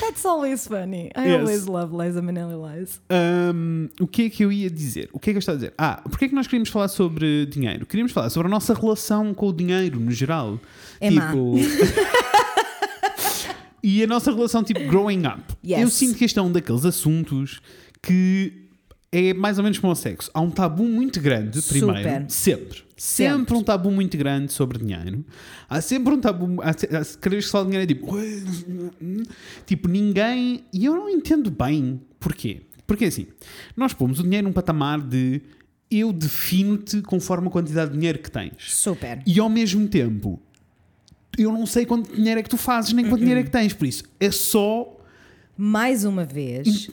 That's 0.00 0.24
always 0.24 0.66
funny. 0.66 1.10
I 1.14 1.26
Yes. 1.26 1.40
always 1.40 1.66
love 1.66 1.92
Liza 1.92 2.22
Minnelli 2.22 2.54
lies. 2.54 2.98
Hum, 3.10 3.90
o 4.00 4.06
que 4.06 4.22
é 4.22 4.30
que 4.30 4.42
eu 4.42 4.50
ia 4.50 4.70
dizer? 4.70 5.10
O 5.12 5.18
que 5.18 5.28
é 5.28 5.32
que 5.34 5.36
eu 5.36 5.40
estou 5.40 5.52
a 5.52 5.56
dizer? 5.56 5.74
Ah, 5.76 6.00
porque 6.08 6.24
é 6.24 6.28
que 6.28 6.34
nós 6.34 6.46
queríamos 6.46 6.70
falar 6.70 6.88
sobre 6.88 7.44
dinheiro? 7.44 7.84
Queríamos 7.84 8.10
falar 8.10 8.30
sobre 8.30 8.48
a 8.48 8.50
nossa 8.50 8.72
relação 8.72 9.34
com 9.34 9.48
o 9.48 9.52
dinheiro 9.52 10.00
no 10.00 10.10
geral. 10.10 10.58
É 10.98 11.10
tipo. 11.10 11.56
e 13.82 14.02
a 14.02 14.06
nossa 14.06 14.32
relação, 14.32 14.64
tipo, 14.64 14.80
growing 14.86 15.26
up. 15.26 15.42
Yes. 15.62 15.80
Eu 15.82 15.90
sinto 15.90 16.16
que 16.16 16.24
este 16.24 16.38
é 16.38 16.42
um 16.42 16.50
daqueles 16.50 16.86
assuntos 16.86 17.60
que 18.02 18.61
é 19.14 19.34
mais 19.34 19.58
ou 19.58 19.64
menos 19.64 19.78
como 19.78 19.92
o 19.92 19.96
sexo. 19.96 20.30
Há 20.32 20.40
um 20.40 20.50
tabu 20.50 20.84
muito 20.84 21.20
grande, 21.20 21.60
primeiro. 21.62 21.98
Super. 21.98 22.24
Sempre. 22.30 22.82
Sempre 22.96 23.34
Sempre. 23.36 23.54
um 23.56 23.62
tabu 23.62 23.90
muito 23.90 24.16
grande 24.16 24.52
sobre 24.52 24.78
dinheiro. 24.78 25.24
Há 25.68 25.80
sempre 25.80 26.14
um 26.14 26.20
tabu. 26.20 26.62
Há, 26.62 26.72
cada 26.72 26.98
vez 27.02 27.16
que 27.18 27.42
se 27.42 27.50
fala 27.50 27.64
de 27.66 27.70
dinheiro 27.72 27.92
é 27.92 27.94
tipo. 27.94 28.14
"Ué, 28.14 28.42
Tipo, 29.66 29.88
ninguém. 29.88 30.64
E 30.72 30.84
eu 30.84 30.94
não 30.94 31.08
entendo 31.08 31.50
bem 31.50 32.00
porquê. 32.18 32.62
Porque 32.86 33.04
assim, 33.06 33.26
nós 33.76 33.92
pomos 33.92 34.18
o 34.20 34.22
dinheiro 34.22 34.46
num 34.46 34.52
patamar 34.52 35.00
de 35.00 35.40
eu 35.90 36.12
defino-te 36.12 37.02
conforme 37.02 37.48
a 37.48 37.50
quantidade 37.50 37.90
de 37.92 37.96
dinheiro 37.98 38.18
que 38.18 38.30
tens. 38.30 38.52
Super. 38.58 39.22
E 39.26 39.38
ao 39.38 39.48
mesmo 39.50 39.86
tempo, 39.88 40.40
eu 41.36 41.52
não 41.52 41.66
sei 41.66 41.84
quanto 41.84 42.14
dinheiro 42.14 42.40
é 42.40 42.42
que 42.42 42.48
tu 42.48 42.56
fazes, 42.56 42.92
nem 42.92 43.04
quanto 43.08 43.20
dinheiro 43.20 43.40
é 43.40 43.42
que 43.42 43.50
tens. 43.50 43.72
Por 43.74 43.86
isso, 43.86 44.04
é 44.18 44.30
só. 44.30 44.98
Mais 45.64 46.04
uma 46.04 46.24
vez, 46.24 46.90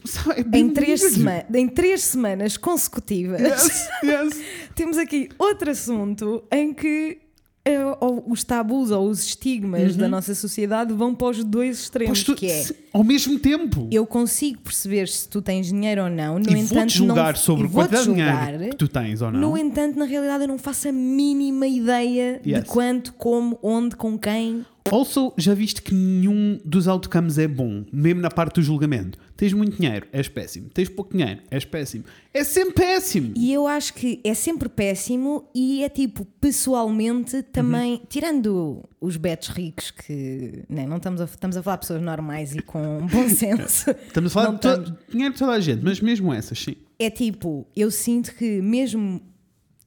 É 0.53 0.57
em 0.59 0.70
três, 0.70 1.01
sema 1.01 1.43
em 1.55 1.67
três 1.67 2.03
semanas 2.03 2.55
consecutivas, 2.55 3.41
Yes, 3.41 3.89
yes. 4.03 4.41
temos 4.76 4.95
aqui 4.95 5.28
outro 5.39 5.72
assunto 5.72 6.43
em 6.51 6.72
que 6.72 7.17
eh, 7.65 7.80
os 8.28 8.43
tabus 8.43 8.91
ou 8.91 9.09
os 9.09 9.24
estigmas 9.26 9.95
da 9.95 10.07
nossa 10.07 10.36
sociedade 10.36 10.93
vão 10.93 11.15
para 11.15 11.30
os 11.30 11.43
dois 11.43 11.80
extremos, 11.80 12.24
tu- 12.24 12.36
que 12.36 12.45
é 12.45 12.63
Ao 12.93 13.03
mesmo 13.03 13.39
tempo. 13.39 13.88
eu 13.91 14.05
consigo 14.05 14.59
perceber 14.61 15.07
se 15.07 15.28
tu 15.28 15.41
tens 15.41 15.67
dinheiro 15.70 16.03
ou 16.03 16.09
não, 16.11 16.38
no 16.38 16.49
e 16.51 16.53
entanto 16.59 16.76
vou-te 16.76 16.97
julgar 16.97 17.34
não, 17.34 17.39
sobre 17.39 17.67
julgar, 17.67 17.88
dinheiro 18.03 18.70
que 18.70 18.78
tu 18.78 18.88
tens 18.88 19.20
ou 19.24 19.32
não. 19.32 19.39
No 19.39 19.57
entanto, 19.57 19.97
na 19.97 20.05
realidade, 20.05 20.43
eu 20.43 20.47
não 20.47 20.59
faço 20.59 20.88
a 20.89 20.91
mínima 20.91 21.65
ideia 21.65 22.39
Yes. 22.45 22.59
de 22.63 22.65
quanto, 22.70 23.13
como, 23.13 23.57
onde, 23.63 23.95
com 23.95 24.15
quem. 24.15 24.63
Also, 24.92 25.34
já 25.38 25.54
viste 25.54 25.82
que 25.82 25.94
nenhum 25.94 26.60
dos 26.66 26.88
outcomes 26.88 27.38
é 27.38 27.48
bom, 27.48 27.86
mesmo 27.92 28.22
na 28.22 28.30
parte 28.30 28.56
do 28.56 28.62
julgamento. 28.62 29.18
Tens 29.38 29.54
muito 29.54 29.78
dinheiro, 29.78 30.06
és 30.12 30.28
péssimo. 30.28 30.70
Tens 30.74 30.90
pouco 30.90 31.16
dinheiro, 31.16 31.42
és 31.50 31.64
péssimo. 31.64 32.04
É 32.34 32.44
sempre 32.44 32.74
péssimo. 32.74 33.34
E 33.38 33.54
eu 33.54 33.66
acho 33.68 33.94
que 33.94 34.20
é 34.24 34.34
sempre 34.34 34.68
péssimo 34.70 35.48
e 35.56 35.84
é 35.84 35.90
tipo, 35.90 36.26
pessoalmente, 36.42 37.42
também, 37.44 37.94
Uhum. 37.94 38.02
tirando 38.10 38.84
os 39.00 39.16
betos 39.18 39.48
ricos, 39.50 39.92
que 39.92 40.64
né, 40.70 40.86
não 40.86 40.98
estamos 40.98 41.22
a, 41.22 41.24
estamos 41.26 41.56
a 41.58 41.64
falar 41.64 41.78
de 41.78 41.82
pessoas 41.82 42.02
normais 42.02 42.56
e 42.56 42.62
com 42.62 43.08
bom 43.08 43.28
senso. 43.30 43.92
Estamos 43.92 44.32
a 44.32 44.34
falar 44.34 44.48
Não 44.48 44.56
de 44.56 44.62
to- 44.62 44.68
estamos. 44.70 44.94
dinheiro 45.10 45.34
de 45.34 45.40
toda 45.40 45.52
a 45.54 45.60
gente, 45.60 45.84
mas 45.84 46.02
mesmo 46.02 46.34
essas, 46.34 46.60
sim. 46.60 46.76
É 46.98 47.10
tipo, 47.10 47.66
eu 47.76 47.90
sinto 47.90 48.36
que 48.36 48.62
mesmo 48.62 49.22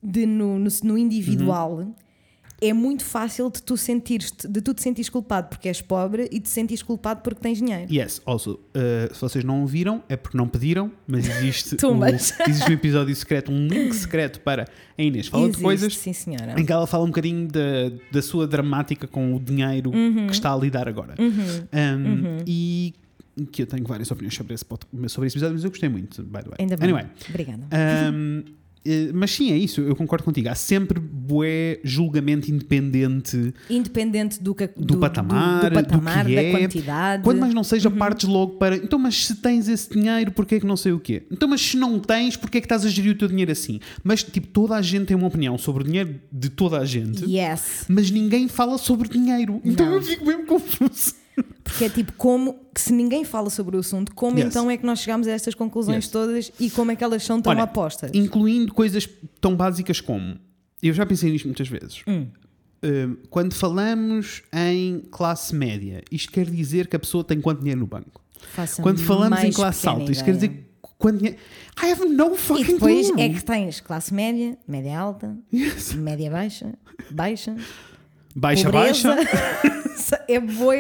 de 0.03 0.25
no, 0.27 0.59
no, 0.59 0.69
no 0.83 0.99
individual. 0.99 1.77
Uhum. 1.77 1.95
É 2.63 2.73
muito 2.73 3.05
fácil 3.05 3.51
de 3.51 3.61
tu, 3.63 3.77
sentires 3.77 4.33
de 4.49 4.61
tu 4.63 4.73
te 4.73 4.81
sentires 4.83 5.09
culpado 5.09 5.49
porque 5.49 5.69
és 5.69 5.83
pobre 5.83 6.29
e 6.31 6.39
te 6.41 6.49
sentires 6.49 6.83
culpado 6.83 7.21
porque 7.23 7.41
tens 7.41 7.59
dinheiro. 7.59 7.93
Yes, 7.93 8.23
also, 8.25 8.53
uh, 8.77 9.13
se 9.15 9.21
vocês 9.21 9.45
não 9.45 9.63
ouviram, 9.63 10.03
é 10.09 10.17
porque 10.17 10.37
não 10.37 10.47
pediram, 10.47 10.93
mas 11.07 11.29
existe, 11.29 11.75
o, 11.85 12.05
existe 12.07 12.71
um 12.71 12.75
episódio 12.75 13.15
secreto, 13.17 13.51
um 13.51 13.67
link 13.67 13.93
secreto 13.97 14.41
para 14.41 14.69
a 14.97 15.03
Inês 15.03 15.27
Fala 15.27 15.43
Existe, 15.45 15.57
de 15.59 15.63
Coisas, 15.65 15.97
Sim, 15.97 16.13
senhora. 16.13 16.55
em 16.61 16.65
que 16.65 16.73
ela 16.73 16.87
fala 16.87 17.03
um 17.05 17.09
bocadinho 17.09 17.49
da, 17.49 17.91
da 18.13 18.23
sua 18.23 18.47
dramática 18.47 19.07
com 19.09 19.35
o 19.35 19.41
dinheiro 19.41 19.91
Uhum. 19.93 20.27
que 20.29 20.33
está 20.33 20.53
a 20.53 20.57
lidar 20.57 20.89
agora. 20.89 21.15
Um, 21.19 22.39
E 22.47 22.95
que 23.51 23.63
eu 23.63 23.67
tenho 23.67 23.85
várias 23.87 24.11
opiniões 24.11 24.35
sobre 24.35 24.55
esse, 24.55 24.65
sobre 25.09 25.27
esse 25.27 25.37
episódio, 25.37 25.55
mas 25.55 25.65
eu 25.65 25.71
gostei 25.71 25.89
muito, 25.89 26.23
by 26.23 26.41
the 26.43 26.49
way. 26.51 26.57
Ainda 26.61 26.77
bem. 26.77 26.91
Anyway, 26.91 27.07
Obrigada. 27.29 27.63
um, 28.15 28.45
mas 29.15 29.31
sim, 29.31 29.53
é 29.53 29.57
isso, 29.57 29.81
eu 29.81 29.95
concordo 29.95 30.25
contigo. 30.25 30.49
Há 30.49 30.55
sempre 30.55 30.99
bué 31.01 31.79
julgamento 31.85 32.51
independente 32.51 33.55
Independente 33.71 34.43
do, 34.43 34.55
que, 34.55 34.69
do, 34.77 34.99
patamar, 34.99 35.61
do, 35.71 35.73
patamar, 35.75 36.25
do 36.25 36.29
que 36.31 36.35
da 36.35 36.43
é. 36.43 36.51
quantidade. 36.51 37.23
Quando 37.23 37.39
mais 37.41 37.55
não 37.55 37.63
seja, 37.65 37.89
Uhum. 37.89 37.97
partes 37.97 38.29
logo 38.29 38.55
para. 38.55 38.77
Então, 38.77 38.99
mas 38.99 39.27
se 39.27 39.37
tens 39.37 39.69
esse 39.69 39.91
dinheiro, 39.93 40.33
porquê 40.33 40.57
é 40.57 40.61
que 40.61 40.67
não 40.67 40.77
sei 40.77 40.93
o 40.93 40.99
quê? 41.01 41.23
Então, 41.31 41.49
mas 41.49 41.61
se 41.61 41.77
não 41.77 41.99
tens, 41.99 42.37
porquê 42.37 42.59
é 42.59 42.61
que 42.61 42.65
estás 42.67 42.85
a 42.85 42.89
gerir 42.89 43.13
o 43.13 43.19
teu 43.19 43.29
dinheiro 43.29 43.53
assim? 43.53 43.81
Mas, 44.03 44.23
tipo, 44.23 44.47
toda 44.49 44.75
a 44.77 44.83
gente 44.83 45.07
tem 45.07 45.17
uma 45.17 45.27
opinião 45.27 45.57
sobre 45.59 45.83
o 45.83 45.87
dinheiro 45.87 46.21
de 46.33 46.49
toda 46.51 46.79
a 46.79 46.85
gente, 46.85 47.25
Yes. 47.25 47.85
mas 47.89 48.11
ninguém 48.11 48.49
fala 48.49 48.79
sobre 48.79 49.09
dinheiro. 49.09 49.61
Então 49.65 49.87
Não. 49.87 49.95
eu 49.95 50.03
fico 50.03 50.25
mesmo 50.27 50.45
confuso. 50.47 51.15
Porque 51.65 51.85
é 51.85 51.89
tipo, 51.89 52.13
como 52.15 52.59
que 52.75 52.81
se 52.81 52.93
ninguém 52.93 53.25
fala 53.25 53.49
sobre 53.51 53.77
o 53.77 53.81
assunto, 53.81 54.15
como 54.15 54.39
Yes. 54.39 54.47
então 54.49 54.71
é 54.71 54.77
que 54.77 54.85
nós 54.85 54.99
chegamos 55.01 55.27
a 55.27 55.31
estas 55.33 55.55
conclusões 55.55 56.05
Yes. 56.05 56.09
todas 56.13 56.53
e 56.61 56.69
como 56.71 56.91
é 56.91 56.97
que 56.97 57.03
elas 57.05 57.23
são 57.23 57.41
tão 57.41 57.51
Olha, 57.53 57.63
apostas? 57.63 58.11
Incluindo 58.13 58.73
coisas 58.75 59.09
tão 59.41 59.57
básicas 59.57 60.01
como. 60.01 60.37
Eu 60.83 60.93
já 60.93 61.07
pensei 61.07 61.31
nisto 61.31 61.47
muitas 61.47 61.69
vezes. 61.69 62.03
Hum. 62.07 62.27
Uh, 62.85 63.17
quando 63.31 63.55
falamos 63.55 64.43
em 64.53 65.01
classe 65.11 65.55
média, 65.55 66.03
isto 66.11 66.33
quer 66.33 66.47
dizer 66.51 66.89
que 66.89 66.97
a 66.97 66.99
pessoa 66.99 67.23
tem 67.23 67.41
quanto 67.41 67.61
dinheiro 67.61 67.81
no 67.81 67.87
banco? 67.87 68.21
Façam 68.53 68.83
Quando 68.83 68.99
falamos 69.01 69.43
em 69.45 69.53
classe 69.53 69.87
alta, 69.89 70.11
isto 70.11 70.25
quer 70.25 70.35
dizer 70.35 70.69
quanto 70.99 71.19
dinheiro. 71.19 71.39
I 71.81 71.93
have 71.93 72.05
no 72.05 72.35
E 72.35 72.37
fucking 72.37 72.65
depois 72.75 73.09
clue. 73.11 73.23
é 73.23 73.29
que 73.29 73.45
tens 73.45 73.81
classe 73.81 74.13
média, 74.13 74.59
média 74.67 74.99
alta, 74.99 75.39
média 75.97 76.29
baixa, 76.31 76.75
baixa, 77.11 77.55
Baixa, 78.35 78.71
pobreza. 78.71 79.15
baixa. 79.17 80.25
é 80.29 80.41
boa, 80.41 80.75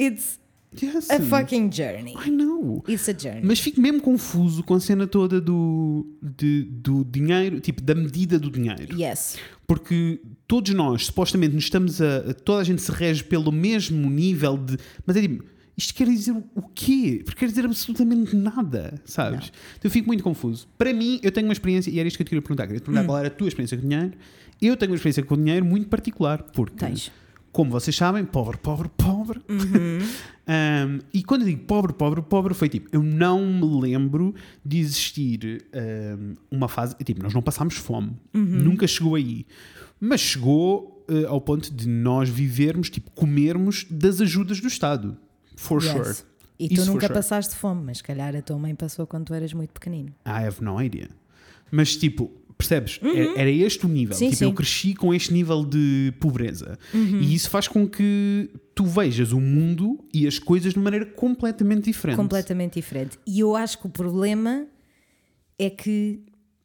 it's 0.00 0.38
Yes. 0.80 1.08
A 1.10 1.18
fucking 1.18 1.70
journey. 1.72 2.14
I 2.24 2.30
know. 2.30 2.84
It's 2.86 3.08
a 3.08 3.14
journey. 3.18 3.40
Mas 3.42 3.58
fico 3.58 3.80
mesmo 3.80 4.02
confuso 4.02 4.62
com 4.62 4.74
a 4.74 4.80
cena 4.80 5.06
toda 5.06 5.40
do, 5.40 6.06
de- 6.22 6.64
do 6.64 7.04
dinheiro, 7.04 7.58
tipo, 7.58 7.80
da 7.80 7.94
medida 7.94 8.38
do 8.38 8.50
dinheiro. 8.50 8.94
Yes. 9.00 9.38
Porque 9.66 10.20
todos 10.46 10.72
nós, 10.74 11.06
supostamente, 11.06 11.54
nos 11.54 11.64
estamos 11.64 12.02
a. 12.02 12.34
Toda 12.44 12.60
a 12.60 12.64
gente 12.64 12.82
se 12.82 12.92
rege 12.92 13.24
pelo 13.24 13.50
mesmo 13.50 14.10
nível 14.10 14.58
de. 14.58 14.76
Mas 15.06 15.16
é 15.16 15.22
tipo. 15.22 15.42
Isto 15.74 15.94
quer 15.94 16.08
dizer 16.08 16.32
o 16.32 16.62
quê? 16.74 17.22
Porque 17.24 17.38
quer 17.40 17.46
dizer 17.48 17.64
absolutamente 17.64 18.34
nada, 18.36 19.00
sabes? 19.04 19.46
Então 19.78 19.84
eu 19.84 19.90
fico 19.90 20.08
muito 20.08 20.24
confuso. 20.24 20.66
Para 20.76 20.92
mim, 20.92 21.20
eu 21.22 21.30
tenho 21.30 21.46
uma 21.46 21.52
experiência, 21.52 21.88
e 21.88 21.98
era 22.00 22.06
isto 22.08 22.16
que 22.16 22.22
eu 22.22 22.26
te 22.26 22.30
queria 22.30 22.42
perguntar. 22.42 22.66
Queria 22.66 22.80
te 22.80 22.82
Hum. 22.82 22.86
perguntar 22.92 23.06
qual 23.06 23.18
era 23.18 23.28
a 23.28 23.30
tua 23.30 23.46
experiência 23.46 23.78
com 23.78 23.86
dinheiro. 23.88 24.12
Eu 24.60 24.76
tenho 24.76 24.90
uma 24.92 24.96
experiência 24.96 25.22
com 25.22 25.36
dinheiro 25.36 25.64
muito 25.64 25.88
particular, 25.88 26.42
porque, 26.42 26.84
Tens. 26.84 27.12
como 27.52 27.70
vocês 27.70 27.94
sabem, 27.94 28.24
pobre, 28.24 28.56
pobre, 28.58 28.88
pobre. 28.96 29.40
Uhum. 29.48 29.98
Um, 30.50 31.00
e 31.12 31.22
quando 31.22 31.42
eu 31.42 31.48
digo 31.48 31.62
pobre, 31.64 31.92
pobre, 31.92 32.22
pobre, 32.22 32.54
foi 32.54 32.70
tipo, 32.70 32.88
eu 32.90 33.02
não 33.02 33.44
me 33.44 33.82
lembro 33.82 34.34
de 34.64 34.78
existir 34.78 35.62
um, 35.74 36.36
uma 36.50 36.68
fase. 36.68 36.96
Tipo, 37.04 37.22
nós 37.22 37.34
não 37.34 37.42
passámos 37.42 37.74
fome. 37.76 38.16
Uhum. 38.32 38.44
Nunca 38.46 38.86
chegou 38.86 39.14
aí. 39.14 39.44
Mas 40.00 40.22
chegou 40.22 41.04
uh, 41.06 41.26
ao 41.28 41.38
ponto 41.38 41.70
de 41.70 41.86
nós 41.86 42.30
vivermos, 42.30 42.88
tipo, 42.88 43.10
comermos 43.10 43.84
das 43.90 44.22
ajudas 44.22 44.58
do 44.58 44.68
Estado. 44.68 45.18
For 45.54 45.82
Yes. 45.82 45.92
sure. 45.92 46.16
E 46.58 46.68
tu 46.68 46.74
Isso 46.76 46.86
for 46.86 46.92
nunca 46.94 47.06
sure. 47.08 47.14
passaste 47.18 47.54
fome, 47.54 47.84
mas 47.84 47.98
se 47.98 48.04
calhar 48.04 48.34
a 48.34 48.40
tua 48.40 48.58
mãe 48.58 48.74
passou 48.74 49.06
quando 49.06 49.26
tu 49.26 49.34
eras 49.34 49.52
muito 49.52 49.72
pequenino. 49.74 50.08
I 50.26 50.46
have 50.46 50.64
no 50.64 50.80
idea. 50.82 51.10
Mas 51.70 51.94
tipo, 51.94 52.32
percebes? 52.58 52.98
Era, 53.02 53.40
era 53.40 53.50
este 53.50 53.86
o 53.86 53.88
nível. 53.88 54.14
Uhum. 54.14 54.18
Sim, 54.18 54.26
tipo, 54.26 54.36
sim. 54.36 54.44
Uhum. 54.46 54.50
eu 54.50 54.54
cresci 54.56 54.94
com 54.94 55.14
este 55.14 55.32
nível 55.32 55.64
de 55.64 56.12
pobreza. 56.20 56.78
E 56.92 57.34
isso 57.34 57.48
faz 57.48 57.68
com 57.68 57.88
que 57.88 58.50
tu 58.74 58.84
vejas 58.84 59.32
o 59.32 59.40
mundo 59.40 60.04
e 60.12 60.26
as 60.26 60.38
coisas 60.38 60.74
de 60.74 60.78
maneira 60.78 61.06
completamente 61.06 61.84
diferente. 61.84 62.16
Completamente 62.16 62.74
diferente. 62.74 63.18
E 63.26 63.40
eu 63.40 63.54
acho 63.56 63.78
que 63.78 63.86
o 63.86 63.90
problema 63.90 64.66
é 65.58 65.70
que, 65.70 66.20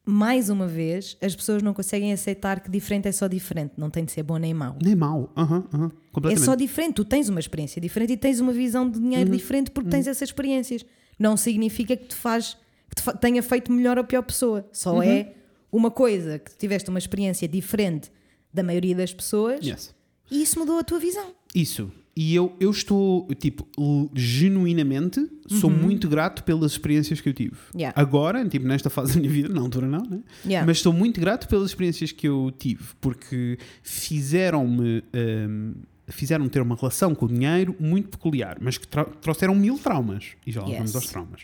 mais 0.06 0.48
uma 0.50 0.66
vez, 0.66 1.16
as 1.22 1.34
pessoas 1.34 1.62
não 1.62 1.72
conseguem 1.72 2.12
aceitar 2.12 2.60
que 2.60 2.70
diferente 2.70 3.08
é 3.08 3.12
só 3.12 3.26
diferente, 3.26 3.72
não 3.76 3.88
tem 3.90 4.04
de 4.04 4.12
ser 4.12 4.22
bom 4.22 4.36
nem 4.36 4.52
mau. 4.54 4.76
Nem 4.82 4.94
mau. 4.94 5.32
Aham, 5.36 5.64
aham. 5.72 5.92
É 6.30 6.36
só 6.36 6.54
diferente. 6.54 6.94
Tu 6.94 7.04
tens 7.04 7.28
uma 7.28 7.40
experiência 7.40 7.80
diferente 7.80 8.12
e 8.12 8.16
tens 8.16 8.38
uma 8.40 8.52
visão 8.52 8.88
de 8.88 9.00
dinheiro 9.00 9.30
Uhum. 9.30 9.36
diferente 9.36 9.70
porque 9.70 9.90
tens 9.90 10.06
essas 10.06 10.28
experiências. 10.28 10.84
Não 11.18 11.36
significa 11.36 11.96
que 11.96 12.06
te 12.08 12.14
faz 12.14 12.56
que 12.88 12.96
te 12.96 13.02
fa- 13.02 13.14
tenha 13.14 13.42
feito 13.42 13.72
melhor 13.72 13.98
ou 13.98 14.04
pior 14.04 14.22
pessoa. 14.22 14.68
Só 14.72 14.96
Uhum. 14.96 15.02
é 15.02 15.32
uma 15.76 15.90
coisa 15.90 16.38
que 16.38 16.56
tiveste 16.56 16.88
uma 16.90 16.98
experiência 16.98 17.46
diferente 17.48 18.10
da 18.52 18.62
maioria 18.62 18.94
das 18.94 19.12
pessoas 19.12 19.64
Yes. 19.66 19.94
e 20.30 20.42
isso 20.42 20.58
mudou 20.58 20.78
a 20.78 20.84
tua 20.84 20.98
visão. 20.98 21.34
Isso. 21.54 21.90
E 22.16 22.32
eu, 22.32 22.54
eu 22.60 22.70
estou, 22.70 23.26
tipo, 23.34 23.66
genuinamente, 24.14 25.28
sou 25.48 25.68
muito 25.68 26.08
grato 26.08 26.44
pelas 26.44 26.70
experiências 26.72 27.20
que 27.20 27.28
eu 27.28 27.32
tive. 27.32 27.56
Uhum. 27.74 27.80
Yeah. 27.80 28.00
Agora, 28.00 28.48
tipo, 28.48 28.66
nesta 28.68 28.88
fase 28.88 29.14
da 29.14 29.20
minha 29.20 29.32
vida, 29.32 29.48
na 29.48 29.60
altura 29.60 29.88
não, 29.88 30.02
né? 30.08 30.20
Yeah. 30.44 30.64
Mas 30.64 30.76
estou 30.76 30.92
muito 30.92 31.20
grato 31.20 31.48
pelas 31.48 31.70
experiências 31.70 32.12
que 32.12 32.28
eu 32.28 32.52
tive, 32.56 32.84
porque 33.00 33.58
fizeram-me. 33.82 35.02
hum, 35.48 35.74
Fizeram-me 36.06 36.50
ter 36.50 36.60
uma 36.60 36.76
relação 36.76 37.14
com 37.14 37.24
o 37.24 37.28
dinheiro 37.28 37.74
muito 37.80 38.10
peculiar, 38.10 38.58
mas 38.60 38.76
que 38.76 38.86
trouxeram 39.22 39.54
mil 39.54 39.78
traumas. 39.78 40.32
E 40.46 40.52
já 40.52 40.60
lá 40.60 40.68
Yes. 40.68 40.76
vamos 40.76 40.96
aos 40.96 41.06
traumas. 41.06 41.40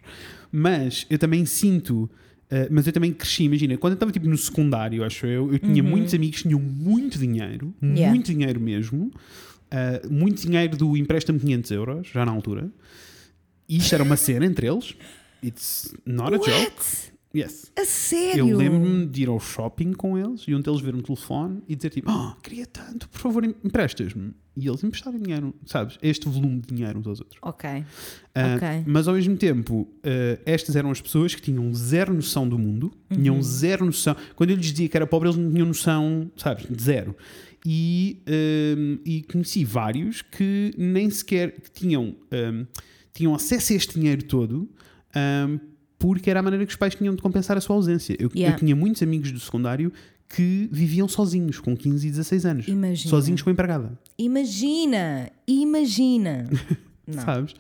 Mas 0.53 1.07
eu 1.09 1.19
também 1.19 1.47
sinto. 1.47 2.11
Uh, 2.51 2.69
mas 2.71 2.87
eu 2.87 2.93
também 2.93 3.13
cresci, 3.13 3.45
imagina, 3.45 3.77
quando 3.77 3.93
eu 3.93 3.95
estava 3.95 4.13
tipo, 4.13 4.29
no 4.29 4.37
secundário, 4.37 5.05
acho 5.05 5.27
eu, 5.27 5.53
eu 5.53 5.59
tinha 5.59 5.83
muitos 5.83 6.15
amigos 6.15 6.39
que 6.43 6.49
tinham 6.49 6.61
muito 6.61 7.19
dinheiro, 7.19 7.75
Uhum. 7.83 7.91
Yeah. 7.95 8.11
muito 8.15 8.33
dinheiro 8.33 8.61
mesmo, 8.61 9.07
uh, 9.07 10.13
muito 10.13 10.43
dinheiro 10.43 10.77
do 10.77 10.97
empréstamo 10.97 11.39
de 11.39 11.45
500 11.47 11.71
euros, 11.71 12.09
já 12.13 12.25
na 12.25 12.33
altura. 12.33 12.71
E 13.69 13.77
isto 13.77 13.95
era 13.95 14.03
uma 14.03 14.17
cena 14.17 14.45
entre 14.47 14.67
eles. 14.67 14.95
It's 15.43 15.95
not 16.05 16.35
a 16.35 16.39
joke. 16.39 17.10
Yes. 17.35 17.71
A 17.79 17.85
sério? 17.85 18.49
Eu 18.49 18.57
lembro-me 18.57 19.07
de 19.07 19.23
ir 19.23 19.29
ao 19.29 19.39
shopping 19.39 19.93
com 19.93 20.19
eles 20.19 20.43
e 20.49 20.55
um 20.55 20.61
deles 20.61 20.81
ver 20.81 20.97
um 20.97 21.01
telefone 21.01 21.63
e 21.69 21.77
dizer 21.77 21.91
tipo, 21.91 22.11
oh, 22.11 22.35
queria 22.43 22.67
tanto, 22.67 23.09
por 23.09 23.21
favor, 23.21 23.45
em- 23.45 23.55
emprestas-me. 23.63 24.33
E 24.57 24.67
eles 24.69 24.83
emprestarem 24.83 25.21
dinheiro, 25.21 25.55
sabes? 25.65 25.97
Este 26.03 26.29
volume 26.29 26.59
de 26.61 26.75
dinheiro 26.75 26.99
uns 26.99 27.07
aos 27.07 27.21
outros. 27.21 27.39
Ok. 27.41 27.71
Ah, 28.35 28.57
Ok. 28.57 28.69
Mas 28.85 29.07
ao 29.07 29.15
mesmo 29.15 29.37
tempo, 29.37 29.89
ah, 30.03 30.41
estas 30.45 30.75
eram 30.75 30.91
as 30.91 31.01
pessoas 31.01 31.33
que 31.35 31.41
tinham 31.41 31.73
zero 31.73 32.13
noção 32.13 32.49
do 32.49 32.59
mundo, 32.59 32.93
Uhum. 33.09 33.17
tinham 33.17 33.43
zero 33.43 33.87
noção. 33.87 34.17
Quando 34.35 34.51
eu 34.51 34.57
lhes 34.57 34.67
dizia 34.67 34.89
que 34.89 34.97
era 34.97 35.07
pobre, 35.07 35.29
eles 35.29 35.39
não 35.39 35.51
tinham 35.53 35.67
noção, 35.69 36.31
sabes? 36.37 36.67
De 36.69 36.83
zero. 36.83 37.15
E, 37.65 38.23
ah, 38.27 39.01
e 39.05 39.23
conheci 39.23 39.65
vários 39.65 40.21
que 40.21 40.73
nem 40.77 41.09
sequer 41.11 41.53
que 41.61 41.71
tinham, 41.71 42.17
ah, 42.33 42.67
tinham 43.15 43.33
acesso 43.37 43.73
a 43.73 43.77
este 43.77 43.99
dinheiro 44.01 44.25
todo. 44.25 44.69
ah, 45.15 45.59
porque 46.01 46.31
era 46.31 46.41
a 46.41 46.43
maneira 46.43 46.65
que 46.67 46.73
os 46.73 46.77
pais 46.77 46.95
tinham 46.95 47.15
de 47.15 47.21
compensar 47.23 47.57
a 47.57 47.61
sua 47.61 47.77
ausência. 47.77 48.17
Eu, 48.19 48.31
Yeah. 48.35 48.57
eu 48.57 48.59
tinha 48.59 48.75
muitos 48.75 49.03
amigos 49.03 49.31
do 49.31 49.39
secundário 49.39 49.93
que 50.29 50.69
viviam 50.73 51.07
sozinhos, 51.07 51.59
com 51.61 51.77
15 51.77 52.07
e 52.07 52.11
16 52.11 52.47
anos. 52.47 52.69
Imagina. 52.69 53.11
Sozinhos 53.11 53.43
com 53.43 53.51
empregada. 53.51 53.93
Imagina, 54.19 55.31
imagina. 55.47 56.49
Não. 57.15 57.23
Sabes? 57.25 57.55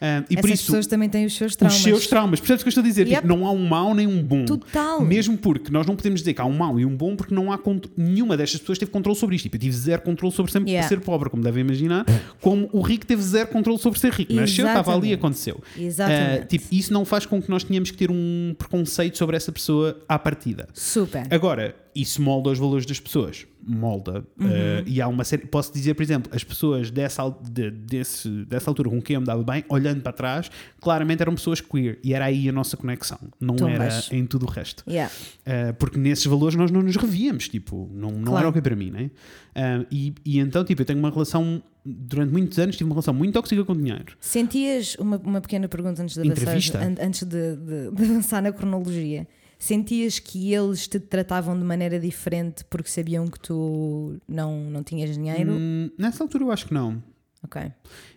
Ah, 0.00 0.24
e 0.28 0.34
Essas 0.34 0.40
por 0.40 0.50
isso, 0.50 0.66
pessoas 0.66 0.86
também 0.86 1.08
têm 1.08 1.24
os 1.26 1.34
seus 1.36 1.56
traumas. 1.56 1.76
os 1.76 1.82
seus 1.82 2.06
traumas. 2.06 2.40
Percebes 2.40 2.60
o 2.62 2.64
que 2.64 2.68
eu 2.68 2.70
estou 2.70 2.82
a 2.82 2.86
dizer? 2.86 3.06
Yep. 3.06 3.22
Tipo, 3.22 3.28
não 3.28 3.46
há 3.46 3.50
um 3.50 3.66
mau 3.66 3.94
nem 3.94 4.06
um 4.06 4.22
bom. 4.22 4.44
Total. 4.44 5.00
Mesmo 5.00 5.36
porque 5.38 5.70
nós 5.70 5.86
não 5.86 5.96
podemos 5.96 6.20
dizer 6.20 6.34
que 6.34 6.40
há 6.40 6.44
um 6.44 6.52
mau 6.56 6.78
e 6.78 6.84
um 6.84 6.94
bom 6.96 7.16
porque 7.16 7.34
não 7.34 7.50
há 7.52 7.58
nenhuma 7.96 8.36
destas 8.36 8.60
pessoas 8.60 8.78
teve 8.78 8.90
controle 8.90 9.18
sobre 9.18 9.36
isto. 9.36 9.44
Tipo, 9.44 9.56
eu 9.56 9.60
tive 9.60 9.76
zero 9.76 10.02
controle 10.02 10.32
sobre 10.34 10.52
sempre 10.52 10.70
Yeah. 10.70 10.88
ser 10.88 11.00
pobre, 11.00 11.30
como 11.30 11.42
devem 11.42 11.62
imaginar. 11.62 12.04
Como 12.40 12.68
o 12.72 12.80
rico 12.80 13.06
teve 13.06 13.22
zero 13.22 13.48
controle 13.48 13.78
sobre 13.78 13.98
ser 13.98 14.12
rico. 14.12 14.32
Nasceu, 14.32 14.66
estava 14.66 14.94
ali 14.94 15.10
e 15.10 15.12
aconteceu. 15.14 15.60
Exatamente. 15.78 16.42
Ah, 16.42 16.46
tipo, 16.46 16.66
isso 16.72 16.92
não 16.92 17.04
faz 17.04 17.24
com 17.24 17.40
que 17.40 17.48
nós 17.48 17.64
tenhamos 17.64 17.90
que 17.90 17.96
ter 17.96 18.10
um 18.10 18.54
preconceito 18.58 19.16
sobre 19.16 19.36
essa 19.36 19.50
pessoa 19.52 19.98
à 20.08 20.18
partida. 20.18 20.68
Super. 20.74 21.26
Agora, 21.30 21.74
isso 22.00 22.20
molda 22.22 22.50
os 22.50 22.58
valores 22.58 22.84
das 22.86 23.00
pessoas. 23.00 23.46
Molda. 23.68 24.24
Uhum. 24.38 24.46
Uh, 24.46 24.84
e 24.86 25.00
há 25.00 25.08
uma 25.08 25.24
série. 25.24 25.44
Posso 25.46 25.72
dizer, 25.72 25.94
por 25.94 26.02
exemplo, 26.04 26.30
as 26.32 26.44
pessoas 26.44 26.88
dessa, 26.90 27.28
de- 27.50 27.70
desse, 27.72 28.28
dessa 28.44 28.70
altura 28.70 28.88
com 28.90 29.02
quem 29.02 29.14
eu 29.14 29.20
me 29.20 29.26
dava 29.26 29.42
bem, 29.42 29.64
olhando 29.68 30.00
para 30.02 30.12
trás, 30.12 30.48
claramente 30.80 31.20
eram 31.20 31.34
pessoas 31.34 31.60
queer. 31.60 31.98
E 32.04 32.14
era 32.14 32.26
aí 32.26 32.48
a 32.48 32.52
nossa 32.52 32.76
conexão. 32.76 33.18
Não 33.40 33.56
Tumbas. 33.56 34.06
era 34.08 34.16
em 34.16 34.24
tudo 34.24 34.46
o 34.46 34.48
resto. 34.48 34.84
Yeah. 34.88 35.12
Uh, 35.40 35.74
porque 35.74 35.98
nesses 35.98 36.24
valores 36.26 36.54
nós 36.54 36.70
não 36.70 36.80
nos 36.80 36.94
revíamos. 36.94 37.48
Tipo, 37.48 37.90
não, 37.92 38.10
não 38.12 38.22
Claro. 38.24 38.38
era 38.38 38.48
o 38.50 38.52
que 38.52 38.62
para 38.62 38.76
mim, 38.76 38.90
né? 38.92 39.10
Uh, 39.56 39.86
e, 39.90 40.14
e 40.24 40.38
então, 40.38 40.64
tipo, 40.64 40.82
eu 40.82 40.86
tenho 40.86 40.98
uma 41.00 41.10
relação. 41.10 41.60
Durante 41.84 42.32
muitos 42.32 42.58
anos 42.58 42.76
tive 42.76 42.88
uma 42.88 42.94
relação 42.94 43.14
muito 43.14 43.32
tóxica 43.34 43.64
com 43.64 43.72
o 43.72 43.76
dinheiro. 43.76 44.16
Sentias 44.20 44.96
uma, 44.96 45.16
uma 45.18 45.40
pequena 45.40 45.68
pergunta 45.68 46.02
antes 46.02 46.16
de 46.20 46.30
avançar, 46.30 46.82
antes 47.00 47.22
de, 47.24 47.56
de- 47.56 47.90
de 47.92 48.02
avançar 48.04 48.42
na 48.42 48.52
cronologia. 48.52 49.26
Sentias 49.58 50.18
que 50.18 50.52
eles 50.52 50.86
te 50.86 51.00
tratavam 51.00 51.58
de 51.58 51.64
maneira 51.64 51.98
diferente 51.98 52.62
porque 52.64 52.90
sabiam 52.90 53.26
que 53.26 53.40
tu 53.40 54.16
não, 54.28 54.70
não 54.70 54.82
tinhas 54.82 55.14
dinheiro? 55.14 55.52
Hum, 55.52 55.90
nessa 55.98 56.22
altura 56.22 56.44
eu 56.44 56.50
acho 56.52 56.66
que 56.66 56.74
não. 56.74 57.02
Ok. 57.42 57.62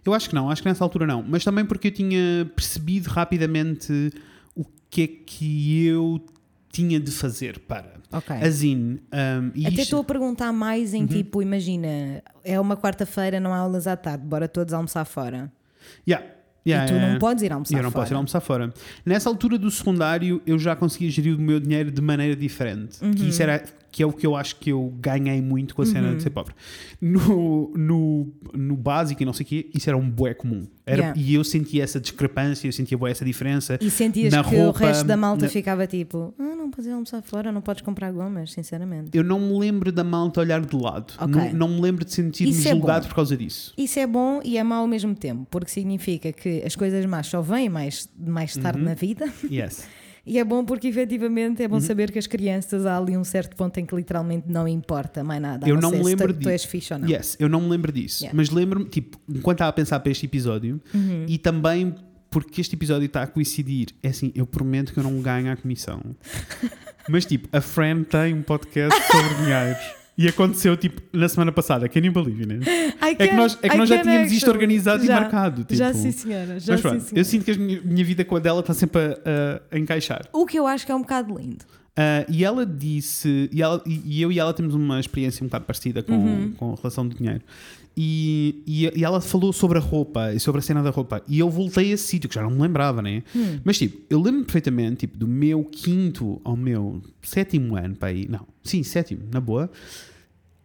Eu 0.06 0.14
acho 0.14 0.28
que 0.30 0.36
não, 0.36 0.50
acho 0.50 0.62
que 0.62 0.68
nessa 0.68 0.84
altura 0.84 1.06
não. 1.08 1.24
Mas 1.24 1.44
também 1.44 1.66
porque 1.66 1.88
eu 1.88 1.92
tinha 1.92 2.50
percebido 2.56 3.08
rapidamente 3.10 4.12
o 4.56 4.66
que 4.90 5.02
é 5.04 5.08
que 5.08 5.86
eu 5.86 6.20
tinha 6.72 7.00
de 7.00 7.12
fazer 7.12 7.60
para. 7.60 8.00
Ok. 8.12 8.36
Assim, 8.36 8.98
um, 9.14 9.48
Até 9.50 9.60
isto- 9.70 9.82
estou 9.82 10.02
a 10.02 10.04
perguntar 10.04 10.52
mais 10.52 10.94
Uhum. 10.94 11.00
em 11.02 11.06
tipo, 11.08 11.42
imagina, 11.42 12.22
é 12.44 12.60
uma 12.60 12.76
quarta-feira, 12.76 13.40
não 13.40 13.54
há 13.54 13.58
aulas 13.60 13.88
à 13.88 13.96
tarde, 13.96 14.26
bora 14.26 14.48
todos 14.48 14.74
almoçar 14.74 15.06
fora. 15.06 15.52
Yeah, 16.08 16.26
yeah, 16.70 16.86
e 16.86 16.88
tu 16.88 16.96
yeah. 16.96 17.14
não 17.14 17.20
podes 17.20 17.44
ir 17.44 17.52
almoçar 17.52 17.74
E 17.74 17.78
eu 17.78 17.84
não 17.84 17.92
fora. 17.92 18.04
posso 18.04 18.14
ir 18.14 18.16
almoçar 18.16 18.40
fora. 18.42 18.74
Nessa 19.06 19.30
altura 19.30 19.58
do 19.58 19.70
secundário, 19.70 20.42
eu 20.46 20.58
já 20.58 20.76
conseguia 20.76 21.10
gerir 21.10 21.36
o 21.36 21.42
meu 21.42 21.60
dinheiro 21.60 21.92
de 21.92 22.02
maneira 22.02 22.36
diferente. 22.36 22.98
Uhum. 23.02 23.14
Que 23.14 23.30
isso 23.30 23.42
era 23.42 23.64
que 23.92 24.04
é 24.04 24.06
o 24.06 24.12
que 24.14 24.26
eu 24.26 24.36
acho 24.36 24.56
que 24.58 24.72
eu 24.72 24.94
ganhei 25.00 25.42
muito 25.42 25.74
com 25.76 25.82
a 25.82 25.86
cena 25.86 26.10
Uhum. 26.10 26.18
de 26.18 26.24
ser 26.24 26.30
pobre. 26.30 26.54
No, 27.02 27.72
no, 27.76 28.28
no 28.54 28.76
básico 28.76 29.22
e 29.24 29.26
não 29.26 29.34
sei 29.34 29.46
o 29.46 29.48
quê, 29.50 29.70
isso 29.74 29.90
era 29.90 29.98
um 29.98 30.10
bué 30.10 30.34
comum. 30.34 30.68
Era, 30.86 31.00
Yeah. 31.00 31.20
E 31.20 31.34
eu 31.36 31.44
sentia 31.44 31.84
essa 31.84 32.00
discrepância, 32.00 32.68
eu 32.68 32.72
sentia 32.74 32.98
bué 32.98 33.12
essa 33.12 33.24
diferença. 33.24 33.78
E 33.80 33.90
sentias 33.92 34.34
Na 34.34 34.44
que 34.44 34.56
roupa, 34.56 34.80
o 34.84 34.88
resto 34.88 35.06
da 35.06 35.16
malta 35.16 35.46
na- 35.46 35.52
ficava 35.52 35.86
tipo, 35.88 36.34
ah, 36.38 36.56
não 36.56 36.70
podes 36.72 36.88
ir 36.88 36.92
almoçar 36.92 37.22
fora, 37.22 37.52
não 37.52 37.62
podes 37.62 37.82
comprar 37.84 38.12
gomas, 38.12 38.52
sinceramente. 38.52 39.10
Eu 39.16 39.24
não 39.24 39.40
me 39.40 39.58
lembro 39.60 39.92
da 39.92 40.04
malta 40.04 40.40
olhar 40.42 40.60
de 40.62 40.76
lado. 40.76 41.14
Ok. 41.20 41.34
Não, 41.36 41.54
não 41.54 41.68
me 41.76 41.82
lembro 41.82 42.04
de 42.04 42.12
sentir-me 42.14 42.52
é 42.52 42.72
julgado 42.72 43.04
bom. 43.04 43.10
por 43.10 43.16
causa 43.16 43.38
disso. 43.38 43.74
Isso 43.78 44.00
é 44.00 44.08
bom 44.08 44.42
e 44.44 44.58
é 44.58 44.64
mau 44.64 44.82
ao 44.82 44.88
mesmo 44.88 45.14
tempo, 45.16 45.46
porque 45.50 45.70
significa 45.72 46.32
que 46.34 46.64
as 46.66 46.76
coisas 46.76 47.06
más 47.06 47.28
só 47.28 47.42
vêm 47.42 47.70
mais, 47.70 48.10
mais 48.20 48.56
tarde 48.58 48.80
Uhum. 48.80 48.86
na 48.86 48.94
vida. 48.96 49.32
Yes. 49.50 49.88
E 50.30 50.38
é 50.38 50.44
bom 50.44 50.64
porque 50.64 50.88
efetivamente 50.88 51.62
é 51.62 51.66
Uhum. 51.66 51.72
bom 51.72 51.80
saber 51.82 52.12
que 52.12 52.20
as 52.20 52.28
crianças 52.28 52.86
há 52.86 52.96
ali 52.98 53.18
um 53.18 53.24
certo 53.24 53.56
ponto 53.56 53.78
em 53.80 53.86
que 53.86 53.96
literalmente 53.96 54.46
não 54.48 54.68
importa 54.68 55.24
mais 55.24 55.42
nada. 55.42 55.68
Eu 55.68 55.76
não 55.82 55.90
ser 55.90 55.98
me 55.98 56.04
lembro 56.04 56.28
tu, 56.28 56.34
tu 56.36 56.38
disso. 56.40 56.50
és 56.50 56.64
fixe 56.66 56.94
ou 56.94 57.00
não. 57.00 57.10
Yes, 57.10 57.36
eu 57.40 57.50
não 57.50 57.60
me 57.62 57.70
lembro 57.70 57.92
disso. 57.92 58.24
Yeah. 58.24 58.38
Mas 58.38 58.50
lembro-me, 58.50 58.86
tipo, 58.86 59.18
enquanto 59.28 59.56
estava 59.58 59.70
a 59.70 59.74
pensar 59.74 60.00
para 60.00 60.12
este 60.12 60.26
episódio, 60.28 60.80
Uhum. 60.94 61.26
e 61.28 61.38
também 61.40 61.96
porque 62.30 62.62
este 62.62 62.76
episódio 62.76 63.08
está 63.08 63.24
a 63.24 63.28
coincidir, 63.28 63.88
é 64.04 64.10
assim, 64.10 64.32
eu 64.36 64.46
prometo 64.46 64.94
que 64.94 65.00
eu 65.00 65.04
não 65.04 65.20
ganho 65.20 65.52
a 65.52 65.56
comissão. 65.56 66.00
Mas 67.10 67.26
tipo, 67.26 67.50
a 67.52 67.60
Fran 67.60 68.04
tem 68.04 68.36
um 68.36 68.44
podcast 68.44 69.02
sobre 69.12 69.34
dinheiro. 69.44 69.80
E 70.22 70.28
aconteceu 70.28 70.76
tipo 70.76 71.02
na 71.14 71.30
semana 71.30 71.50
passada, 71.50 71.88
can 71.88 72.02
you 72.02 72.12
believe? 72.12 72.44
I 73.02 73.16
É 73.18 73.28
que 73.30 73.34
nós, 73.36 73.58
é 73.62 73.70
que 73.70 73.76
I 73.76 73.78
nós 73.78 73.88
já 73.88 74.02
tínhamos 74.02 74.32
isto 74.34 74.50
organizado 74.52 75.06
Já, 75.06 75.14
e 75.18 75.20
marcado. 75.22 75.62
Tipo. 75.64 75.76
Já 75.76 75.94
sim, 75.94 76.12
senhora. 76.12 76.60
Já 76.60 76.74
Mas 76.74 76.82
sim, 76.82 76.88
pronto, 76.88 77.00
senhora. 77.04 77.20
eu 77.20 77.24
sinto 77.26 77.46
que 77.46 77.52
a 77.52 77.56
minha, 77.56 77.82
minha 77.82 78.04
vida 78.04 78.26
com 78.26 78.36
a 78.36 78.40
dela 78.40 78.60
está 78.60 78.74
sempre 78.74 79.00
a, 79.02 79.62
a- 79.72 79.78
encaixar. 79.80 80.28
O 80.34 80.46
que 80.46 80.60
eu 80.60 80.68
acho 80.68 80.86
que 80.86 80.92
é 80.92 80.96
um 80.96 81.02
bocado 81.02 81.38
lindo. 81.38 81.64
Ah, 81.96 82.26
e 82.30 82.44
ela 82.44 82.66
disse, 82.66 83.50
e, 83.52 83.62
ela- 83.62 83.82
e- 83.86 84.22
eu 84.22 84.30
e 84.30 84.40
ela 84.40 84.54
temos 84.54 84.76
uma 84.76 85.00
experiência 85.00 85.42
um 85.42 85.48
bocado 85.48 85.64
parecida 85.64 86.04
com, 86.04 86.14
Uhum. 86.14 86.52
com 86.58 86.74
a 86.74 86.76
relação 86.76 87.08
do 87.08 87.16
dinheiro. 87.16 87.42
E, 88.02 88.64
e, 88.66 89.00
e 89.00 89.04
ela 89.04 89.20
falou 89.20 89.52
sobre 89.52 89.78
a 89.78 89.82
roupa 89.82 90.32
e 90.34 90.40
sobre 90.40 90.60
a 90.60 90.62
cena 90.62 90.82
da 90.82 90.90
roupa. 90.90 91.22
E 91.28 91.40
eu 91.40 91.50
voltei 91.50 91.92
a 91.92 91.94
esse 91.96 92.04
sítio, 92.08 92.30
que 92.30 92.36
já 92.36 92.42
não 92.42 92.52
me 92.52 92.62
lembrava, 92.62 93.02
né? 93.02 93.24
Hum. 93.36 93.60
Mas 93.64 93.78
tipo, 93.78 94.02
eu 94.10 94.20
lembro-me 94.20 94.46
perfeitamente 94.46 94.98
tipo, 94.98 95.18
do 95.18 95.28
meu 95.28 95.64
quinto 95.66 96.40
ao 96.46 96.56
meu 96.56 97.02
sétimo 97.22 97.76
ano, 97.76 97.96
para 97.96 98.10
aí. 98.10 98.26
Não, 98.30 98.46
sim, 98.64 98.84
sétimo, 98.84 99.24
na 99.34 99.42
boa. 99.42 99.70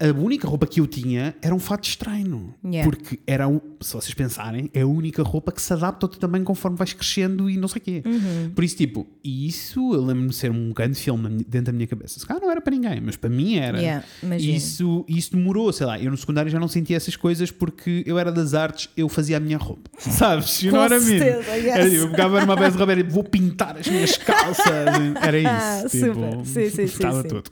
A 0.01 0.07
única 0.07 0.49
roupa 0.49 0.67
que 0.67 0.81
eu 0.81 0.87
tinha 0.87 1.37
era 1.41 1.55
um 1.55 1.59
fato 1.59 1.85
estranho. 1.85 2.53
Yeah. 2.65 2.89
Porque 2.89 3.21
era, 3.27 3.47
se 3.81 3.95
vocês 3.95 4.13
pensarem, 4.13 4.69
é 4.75 4.81
a 4.81 4.87
única 4.87 5.23
roupa 5.23 5.53
que 5.53 5.63
se 5.63 5.73
adapta 5.73 6.05
ao 6.05 6.11
teu 6.11 6.19
tamanho 6.19 6.45
conforme 6.45 6.77
vais 6.77 6.93
crescendo 6.93 7.49
e 7.49 7.57
não 7.57 7.69
sei 7.69 7.81
o 7.81 7.85
quê. 7.85 8.03
Uhum. 8.05 8.51
Por 8.55 8.65
isso, 8.65 8.77
tipo, 8.77 9.07
e 9.23 9.47
isso 9.47 9.95
eu 9.95 10.01
lembro-me 10.05 10.31
de 10.31 10.35
ser 10.35 10.51
um 10.51 10.73
grande 10.73 10.99
filme 10.99 11.45
dentro 11.49 11.67
da 11.67 11.73
minha 11.73 11.87
cabeça. 11.87 12.19
Se 12.19 12.27
calhar 12.27 12.43
não 12.43 12.51
era 12.51 12.61
para 12.61 12.75
ninguém, 12.75 13.01
mas 13.01 13.17
para 13.17 13.31
mim 13.31 13.57
era. 13.57 13.79
Yeah, 13.79 14.05
isso, 14.39 15.05
isso 15.09 15.37
demorou, 15.37 15.73
sei 15.73 15.87
lá. 15.87 15.99
Eu 15.99 16.11
no 16.11 16.17
secundário 16.17 16.51
já 16.51 16.59
não 16.59 16.69
sentia 16.69 16.97
essas 16.97 17.15
coisas 17.15 17.53
porque 17.53 18.03
eu 18.05 18.19
era 18.19 18.33
das 18.33 18.53
artes, 18.53 18.91
eu 18.97 19.09
fazia 19.09 19.37
a 19.37 19.41
minha 19.41 19.59
roupa. 19.59 19.89
Sabes? 19.97 20.61
What 20.65 20.93
I 20.93 20.99
mean? 20.99 21.19
certeza, 21.19 21.57
yes. 21.57 21.67
Era 21.67 21.85
tipo, 21.91 22.03
eu 22.03 22.11
pegava 22.11 22.41
numa 22.41 22.57
vez 22.57 22.73
de 22.73 22.79
Roberto 22.79 23.01
e 23.01 23.11
vou 23.11 23.23
pintar 23.23 23.79
as 23.79 23.87
minhas 23.87 24.17
calças. 24.17 24.67
Era 25.23 25.39
isso. 25.39 25.49
Ah, 25.49 25.85
tipo, 25.89 26.07
super. 26.07 26.47
Sim, 26.47 26.71
sim, 26.71 26.71
sim, 26.71 26.83
estava 26.83 27.23
sim. 27.23 27.29
tudo. 27.29 27.51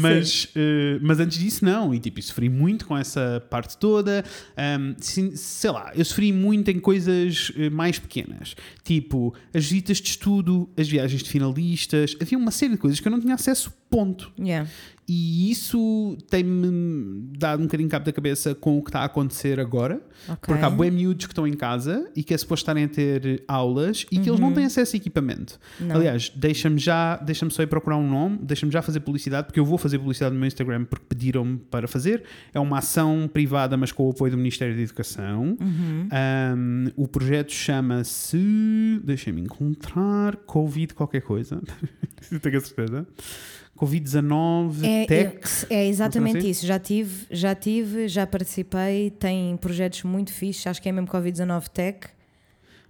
Mas, 0.00 0.48
eh, 0.54 0.98
mas 1.00 1.20
antes 1.20 1.38
disso, 1.38 1.64
não. 1.64 1.94
E 1.94 1.98
tipo, 1.98 2.18
eu 2.18 2.22
sofri 2.22 2.48
muito 2.48 2.86
com 2.86 2.96
essa 2.96 3.42
parte 3.50 3.76
toda. 3.76 4.24
Sim, 4.98 5.34
sei 5.34 5.70
lá, 5.70 5.92
eu 5.94 6.04
sofri 6.04 6.32
muito 6.32 6.70
em 6.70 6.78
coisas 6.78 7.52
eh, 7.56 7.70
mais 7.70 7.98
pequenas. 7.98 8.54
Tipo, 8.82 9.34
as 9.54 9.64
visitas 9.64 9.98
de 9.98 10.08
estudo, 10.08 10.68
as 10.76 10.88
viagens 10.88 11.22
de 11.22 11.30
finalistas. 11.30 12.16
Havia 12.20 12.38
uma 12.38 12.50
série 12.50 12.72
de 12.72 12.78
coisas 12.78 13.00
que 13.00 13.08
eu 13.08 13.12
não 13.12 13.20
tinha 13.20 13.34
acesso, 13.34 13.72
ponto. 13.90 14.32
Yeah. 14.38 14.68
E 15.08 15.50
isso 15.50 16.18
tem-me 16.28 17.30
dado 17.38 17.60
um 17.60 17.62
bocadinho 17.62 17.88
cabo 17.88 18.04
da 18.04 18.12
cabeça 18.12 18.54
com 18.54 18.76
o 18.76 18.82
que 18.82 18.90
está 18.90 19.00
a 19.00 19.04
acontecer 19.06 19.58
agora. 19.58 20.02
Ok. 20.28 20.38
Porque 20.42 20.62
há 20.62 20.68
bué 20.68 20.90
miúdos 20.90 21.24
que 21.24 21.32
estão 21.32 21.46
em 21.46 21.54
casa 21.54 22.10
e 22.14 22.22
que 22.22 22.34
é 22.34 22.36
suposto 22.36 22.64
estarem 22.64 22.84
a 22.84 22.88
ter 22.88 23.42
aulas 23.48 24.04
e 24.12 24.18
que 24.18 24.28
eles 24.28 24.38
não 24.38 24.52
têm 24.52 24.66
acesso 24.66 24.94
a 24.94 24.98
equipamento. 24.98 25.58
Uhum. 25.80 25.86
Não. 25.86 25.96
Aliás, 25.96 26.30
deixa-me 26.36 26.78
já, 26.78 27.16
deixa-me 27.16 27.50
só 27.50 27.62
ir 27.62 27.68
procurar 27.68 27.96
um 27.96 28.06
nome, 28.06 28.38
deixa-me 28.42 28.70
já 28.70 28.82
fazer 28.82 29.00
publicidade, 29.00 29.46
porque 29.46 29.58
eu 29.58 29.64
vou 29.64 29.78
fazer 29.78 29.98
publicidade 29.98 30.34
no 30.34 30.40
meu 30.40 30.46
Instagram 30.46 30.84
porque 30.84 31.06
pediram-me 31.08 31.56
para 31.56 31.88
fazer. 31.88 32.24
É 32.52 32.60
uma 32.60 32.78
ação 32.78 33.30
privada, 33.32 33.78
mas 33.78 33.90
com 33.90 34.06
o 34.06 34.10
apoio 34.10 34.32
do 34.32 34.36
Ministério 34.36 34.76
da 34.76 34.82
Educação. 34.82 35.56
Uhum. 35.58 36.08
Um, 36.12 36.86
o 36.96 37.08
projeto 37.08 37.50
chama-se. 37.50 39.00
Deixem-me 39.02 39.40
encontrar. 39.40 40.36
Covid 40.36 40.92
qualquer 40.92 41.22
coisa. 41.22 41.62
Tenho 42.42 42.58
a 42.58 42.60
certeza. 42.60 43.06
Covid-19 43.80 44.84
É, 44.84 45.06
Tech. 45.06 45.66
é, 45.70 45.74
é 45.76 45.86
exatamente 45.88 46.38
assim? 46.38 46.48
isso. 46.50 46.66
Já 46.66 46.78
tive, 46.78 47.26
já 47.30 47.54
tive, 47.54 48.08
já 48.08 48.26
participei. 48.26 49.10
Tem 49.10 49.56
projetos 49.56 50.02
muito 50.02 50.32
fixes. 50.32 50.66
Acho 50.66 50.82
que 50.82 50.88
é 50.88 50.92
mesmo 50.92 51.06
Covid-19 51.08 51.68
Tech. 51.68 52.08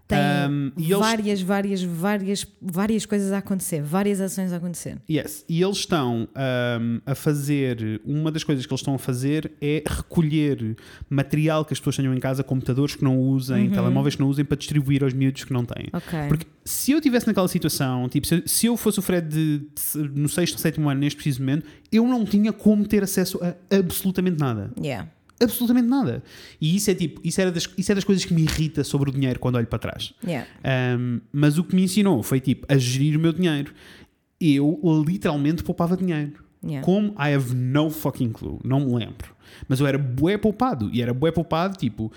Tem 0.08 0.18
Um, 0.48 0.72
e 0.78 0.84
eles- 0.86 0.98
várias, 0.98 1.42
várias, 1.42 1.82
várias, 1.82 2.46
várias 2.62 3.04
coisas 3.04 3.30
a 3.30 3.38
acontecer, 3.38 3.82
várias 3.82 4.22
ações 4.22 4.54
a 4.54 4.56
acontecer. 4.56 4.96
Yes. 5.08 5.44
E 5.46 5.62
eles 5.62 5.76
estão 5.76 6.26
ahm, 6.34 7.00
a 7.04 7.14
fazer. 7.14 8.00
Uma 8.06 8.32
das 8.32 8.42
coisas 8.42 8.64
que 8.64 8.72
eles 8.72 8.80
estão 8.80 8.94
a 8.94 8.98
fazer 8.98 9.52
é 9.60 9.82
recolher 9.86 10.76
material 11.10 11.62
que 11.62 11.74
as 11.74 11.78
pessoas 11.78 11.96
tenham 11.96 12.14
em 12.14 12.20
casa, 12.20 12.42
computadores 12.42 12.94
que 12.94 13.04
não 13.04 13.18
usem, 13.20 13.68
telemóveis 13.68 14.14
que 14.14 14.20
não 14.22 14.28
usem, 14.30 14.46
para 14.46 14.56
distribuir 14.56 15.04
aos 15.04 15.12
miúdos 15.12 15.44
que 15.44 15.52
não 15.52 15.64
têm. 15.66 15.84
Uhum. 15.92 15.98
Ok. 15.98 16.18
Porque 16.28 16.46
se 16.64 16.92
eu 16.92 16.98
estivesse 16.98 17.26
naquela 17.26 17.48
situação, 17.48 18.08
tipo, 18.08 18.26
se 18.26 18.34
eu, 18.36 18.42
se 18.46 18.66
eu 18.66 18.76
fosse 18.78 18.98
o 18.98 19.02
Fred 19.02 19.28
de- 19.28 19.58
de- 19.58 20.20
no 20.20 20.28
sexto 20.28 20.54
ou 20.54 20.58
sétimo 20.58 20.88
ano, 20.88 21.00
neste 21.00 21.16
preciso 21.16 21.40
momento, 21.40 21.66
eu 21.92 22.06
não 22.06 22.24
tinha 22.24 22.50
como 22.52 22.86
ter 22.86 23.02
acesso 23.02 23.38
a 23.42 23.54
absolutamente 23.76 24.38
nada. 24.40 24.70
Yeah. 24.82 25.08
Absolutamente 25.40 25.88
nada. 25.88 26.22
E 26.60 26.74
isso 26.74 26.90
é 26.90 26.94
tipo, 26.94 27.20
isso, 27.22 27.40
era 27.40 27.52
das, 27.52 27.68
isso 27.76 27.92
é 27.92 27.94
das 27.94 28.04
coisas 28.04 28.24
que 28.24 28.34
me 28.34 28.42
irrita 28.42 28.82
sobre 28.82 29.10
o 29.10 29.12
dinheiro 29.12 29.38
quando 29.38 29.56
olho 29.56 29.66
para 29.66 29.78
trás. 29.78 30.12
Yeah. 30.24 30.48
Um, 30.98 31.20
mas 31.32 31.58
o 31.58 31.64
que 31.64 31.74
me 31.76 31.82
ensinou 31.82 32.22
foi 32.22 32.40
tipo 32.40 32.66
a 32.68 32.76
gerir 32.76 33.16
o 33.16 33.20
meu 33.20 33.32
dinheiro. 33.32 33.72
Eu 34.40 34.80
literalmente 35.06 35.62
poupava 35.62 35.96
dinheiro. 35.96 36.32
Yeah. 36.62 36.84
Como? 36.84 37.08
I 37.12 37.34
have 37.34 37.54
no 37.54 37.90
fucking 37.90 38.32
clue. 38.32 38.58
Não 38.64 38.80
me 38.80 38.94
lembro. 38.94 39.34
Mas 39.68 39.80
eu 39.80 39.86
era 39.86 39.98
bué 39.98 40.36
poupado. 40.36 40.90
E 40.92 41.00
era 41.00 41.14
bué 41.14 41.30
poupado, 41.30 41.76
tipo, 41.76 42.12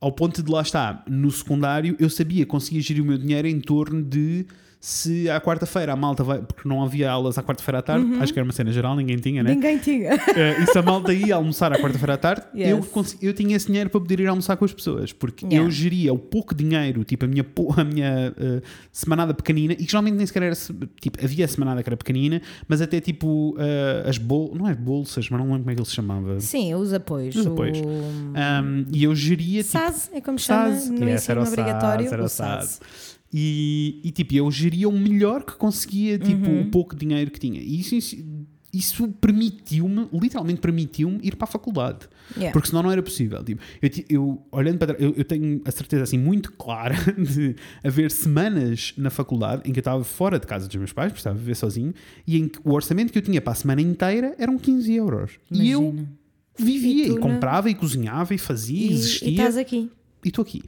ao 0.00 0.12
ponto 0.12 0.42
de 0.42 0.50
lá 0.50 0.62
estar, 0.62 1.04
no 1.08 1.30
secundário, 1.30 1.94
eu 1.98 2.08
sabia, 2.08 2.46
conseguia 2.46 2.80
gerir 2.80 3.02
o 3.02 3.06
meu 3.06 3.18
dinheiro 3.18 3.46
em 3.46 3.60
torno 3.60 4.02
de 4.02 4.46
se 4.82 5.28
à 5.28 5.38
quarta-feira 5.40 5.92
a 5.92 5.96
malta 5.96 6.24
vai. 6.24 6.38
Porque 6.40 6.66
não 6.66 6.82
havia 6.82 7.10
aulas 7.10 7.36
à 7.36 7.42
quarta-feira 7.42 7.80
à 7.80 7.82
tarde, 7.82 8.06
acho 8.18 8.32
que 8.32 8.38
era 8.38 8.44
uma 8.46 8.52
cena 8.52 8.72
geral, 8.72 8.96
ninguém 8.96 9.18
tinha, 9.18 9.42
né? 9.42 9.50
Ninguém 9.54 9.76
tinha. 9.78 10.14
Eh, 10.14 10.62
e 10.62 10.66
se 10.66 10.78
a 10.78 10.82
malta 10.82 11.12
ia 11.12 11.34
almoçar 11.34 11.70
à 11.72 11.78
quarta-feira 11.78 12.14
à 12.14 12.16
tarde, 12.16 12.42
Yes. 12.56 12.70
eu, 12.70 13.04
eu 13.28 13.34
tinha 13.34 13.54
esse 13.56 13.66
dinheiro 13.66 13.90
para 13.90 14.00
poder 14.00 14.20
ir 14.20 14.26
almoçar 14.26 14.56
com 14.56 14.64
as 14.64 14.72
pessoas, 14.72 15.12
porque 15.12 15.44
Yeah. 15.44 15.66
eu 15.66 15.70
geria 15.70 16.12
o 16.14 16.18
pouco 16.18 16.54
dinheiro, 16.54 17.04
tipo 17.04 17.24
a 17.24 17.28
minha, 17.28 17.44
a 17.76 17.84
minha 17.84 18.34
eh, 18.38 18.62
semanada 18.92 19.34
pequenina, 19.34 19.72
e 19.74 19.76
que 19.84 19.90
geralmente 19.90 20.14
nem 20.14 20.26
sequer 20.26 20.44
era, 20.44 20.54
tipo, 21.00 21.22
havia 21.22 21.44
a 21.44 21.48
semanada 21.48 21.82
que 21.82 21.88
era 21.88 21.96
pequenina, 21.96 22.40
mas 22.68 22.80
até 22.80 23.00
tipo 23.00 23.54
eh, 23.58 24.04
as 24.08 24.16
bolsas, 24.16 24.56
não 24.58 24.66
é 24.68 24.74
bolsas, 24.74 25.28
mas 25.28 25.38
não 25.40 25.46
lembro 25.46 25.60
como 25.60 25.70
é 25.70 25.74
que 25.74 25.80
ele 25.80 25.88
se 25.88 25.94
chamava. 25.94 26.40
Sim, 26.40 26.74
os 26.74 26.92
apoios. 26.92 27.36
Os 27.36 27.46
apoios. 27.46 27.78
O... 27.80 27.84
Um, 27.86 28.84
e 28.92 29.04
eu 29.04 29.14
geria 29.14 29.62
tipo, 29.62 29.72
SAS 29.78 30.10
é 30.12 30.20
como 30.20 30.38
chama 30.38 30.72
SAS. 30.74 30.88
no 30.90 31.08
Yes, 31.08 31.28
era 31.28 31.40
ensino 31.42 31.46
SAS, 31.46 31.48
obrigatório. 31.52 32.06
era 32.06 32.22
o 32.22 32.24
o 32.24 32.28
SAS. 32.28 32.80
E, 33.32 34.00
e, 34.02 34.10
tipo, 34.10 34.34
eu 34.34 34.50
geria 34.50 34.88
o 34.88 34.92
melhor 34.98 35.44
que 35.44 35.52
conseguia, 35.56 36.18
tipo, 36.18 36.48
Uhum. 36.48 36.62
o 36.62 36.70
pouco 36.70 36.96
dinheiro 36.96 37.30
que 37.30 37.38
tinha. 37.38 37.60
E 37.60 37.78
isso, 37.80 37.94
isso, 38.72 39.08
permitiu-me, 39.20 40.08
literalmente 40.12 40.60
permitiu-me 40.60 41.20
ir 41.22 41.36
para 41.36 41.44
a 41.44 41.50
faculdade. 41.50 42.08
Yeah. 42.36 42.52
Porque 42.52 42.68
senão 42.68 42.82
não 42.82 42.90
era 42.90 43.02
possível. 43.02 43.42
Tipo, 43.44 43.62
eu, 43.80 43.90
eu, 44.08 44.46
olhando 44.50 44.78
para 44.78 44.94
trás, 44.94 45.02
eu, 45.02 45.14
eu 45.16 45.24
tenho 45.24 45.60
a 45.64 45.70
certeza 45.70 46.02
assim 46.04 46.18
muito 46.18 46.52
clara 46.52 46.94
de 47.18 47.54
haver 47.84 48.10
semanas 48.10 48.92
na 48.96 49.10
faculdade 49.10 49.62
em 49.68 49.72
que 49.72 49.78
eu 49.78 49.82
estava 49.82 50.02
fora 50.02 50.38
de 50.38 50.46
casa 50.46 50.66
dos 50.66 50.76
meus 50.76 50.92
pais, 50.92 51.12
porque 51.12 51.20
estava 51.20 51.36
a 51.36 51.38
viver 51.38 51.54
sozinho, 51.56 51.94
e 52.26 52.36
em 52.36 52.48
que 52.48 52.58
o 52.64 52.72
orçamento 52.72 53.12
que 53.12 53.18
eu 53.18 53.22
tinha 53.22 53.40
para 53.40 53.52
a 53.52 53.56
semana 53.56 53.80
inteira 53.80 54.34
eram 54.38 54.58
15 54.58 54.92
euros. 54.94 55.32
E 55.52 55.70
eu 55.70 55.82
Imagina. 55.82 56.12
vivia 56.58 57.06
E 57.06 57.12
e, 57.12 57.18
comprava 57.18 57.70
e 57.70 57.74
cozinhava 57.76 58.34
e 58.34 58.38
fazia 58.38 58.88
e, 58.90 58.92
existia 58.92 59.28
e 59.28 59.32
estás 59.32 59.56
aqui. 59.56 59.88
e 60.24 60.28
estou 60.28 60.42
aqui. 60.42 60.62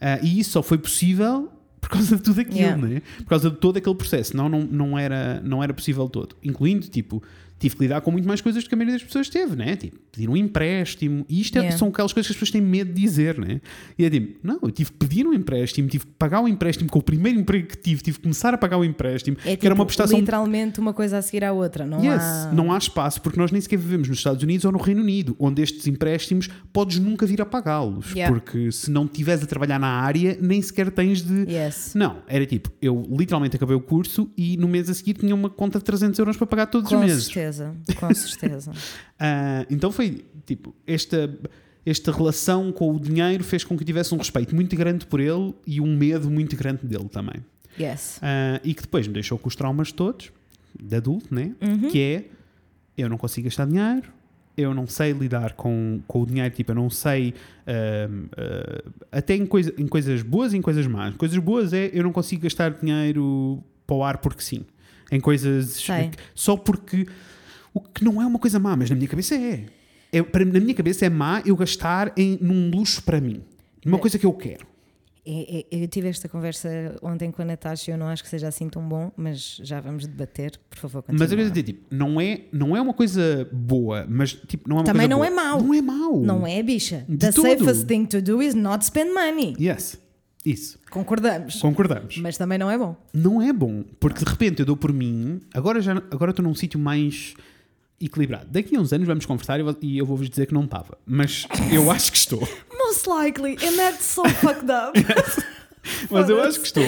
Ah, 0.00 0.18
e 0.22 0.38
isso 0.40 0.52
só 0.52 0.62
foi 0.62 0.78
possível 0.78 1.50
por 1.80 1.88
causa 1.90 2.16
de 2.16 2.22
tudo 2.22 2.40
aquilo, 2.40 2.58
Yeah. 2.58 2.76
né? 2.88 3.02
por 3.18 3.26
causa 3.26 3.50
de 3.50 3.56
todo 3.56 3.76
aquele 3.76 3.94
processo. 3.94 4.36
Não, 4.36 4.48
não, 4.48 4.60
não, 4.62 4.98
era, 4.98 5.40
não 5.44 5.62
era 5.62 5.72
possível 5.72 6.08
todo. 6.08 6.36
Incluindo, 6.42 6.86
tipo, 6.88 7.22
tive 7.58 7.76
que 7.76 7.82
lidar 7.82 8.00
com 8.00 8.10
muito 8.10 8.26
mais 8.28 8.40
coisas 8.40 8.62
do 8.62 8.68
que 8.68 8.74
a 8.74 8.78
maioria 8.78 8.96
das 8.98 9.04
pessoas 9.04 9.28
teve, 9.28 9.56
né? 9.56 9.74
Tipo, 9.76 9.96
pedir 10.12 10.28
um 10.28 10.36
empréstimo. 10.36 11.24
E 11.28 11.40
isto 11.40 11.56
é- 11.56 11.60
Yeah. 11.60 11.76
são 11.78 11.88
aquelas 11.88 12.12
coisas 12.12 12.26
que 12.28 12.32
as 12.32 12.36
pessoas 12.36 12.50
têm 12.52 12.60
medo 12.60 12.92
de 12.92 13.00
dizer, 13.00 13.36
né? 13.38 13.60
E 13.98 14.04
é 14.04 14.10
tipo, 14.10 14.38
não, 14.46 14.58
eu 14.62 14.70
tive 14.70 14.92
que 14.92 14.98
pedir 14.98 15.26
um 15.26 15.32
empréstimo, 15.32 15.88
tive 15.88 16.06
que 16.06 16.12
pagar 16.12 16.40
o 16.40 16.48
empréstimo 16.48 16.88
com 16.88 16.98
o 16.98 17.02
primeiro 17.02 17.38
emprego 17.40 17.66
que 17.68 17.76
tive, 17.76 18.02
tive 18.02 18.16
que 18.18 18.22
começar 18.22 18.54
a 18.54 18.58
pagar 18.58 18.78
o 18.78 18.84
empréstimo, 18.84 19.36
É 19.44 19.56
que 19.56 19.66
era 19.66 19.74
uma 19.74 19.84
tipo, 19.84 19.86
prestação 19.96 20.18
literalmente 20.18 20.78
uma 20.78 20.92
coisa 20.92 21.18
a 21.18 21.22
seguir 21.22 21.44
à 21.44 21.52
outra. 21.52 21.84
Não 21.86 22.02
Yes, 22.04 22.22
há... 22.22 22.52
não 22.52 22.72
há 22.72 22.78
espaço 22.78 23.20
porque 23.20 23.38
nós 23.38 23.50
nem 23.50 23.60
sequer 23.60 23.78
vivemos 23.78 24.08
nos 24.08 24.18
Estados 24.18 24.42
Unidos 24.42 24.64
ou 24.64 24.72
no 24.72 24.78
Reino 24.78 25.02
Unido, 25.02 25.34
onde 25.38 25.62
estes 25.62 25.86
empréstimos 25.86 26.48
podes 26.72 26.98
nunca 26.98 27.26
vir 27.26 27.40
a 27.42 27.46
pagá-los, 27.46 28.12
Yeah. 28.12 28.32
porque 28.34 28.70
se 28.70 28.90
não 28.90 29.04
estiveres 29.04 29.42
a 29.42 29.46
trabalhar 29.46 29.78
na 29.78 29.88
área, 29.88 30.38
nem 30.40 30.60
sequer 30.62 30.90
tens 30.90 31.22
de. 31.22 31.50
Yes. 31.50 31.92
Não, 31.94 32.18
era 32.28 32.44
tipo, 32.46 32.70
eu 32.80 33.04
literalmente 33.10 33.56
acabei 33.56 33.74
o 33.76 33.80
curso 33.80 34.30
e 34.36 34.56
no 34.56 34.68
mês 34.68 34.88
a 34.88 34.94
seguir 34.94 35.14
tinha 35.14 35.34
uma 35.34 35.50
conta 35.50 35.78
de 35.78 35.84
300 35.84 36.18
euros 36.18 36.36
para 36.36 36.46
pagar 36.46 36.66
todos 36.66 36.88
Com 36.88 36.96
os 36.96 37.00
meses. 37.00 37.24
certeza, 37.24 37.47
com 37.98 38.14
certeza. 38.14 38.72
Ah, 39.20 39.66
então 39.68 39.90
foi 39.90 40.24
tipo, 40.46 40.72
esta, 40.86 41.28
esta 41.84 42.12
relação 42.12 42.70
com 42.70 42.94
o 42.94 43.00
dinheiro 43.00 43.42
fez 43.42 43.64
com 43.64 43.76
que 43.76 43.82
eu 43.82 43.86
tivesse 43.86 44.14
um 44.14 44.18
respeito 44.18 44.54
muito 44.54 44.76
grande 44.76 45.04
por 45.06 45.18
ele 45.18 45.52
e 45.66 45.80
um 45.80 45.96
medo 45.96 46.30
muito 46.30 46.56
grande 46.56 46.86
dele 46.86 47.08
também. 47.08 47.44
Yes. 47.78 48.20
Ah, 48.22 48.60
e 48.62 48.74
que 48.74 48.82
depois 48.82 49.08
me 49.08 49.14
deixou 49.14 49.36
com 49.36 49.48
os 49.48 49.56
traumas 49.56 49.90
todos, 49.90 50.30
de 50.80 50.96
adulto, 50.96 51.34
né? 51.34 51.52
Uhum. 51.60 51.90
Que 51.90 52.00
é 52.00 52.24
eu 52.96 53.08
não 53.08 53.18
consigo 53.18 53.46
gastar 53.46 53.66
dinheiro, 53.66 54.12
eu 54.56 54.74
não 54.74 54.86
sei 54.86 55.12
lidar 55.12 55.52
com, 55.52 56.00
com 56.06 56.22
o 56.22 56.26
dinheiro, 56.26 56.52
tipo, 56.54 56.72
eu 56.72 56.74
não 56.74 56.90
sei. 56.90 57.32
ahm, 57.66 58.26
ah, 58.36 58.90
até 59.12 59.34
em, 59.34 59.46
coisa, 59.46 59.72
em 59.78 59.86
coisas 59.86 60.22
boas 60.22 60.52
e 60.52 60.56
em 60.56 60.62
coisas 60.62 60.86
más. 60.86 61.14
Coisas 61.16 61.38
boas 61.38 61.72
é 61.72 61.90
eu 61.92 62.02
não 62.02 62.12
consigo 62.12 62.42
gastar 62.42 62.70
dinheiro 62.72 63.62
para 63.86 63.96
o 63.96 64.04
ar 64.04 64.18
porque 64.18 64.42
sim. 64.42 64.64
Em 65.10 65.20
coisas. 65.20 65.70
Sei. 65.70 66.10
Só 66.34 66.56
porque. 66.56 67.06
O 67.78 67.88
que 67.88 68.04
não 68.04 68.20
é 68.20 68.26
uma 68.26 68.38
coisa 68.38 68.58
má, 68.58 68.74
mas 68.76 68.90
na 68.90 68.96
minha 68.96 69.08
cabeça 69.08 69.34
é. 69.34 69.64
é 70.12 70.22
para, 70.22 70.44
na 70.44 70.58
minha 70.60 70.74
cabeça 70.74 71.06
é 71.06 71.08
má 71.08 71.42
eu 71.46 71.54
gastar 71.56 72.12
em, 72.16 72.38
num 72.40 72.70
luxo 72.70 73.02
para 73.02 73.20
mim. 73.20 73.42
Uma 73.86 73.96
É. 73.98 74.00
coisa 74.00 74.18
que 74.18 74.26
eu 74.26 74.32
quero. 74.32 74.66
é- 75.30 75.66
é- 75.70 75.82
eu 75.84 75.88
tive 75.88 76.08
esta 76.08 76.26
conversa 76.26 76.68
ontem 77.02 77.30
com 77.30 77.42
a 77.42 77.44
Natasha. 77.44 77.90
Eu 77.92 77.98
não 77.98 78.06
acho 78.08 78.22
que 78.22 78.30
seja 78.30 78.48
assim 78.48 78.66
tão 78.68 78.80
bom, 78.88 79.12
mas 79.14 79.60
já 79.62 79.78
vamos 79.78 80.06
debater. 80.06 80.58
Por 80.70 80.78
favor, 80.78 81.02
continua. 81.02 81.18
Mas 81.22 81.30
eu 81.30 81.36
quero 81.36 81.50
dizer, 81.50 81.62
tipo, 81.64 81.94
não 81.94 82.18
é, 82.18 82.40
não 82.50 82.74
é 82.74 82.80
uma 82.80 82.94
coisa 82.94 83.46
boa, 83.52 84.06
mas 84.08 84.32
tipo, 84.32 84.66
não 84.68 84.76
é 84.76 84.80
uma 84.80 84.84
Também 84.86 85.06
coisa 85.06 85.10
não 85.10 85.18
boa. 85.18 85.26
é 85.26 85.30
mau. 85.30 85.62
Não 85.62 85.74
é 85.74 85.82
mau. 85.82 86.20
Não 86.20 86.46
é, 86.46 86.62
bicha. 86.62 87.04
De 87.06 87.18
The 87.18 87.32
todo. 87.32 87.46
safest 87.46 87.86
thing 87.86 88.06
to 88.06 88.22
do 88.22 88.42
is 88.42 88.54
not 88.54 88.82
spend 88.86 89.12
money. 89.12 89.54
Yes. 89.60 89.98
Isso. 90.46 90.78
Concordamos. 90.90 91.56
Concordamos. 91.60 92.16
Mas 92.18 92.38
também 92.38 92.56
não 92.56 92.70
é 92.70 92.78
bom. 92.78 92.96
Não 93.12 93.42
é 93.42 93.52
bom, 93.52 93.84
porque 94.00 94.24
de 94.24 94.30
repente 94.30 94.60
eu 94.60 94.66
dou 94.66 94.78
por 94.78 94.94
mim, 94.94 95.40
agora 95.52 95.78
já 95.82 95.92
agora 96.10 96.30
estou 96.30 96.42
num 96.42 96.54
sítio 96.54 96.80
mais 96.80 97.34
equilibrado. 98.00 98.46
Daqui 98.50 98.76
a 98.76 98.80
uns 98.80 98.92
anos 98.92 99.06
vamos 99.06 99.26
conversar 99.26 99.58
e 99.82 99.98
eu- 99.98 100.06
vou-vos 100.06 100.28
dizer 100.28 100.46
que 100.46 100.54
não 100.54 100.64
estava. 100.64 100.96
Mas 101.06 101.46
eu 101.72 101.90
acho 101.90 102.10
que 102.12 102.18
estou. 102.18 102.40
Most 102.76 103.08
likely. 103.08 103.52
And 103.66 103.76
that's 103.76 104.04
so 104.04 104.22
fucked 104.28 104.70
up. 104.70 104.98
Mas 106.10 106.28
eu 106.28 106.40
acho 106.42 106.60
que 106.60 106.66
estou. 106.66 106.84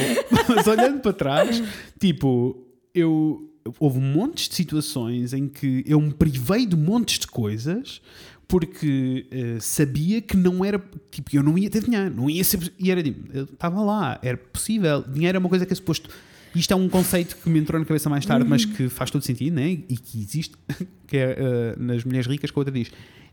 Mas 0.49 0.67
olhando 0.67 1.01
para 1.01 1.13
trás, 1.13 1.63
tipo, 1.99 2.67
eu. 2.95 3.47
Houve 3.79 3.99
montes 4.01 4.49
de 4.49 4.55
situações 4.55 5.33
em 5.35 5.47
que 5.47 5.85
eu 5.87 6.01
me 6.01 6.13
privei 6.15 6.65
de 6.67 6.75
montes 6.75 7.19
de 7.19 7.27
coisas 7.27 8.01
porque 8.49 9.27
eh, 9.31 9.59
sabia 9.61 10.21
que 10.21 10.37
não 10.37 10.65
era. 10.65 10.83
Tipo, 11.11 11.37
eu 11.37 11.43
não 11.43 11.57
ia 11.57 11.69
ter 11.71 11.85
dinheiro, 11.85 12.13
não 12.15 12.29
ia 12.29 12.43
ser. 12.43 12.73
E 12.79 12.91
era 12.91 13.03
tipo, 13.03 13.31
eu 13.37 13.45
estava 13.45 13.81
lá, 13.83 14.19
era 14.23 14.37
possível. 14.37 15.03
Dinheiro 15.03 15.37
é 15.37 15.39
uma 15.39 15.49
coisa 15.49 15.65
que 15.67 15.73
é 15.73 15.77
suposto. 15.77 16.11
Isto 16.55 16.73
é 16.73 16.77
um 16.77 16.89
conceito 16.89 17.37
que 17.37 17.49
me 17.49 17.59
entrou 17.61 17.79
na 17.79 17.87
cabeça 17.87 18.09
mais 18.11 18.27
tarde, 18.27 18.47
mas 18.49 18.65
que 18.65 18.89
faz 18.89 19.11
todo 19.11 19.23
sentido, 19.23 19.55
né? 19.55 19.71
E 19.71 19.97
que 19.97 20.21
existe, 20.21 20.55
que 21.07 21.17
é 21.17 21.37
eh, 21.39 21.75
nas 21.79 22.05
mulheres 22.05 22.27
ricas, 22.27 22.51
que 22.51 22.59
a 22.59 22.61
outra 22.61 22.73
diz: 22.73 22.91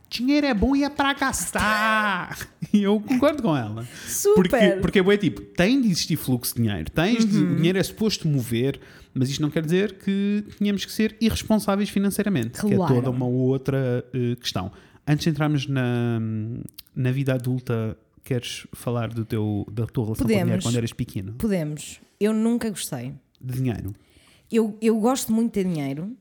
dinheiro 0.09 0.45
é 0.47 0.53
bom 0.53 0.76
e 0.76 0.84
é 0.84 0.89
para 0.89 1.13
gastar. 1.13 2.38
E 2.74 2.84
eu 2.84 2.99
concordo 2.99 3.41
com 3.41 3.55
ela. 3.55 3.88
Porque, 4.36 4.49
Super. 4.57 4.82
porque 4.82 4.99
é 4.99 5.01
bué, 5.01 5.15
tipo, 5.18 5.41
tem 5.41 5.80
de 5.82 5.88
existir 5.89 6.18
fluxo 6.18 6.53
de 6.55 6.61
dinheiro, 6.61 6.91
tens 6.91 7.26
de- 7.26 7.38
Uhum. 7.38 7.53
o 7.53 7.55
dinheiro 7.55 7.78
é 7.78 7.84
suposto 7.84 8.28
mover, 8.28 8.78
mas 9.13 9.30
isto 9.30 9.41
não 9.41 9.49
quer 9.49 9.63
dizer 9.63 9.93
que 9.93 10.43
tenhamos 10.59 10.84
que 10.84 10.91
ser 10.91 11.15
irresponsáveis 11.22 11.89
financeiramente, 11.89 12.59
que 12.59 12.74
é 12.74 12.76
Claro. 12.76 12.95
toda 12.95 13.09
uma 13.09 13.26
outra 13.26 14.03
eh, 14.13 14.36
questão. 14.36 14.72
Antes 15.07 15.24
de 15.24 15.30
entrarmos 15.30 15.65
na, 15.65 16.20
na 16.93 17.11
vida 17.11 17.34
adulta, 17.34 17.97
queres 18.24 18.68
falar 18.74 19.07
do 19.13 19.24
teu, 19.24 19.65
da 19.72 19.86
tua 19.88 20.03
relação 20.03 20.26
com 20.26 20.26
o 20.26 20.28
dinheiro 20.28 20.45
Podemos. 20.49 20.65
quando 20.65 20.76
eras 20.76 20.91
pequeno? 20.93 21.34
Podemos. 21.34 22.01
Eu 22.20 22.34
nunca 22.34 22.70
gostei. 22.70 23.13
De 23.39 23.53
dinheiro. 23.53 23.93
Eu, 24.51 24.78
eu 24.82 24.99
gosto 24.99 25.32
muito 25.32 25.47
de 25.49 25.53
ter 25.63 25.65
dinheiro, 25.65 26.15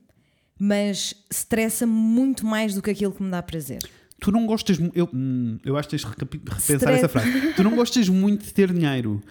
mas 0.59 1.15
estressa-me 1.31 1.91
muito 1.91 2.45
mais 2.45 2.73
do 2.75 2.81
que 2.81 2.91
aquilo 2.91 3.11
que 3.13 3.23
me 3.23 3.31
dá 3.31 3.41
prazer. 3.41 3.79
Tu 4.19 4.31
não 4.31 4.45
gostas. 4.47 4.77
Eu, 4.95 5.07
hum, 5.13 5.59
eu 5.63 5.77
acho 5.77 5.87
que 5.89 5.97
tens 5.97 6.03
de 6.03 6.17
repensar 6.19 6.75
Stress. 6.75 6.85
essa 6.97 7.07
frase. 7.07 7.53
Tu 7.53 7.63
não 7.63 7.75
gostas 7.75 8.09
muito 8.09 8.45
de 8.45 8.53
ter 8.53 8.73
dinheiro. 8.73 9.21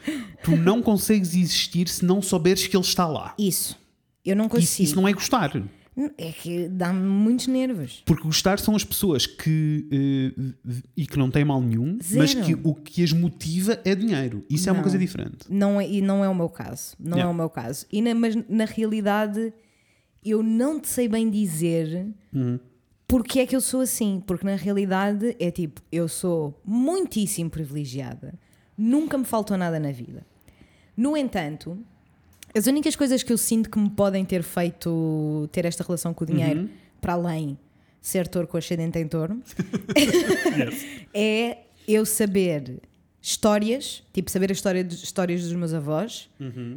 Tu 0.44 0.56
não 0.56 0.80
consegues 0.80 1.34
existir 1.34 1.88
se 1.88 2.04
não 2.04 2.22
souberes 2.22 2.66
que 2.68 2.76
ele 2.76 2.84
está 2.84 3.06
lá. 3.06 3.34
Isso. 3.36 3.76
Eu 4.24 4.36
não 4.36 4.44
Isso, 4.46 4.54
consigo. 4.54 4.84
isso 4.84 4.96
não 4.96 5.08
é 5.08 5.12
gostar. 5.12 5.50
É 6.18 6.30
que 6.30 6.68
dá-me 6.68 7.00
muitos 7.00 7.46
nervos. 7.46 8.02
Porque 8.04 8.22
gostar 8.24 8.58
são 8.58 8.76
as 8.76 8.84
pessoas 8.84 9.26
que. 9.26 9.88
eh, 9.90 10.82
e 10.96 11.06
que 11.06 11.18
não 11.18 11.30
têm 11.30 11.42
mal 11.44 11.60
nenhum, 11.62 11.98
Zero. 12.02 12.20
mas 12.20 12.34
que 12.34 12.54
o 12.62 12.74
que 12.74 13.02
as 13.02 13.12
motiva 13.12 13.80
é 13.84 13.94
dinheiro. 13.94 14.44
Isso 14.50 14.68
é 14.68 14.72
uma 14.72 14.76
Não. 14.76 14.82
coisa 14.82 14.98
diferente. 14.98 15.38
Não 15.48 15.80
é, 15.80 15.88
e 15.88 16.02
não 16.02 16.22
é 16.22 16.28
o 16.28 16.34
meu 16.34 16.50
caso. 16.50 16.94
Não 17.00 17.16
Yeah. 17.16 17.30
é 17.30 17.32
o 17.32 17.34
meu 17.34 17.48
caso. 17.48 17.86
E 17.90 18.02
na, 18.02 18.14
mas 18.14 18.36
na 18.48 18.66
realidade, 18.66 19.52
eu 20.22 20.42
não 20.42 20.78
te 20.78 20.88
sei 20.88 21.08
bem 21.08 21.30
dizer 21.30 22.06
Uhum. 22.32 22.58
porque 23.08 23.38
é 23.40 23.46
que 23.46 23.56
eu 23.56 23.60
sou 23.62 23.80
assim. 23.80 24.22
Porque 24.26 24.44
na 24.44 24.56
realidade 24.56 25.34
é 25.40 25.50
tipo, 25.50 25.80
eu 25.90 26.08
sou 26.08 26.60
muitíssimo 26.62 27.48
privilegiada. 27.48 28.34
Nunca 28.76 29.16
me 29.16 29.24
faltou 29.24 29.56
nada 29.56 29.80
na 29.80 29.92
vida. 29.92 30.26
No 30.94 31.16
entanto, 31.16 31.78
as 32.56 32.66
únicas 32.66 32.96
coisas 32.96 33.22
que 33.22 33.32
eu 33.32 33.38
sinto 33.38 33.70
que 33.70 33.78
me 33.78 33.90
podem 33.90 34.24
ter 34.24 34.42
feito 34.42 35.48
ter 35.52 35.64
esta 35.64 35.84
relação 35.84 36.14
com 36.14 36.24
o 36.24 36.26
dinheiro, 36.26 36.60
Uhum. 36.62 36.68
para 37.00 37.12
além 37.14 37.58
ser 38.00 38.26
touro 38.28 38.46
com 38.48 38.56
ascendente 38.56 38.98
em 38.98 39.06
touro, 39.08 39.40
é 41.12 41.58
eu 41.88 42.04
saber 42.06 42.80
histórias, 43.20 44.02
tipo 44.12 44.30
saber 44.30 44.50
a 44.50 44.52
história 44.52 44.84
dos, 44.84 45.02
histórias 45.02 45.42
dos 45.42 45.52
meus 45.52 45.74
avós, 45.74 46.28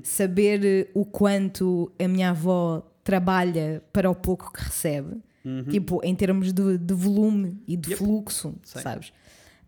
saber 0.04 0.66
eh, 0.66 0.88
o 0.94 1.06
quanto 1.06 1.92
a 2.00 2.08
minha 2.08 2.32
avó 2.32 2.84
trabalha 3.04 3.82
para 3.94 4.10
o 4.10 4.16
pouco 4.16 4.52
que 4.52 4.64
recebe, 4.64 5.18
tipo 5.70 6.00
em 6.04 6.14
termos 6.16 6.52
de, 6.54 6.78
de 6.78 6.94
volume 6.94 7.58
e 7.68 7.76
de 7.78 7.92
Yep. 7.92 8.04
fluxo, 8.04 8.56
Sei. 8.64 8.82
sabes? 8.82 9.14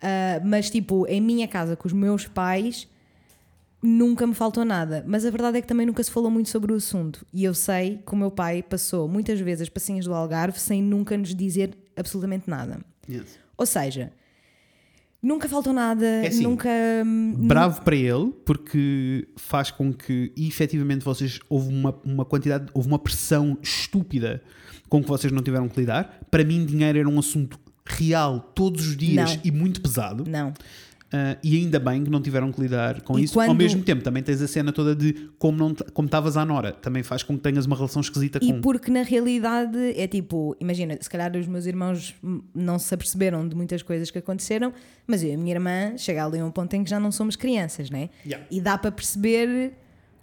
Ah, 0.02 0.42
mas 0.44 0.70
tipo, 0.70 1.06
em 1.08 1.22
minha 1.22 1.48
casa 1.48 1.76
com 1.76 1.88
os 1.88 1.94
meus 1.94 2.28
pais 2.28 2.88
nunca 3.82 4.26
me 4.28 4.34
faltou 4.34 4.64
nada. 4.66 5.04
Mas 5.08 5.26
a 5.26 5.30
verdade 5.30 5.58
é 5.58 5.62
que 5.62 5.68
também 5.68 5.86
nunca 5.86 6.04
se 6.04 6.12
falou 6.12 6.30
muito 6.30 6.50
sobre 6.50 6.72
o 6.72 6.76
assunto. 6.76 7.26
E 7.34 7.44
eu 7.44 7.54
sei 7.54 8.00
que 8.06 8.14
o 8.14 8.16
meu 8.16 8.30
pai 8.32 8.62
passou 8.64 9.08
muitas 9.08 9.40
vezes 9.40 9.64
as 9.64 9.70
passinhas 9.70 10.06
do 10.06 10.14
Algarve 10.14 10.60
sem 10.60 10.82
nunca 10.84 11.18
nos 11.18 11.34
dizer 11.34 11.78
absolutamente 11.96 12.50
nada. 12.50 12.80
Ou 13.58 13.66
seja, 13.66 14.12
nunca 15.22 15.48
faltou 15.50 15.74
nada, 15.74 16.06
É 16.06 16.28
assim, 16.28 16.44
nunca. 16.44 16.70
hum, 17.06 17.34
Bravo 17.48 17.82
para 17.82 17.96
ele, 17.96 18.32
porque 18.46 19.28
faz 19.36 19.70
com 19.72 19.92
que 19.94 20.32
efetivamente 20.38 21.04
vocês 21.04 21.40
houve 21.50 21.70
uma, 21.74 21.96
uma 22.04 22.26
quantidade, 22.26 22.68
houve 22.74 22.88
uma 22.88 23.00
pressão 23.00 23.58
estúpida 23.62 24.42
com 24.90 25.02
que 25.02 25.08
vocês 25.08 25.32
não 25.32 25.42
tiveram 25.42 25.68
que 25.70 25.80
lidar. 25.80 26.20
Para 26.30 26.44
mim, 26.44 26.66
dinheiro 26.66 27.00
era 27.00 27.10
um 27.10 27.18
assunto 27.20 27.60
real 27.86 28.40
todos 28.56 28.88
os 28.88 28.96
dias 28.98 29.36
Não. 29.36 29.42
e 29.44 29.52
muito 29.52 29.82
pesado. 29.82 30.24
Não. 30.28 30.54
Ah, 31.14 31.38
e 31.44 31.58
ainda 31.58 31.78
bem 31.78 32.04
que 32.06 32.10
não 32.10 32.22
tiveram 32.22 32.52
que 32.54 32.62
lidar 32.62 33.02
com 33.02 33.20
E 33.20 33.24
isso. 33.26 33.38
Ao 33.40 33.46
quando- 33.48 33.58
mesmo 33.58 33.84
tempo, 33.84 34.02
também 34.02 34.24
tens 34.24 34.42
a 34.42 34.48
cena 34.48 34.72
toda 34.72 34.96
de 34.96 35.30
como 35.38 35.76
estavas 36.06 36.38
à 36.38 36.46
Nora. 36.46 36.72
Também 36.72 37.04
faz 37.04 37.22
com 37.22 37.36
que 37.36 37.42
tenhas 37.44 37.66
uma 37.66 37.76
relação 37.76 38.00
esquisita 38.02 38.40
E 38.42 38.48
com. 38.54 38.62
porque 38.62 38.90
na 38.90 39.02
realidade 39.04 39.78
é 40.00 40.08
tipo, 40.08 40.56
imagina, 40.60 40.98
se 41.02 41.10
calhar 41.10 41.36
os 41.36 41.48
meus 41.48 41.66
irmãos 41.66 42.16
não 42.56 42.80
se 42.80 42.94
aperceberam 42.94 43.46
de 43.48 43.56
muitas 43.56 43.82
coisas 43.84 44.10
que 44.10 44.20
aconteceram, 44.20 44.72
mas 45.06 45.22
eu 45.22 45.32
e 45.32 45.34
a 45.34 45.38
minha 45.38 45.54
irmã 45.54 45.98
chega 45.98 46.26
ali 46.26 46.40
a 46.40 46.46
um 46.46 46.52
ponto 46.52 46.74
em 46.76 46.84
que 46.84 46.90
já 46.90 47.00
não 47.00 47.12
somos 47.12 47.36
crianças, 47.36 47.90
né? 47.90 48.10
Yeah. 48.26 48.46
E 48.50 48.62
dá 48.62 48.78
para 48.78 48.92
perceber 48.92 49.74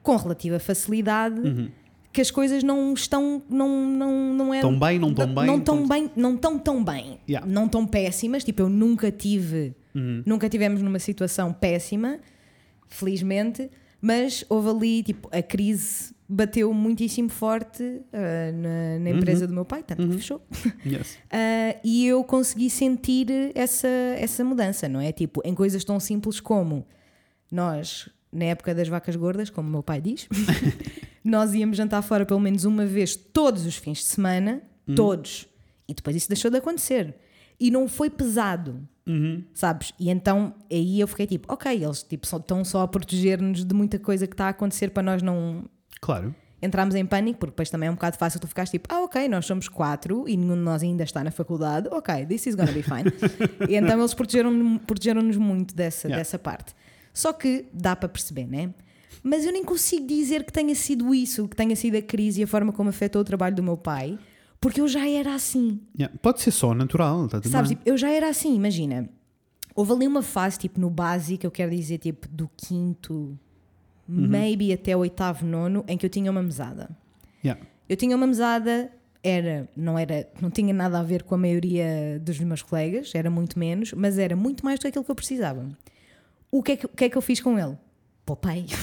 com 0.02 0.16
relativa 0.16 0.58
facilidade 0.58 1.38
Uhum. 1.40 1.68
que 2.10 2.20
as 2.22 2.30
coisas 2.30 2.62
não 2.62 2.94
estão, 2.94 3.42
não, 3.50 3.86
não, 3.86 4.32
não 4.34 4.54
é. 4.54 4.60
Tão 4.62 4.78
bem, 4.78 4.98
não 4.98 5.12
tão 5.12 5.26
bem, 5.34 5.46
Não 5.46 5.60
tão 5.60 5.76
tão- 5.76 5.88
bem, 5.88 6.10
não 6.16 6.36
tão 6.36 6.58
tão 6.58 6.82
bem. 6.84 7.20
Yeah. 7.28 7.46
Não 7.46 7.68
tão 7.68 7.86
péssimas. 7.86 8.42
Tipo, 8.42 8.62
eu 8.62 8.68
nunca 8.70 9.10
tive, 9.12 9.74
Uhum. 9.98 10.22
nunca 10.26 10.48
tivemos 10.48 10.80
numa 10.82 10.98
situação 10.98 11.52
péssima, 11.52 12.18
felizmente, 12.88 13.70
mas 14.00 14.44
houve 14.48 14.68
ali, 14.68 15.02
tipo, 15.02 15.28
a 15.32 15.42
crise 15.42 16.14
bateu 16.28 16.72
muitíssimo 16.72 17.28
forte 17.30 17.82
ah, 18.12 18.52
na, 18.52 18.98
na 19.00 19.10
empresa 19.10 19.42
Uhum. 19.44 19.48
do 19.48 19.54
meu 19.54 19.64
pai, 19.64 19.82
tanto 19.82 20.06
que 20.06 20.14
fechou. 20.14 20.40
Yes. 20.86 21.18
Ah, 21.30 21.76
e 21.82 22.06
eu 22.06 22.22
consegui 22.22 22.70
sentir 22.70 23.26
essa, 23.54 23.88
essa 23.88 24.44
mudança, 24.44 24.88
não 24.88 25.00
é? 25.00 25.10
Tipo, 25.12 25.40
em 25.44 25.54
coisas 25.54 25.82
tão 25.84 25.98
simples 25.98 26.38
como 26.38 26.86
nós, 27.50 28.08
na 28.32 28.44
época 28.46 28.74
das 28.74 28.88
vacas 28.88 29.16
gordas, 29.16 29.50
como 29.50 29.68
o 29.68 29.72
meu 29.72 29.82
pai 29.82 30.00
diz, 30.00 30.28
nós 31.24 31.54
íamos 31.54 31.76
jantar 31.76 32.02
fora 32.02 32.24
pelo 32.26 32.40
menos 32.40 32.64
uma 32.64 32.84
vez 32.86 33.16
todos 33.16 33.66
os 33.66 33.76
fins 33.76 33.98
de 33.98 34.04
semana, 34.04 34.62
todos. 34.94 35.46
E 35.88 35.94
depois 35.94 36.14
isso 36.16 36.28
deixou 36.28 36.50
de 36.50 36.58
acontecer. 36.58 37.14
E 37.58 37.70
não 37.70 37.88
foi 37.88 38.08
pesado, 38.10 38.86
sabes? 39.54 39.92
E 39.98 40.10
então 40.10 40.54
aí 40.70 41.00
eu 41.00 41.08
fiquei 41.08 41.26
tipo, 41.26 41.52
ok, 41.52 41.72
eles 41.82 42.02
tipo, 42.02 42.26
só, 42.26 42.36
estão 42.36 42.64
só 42.64 42.82
a 42.82 42.88
proteger-nos 42.88 43.64
de 43.64 43.74
muita 43.74 43.98
coisa 43.98 44.26
que 44.26 44.34
está 44.34 44.46
a 44.46 44.50
acontecer 44.50 44.90
para 44.90 45.02
nós 45.02 45.22
não 45.22 45.64
Claro. 46.00 46.34
entramos 46.62 46.94
em 46.94 47.04
pânico, 47.06 47.38
porque 47.38 47.52
depois 47.52 47.70
também 47.70 47.88
é 47.88 47.90
um 47.90 47.94
bocado 47.94 48.16
fácil 48.18 48.38
tu 48.40 48.46
ficares 48.48 48.70
tipo, 48.70 48.88
ah, 48.92 49.02
ok, 49.02 49.28
nós 49.28 49.46
somos 49.46 49.68
quatro 49.68 50.28
e 50.28 50.36
nenhum 50.36 50.54
de 50.56 50.60
nós 50.62 50.82
ainda 50.82 51.02
está 51.04 51.22
na 51.24 51.30
faculdade, 51.30 51.88
ok, 51.90 52.26
this 52.26 52.46
is 52.46 52.54
gonna 52.54 52.72
be 52.72 52.82
fine. 52.82 53.04
e 53.68 53.76
então 53.76 53.98
eles 53.98 54.14
protegeram-nos 54.14 54.82
protegeram 54.82 55.22
muito 55.40 55.74
dessa, 55.74 56.08
Yeah. 56.08 56.20
dessa 56.20 56.38
parte. 56.38 56.74
Só 57.12 57.32
que 57.32 57.66
dá 57.72 57.96
para 57.96 58.08
perceber, 58.08 58.46
né? 58.46 58.72
Mas 59.22 59.44
eu 59.44 59.52
nem 59.52 59.64
consigo 59.64 60.06
dizer 60.06 60.44
que 60.44 60.52
tenha 60.52 60.74
sido 60.74 61.12
isso, 61.12 61.48
que 61.48 61.56
tenha 61.56 61.74
sido 61.74 61.96
a 61.96 62.02
crise 62.02 62.40
e 62.40 62.44
a 62.44 62.46
forma 62.46 62.72
como 62.72 62.88
afetou 62.90 63.20
o 63.22 63.24
trabalho 63.24 63.56
do 63.56 63.62
meu 63.62 63.76
pai, 63.76 64.16
porque 64.60 64.80
eu 64.80 64.88
já 64.88 65.08
era 65.08 65.34
assim. 65.34 65.80
Yeah. 65.98 66.16
Pode 66.20 66.40
ser 66.40 66.50
só 66.50 66.74
natural, 66.74 67.26
está 67.26 67.40
tudo 67.40 67.50
Sabes, 67.50 67.70
bem. 67.70 67.76
tipo, 67.78 67.88
eu 67.88 67.96
já 67.96 68.10
era 68.10 68.28
assim, 68.28 68.54
imagina. 68.54 69.08
Houve 69.74 69.92
ali 69.92 70.06
uma 70.06 70.22
fase, 70.22 70.58
tipo, 70.58 70.80
no 70.80 70.90
básico, 70.90 71.46
eu 71.46 71.50
quero 71.50 71.70
dizer, 71.70 71.98
tipo, 71.98 72.26
do 72.28 72.50
quinto, 72.56 73.38
maybe 74.08 74.72
até 74.72 74.96
o 74.96 75.00
oitavo, 75.00 75.46
nono, 75.46 75.84
em 75.86 75.96
que 75.96 76.04
eu 76.04 76.10
tinha 76.10 76.30
uma 76.30 76.42
mesada. 76.42 76.90
Yeah. 77.44 77.64
Eu 77.88 77.96
tinha 77.96 78.16
uma 78.16 78.26
mesada, 78.26 78.90
era, 79.22 79.68
não 79.76 79.96
era, 79.96 80.28
não 80.40 80.50
tinha 80.50 80.74
nada 80.74 80.98
a 80.98 81.02
ver 81.02 81.22
com 81.22 81.34
a 81.34 81.38
maioria 81.38 82.20
dos 82.20 82.40
meus 82.40 82.62
colegas, 82.62 83.12
era 83.14 83.30
muito 83.30 83.56
menos, 83.58 83.92
mas 83.92 84.18
era 84.18 84.34
muito 84.34 84.64
mais 84.64 84.78
do 84.78 84.82
que 84.82 84.88
aquilo 84.88 85.04
que 85.04 85.10
eu 85.10 85.14
precisava. 85.14 85.68
O 86.50 86.62
que 86.62 86.72
é 86.72 86.76
que, 86.76 86.88
que, 86.88 87.04
é 87.04 87.08
que 87.08 87.16
eu 87.16 87.22
fiz 87.22 87.40
com 87.40 87.56
ele? 87.58 87.76
Poupei. 88.26 88.66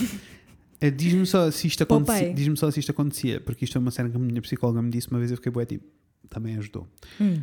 Eh, 0.82 0.92
Diz-me 0.92 1.26
só, 1.26 1.50
se 1.52 1.68
isto 1.68 1.82
acontecia, 1.84 2.34
diz-me 2.34 2.58
só 2.58 2.70
se 2.70 2.80
isto 2.80 2.92
acontecia, 2.92 3.40
porque 3.42 3.66
isto 3.66 3.78
é 3.78 3.82
uma 3.82 3.92
cena 3.92 4.10
que 4.10 4.16
a 4.16 4.20
minha 4.20 4.42
psicóloga 4.42 4.82
me 4.82 4.90
disse 4.92 5.10
uma 5.10 5.20
vez, 5.20 5.32
eu 5.32 5.38
fiquei 5.38 5.52
bué 5.52 5.66
tipo, 5.66 5.86
também 6.30 6.58
ajudou. 6.58 6.88
Hum. 7.20 7.42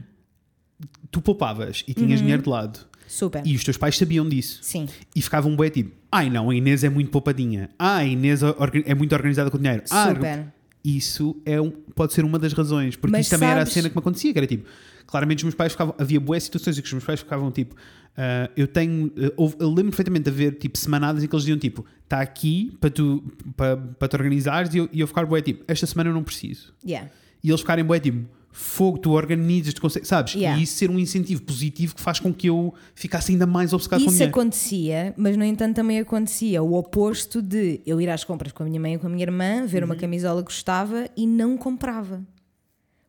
tu 1.11 1.23
poupavas 1.23 1.85
e 1.87 1.95
tinhas 1.95 2.21
dinheiro 2.21 2.43
de 2.43 2.49
lado 2.49 2.81
Super. 3.07 3.47
e 3.47 3.55
os 3.55 3.63
teus 3.63 3.77
pais 3.77 3.97
sabiam 3.97 4.29
disso 4.29 4.59
Sim. 4.63 4.89
e 5.15 5.23
ficavam 5.23 5.55
bué 5.55 5.71
tipo, 5.71 5.93
ai 6.11 6.29
não, 6.29 6.51
a 6.51 6.55
Inês 6.55 6.83
é 6.85 6.89
muito 6.91 7.11
poupadinha, 7.11 7.71
ah, 7.79 7.97
a 7.99 8.05
Inês 8.05 8.41
é 8.85 8.95
muito 8.95 9.15
organizada 9.15 9.51
com 9.51 9.57
o 9.57 9.61
dinheiro. 9.61 9.83
Ah, 9.91 10.09
Super. 10.09 10.47
isso 10.85 11.37
é 11.47 11.61
um- 11.61 11.71
pode 11.71 12.13
ser 12.13 12.25
uma 12.25 12.39
das 12.39 12.53
razões, 12.53 12.97
porque 12.97 13.13
Mas 13.13 13.27
isso 13.27 13.31
também 13.31 13.49
era 13.49 13.59
a 13.59 13.61
sabes- 13.61 13.75
cena 13.75 13.89
que 13.89 13.95
me 13.95 14.01
acontecia, 14.01 14.33
que 14.33 14.39
era 14.39 14.47
tipo, 14.47 14.69
claramente 15.07 15.39
os 15.39 15.45
meus 15.45 15.55
pais 15.55 15.73
ficavam, 15.73 15.95
havia 15.99 16.21
boas 16.21 16.43
situações 16.45 16.79
em 16.79 16.81
que 16.81 16.87
os 16.87 16.93
meus 16.93 17.05
pais 17.05 17.21
ficavam 17.21 17.51
tipo, 17.51 17.75
ah, 18.17 18.51
eu 18.57 18.67
tenho, 18.67 19.11
houve- 19.37 19.57
eu 19.59 19.69
lembro 19.69 19.91
perfeitamente 19.91 20.25
de 20.25 20.31
haver 20.31 20.59
tipo 20.59 20.77
semanadas 20.79 21.23
em 21.23 21.27
que 21.27 21.35
eles 21.35 21.45
diziam 21.45 21.59
tipo, 21.59 21.85
está 22.05 22.21
aqui 22.21 22.77
para 22.81 22.91
tu, 22.91 23.23
para, 23.57 23.77
para 23.77 24.09
te 24.09 24.17
organizares 24.17 24.75
e 24.75 24.79
eu, 24.79 24.89
e 24.93 25.01
eu 25.01 25.07
ficar 25.07 25.25
bué 25.27 25.41
tipo, 25.41 25.65
esta 25.67 25.87
semana 25.87 26.11
eu 26.11 26.15
não 26.15 26.23
preciso. 26.23 26.75
Yeah. 26.87 27.11
E 27.43 27.49
eles 27.51 27.61
ficarem 27.61 27.85
bué 27.85 27.99
tipo, 27.99 28.29
fogo, 28.55 28.99
tu 28.99 29.13
organizas, 29.13 29.73
tu 29.73 29.81
consegues, 29.81 30.09
sabes? 30.09 30.35
Yeah. 30.35 30.61
E 30.61 30.65
isso 30.65 30.75
ser 30.77 30.91
um 30.91 30.99
incentivo 30.99 31.41
positivo 31.43 31.95
que 31.95 32.03
faz 32.03 32.21
com 32.21 32.33
que 32.35 32.49
eu 32.51 32.75
ficasse 32.95 33.33
ainda 33.33 33.47
mais 33.47 33.73
obcecado 33.73 34.05
com 34.05 34.11
Isso 34.11 34.23
acontecia, 34.25 35.15
mas 35.17 35.37
no 35.39 35.43
entanto 35.45 35.75
também 35.75 35.99
acontecia 35.99 36.63
o 36.63 36.75
oposto 36.75 37.41
de 37.41 37.81
eu 37.87 37.99
ir 37.99 38.11
às 38.11 38.25
compras 38.25 38.53
com 38.53 38.63
a 38.63 38.67
minha 38.67 38.79
mãe 38.79 38.93
ou 38.95 39.01
com 39.01 39.07
a 39.07 39.11
minha 39.11 39.23
irmã, 39.25 39.65
ver 39.67 39.83
Uhum. 39.83 39.89
uma 39.89 39.97
camisola 39.97 40.43
que 40.43 40.49
gostava 40.49 41.09
e 41.17 41.27
não 41.27 41.57
comprava. 41.57 42.23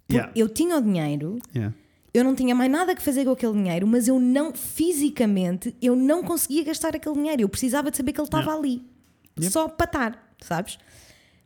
Porque 0.08 0.16
Yeah. 0.18 0.32
eu 0.36 0.48
tinha 0.50 0.78
o 0.78 0.82
dinheiro, 0.82 1.40
Yeah. 1.54 1.76
Eu 2.14 2.24
não 2.24 2.36
tinha 2.36 2.54
mais 2.54 2.70
nada 2.72 2.96
que 2.96 3.02
fazer 3.02 3.26
com 3.26 3.32
aquele 3.32 3.54
dinheiro, 3.54 3.88
mas 3.88 4.08
eu 4.08 4.20
não, 4.20 4.54
fisicamente, 4.54 5.76
eu 5.82 5.96
não 5.96 6.24
conseguia 6.24 6.64
gastar 6.64 6.96
aquele 6.96 7.16
dinheiro. 7.16 7.42
Eu 7.42 7.50
precisava 7.50 7.90
de 7.90 7.98
saber 7.98 8.14
que 8.14 8.20
ele 8.20 8.28
estava 8.28 8.44
Yeah. 8.44 8.60
ali. 8.60 8.84
Yep. 9.40 9.52
Só 9.52 9.68
para 9.68 9.86
estar, 9.86 10.36
sabes? 10.42 10.78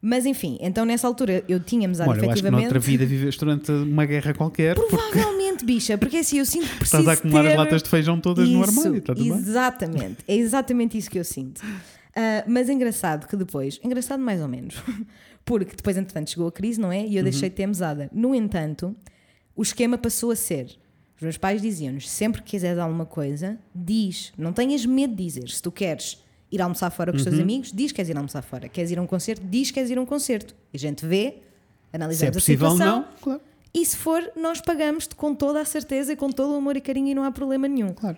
Mas 0.01 0.25
enfim, 0.25 0.57
então 0.61 0.85
nessa 0.85 1.07
altura 1.07 1.43
eu 1.47 1.59
tinha 1.59 1.85
amizade 1.87 2.09
Olha, 2.09 2.19
eu 2.25 2.31
acho 2.31 2.43
que 2.43 2.49
noutra 2.51 2.67
efetivamente. 2.77 2.85
vida 2.91 3.05
viveste 3.05 3.39
durante 3.39 3.71
uma 3.71 4.05
guerra 4.05 4.33
qualquer, 4.33 4.75
porque 4.75 4.95
Provavelmente, 4.95 5.65
bicha, 5.65 5.97
porque 5.97 6.17
assim 6.17 6.37
eu 6.37 6.45
sinto 6.45 6.67
que 6.69 6.75
preciso 6.79 6.99
estás 7.01 7.07
a 7.07 7.13
acumular 7.19 7.43
ter... 7.43 7.49
as 7.51 7.57
latas 7.57 7.83
de 7.83 7.89
feijão 7.89 8.19
todas 8.19 8.47
no 8.47 8.61
Isso, 8.61 8.69
armário, 8.79 8.97
está 8.99 9.15
tudo 9.15 9.23
bem? 9.29 9.37
Exatamente, 9.39 10.17
é 10.27 10.35
exatamente 10.35 10.97
isso 10.97 11.09
que 11.09 11.17
eu 11.17 11.23
sinto. 11.23 11.61
Ah, 12.15 12.43
mas 12.47 12.69
engraçado 12.69 13.27
que 13.27 13.35
depois, 13.35 13.79
engraçado 13.83 14.19
mais 14.21 14.39
ou 14.41 14.47
menos, 14.47 14.75
porque 15.43 15.75
depois, 15.75 15.97
entretanto, 15.97 16.29
chegou 16.29 16.47
a 16.47 16.51
crise, 16.51 16.79
não 16.79 16.91
é? 16.91 17.05
E 17.05 17.15
eu 17.15 17.19
Uhum. 17.19 17.23
deixei 17.23 17.49
de 17.49 17.55
ter 17.55 17.65
mesada. 17.65 18.09
No 18.13 18.35
entanto, 18.35 18.95
o 19.57 19.61
esquema 19.63 19.97
passou 19.97 20.31
a 20.31 20.35
ser: 20.35 20.65
os 21.17 21.21
meus 21.21 21.37
pais 21.37 21.61
diziam-nos, 21.61 22.09
sempre 22.09 22.41
que 22.41 22.51
quiseres 22.51 22.77
alguma 22.79 23.05
coisa, 23.05 23.57
diz, 23.75 24.31
não 24.37 24.53
tenhas 24.53 24.85
medo 24.85 25.13
de 25.15 25.23
dizer. 25.25 25.49
Se 25.49 25.61
tu 25.61 25.71
queres 25.71 26.23
ir 26.51 26.61
almoçar 26.61 26.89
fora 26.91 27.11
com 27.11 27.17
os 27.17 27.25
Uhum. 27.25 27.31
teus 27.31 27.41
amigos, 27.41 27.71
diz 27.73 27.91
que 27.91 27.95
queres 27.97 28.09
ir 28.09 28.15
almoçar 28.17 28.41
fora. 28.41 28.69
Queres 28.69 28.91
ir 28.91 28.99
a 28.99 29.01
um 29.01 29.07
concerto, 29.07 29.45
diz 29.45 29.67
que 29.69 29.73
queres 29.73 29.89
ir 29.89 29.97
a 29.97 30.01
um 30.01 30.05
concerto. 30.05 30.55
E 30.71 30.77
a 30.77 30.79
gente 30.79 31.05
vê, 31.05 31.31
Se 31.89 31.95
analisamos 31.97 32.35
é 32.35 32.39
possível 32.39 32.67
a 32.67 32.69
ou 32.69 32.77
situação. 32.77 32.99
não, 33.01 33.07
claro. 33.21 33.41
E 33.73 33.85
se 33.85 33.97
for, 33.97 34.31
nós 34.35 34.61
pagamos-te 34.61 35.13
com 35.15 35.35
toda 35.35 35.59
a 35.59 35.65
certeza 35.65 36.13
e 36.13 36.15
com 36.15 36.29
todo 36.31 36.53
o 36.53 36.55
amor 36.55 36.77
e 36.77 36.81
carinho 36.81 37.09
e 37.09 37.13
não 37.15 37.23
há 37.23 37.31
problema 37.31 37.67
nenhum. 37.67 37.93
claro. 37.93 38.17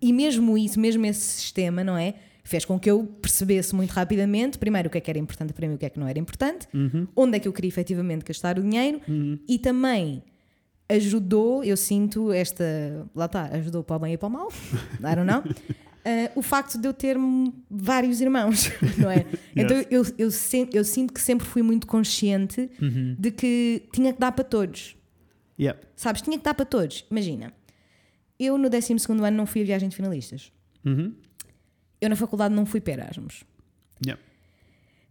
E 0.00 0.12
mesmo 0.12 0.58
isso, 0.58 0.78
mesmo 0.80 1.06
esse 1.06 1.20
sistema, 1.20 1.82
não 1.82 1.96
é? 1.96 2.14
Fez 2.42 2.64
com 2.66 2.78
que 2.78 2.90
eu 2.90 3.04
percebesse 3.22 3.74
muito 3.74 3.92
rapidamente, 3.92 4.58
primeiro, 4.58 4.88
o 4.88 4.90
que 4.90 4.98
é 4.98 5.00
que 5.00 5.10
era 5.10 5.18
importante 5.18 5.54
para 5.54 5.66
mim 5.66 5.72
e 5.72 5.76
o 5.76 5.78
que 5.78 5.86
é 5.86 5.88
que 5.90 5.98
não 5.98 6.06
era 6.06 6.18
importante, 6.18 6.68
onde 7.16 7.36
é 7.36 7.40
que 7.40 7.48
eu 7.48 7.52
queria 7.54 7.68
efetivamente 7.68 8.22
gastar 8.24 8.58
o 8.58 8.62
dinheiro 8.62 9.00
e 9.48 9.58
também 9.58 10.22
ajudou, 10.88 11.64
eu 11.64 11.76
sinto 11.76 12.32
esta. 12.32 12.64
Lá 13.14 13.26
está, 13.26 13.44
ajudou 13.46 13.82
para 13.82 13.96
o 13.96 13.98
bem 13.98 14.14
e 14.14 14.18
para 14.18 14.28
o 14.28 14.30
mal, 14.30 14.48
I 15.00 15.14
don't 15.14 15.24
know. 15.24 15.40
Uh, 15.40 16.30
o 16.38 16.42
facto 16.42 16.78
de 16.78 16.86
eu 16.86 16.92
ter 16.92 17.16
vários 17.70 18.20
irmãos, 18.20 18.70
não 18.98 19.10
é? 19.10 19.24
Então 19.56 19.76
eu, 19.90 20.04
eu, 20.18 20.30
sen- 20.30 20.68
eu 20.72 20.84
sinto 20.84 21.12
que 21.14 21.20
sempre 21.20 21.46
fui 21.46 21.62
muito 21.62 21.86
consciente 21.86 22.70
de 23.18 23.30
que 23.30 23.88
tinha 23.92 24.12
que 24.12 24.20
dar 24.20 24.32
para 24.32 24.44
todos. 24.44 24.96
Yeah. 25.58 25.80
Sabes, 25.96 26.20
tinha 26.22 26.36
que 26.36 26.44
dar 26.44 26.54
para 26.54 26.64
todos. 26.66 27.06
Imagina, 27.10 27.52
eu 28.38 28.58
no 28.58 28.68
12 28.68 28.94
ano 29.08 29.36
não 29.36 29.46
fui 29.46 29.62
a 29.62 29.64
viagem 29.64 29.88
de 29.88 29.96
finalistas. 29.96 30.52
Uhum. 30.84 31.14
Eu 32.00 32.10
na 32.10 32.16
faculdade 32.16 32.54
não 32.54 32.66
fui 32.66 32.80
para 32.80 32.94
Erasmus. 32.94 33.44
Yeah. 34.04 34.20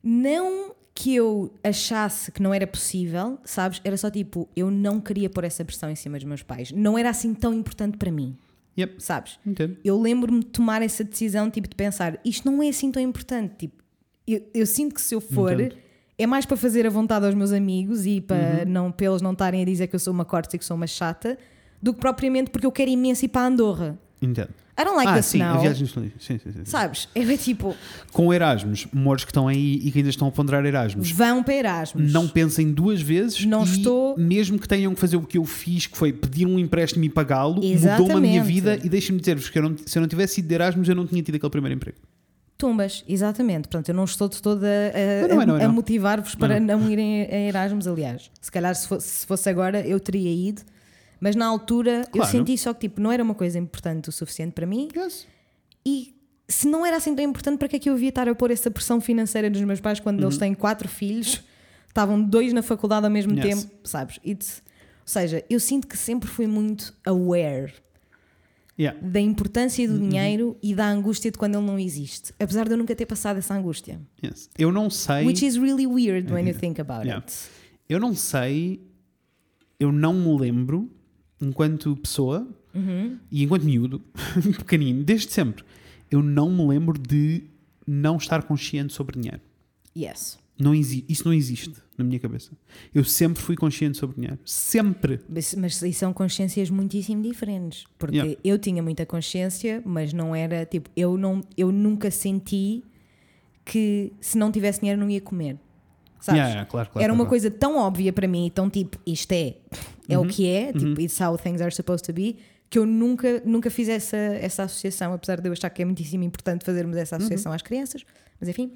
Não 0.04 0.76
que 0.96 1.16
eu 1.16 1.52
achasse 1.64 2.32
que 2.32 2.42
não 2.42 2.54
era 2.54 2.68
possível, 2.68 3.40
sabes? 3.44 3.82
Era 3.84 3.98
só 3.98 4.10
tipo, 4.12 4.48
eu 4.56 4.70
não 4.70 5.00
queria 5.00 5.30
pôr 5.30 5.44
essa 5.44 5.66
pressão 5.66 5.90
em 5.90 5.96
cima 5.96 6.18
dos 6.18 6.26
meus 6.26 6.44
pais. 6.44 6.72
Não 6.72 6.98
era 6.98 7.10
assim 7.10 7.34
tão 7.34 7.54
importante 7.54 7.98
para 7.98 8.12
mim, 8.12 8.38
Yep. 8.78 8.96
sabes? 9.04 9.40
Entendo. 9.46 9.78
Eu 9.84 10.00
lembro-me 10.00 10.40
de 10.42 10.46
tomar 10.48 10.82
essa 10.82 11.04
decisão, 11.04 11.50
tipo, 11.50 11.68
de 11.68 11.76
pensar, 11.76 12.20
isto 12.24 12.50
não 12.50 12.62
é 12.62 12.70
assim 12.70 12.92
tão 12.92 13.02
importante. 13.02 13.54
Tipo, 13.58 13.84
eu, 14.28 14.42
eu 14.54 14.66
sinto 14.68 14.94
que 14.96 15.02
se 15.02 15.16
eu 15.16 15.20
for, 15.22 15.54
Entendo. 15.60 15.76
é 16.18 16.28
mais 16.28 16.46
para 16.46 16.56
fazer 16.58 16.86
a 16.86 16.90
vontade 16.92 17.26
aos 17.26 17.34
meus 17.36 17.52
amigos 17.52 18.06
e 18.06 18.22
para, 18.22 18.64
não, 18.66 18.92
para 18.92 19.08
eles 19.08 19.22
não 19.22 19.32
estarem 19.34 19.62
a 19.64 19.66
dizer 19.66 19.88
que 19.88 19.96
eu 19.96 20.00
sou 20.00 20.14
uma 20.14 20.26
corte 20.26 20.56
e 20.56 20.60
que 20.60 20.66
sou 20.66 20.78
uma 20.78 20.88
chata, 20.88 21.38
do 21.82 21.94
que 21.94 22.00
propriamente 22.00 22.50
porque 22.52 22.66
eu 22.68 22.72
quero 22.72 22.90
imenso 22.92 23.26
ir 23.26 23.30
para 23.30 23.48
Andorra. 23.48 23.98
Entendo. 24.22 24.50
I 24.76 24.84
don't 24.84 24.96
like 24.96 25.08
ah, 25.08 25.14
the 25.16 25.22
sim, 25.22 25.40
a 25.42 25.56
viagem 25.58 25.86
de 25.86 25.92
sim, 25.92 26.12
sim, 26.20 26.40
sim. 26.40 26.66
Sabes? 26.66 27.08
É 27.14 27.38
tipo, 27.38 27.76
Com 28.12 28.34
Erasmus, 28.34 28.88
mores 28.92 29.24
que 29.24 29.30
estão 29.30 29.48
aí 29.48 29.76
e 29.76 29.92
que 29.92 30.00
ainda 30.00 30.10
estão 30.10 30.28
a 30.28 30.32
ponderar 30.32 30.66
Erasmus, 30.66 31.12
vão 31.12 31.44
para 31.44 31.54
Erasmus. 31.54 32.12
não 32.12 32.28
pensem 32.28 32.72
duas 32.72 33.00
vezes 33.00 33.46
Não 33.46 33.62
e 33.62 33.66
estou- 33.66 34.18
mesmo 34.18 34.58
que 34.58 34.68
tenham 34.68 34.94
que 34.96 35.00
fazer 35.00 35.16
o 35.18 35.22
que 35.22 35.38
eu 35.38 35.46
fiz, 35.46 35.86
que 35.86 35.96
foi 35.96 36.12
pedir 36.12 36.48
um 36.48 36.58
empréstimo 36.58 37.04
e 37.06 37.10
pagá-lo, 37.10 37.62
mudou-me 37.62 38.14
a 38.14 38.20
minha 38.20 38.44
vida 38.44 38.80
e 38.84 38.90
deixem-me 38.90 39.20
dizer-vos 39.20 39.48
que 39.50 39.60
eu 39.60 39.64
não- 39.70 39.78
se 39.78 39.96
eu 39.98 40.02
não 40.02 40.08
tivesse 40.08 40.40
ido 40.40 40.48
de 40.48 40.56
Erasmus 40.56 40.90
eu 40.90 40.96
não 40.96 41.06
tinha 41.06 41.22
tido 41.22 41.36
aquele 41.36 41.52
primeiro 41.52 41.76
emprego. 41.76 41.98
Tumbas, 42.58 43.04
exatamente. 43.08 43.68
Portanto, 43.68 43.90
eu 43.90 43.96
não 43.96 44.06
estou 44.06 44.30
de 44.30 44.42
toda 44.42 44.66
a, 44.68 45.28
Não, 45.28 45.36
não 45.36 45.42
é, 45.42 45.46
não 45.46 45.58
é, 45.58 45.64
a 45.64 45.68
não. 45.68 45.74
motivar-vos 45.76 46.34
para 46.36 46.60
não 46.60 46.90
irem 46.90 47.24
a 47.24 47.36
Erasmus, 47.48 47.88
aliás. 47.88 48.32
Se 48.42 48.52
calhar, 48.52 48.74
se 48.74 48.88
fosse, 48.88 49.08
se 49.08 49.26
fosse 49.28 49.50
agora, 49.50 49.86
eu 49.86 50.00
teria 50.00 50.32
ido. 50.50 50.62
Mas 51.24 51.38
na 51.38 51.46
altura, 51.46 52.02
eu 52.08 52.12
Claro. 52.20 52.30
senti 52.32 52.58
só 52.58 52.74
que 52.74 52.82
tipo, 52.90 53.00
não 53.00 53.10
era 53.10 53.24
uma 53.24 53.34
coisa 53.34 53.58
importante 53.58 54.10
o 54.10 54.12
suficiente 54.12 54.52
para 54.52 54.66
mim. 54.66 54.90
Yes. 54.94 55.26
E 55.86 56.14
se 56.50 56.68
não 56.68 56.86
era 56.86 56.98
assim 56.98 57.16
tão 57.16 57.24
importante, 57.24 57.58
para 57.58 57.70
que 57.70 57.78
é 57.78 57.80
que 57.80 57.90
eu 57.90 57.98
ia 57.98 58.10
estar 58.10 58.28
a 58.28 58.36
pôr 58.36 58.52
essa 58.52 58.70
pressão 58.70 59.00
financeira 59.00 59.50
dos 59.50 59.62
meus 59.62 59.80
pais 59.80 60.02
quando 60.02 60.20
Uhum. 60.20 60.26
eles 60.26 60.38
têm 60.38 60.54
quatro 60.54 60.90
filhos, 60.90 61.42
estavam 61.88 62.22
dois 62.22 62.52
na 62.52 62.62
faculdade 62.62 63.06
ao 63.06 63.12
mesmo 63.12 63.34
Yes. 63.40 63.64
tempo, 63.64 63.74
sabes? 63.86 64.20
It's- 64.26 64.62
ou 65.02 65.08
seja, 65.08 65.46
eu 65.50 65.62
sinto 65.62 65.88
que 65.88 65.98
sempre 65.98 66.28
fui 66.28 66.46
muito 66.46 66.94
aware 67.06 67.72
Yeah. 68.78 69.00
da 69.02 69.20
importância 69.22 69.88
Uhum. 69.90 69.98
do 70.00 70.10
dinheiro 70.10 70.58
e 70.62 70.76
da 70.76 70.90
angústia 70.90 71.32
de 71.32 71.38
quando 71.38 71.56
ele 71.56 71.66
não 71.66 71.80
existe. 71.80 72.34
Apesar 72.38 72.66
de 72.66 72.72
eu 72.74 72.78
nunca 72.78 72.94
ter 72.96 73.06
passado 73.06 73.38
essa 73.38 73.54
angústia. 73.54 74.02
Yes. 74.22 74.50
Eu 74.58 74.72
não 74.74 74.90
sei. 74.90 75.26
Which 75.26 75.46
is 75.46 75.56
really 75.56 75.88
weird 75.88 76.32
when 76.34 76.48
you 76.50 76.54
think 76.60 76.82
about 76.82 77.06
Yeah. 77.06 77.24
it. 77.26 77.34
Eu 77.88 78.00
não 78.00 78.14
sei, 78.14 78.82
eu 79.80 79.90
não 79.92 80.14
me 80.14 80.38
lembro, 80.40 80.90
enquanto 81.42 81.96
pessoa 81.98 82.48
Uhum. 82.74 83.18
e 83.32 83.44
enquanto 83.44 83.64
miúdo, 83.64 84.02
pequenino, 84.58 85.04
desde 85.04 85.32
sempre, 85.32 85.64
eu 86.10 86.24
não 86.24 86.50
me 86.52 86.66
lembro 86.68 86.98
de 87.00 87.44
não 87.86 88.18
estar 88.18 88.44
consciente 88.44 88.94
sobre 88.94 89.20
dinheiro. 89.20 89.42
Yes. 89.96 90.40
Não 90.58 90.74
isso 90.74 91.26
não 91.26 91.34
existe 91.34 91.74
na 91.98 92.04
minha 92.04 92.20
cabeça. 92.20 92.52
Eu 92.94 93.04
sempre 93.04 93.42
fui 93.42 93.56
consciente 93.56 93.98
sobre 93.98 94.16
dinheiro. 94.16 94.40
Sempre. 94.46 95.20
Mas, 95.28 95.54
mas 95.56 95.76
são 95.98 96.14
consciências 96.14 96.70
muitíssimo 96.70 97.22
diferentes. 97.22 97.86
Porque 97.98 98.18
Yeah. 98.18 98.40
eu 98.44 98.58
tinha 98.60 98.82
muita 98.82 99.06
consciência, 99.06 99.82
mas 99.86 100.14
não 100.14 100.36
era 100.36 100.66
tipo, 100.66 100.90
eu, 100.96 101.18
não, 101.18 101.42
eu 101.58 101.72
nunca 101.72 102.10
senti 102.12 102.84
que 103.66 104.14
se 104.22 104.38
não 104.38 104.52
tivesse 104.52 104.80
dinheiro 104.80 105.00
não 105.02 105.10
ia 105.10 105.22
comer. 105.22 105.58
Sabes? 106.24 106.38
Yeah, 106.40 106.50
yeah, 106.54 106.70
claro, 106.70 106.90
claro, 106.90 107.04
era 107.04 107.12
uma 107.12 107.18
claro, 107.26 107.30
coisa 107.30 107.52
tão 107.52 107.76
óbvia 107.78 108.14
para 108.14 108.28
mim, 108.30 108.50
tão 108.56 108.70
tipo, 108.70 108.98
isto 109.06 109.32
é, 109.34 109.56
é 110.08 110.18
Uhum. 110.18 110.24
o 110.24 110.28
que 110.30 110.48
é, 110.48 110.72
tipo, 110.72 111.02
it's 111.02 111.20
how 111.20 111.38
things 111.38 111.60
are 111.62 111.74
supposed 111.76 112.06
to 112.06 112.14
be, 112.14 112.38
que 112.70 112.80
eu 112.80 112.86
nunca, 112.86 113.42
nunca 113.46 113.70
fiz 113.70 113.90
essa, 113.90 114.16
essa 114.16 114.64
associação, 114.64 115.12
apesar 115.14 115.42
de 115.42 115.50
eu 115.50 115.52
achar 115.52 115.70
que 115.70 115.82
é 115.82 115.86
muitíssimo 115.86 116.24
importante 116.24 116.64
fazermos 116.64 116.96
essa 116.96 117.18
associação 117.18 117.52
Uhum. 117.52 117.56
às 117.58 117.62
crianças, 117.62 118.06
mas 118.40 118.48
enfim. 118.50 118.72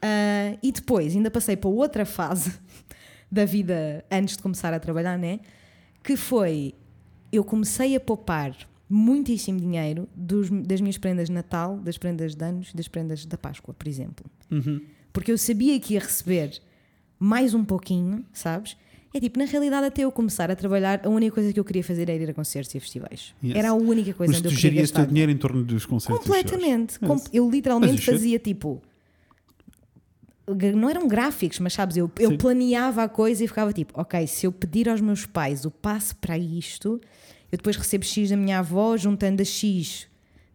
Ah, 0.00 0.56
e 0.62 0.72
depois 0.72 1.14
ainda 1.14 1.30
passei 1.30 1.54
para 1.56 1.68
outra 1.68 2.06
fase 2.06 2.52
da 3.30 3.44
vida 3.44 4.02
antes 4.10 4.36
de 4.38 4.42
começar 4.42 4.72
a 4.72 4.80
trabalhar, 4.80 5.18
né? 5.18 5.40
Que 6.02 6.16
foi 6.16 6.74
eu 7.30 7.44
comecei 7.44 7.94
a 7.94 8.00
poupar 8.00 8.56
muitíssimo 8.88 9.58
dinheiro 9.60 10.08
dos- 10.14 10.48
das 10.66 10.80
minhas 10.80 10.96
prendas 10.96 11.26
de 11.28 11.34
Natal, 11.34 11.76
das 11.78 11.98
prendas 11.98 12.34
de 12.34 12.44
anos, 12.44 12.72
das 12.72 12.88
prendas 12.88 13.26
da 13.26 13.36
Páscoa, 13.36 13.74
por 13.74 13.86
exemplo. 13.88 14.24
Uhum. 14.50 14.80
Porque 15.12 15.32
eu 15.32 15.36
sabia 15.38 15.78
que 15.80 15.94
ia 15.94 16.00
receber 16.00 16.60
mais 17.18 17.54
um 17.54 17.64
pouquinho, 17.64 18.24
sabes? 18.32 18.76
É 19.14 19.20
tipo, 19.20 19.38
na 19.38 19.46
realidade, 19.46 19.86
até 19.86 20.02
eu 20.02 20.12
começar 20.12 20.50
a 20.50 20.56
trabalhar, 20.56 21.00
a 21.04 21.08
única 21.08 21.34
coisa 21.34 21.50
que 21.52 21.58
eu 21.58 21.64
queria 21.64 21.82
fazer 21.82 22.02
era 22.10 22.22
ir 22.22 22.28
a 22.30 22.34
concertos 22.34 22.74
e 22.74 22.78
a 22.78 22.80
festivais. 22.80 23.34
Yes. 23.42 23.56
Era 23.56 23.70
a 23.70 23.74
única 23.74 24.12
coisa 24.12 24.32
Mas 24.32 24.40
onde 24.40 24.48
eu 24.48 24.52
tu 24.52 24.56
queria 24.56 24.70
gerias 24.72 24.90
o 24.90 24.92
teu 24.92 25.00
gastar. 25.02 25.08
dinheiro 25.12 25.32
em 25.32 25.36
torno 25.38 25.64
dos 25.64 25.86
concertos. 25.86 26.26
Completamente. 26.26 26.98
Com- 27.00 27.14
Yes. 27.14 27.24
Eu 27.32 27.50
literalmente 27.50 28.02
é- 28.02 28.12
fazia 28.12 28.38
tipo. 28.38 28.82
Não 30.76 30.88
eram 30.88 31.08
gráficos, 31.08 31.58
mas 31.58 31.72
sabes, 31.72 31.96
eu, 31.96 32.08
eu 32.20 32.38
planeava 32.38 33.02
a 33.02 33.08
coisa 33.08 33.42
e 33.42 33.48
ficava 33.48 33.72
tipo, 33.72 33.98
ok, 34.00 34.26
se 34.28 34.46
eu 34.46 34.52
pedir 34.52 34.88
aos 34.88 35.00
meus 35.00 35.26
pais 35.26 35.64
o 35.64 35.70
passe 35.72 36.14
para 36.14 36.38
isto, 36.38 37.00
eu 37.50 37.56
depois 37.58 37.74
recebo 37.74 38.04
X 38.04 38.30
da 38.30 38.36
minha 38.36 38.60
avó, 38.60 38.96
juntando 38.96 39.42
a 39.42 39.44
X 39.44 40.06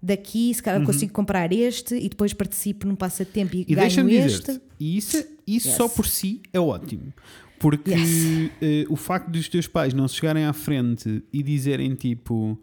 daqui, 0.01 0.53
se 0.53 0.63
calhar 0.63 0.81
consigo 0.85 1.11
comprar 1.11 1.51
este 1.51 1.95
e 1.95 2.07
depois 2.07 2.31
participo 2.33 2.87
num 2.87 2.95
passatempo 2.95 3.53
e, 3.53 3.59
Uhum. 3.59 3.65
E 3.67 3.75
ganho 3.75 4.09
este. 4.09 4.61
e 4.79 4.97
isso, 4.97 5.21
isso 5.55 5.67
Yes. 5.69 5.77
só 5.77 5.87
por 5.87 6.05
si 6.07 6.41
é 6.53 6.59
ótimo. 6.59 7.13
Porque 7.59 7.91
Yes. 7.91 8.51
eh, 8.61 8.85
o 8.89 8.95
facto 8.95 9.29
dos 9.29 9.47
teus 9.47 9.67
pais 9.67 9.93
não 9.93 10.07
se 10.07 10.15
chegarem 10.15 10.45
à 10.45 10.53
frente 10.53 11.23
e 11.31 11.43
dizerem 11.43 11.93
tipo. 11.95 12.57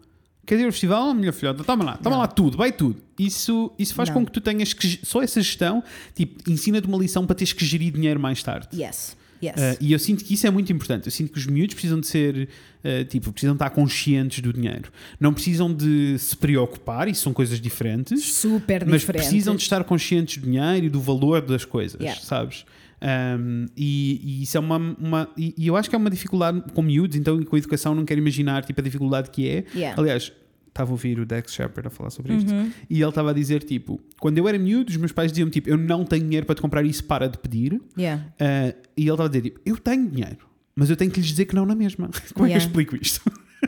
Quer 0.45 0.55
dizer, 0.55 0.67
o 0.67 0.71
festival, 0.71 1.13
minha 1.13 1.31
filhota, 1.31 1.63
toma 1.63 1.83
lá, 1.85 1.97
toma 1.97 2.15
Não. 2.15 2.21
lá 2.23 2.27
tudo, 2.27 2.57
vai 2.57 2.71
tudo. 2.71 2.99
Isso, 3.19 3.71
isso 3.77 3.93
faz 3.93 4.09
Não. 4.09 4.15
com 4.15 4.25
que 4.25 4.31
tu 4.31 4.41
tenhas 4.41 4.73
que. 4.73 4.99
Só 5.05 5.21
essa 5.21 5.39
gestão, 5.41 5.83
tipo, 6.15 6.49
ensina-te 6.49 6.87
uma 6.87 6.97
lição 6.97 7.25
para 7.25 7.35
teres 7.35 7.53
que 7.53 7.63
gerir 7.63 7.93
dinheiro 7.93 8.19
mais 8.19 8.41
tarde. 8.43 8.67
Yes. 8.73 9.15
Yes. 9.41 9.55
Uh, 9.55 9.77
e 9.79 9.93
eu 9.93 9.99
sinto 9.99 10.25
que 10.25 10.33
isso 10.33 10.45
é 10.45 10.49
muito 10.49 10.69
importante. 10.73 11.05
Eu 11.07 11.11
sinto 11.13 11.31
que 11.31 11.37
os 11.39 11.45
miúdos 11.45 11.73
precisam 11.73 11.97
de 12.01 12.07
ser, 12.07 12.49
uh, 12.83 13.05
tipo, 13.05 13.31
precisam 13.31 13.53
estar 13.53 13.69
conscientes 13.69 14.41
do 14.41 14.51
dinheiro. 14.51 14.91
Não 15.17 15.33
precisam 15.33 15.73
de 15.73 16.17
se 16.19 16.35
preocupar, 16.35 17.07
isso 17.07 17.21
são 17.21 17.31
coisas 17.31 17.61
diferentes, 17.61 18.21
Super 18.33 18.85
mas 18.85 18.99
diferente. 18.99 19.21
precisam 19.21 19.55
de 19.55 19.61
estar 19.61 19.81
conscientes 19.85 20.39
do 20.39 20.45
dinheiro 20.45 20.87
e 20.87 20.89
do 20.89 20.99
valor 20.99 21.39
das 21.41 21.63
coisas, 21.63 22.01
Yeah. 22.01 22.19
sabes? 22.19 22.65
Um, 23.01 23.65
e, 23.77 24.19
e 24.23 24.43
isso 24.43 24.57
é 24.57 24.59
uma. 24.59 24.77
uma 24.99 25.29
e, 25.37 25.53
e 25.57 25.67
eu 25.67 25.75
acho 25.75 25.89
que 25.89 25.95
é 25.95 25.97
uma 25.97 26.09
dificuldade 26.09 26.61
com 26.73 26.81
miúdos, 26.81 27.15
então 27.15 27.41
com 27.43 27.55
a 27.55 27.59
educação 27.59 27.95
não 27.95 28.03
quero 28.05 28.19
imaginar 28.19 28.63
tipo, 28.65 28.79
a 28.79 28.83
dificuldade 28.83 29.29
que 29.29 29.47
é. 29.47 29.63
Yeah. 29.73 29.99
Aliás, 30.01 30.31
estava 30.67 30.91
a 30.91 30.93
ouvir 30.93 31.19
o 31.19 31.25
Dex 31.25 31.53
Shepard 31.53 31.87
a 31.87 31.89
falar 31.89 32.09
sobre 32.09 32.35
isto 32.35 32.51
Uhum. 32.53 32.71
e 32.89 33.01
ele 33.01 33.09
estava 33.09 33.31
a 33.31 33.33
dizer: 33.33 33.63
tipo, 33.63 33.99
quando 34.19 34.37
eu 34.37 34.47
era 34.47 34.57
miúdo, 34.59 34.89
os 34.89 34.97
meus 34.97 35.11
pais 35.11 35.31
diziam 35.31 35.49
tipo, 35.49 35.69
eu 35.69 35.77
não 35.77 36.03
tenho 36.03 36.23
dinheiro 36.25 36.45
para 36.45 36.55
te 36.55 36.61
comprar 36.61 36.83
isso, 36.85 37.03
para 37.05 37.27
de 37.29 37.37
pedir. 37.37 37.81
Yeah. 37.97 38.25
Uh, 38.35 38.77
e 38.97 39.01
ele 39.03 39.11
estava 39.11 39.25
a 39.25 39.27
dizer: 39.29 39.41
tipo, 39.43 39.61
Eu 39.65 39.77
tenho 39.77 40.07
dinheiro, 40.09 40.45
mas 40.75 40.89
eu 40.89 40.95
tenho 40.97 41.09
que 41.11 41.19
lhes 41.19 41.29
dizer 41.29 41.45
que 41.45 41.55
não 41.55 41.65
na 41.65 41.75
mesma. 41.75 42.09
Como 42.33 42.45
é 42.45 42.49
que 42.49 42.55
eu 42.55 42.57
Yeah. 42.57 42.65
explico 42.65 42.95
isto? 42.95 43.21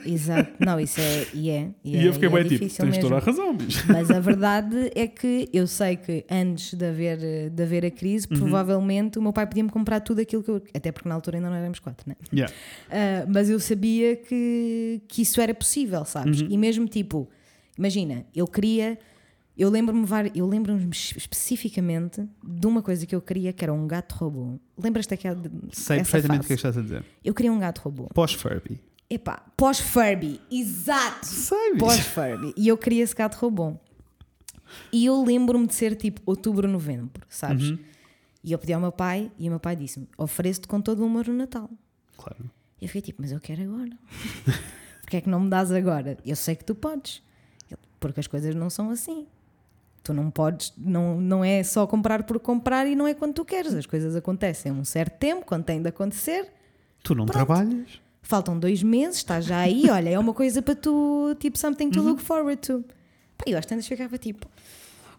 Exato. 0.06 0.52
Não, 0.60 0.80
isso 0.80 1.00
é. 1.02 1.28
E 1.34 1.50
é. 1.50 1.70
E, 1.84 1.96
E, 1.96 1.98
é, 1.98 2.08
eu 2.08 2.14
fiquei 2.14 2.30
e 2.30 2.32
é 2.32 2.34
bem 2.36 2.44
tipo: 2.44 2.54
difícil 2.64 2.86
Tens 2.86 2.96
mesmo. 2.96 3.10
toda 3.10 3.16
a 3.22 3.26
razão, 3.26 3.56
bicho. 3.56 3.84
Mas 3.92 4.10
a 4.10 4.20
verdade 4.20 4.92
é 4.96 5.08
que 5.08 5.50
eu 5.52 5.68
sei 5.68 5.96
que 5.98 6.26
antes 6.30 6.74
de 6.74 6.86
haver, 6.86 7.50
de 7.50 7.64
haver 7.64 7.86
a 7.86 7.92
crise, 7.92 8.28
Uhum. 8.32 8.38
provavelmente 8.40 9.20
o 9.20 9.22
meu 9.22 9.34
pai 9.34 9.46
podia-me 9.46 9.70
comprar 9.70 10.00
tudo 10.00 10.22
aquilo 10.22 10.42
que 10.44 10.50
eu. 10.52 10.62
Até 10.74 10.92
porque 10.92 11.08
na 11.10 11.16
altura 11.16 11.38
ainda 11.38 11.50
não 11.50 11.56
éramos 11.58 11.80
quatro, 11.80 12.08
né? 12.10 12.16
Yeah. 12.34 12.54
Ah, 12.90 13.26
mas 13.28 13.50
eu 13.50 13.60
sabia 13.60 14.16
que, 14.16 15.02
que 15.08 15.22
isso 15.24 15.40
era 15.42 15.54
possível, 15.54 16.06
sabes? 16.06 16.42
Uhum. 16.42 16.48
E 16.50 16.58
mesmo 16.58 16.88
tipo, 16.88 17.30
imagina, 17.78 18.26
eu 18.36 18.48
queria. 18.48 18.98
Eu 19.58 19.70
lembro-me 19.70 20.08
eu 20.34 20.48
lembro-me 20.48 20.90
es- 20.92 21.14
especificamente 21.18 22.26
de 22.42 22.66
uma 22.66 22.82
coisa 22.82 23.06
que 23.06 23.14
eu 23.14 23.22
queria 23.22 23.52
que 23.52 23.64
era 23.64 23.74
um 23.74 23.86
gato 23.86 24.14
robô. 24.16 24.58
Lembras-te 24.82 25.10
daquela. 25.10 25.38
Sei 25.72 25.98
perfeitamente 25.98 26.46
o 26.46 26.48
que 26.48 26.54
é 26.54 26.56
que 26.56 26.60
estás 26.60 26.78
a 26.78 26.82
dizer. 26.82 27.04
Eu 27.24 27.34
queria 27.34 27.52
um 27.52 27.60
gato 27.60 27.80
robô. 27.80 28.08
Pós-Furby. 28.14 28.80
Epá, 29.14 29.44
pós-Furby, 29.58 30.40
exato! 30.50 31.28
Pós-Furby. 31.78 32.54
E 32.56 32.70
eu 32.70 32.78
queria 32.78 33.04
esse 33.04 33.14
gato 33.14 33.36
robô. 33.36 33.76
E 34.90 35.06
eu 35.06 35.22
lembro-me 35.22 35.68
de 35.68 35.76
ser 35.76 35.98
tipo 35.98 36.22
outubro, 36.26 36.66
novembro, 36.66 37.22
sabes? 37.28 37.72
Uhum. 37.72 37.80
E 38.42 38.54
eu 38.54 38.58
pedi 38.58 38.72
ao 38.72 38.80
meu 38.80 38.94
pai 38.94 39.30
e 39.38 39.50
o 39.50 39.52
meu 39.52 39.60
pai 39.60 39.76
disse-me: 39.76 40.08
ofereço-te 40.18 40.66
com 40.66 40.80
todo 40.80 41.02
o 41.02 41.06
amor 41.06 41.28
no 41.28 41.34
Natal. 41.34 41.70
Claro. 42.16 42.50
E 42.80 42.86
eu 42.86 42.88
fiquei 42.88 43.02
tipo, 43.02 43.22
mas 43.22 43.34
eu 43.34 43.42
quero 43.42 43.62
agora. 43.64 43.92
Porquê 45.04 45.18
é 45.18 45.22
que 45.22 45.30
não 45.30 45.42
me 45.42 45.50
dás 45.50 45.74
agora? 45.74 46.18
Eu 46.26 46.38
sei 46.38 46.56
que 46.56 46.64
tu 46.64 46.74
podes. 46.74 47.22
Porque 48.00 48.22
as 48.22 48.28
coisas 48.28 48.56
não 48.56 48.70
são 48.70 48.92
assim. 48.92 49.28
Tu 50.04 50.14
não 50.14 50.32
podes, 50.32 50.74
não, 50.78 51.20
não 51.20 51.44
é 51.44 51.62
só 51.64 51.86
comprar 51.86 52.24
por 52.24 52.40
comprar 52.40 52.88
e 52.88 52.96
não 52.96 53.06
é 53.06 53.14
quando 53.14 53.34
tu 53.34 53.44
queres. 53.44 53.74
As 53.74 53.86
coisas 53.86 54.16
acontecem 54.16 54.72
a 54.72 54.76
um 54.76 54.86
certo 54.86 55.18
tempo, 55.18 55.46
quando 55.46 55.66
tem 55.66 55.82
de 55.82 55.90
acontecer. 55.90 56.50
Tu 57.04 57.14
não 57.14 57.26
trabalhas? 57.26 58.00
Faltam 58.22 58.58
dois 58.58 58.84
meses, 58.84 59.18
estás 59.18 59.46
já 59.46 59.60
aí, 59.60 59.84
olha, 59.90 60.10
é 60.10 60.20
uma 60.20 60.34
coisa 60.34 60.62
para 60.62 60.76
tu, 60.76 61.36
tipo, 61.40 61.58
something 61.58 61.90
to 61.90 62.02
look 62.02 62.22
forward 62.22 62.62
to. 62.62 62.84
Pá, 63.38 63.46
eu 63.48 63.58
às 63.58 63.66
tantas 63.66 63.88
ficava 63.88 64.18
tipo, 64.18 64.48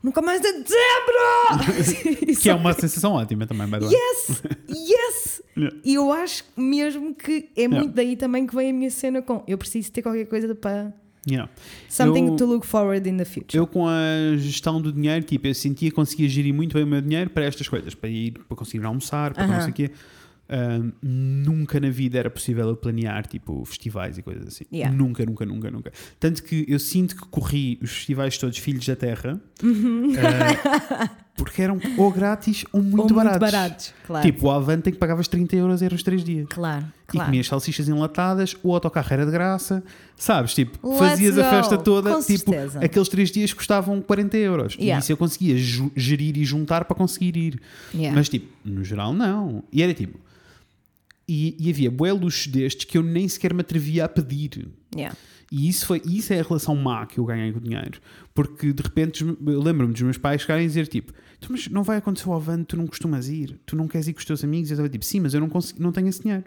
nunca 0.03 0.23
mais 0.23 0.41
de 0.41 0.53
dezembro! 0.53 2.33
Que 2.41 2.49
é 2.51 2.55
uma 2.55 2.73
sensação 2.73 3.13
ótima 3.13 3.47
também, 3.47 3.67
by 3.67 3.79
the 3.79 3.87
way. 3.87 3.95
Yes! 3.95 4.43
Yes! 4.69 5.43
Yeah. 5.57 5.77
E 5.85 5.95
eu 5.95 6.11
acho 6.13 6.45
mesmo 6.57 7.15
que 7.15 7.51
é 7.57 7.69
muito 7.69 7.93
daí 7.93 8.17
também 8.17 8.47
que 8.47 8.55
vem 8.55 8.71
a 8.71 8.73
minha 8.73 8.91
cena 8.91 9.21
com 9.21 9.43
eu 9.47 9.59
preciso 9.59 9.93
ter 9.93 10.03
qualquer 10.03 10.27
coisa 10.27 10.55
para 10.55 10.93
Yeah. 11.29 11.49
something 11.89 12.29
Eu- 12.29 12.37
to 12.37 12.47
look 12.47 12.67
forward 12.67 13.09
in 13.09 13.17
the 13.17 13.25
future. 13.25 13.57
Eu 13.57 13.65
com 13.67 13.87
a 13.87 14.37
gestão 14.39 14.81
do 14.81 14.93
dinheiro, 14.93 15.25
tipo, 15.25 15.47
eu 15.47 15.55
sentia 15.55 15.89
que 15.91 15.95
conseguia 15.95 16.29
gerir 16.29 16.53
muito 16.55 16.75
bem 16.75 16.83
o 16.83 16.87
meu 16.87 17.01
dinheiro 17.01 17.31
para 17.31 17.45
estas 17.45 17.69
coisas, 17.69 17.95
para 17.95 18.09
ir, 18.09 18.33
para 18.49 18.57
conseguir 18.57 18.85
almoçar, 18.85 19.33
para 19.35 19.47
não 19.47 19.55
Aham. 19.55 19.63
sei 19.63 19.71
o 19.71 19.75
quê. 19.75 19.91
Nunca 21.03 21.81
na 21.81 21.91
vida 21.91 22.19
era 22.19 22.31
possível 22.31 22.69
eu 22.69 22.77
planear 22.77 23.27
tipo 23.27 23.65
festivais 23.65 24.19
e 24.19 24.23
coisas 24.23 24.47
assim. 24.47 24.65
Yeah. 24.73 24.95
Nunca, 24.97 25.25
nunca, 25.25 25.45
nunca, 25.47 25.71
nunca. 25.71 25.93
Tanto 26.21 26.43
que 26.43 26.65
eu 26.69 26.79
sinto 26.79 27.17
que 27.17 27.27
corri 27.29 27.79
os 27.83 27.91
festivais 27.91 28.37
todos 28.39 28.59
Filhos 28.59 28.87
da 28.87 28.97
Terra 28.97 29.41
Uhum. 29.63 30.13
ah, 30.19 31.09
porque 31.37 31.63
eram 31.63 31.79
ou 31.97 32.11
grátis 32.11 32.65
ou 32.73 32.83
muito, 32.83 33.11
Ou 33.13 33.15
baratos. 33.15 33.41
muito 33.41 33.53
baratos, 33.53 33.95
claro. 34.07 34.27
Tipo, 34.27 34.47
o 34.47 34.51
Avante 34.51 34.89
em 34.89 34.93
que 34.93 34.99
pagavas 34.99 35.29
30 35.29 35.55
euros 35.57 35.81
eram 35.83 35.95
os 35.95 36.03
3 36.03 36.25
dias. 36.25 36.47
claro, 36.51 36.85
E 36.85 37.13
claro. 37.13 37.27
comias 37.27 37.47
salsichas 37.47 37.89
enlatadas, 37.89 38.57
o 38.63 38.73
autocarro 38.75 39.07
era 39.13 39.25
de 39.25 39.31
graça, 39.31 39.83
sabes? 40.17 40.53
Tipo, 40.55 40.85
Let's 40.87 40.99
fazias 40.99 41.39
a 41.39 41.43
go, 41.45 41.51
festa 41.51 41.79
toda, 41.79 42.13
com 42.13 42.21
tipo, 42.23 42.51
certeza. 42.51 42.81
aqueles 42.81 43.09
três 43.09 43.31
dias 43.31 43.53
custavam 43.53 44.01
40 44.03 44.37
euros. 44.37 44.75
Yeah. 44.75 44.97
E 44.97 44.99
isso 45.01 45.13
eu 45.13 45.17
conseguia 45.17 45.57
gerir 45.97 46.37
e 46.37 46.45
juntar 46.45 46.85
para 46.85 46.97
conseguir 46.97 47.37
ir. 47.37 47.61
Yeah. 47.95 48.17
Mas, 48.17 48.29
tipo, 48.29 48.49
no 48.65 48.85
geral, 48.85 49.13
não. 49.15 49.63
E 49.73 49.81
era 49.83 49.95
tipo. 49.95 50.19
E, 51.29 51.57
e 51.59 51.71
havia 51.71 51.91
bué 51.91 52.11
destes 52.49 52.85
que 52.85 52.99
eu 52.99 53.03
nem 53.03 53.29
sequer 53.29 53.55
me 53.55 53.61
atrevia 53.61 54.05
a 54.05 54.09
pedir. 54.09 54.69
Yeah. 54.95 55.17
E 55.51 55.69
isso, 55.69 55.87
foi, 55.87 56.01
isso 56.05 56.33
é 56.33 56.41
a 56.41 56.43
relação 56.43 56.75
má 56.75 57.05
que 57.07 57.19
eu 57.19 57.25
ganhei 57.27 57.53
com 57.53 57.59
o 57.59 57.63
dinheiro. 57.63 58.01
Porque 58.35 58.73
de 58.73 58.83
repente 58.83 59.23
lembro-me 59.41 59.93
dos 59.93 60.03
meus 60.03 60.19
pais 60.19 60.41
chegarem 60.41 60.65
a 60.65 60.67
dizer 60.67 60.87
tipo, 60.87 61.13
"Tu, 61.41 61.53
mas 61.53 61.69
não 61.69 61.83
vai 61.83 61.99
acontecer 61.99 62.29
o 62.29 62.33
Avante, 62.33 62.65
tu 62.69 62.77
não 62.77 62.87
costumas 62.87 63.29
ir, 63.29 63.61
tu 63.67 63.77
não 63.77 63.87
queres 63.87 64.09
ir 64.09 64.15
com 64.15 64.19
os 64.19 64.25
teus 64.25 64.43
amigos. 64.43 64.71
E 64.71 64.73
eu 64.73 64.77
estava 64.77 64.89
tipo, 64.89 65.05
sim, 65.05 65.21
mas 65.21 65.35
eu 65.35 65.41
não, 65.41 65.51
consigo, 65.51 65.83
não 65.83 65.93
tenho 65.93 66.09
esse 66.09 66.23
dinheiro. 66.23 66.45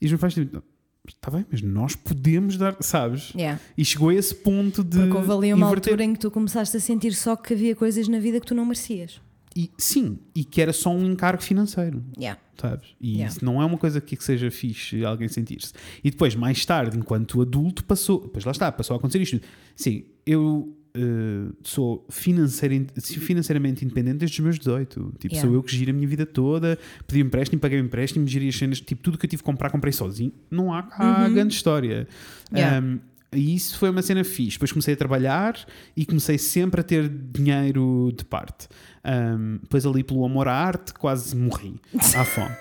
E 0.00 0.04
os 0.04 0.12
meus 0.12 0.20
pais 0.20 0.34
tipo, 0.34 0.62
está 1.08 1.30
bem, 1.30 1.46
mas 1.50 1.62
nós 1.62 1.96
podemos 1.96 2.56
dar, 2.56 2.76
sabes? 2.80 3.32
Yeah. 3.34 3.58
E 3.76 3.84
chegou 3.84 4.10
a 4.10 4.14
esse 4.14 4.34
ponto 4.34 4.84
de. 4.84 4.98
Porque 4.98 5.16
houve 5.16 5.32
ali 5.32 5.54
uma 5.54 5.66
inverter. 5.66 5.92
altura 5.92 6.04
em 6.04 6.12
que 6.12 6.20
tu 6.20 6.30
começaste 6.30 6.76
a 6.76 6.80
sentir 6.80 7.14
só 7.14 7.34
que 7.34 7.54
havia 7.54 7.74
coisas 7.74 8.06
na 8.06 8.18
vida 8.18 8.38
que 8.38 8.46
tu 8.46 8.54
não 8.54 8.64
merecias. 8.64 9.20
E, 9.56 9.70
sim, 9.76 10.18
e 10.34 10.44
que 10.44 10.60
era 10.60 10.72
só 10.72 10.90
um 10.94 11.04
encargo 11.04 11.42
financeiro. 11.42 12.02
Yeah. 12.18 12.40
Sabes? 12.58 12.88
E 13.00 13.12
Yeah. 13.14 13.32
isso 13.32 13.44
não 13.44 13.60
é 13.60 13.64
uma 13.64 13.78
coisa 13.78 14.00
que, 14.00 14.16
que 14.16 14.24
seja 14.24 14.50
fixe 14.50 15.04
alguém 15.04 15.28
sentir-se. 15.28 15.72
E 16.02 16.10
depois, 16.10 16.34
mais 16.34 16.64
tarde, 16.64 16.96
enquanto 16.96 17.40
adulto, 17.42 17.84
passou. 17.84 18.22
Depois 18.22 18.44
lá 18.44 18.52
está, 18.52 18.70
passou 18.72 18.94
a 18.94 18.98
acontecer 18.98 19.20
isto. 19.20 19.40
Sim, 19.76 20.04
eu 20.24 20.76
eh, 20.94 21.50
sou 21.62 22.06
financeira, 22.10 22.86
financeiramente 23.00 23.82
independente 23.84 24.18
desde 24.18 24.38
os 24.40 24.44
meus 24.44 24.58
18. 24.58 25.14
Tipo, 25.18 25.34
Yeah. 25.34 25.40
sou 25.48 25.54
eu 25.54 25.62
que 25.62 25.74
giro 25.74 25.90
a 25.90 25.94
minha 25.94 26.06
vida 26.06 26.26
toda, 26.26 26.78
pedi 27.06 27.20
empréstimo, 27.20 27.60
paguei 27.60 27.78
empréstimo, 27.78 28.26
giri 28.26 28.48
as 28.48 28.56
cenas, 28.56 28.80
tipo, 28.80 29.02
tudo 29.02 29.16
que 29.16 29.24
eu 29.24 29.30
tive 29.30 29.42
que 29.42 29.46
comprar, 29.46 29.70
comprei 29.70 29.92
sozinho. 29.92 30.32
Não 30.50 30.72
há 30.72 30.82
cá 30.82 31.28
grande 31.28 31.54
história. 31.54 32.06
Uhum. 32.52 32.94
Um, 32.94 33.12
e 33.34 33.54
isso 33.54 33.78
foi 33.78 33.88
uma 33.88 34.02
cena 34.02 34.22
fixe. 34.22 34.56
Depois 34.56 34.70
comecei 34.70 34.92
a 34.92 34.96
trabalhar 34.96 35.56
e 35.96 36.04
comecei 36.04 36.36
sempre 36.36 36.82
a 36.82 36.84
ter 36.84 37.08
dinheiro 37.08 38.12
de 38.14 38.24
parte. 38.26 38.68
Um, 39.04 39.58
depois, 39.62 39.84
ali 39.84 40.02
pelo 40.04 40.24
amor 40.24 40.46
à 40.48 40.54
arte, 40.54 40.94
quase 40.94 41.34
morri 41.36 41.74
à 42.16 42.24
fome. 42.24 42.54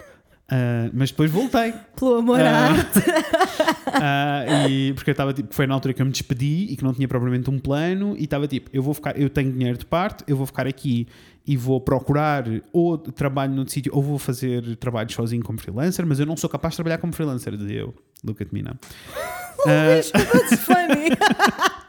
Uh, 0.51 0.91
mas 0.93 1.11
depois 1.11 1.31
voltei. 1.31 1.73
Pelo 1.95 2.15
amor 2.17 2.39
à 2.41 2.49
Ah. 2.49 2.69
arte. 2.71 2.99
Ah, 4.03 4.45
e 4.69 4.93
porque 4.93 5.09
eu 5.09 5.13
estava 5.13 5.33
tipo, 5.33 5.53
foi 5.53 5.67
na 5.67 5.73
altura 5.75 5.93
que 5.93 6.01
eu 6.01 6.05
me 6.05 6.11
despedi 6.11 6.67
e 6.71 6.75
que 6.77 6.83
não 6.83 6.93
tinha 6.93 7.07
propriamente 7.07 7.49
um 7.51 7.59
plano 7.59 8.15
e 8.17 8.23
estava 8.23 8.47
tipo, 8.47 8.69
eu 8.73 8.81
vou 8.81 8.93
ficar, 8.93 9.19
eu 9.19 9.29
tenho 9.29 9.51
dinheiro 9.51 9.77
de 9.77 9.85
parte, 9.85 10.23
eu 10.27 10.35
vou 10.35 10.45
ficar 10.45 10.65
aqui 10.65 11.07
e 11.45 11.57
vou 11.57 11.81
procurar 11.81 12.45
ou 12.71 12.97
trabalho 12.97 13.53
noutro 13.53 13.73
sítio 13.73 13.91
ou 13.95 14.01
vou 14.01 14.19
fazer 14.19 14.75
trabalho 14.77 15.11
sozinho 15.11 15.43
como 15.43 15.59
freelancer, 15.59 16.05
mas 16.05 16.19
eu 16.19 16.25
não 16.25 16.37
sou 16.37 16.49
capaz 16.49 16.73
de 16.73 16.77
trabalhar 16.77 16.97
como 16.99 17.11
freelancer, 17.13 17.55
dizia 17.57 17.79
eu. 17.79 17.93
Look 18.23 18.41
at 18.41 18.51
me 18.51 18.61
now. 18.61 18.75
Ah, 19.63 20.01
That's 20.01 20.59
funny. 20.63 21.09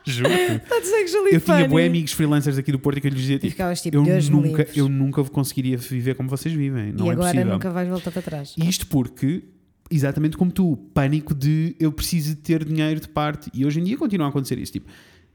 juro. 0.05 0.29
That's 0.29 0.93
actually 0.93 1.35
Eu 1.35 1.41
tinha 1.41 1.57
funny. 1.57 1.69
bons 1.69 1.87
amigos 1.87 2.13
freelancers 2.13 2.59
aqui 2.59 2.71
do 2.71 2.79
Porto 2.79 3.01
que 3.01 3.07
eu 3.07 3.11
lhes 3.11 3.21
dizia 3.21 3.39
tipo, 3.39 3.55
tipo, 3.75 3.97
eu 3.97 4.03
Deus 4.03 4.29
nunca, 4.29 4.69
eu 4.77 4.89
nunca 4.91 5.25
conseguiria 5.25 5.79
viver 5.79 6.15
como 6.15 6.29
vocês 6.29 6.55
vivem. 6.55 6.93
Não 6.93 7.07
e 7.07 7.09
é 7.09 7.13
agora 7.13 7.31
possível. 7.33 7.53
nunca 7.55 7.71
vais 7.71 7.89
voltar 7.89 8.11
para 8.11 8.21
trás. 8.21 8.55
Isto 8.59 8.87
porque, 8.89 9.45
exatamente 9.91 10.37
como 10.37 10.53
tu, 10.53 10.77
pânico 10.93 11.35
de 11.35 11.75
eu 11.81 11.91
preciso 11.93 12.37
ter 12.37 12.63
dinheiro 12.63 13.01
de 13.01 13.09
parte. 13.09 13.51
E 13.55 13.65
hoje 13.65 13.81
em 13.81 13.85
dia 13.85 13.97
continua 13.97 14.27
a 14.27 14.29
acontecer 14.29 14.59
isso. 14.59 14.73
Tipo, 14.73 14.91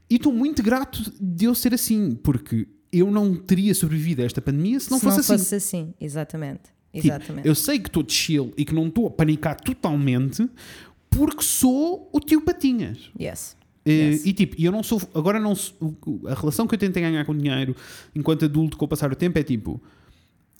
e 0.08 0.14
estou 0.14 0.32
muito 0.32 0.62
grato 0.62 1.12
de 1.20 1.46
eu 1.46 1.54
ser 1.56 1.74
assim, 1.74 2.12
porque 2.22 2.68
eu 2.92 3.10
não 3.10 3.34
teria 3.34 3.74
sobrevivido 3.74 4.22
a 4.22 4.24
esta 4.24 4.40
pandemia 4.40 4.78
se 4.80 4.90
não 4.90 4.98
Se 4.98 5.04
fosse 5.04 5.16
não 5.16 5.20
assim. 5.20 5.38
fosse 5.44 5.54
assim. 5.54 5.94
Exatamente. 6.00 6.62
Tipo, 6.92 7.06
Exatamente. 7.08 7.46
eu 7.48 7.54
sei 7.54 7.78
que 7.78 7.88
estou 7.88 8.02
de 8.02 8.12
chill 8.12 8.52
e 8.56 8.64
que 8.64 8.74
não 8.74 8.88
estou 8.88 9.06
a 9.06 9.10
panicar 9.10 9.60
totalmente 9.60 10.48
porque 11.10 11.42
sou 11.42 12.08
o 12.12 12.18
tio 12.20 12.40
Patinhas. 12.40 13.10
Yes. 13.20 13.56
Eh, 13.84 13.90
Yes. 14.10 14.26
E 14.26 14.32
tipo, 14.32 14.60
eu 14.60 14.72
não 14.72 14.82
sou. 14.82 15.00
Agora 15.14 15.38
não 15.40 15.54
sou- 15.54 15.96
A 16.26 16.34
relação 16.34 16.66
que 16.66 16.74
eu 16.74 16.78
tentei 16.78 17.02
ganhar 17.02 17.24
com 17.24 17.36
dinheiro 17.36 17.74
enquanto 18.14 18.44
adulto 18.44 18.76
com 18.76 18.84
o 18.84 18.88
passar 18.88 19.08
do 19.10 19.16
tempo 19.16 19.38
é 19.38 19.42
tipo. 19.42 19.80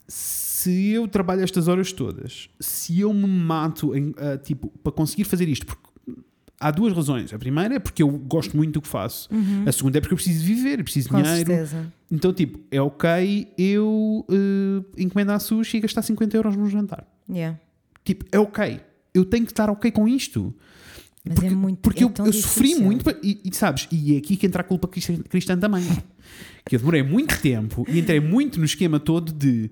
Se 0.07 0.89
eu 0.89 1.07
trabalho 1.07 1.41
estas 1.43 1.67
horas 1.67 1.91
todas, 1.93 2.49
se 2.59 2.99
eu 2.99 3.13
me 3.13 3.27
mato 3.27 3.95
em, 3.95 4.13
ah, 4.17 4.37
tipo, 4.37 4.69
para 4.83 4.91
conseguir 4.91 5.23
fazer 5.23 5.47
isto, 5.47 5.65
porque 5.65 5.88
há 6.59 6.71
duas 6.71 6.93
razões. 6.93 7.33
A 7.33 7.39
primeira 7.39 7.75
é 7.75 7.79
porque 7.79 8.03
eu 8.03 8.09
gosto 8.09 8.55
muito 8.57 8.73
do 8.73 8.81
que 8.81 8.87
faço. 8.87 9.29
A 9.65 9.71
segunda 9.71 9.97
é 9.97 10.01
porque 10.01 10.13
eu 10.13 10.17
preciso 10.17 10.43
viver, 10.43 10.79
eu 10.79 10.83
preciso 10.83 11.09
de 11.09 11.15
dinheiro. 11.15 11.47
certeza. 11.47 11.93
Então, 12.11 12.33
tipo, 12.33 12.59
é 12.71 12.81
ok 12.81 13.53
eu 13.57 14.25
eh, 14.29 15.01
encomendar 15.03 15.39
sushi 15.39 15.77
e 15.77 15.79
gastar 15.79 16.01
50 16.01 16.35
euros 16.35 16.55
num 16.55 16.69
jantar. 16.69 17.07
Yeah. 17.29 17.59
Tipo, 18.03 18.25
é 18.31 18.39
ok. 18.39 18.81
Eu 19.13 19.25
tenho 19.25 19.45
que 19.45 19.51
estar 19.51 19.69
ok 19.69 19.91
com 19.91 20.07
isto. 20.07 20.53
Mas 21.23 21.35
porque, 21.35 21.47
é 21.47 21.55
muito 21.55 21.79
porque 21.79 22.03
é 22.03 22.07
eu, 22.07 22.13
eu 22.25 22.33
sofri 22.33 22.75
muito 22.75 23.09
e, 23.21 23.41
e 23.43 23.55
sabes, 23.55 23.87
e 23.91 24.15
é 24.15 24.17
aqui 24.17 24.37
que 24.37 24.45
entra 24.45 24.61
a 24.61 24.63
culpa 24.63 24.87
cristã, 24.87 25.15
cristã 25.29 25.57
também. 25.57 25.83
que 26.65 26.75
eu 26.75 26.79
demorei 26.79 27.03
muito 27.03 27.39
tempo 27.41 27.85
e 27.89 27.99
entrei 27.99 28.19
muito 28.19 28.57
no 28.57 28.65
esquema 28.65 28.99
todo 28.99 29.31
de 29.31 29.69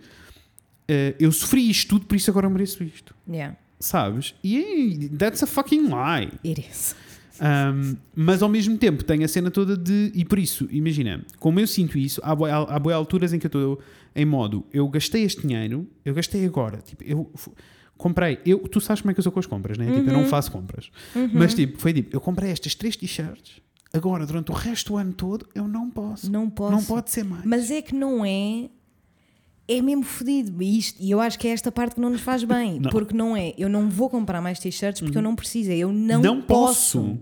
eh, 0.87 1.15
eu 1.19 1.31
sofri 1.31 1.69
isto 1.69 1.89
tudo, 1.89 2.05
por 2.05 2.15
isso 2.15 2.29
agora 2.29 2.45
eu 2.45 2.49
mereço 2.49 2.83
isto. 2.83 3.15
Yeah, 3.29 3.57
Sabes? 3.79 4.33
E 4.43 5.09
that's 5.17 5.43
a 5.43 5.47
fucking 5.47 5.83
lie. 5.87 6.31
it 6.45 6.59
is. 6.69 6.95
Um, 7.39 7.95
mas 8.15 8.41
ao 8.41 8.49
mesmo 8.49 8.77
tempo 8.79 9.03
tem 9.03 9.23
a 9.23 9.27
cena 9.27 9.51
toda 9.51 9.77
de. 9.77 10.11
E 10.15 10.25
por 10.25 10.39
isso, 10.39 10.67
imagina, 10.71 11.23
como 11.39 11.59
eu 11.59 11.67
sinto 11.67 11.95
isso, 11.97 12.19
há 12.23 12.33
boas 12.35 12.51
bué 12.81 12.93
alturas 12.93 13.31
em 13.33 13.37
que 13.39 13.45
eu 13.45 13.49
estou 13.49 13.79
em 14.15 14.25
modo 14.25 14.65
eu 14.73 14.87
gastei 14.89 15.21
este 15.23 15.45
dinheiro, 15.45 15.87
eu 16.03 16.15
gastei 16.15 16.43
agora. 16.45 16.77
Tipo, 16.77 17.03
eu 17.03 17.31
comprei. 17.95 18.39
Eu, 18.43 18.57
tu 18.59 18.81
sabes 18.81 19.01
como 19.01 19.11
é 19.11 19.13
que 19.13 19.19
eu 19.19 19.23
sou 19.23 19.31
com 19.31 19.39
as 19.39 19.45
compras, 19.45 19.77
né? 19.77 19.85
Tipo, 19.85 19.97
eu 20.09 20.15
Uhum. 20.15 20.21
não 20.23 20.27
faço 20.27 20.51
compras. 20.51 20.89
Mas 21.31 21.53
tipo, 21.53 21.77
foi 21.79 21.93
tipo, 21.93 22.15
eu 22.15 22.19
comprei 22.19 22.49
estas 22.51 22.73
três 22.73 22.95
t-shirts, 22.95 23.61
agora 23.93 24.25
durante 24.25 24.49
o 24.49 24.55
resto 24.55 24.93
do 24.93 24.97
ano 24.97 25.13
todo 25.13 25.47
eu 25.53 25.67
não 25.67 25.91
posso. 25.91 26.31
Não 26.31 26.49
posso. 26.49 26.71
Não 26.71 26.83
pode 26.83 27.11
ser 27.11 27.23
mais. 27.23 27.45
Mas 27.45 27.69
é 27.69 27.83
que 27.83 27.93
não 27.93 28.25
é. 28.25 28.69
É 29.67 29.81
mesmo 29.81 30.03
fodido. 30.03 30.61
E, 30.63 30.77
isto- 30.77 30.97
e 31.01 31.11
eu 31.11 31.19
acho 31.19 31.37
que 31.37 31.47
é 31.47 31.51
esta 31.51 31.71
parte 31.71 31.95
que 31.95 32.01
não 32.01 32.09
nos 32.09 32.21
faz 32.21 32.43
bem. 32.43 32.79
Não. 32.79 32.89
Porque 32.89 33.15
não 33.15 33.35
é. 33.35 33.53
Eu 33.57 33.67
não 33.67 33.89
vou 33.89 34.09
comprar 34.09 34.41
mais 34.41 34.59
t-shirts 34.59 35.01
porque 35.01 35.17
eu 35.17 35.21
não 35.21 35.35
preciso. 35.35 35.71
Eu 35.71 35.91
não, 35.91 36.21
Não 36.21 36.41
posso. 36.41 36.99
posso. 37.01 37.17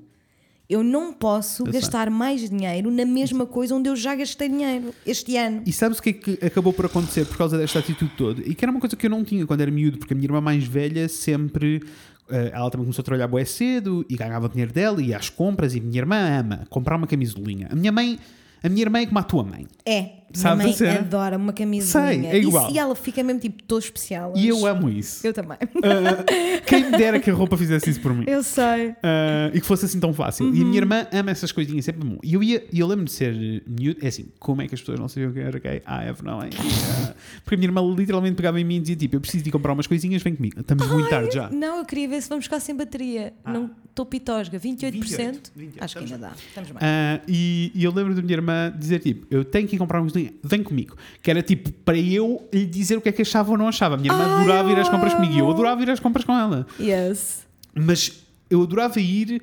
Eu 0.68 0.84
não 0.84 1.14
posso 1.14 1.62
Eu 1.62 1.72
sei. 1.72 1.80
gastar 1.82 2.10
mais 2.10 2.50
dinheiro 2.50 2.89
na 2.89 3.06
mesma 3.06 3.46
coisa 3.46 3.76
onde 3.76 3.88
eu 3.88 3.96
já 3.96 4.16
gastei 4.16 4.50
dinheiro 4.50 4.93
este 5.06 5.38
ano. 5.38 5.62
E 5.66 5.72
sabes 5.72 6.00
o 6.00 6.02
que 6.02 6.10
é 6.10 6.14
que 6.14 6.39
acabou 6.46 6.74
por 6.74 6.88
acontecer 6.88 7.24
por 7.26 7.38
causa 7.38 7.56
desta 7.56 7.78
atitude 7.80 8.12
toda? 8.18 8.41
E 8.41 8.56
que 8.56 8.66
era 8.66 8.72
uma 8.72 8.80
coisa 8.80 8.96
que 8.96 9.06
eu 9.06 9.10
não 9.12 9.24
tinha 9.24 9.46
quando 9.46 9.62
era 9.62 9.70
miúdo, 9.70 10.00
porque 10.00 10.14
a 10.14 10.16
minha 10.16 10.26
irmã 10.26 10.41
mais 10.41 10.64
velha 10.66 11.08
sempre. 11.08 11.84
eh, 12.32 12.50
ela 12.52 12.72
também 12.72 12.84
começou 12.86 13.04
a 13.04 13.06
trabalhar 13.06 13.28
bué 13.28 13.46
cedo 13.46 14.04
e 14.10 14.16
ganhava 14.16 14.48
o 14.48 14.50
dinheiro 14.50 14.74
dela 14.74 15.00
e 15.00 15.10
ia 15.10 15.18
às 15.18 15.30
compras. 15.30 15.76
E 15.76 15.80
a 15.80 15.82
minha 15.84 16.00
irmã 16.00 16.18
ama 16.39 16.66
comprar 16.72 16.96
uma 16.96 17.06
camisolinha. 17.06 17.68
A 17.72 17.76
minha 17.76 17.91
mãe, 17.91 18.18
a 18.64 18.68
minha 18.68 18.82
irmã 18.82 19.00
é 19.02 19.06
como 19.06 19.20
a 19.20 19.24
tua 19.24 19.43
mãe. 19.43 19.68
É. 19.86 20.14
Sabes 20.36 20.58
minha 20.58 20.66
mãe 20.68 20.74
a 20.74 20.78
cena? 20.78 21.00
adora 21.00 21.38
uma 21.38 21.54
camisolinha. 21.54 22.32
Sei, 22.32 22.40
é 22.40 22.42
igual. 22.42 22.70
E, 22.70 22.74
se 22.74 22.80
ela 22.80 22.96
fica 22.96 23.24
mesmo 23.24 23.40
tipo, 23.40 23.62
estou 23.62 23.80
especial. 23.80 24.34
E 24.36 24.48
eu 24.48 24.66
amo 24.66 24.90
isso. 24.90 25.26
Eu 25.26 25.34
também. 25.34 25.58
Ah, 25.62 26.62
quem 26.66 26.86
me 26.86 26.98
dera 26.98 27.20
que 27.20 27.30
a 27.30 27.34
roupa 27.34 27.58
fizesse 27.58 27.90
isso 27.90 28.02
por 28.02 28.14
mim. 28.14 28.26
Eu 28.28 28.44
sei. 28.44 28.96
Ah, 29.04 29.52
e 29.54 29.60
que 29.60 29.66
fosse 29.66 29.86
assim 29.86 30.00
tão 30.00 30.14
fácil. 30.14 30.46
Uhum. 30.46 30.56
E 30.56 30.62
a 30.62 30.66
minha 30.66 30.78
irmã 30.78 31.08
ama 31.12 31.32
essas 31.32 31.52
coisinhas, 31.52 31.86
sempre. 31.86 32.18
E 32.24 32.34
eu, 32.34 32.44
ia, 32.44 32.66
e 32.72 32.80
eu 32.80 32.88
lembro 32.88 33.06
de 33.06 33.12
ser 33.12 33.64
miúdo, 33.68 34.00
é 34.02 34.08
assim, 34.08 34.28
como 34.40 34.62
é 34.62 34.68
que 34.68 34.76
as 34.76 34.82
pessoas 34.82 35.00
não 35.00 35.08
sabiam 35.08 35.32
que 35.32 35.40
eu 35.40 35.48
era 35.48 35.60
gay? 35.60 35.82
Ah, 35.86 36.04
é, 36.04 36.14
não 36.24 36.42
é? 36.42 36.50
Porque 37.44 37.56
a 37.56 37.58
minha 37.58 37.68
irmã 37.68 37.82
literalmente 37.96 38.36
pegava 38.36 38.60
em 38.60 38.64
mim 38.64 38.78
e 38.78 38.80
dizia 38.80 38.96
tipo: 38.96 39.16
Eu 39.16 39.22
preciso 39.22 39.44
de 39.44 39.50
ir 39.50 39.52
comprar 39.52 39.74
umas 39.74 39.88
coisinhas, 39.88 40.22
vem 40.22 40.36
comigo. 40.36 40.60
Estamos 40.60 40.88
muito 40.88 41.10
tarde 41.10 41.34
já. 41.34 41.50
Não, 41.50 41.80
eu 41.80 41.86
queria 41.86 42.08
ver 42.08 42.22
se 42.22 42.30
vamos 42.30 42.46
ficar 42.46 42.60
sem 42.60 42.76
bateria. 42.76 43.34
Não 43.46 43.72
estou 43.90 44.06
pitosga. 44.06 44.60
28%? 44.60 44.92
28, 44.92 45.52
28, 45.56 45.84
Acho 45.84 45.98
que 45.98 46.04
estamos 46.04 46.12
ainda 46.12 46.28
dá. 46.28 46.34
Estamos 46.36 46.72
bem. 46.72 46.80
Ah, 46.82 47.22
e, 47.28 47.72
e 47.74 47.84
eu 47.84 47.92
lembro 47.92 48.14
da 48.14 48.22
minha 48.22 48.34
irmã 48.34 48.74
dizer 48.78 49.00
tipo: 49.00 49.26
Eu 49.30 49.44
tenho 49.46 49.68
que 49.68 49.76
ir 49.76 49.80
comprar 49.80 50.00
uma 50.02 50.10
coisinha, 50.10 50.24
vem 50.43 50.63
comigo. 50.63 50.95
Que 51.21 51.32
era 51.32 51.41
tipo 51.41 51.71
para 51.71 51.97
eu 51.97 52.47
lhe 52.53 52.65
dizer 52.65 52.97
o 52.97 53.01
que 53.01 53.09
é 53.09 53.11
que 53.11 53.21
achava 53.21 53.51
ou 53.51 53.57
não 53.57 53.67
achava. 53.67 53.95
A 53.95 53.97
minha 53.97 54.13
irmã 54.13 54.26
Ai, 54.26 54.41
adorava 54.41 54.71
ir 54.71 54.80
às 54.80 54.89
compras 54.89 55.13
comigo 55.13 55.34
e 55.34 55.39
eu 55.39 55.49
adorava 55.49 55.82
ir 55.82 55.89
às 55.89 55.99
compras 55.99 56.26
com 56.26 56.34
ela. 56.34 56.65
Yes. 56.80 57.45
Mas 57.73 58.23
eu 58.49 58.61
adorava 58.61 58.99
ir 58.99 59.41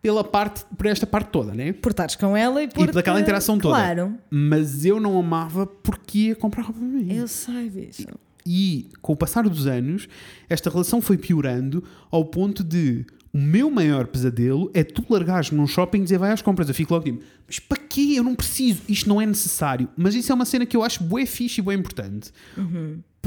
pela 0.00 0.22
parte, 0.22 0.64
por 0.76 0.86
esta 0.86 1.06
parte 1.06 1.30
toda, 1.30 1.52
né? 1.52 1.72
Por 1.72 1.90
estares 1.90 2.16
com 2.16 2.36
ela 2.36 2.62
e 2.62 2.68
por. 2.68 2.86
pelaquela 2.86 3.20
interação 3.20 3.58
toda. 3.58 3.74
Claro. 3.74 4.14
Mas 4.30 4.84
eu 4.84 5.00
não 5.00 5.18
amava 5.18 5.66
porque 5.66 6.18
ia 6.18 6.36
comprar 6.36 6.62
roupa 6.62 6.78
para 6.78 6.88
mim. 6.88 7.12
Eu 7.12 7.28
sei, 7.28 7.68
bicho. 7.68 8.06
E 8.46 8.88
com 9.02 9.12
o 9.12 9.16
passar 9.16 9.46
dos 9.46 9.66
anos, 9.66 10.08
esta 10.48 10.70
relação 10.70 11.02
foi 11.02 11.18
piorando 11.18 11.84
ao 12.10 12.24
ponto 12.24 12.64
de 12.64 13.04
o 13.32 13.38
meu 13.38 13.70
maior 13.70 14.06
pesadelo 14.06 14.70
é 14.74 14.82
tu 14.82 15.04
largares 15.08 15.50
num 15.50 15.66
shopping 15.66 16.00
e 16.00 16.02
dizer 16.04 16.18
vai 16.18 16.32
às 16.32 16.42
compras. 16.42 16.68
Eu 16.68 16.74
fico 16.74 16.94
logo 16.94 17.04
tipo, 17.04 17.22
mas 17.46 17.58
para 17.58 17.78
quê? 17.78 18.14
Eu 18.16 18.24
não 18.24 18.34
preciso, 18.34 18.82
isto 18.88 19.08
não 19.08 19.20
é 19.20 19.26
necessário. 19.26 19.88
Mas 19.96 20.14
isso 20.14 20.32
é 20.32 20.34
uma 20.34 20.44
cena 20.44 20.64
que 20.66 20.76
eu 20.76 20.82
acho 20.82 21.02
bué 21.02 21.26
fixe 21.26 21.60
e 21.60 21.64
bué 21.64 21.74
importante. 21.74 22.30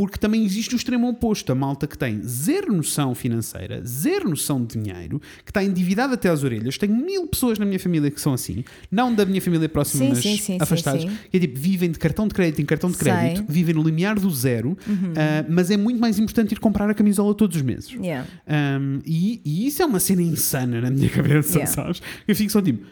Porque 0.01 0.17
também 0.17 0.43
existe 0.43 0.73
o 0.73 0.77
extremo 0.77 1.07
oposto, 1.07 1.51
a 1.51 1.55
malta 1.55 1.85
que 1.85 1.95
tem 1.95 2.23
zero 2.23 2.73
noção 2.73 3.13
financeira, 3.13 3.83
zero 3.85 4.27
noção 4.27 4.65
de 4.65 4.75
dinheiro, 4.75 5.21
que 5.45 5.51
está 5.51 5.63
endividada 5.63 6.15
até 6.15 6.27
às 6.27 6.43
orelhas. 6.43 6.75
Tenho 6.75 6.95
mil 6.95 7.27
pessoas 7.27 7.59
na 7.59 7.65
minha 7.65 7.79
família 7.79 8.09
que 8.09 8.19
são 8.19 8.33
assim, 8.33 8.63
não 8.89 9.13
da 9.13 9.27
minha 9.27 9.39
família 9.39 9.69
próxima, 9.69 10.05
Sim, 10.05 10.09
mas 10.09 10.17
sim, 10.17 10.37
sim, 10.37 10.57
afastados, 10.59 11.05
que 11.29 11.37
é 11.37 11.39
tipo, 11.39 11.59
vivem 11.59 11.91
de 11.91 11.99
cartão 11.99 12.27
de 12.27 12.33
crédito 12.33 12.59
em 12.63 12.65
cartão 12.65 12.89
de 12.89 12.97
Sei. 12.97 13.11
Uhum. 13.11 13.19
crédito, 13.19 13.45
vivem 13.47 13.75
no 13.75 13.83
limiar 13.83 14.19
do 14.19 14.27
zero, 14.31 14.75
ah, 15.15 15.45
mas 15.47 15.69
é 15.69 15.77
muito 15.77 16.01
mais 16.01 16.17
importante 16.17 16.53
ir 16.53 16.59
comprar 16.59 16.89
a 16.89 16.95
camisola 16.95 17.35
todos 17.35 17.55
os 17.55 17.61
meses. 17.61 17.91
Yeah. 17.91 18.27
Um, 18.49 19.01
e, 19.05 19.39
e 19.45 19.67
isso 19.67 19.83
é 19.83 19.85
uma 19.85 19.99
cena 19.99 20.23
insana 20.23 20.81
na 20.81 20.89
minha 20.89 21.09
cabeça, 21.13 21.59
Yeah. 21.59 21.71
sabes? 21.71 22.01
Eu 22.27 22.35
fico 22.35 22.51
só 22.51 22.59
tipo, 22.59 22.83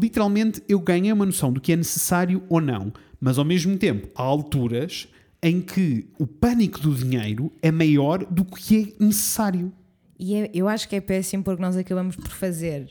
literalmente 0.00 0.60
eu 0.68 0.80
ganhei 0.80 1.12
uma 1.12 1.26
noção 1.26 1.52
do 1.52 1.60
que 1.60 1.70
é 1.70 1.76
necessário 1.76 2.42
ou 2.48 2.60
não, 2.60 2.92
mas 3.20 3.38
ao 3.38 3.44
mesmo 3.44 3.76
tempo 3.76 4.08
há 4.16 4.22
alturas 4.24 5.06
em 5.42 5.60
que 5.60 6.08
o 6.18 6.26
pânico 6.26 6.80
do 6.80 6.94
dinheiro 6.94 7.52
é 7.62 7.70
maior 7.70 8.24
do 8.24 8.44
que 8.44 8.94
é 8.98 9.04
necessário. 9.04 9.72
E 10.18 10.34
é- 10.34 10.50
eu 10.54 10.66
acho 10.68 10.88
que 10.88 10.96
é 10.96 11.00
péssimo 11.00 11.42
porque 11.44 11.60
nós 11.62 11.76
acabamos 11.76 12.16
por 12.16 12.30
fazer 12.30 12.90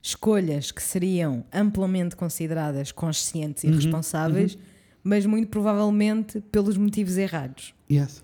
escolhas 0.00 0.70
que 0.70 0.82
seriam 0.82 1.44
amplamente 1.52 2.16
consideradas 2.16 2.90
conscientes 2.92 3.64
e 3.64 3.68
Uhum, 3.68 3.74
responsáveis, 3.76 4.58
mas 5.02 5.24
muito 5.26 5.48
provavelmente 5.48 6.40
pelos 6.40 6.76
motivos 6.76 7.16
errados. 7.16 7.74
Yes. 7.90 8.22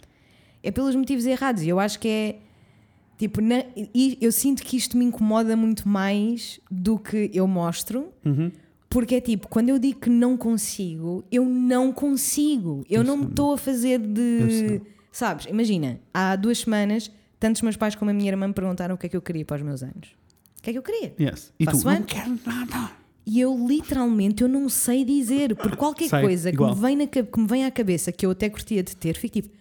É 0.63 0.71
pelos 0.71 0.95
motivos 0.95 1.25
errados. 1.25 1.63
E 1.63 1.69
eu 1.69 1.79
acho 1.81 1.99
que 1.99 2.09
é. 2.09 2.39
Tipo, 3.17 3.41
na- 3.41 3.65
eu 4.21 4.31
sinto 4.31 4.63
que 4.63 4.77
isto 4.77 4.97
me 4.97 5.05
incomoda 5.05 5.57
muito 5.57 5.89
mais 5.89 6.61
do 6.71 6.99
que 6.99 7.31
eu 7.35 7.49
mostro. 7.49 8.13
Uhum. 8.25 8.53
Porque 8.89 9.17
é 9.17 9.21
tipo, 9.21 9.49
quando 9.49 9.69
eu 9.69 9.79
digo 9.79 10.01
que 10.01 10.11
não 10.11 10.37
consigo, 10.37 11.25
eu 11.31 11.45
não 11.45 11.93
consigo. 11.93 12.85
Eu, 12.89 13.05
não 13.05 13.19
me 13.19 13.27
estou 13.27 13.53
a 13.53 13.59
fazer 13.59 14.01
Eu 14.01 14.07
de. 14.07 14.83
Sabes? 15.13 15.47
Imagina, 15.47 16.01
há 16.13 16.37
duas 16.37 16.59
semanas, 16.59 17.11
tanto 17.39 17.57
os 17.57 17.63
meus 17.63 17.77
pais 17.77 17.95
como 17.95 18.11
a 18.11 18.15
minha 18.15 18.31
irmã 18.31 18.49
me 18.49 18.55
perguntaram 18.55 18.95
o 18.95 18.99
que 18.99 19.07
é 19.07 19.09
que 19.09 19.17
eu 19.17 19.23
queria 19.23 19.45
para 19.45 19.57
os 19.57 19.63
meus 19.63 19.83
anos. 19.83 20.17
O 20.59 20.63
que 20.63 20.71
é 20.71 20.73
que 20.73 20.79
eu 20.79 20.83
queria? 20.83 21.15
Yes. 21.21 21.53
E 21.59 21.65
Faço 21.65 21.83
tu, 21.83 21.91
não 21.91 22.03
quero 22.03 22.39
nada. 22.47 22.93
E 23.27 23.41
eu 23.41 23.67
literalmente 23.67 24.43
eu 24.43 24.49
não 24.49 24.71
sei 24.71 25.05
dizer, 25.05 25.55
por 25.55 25.77
qualquer 25.77 26.09
Sei, 26.09 26.23
coisa 26.23 26.51
que 26.51 26.59
me, 26.59 26.75
vem 26.75 26.97
na, 26.97 27.07
que 27.07 27.39
me 27.39 27.47
vem 27.47 27.65
à 27.67 27.71
cabeça 27.71 28.11
que 28.11 28.25
eu 28.25 28.31
até 28.31 28.49
curtia 28.49 28.83
de 28.83 28.97
ter, 28.97 29.17
fico 29.17 29.35
tipo, 29.35 29.55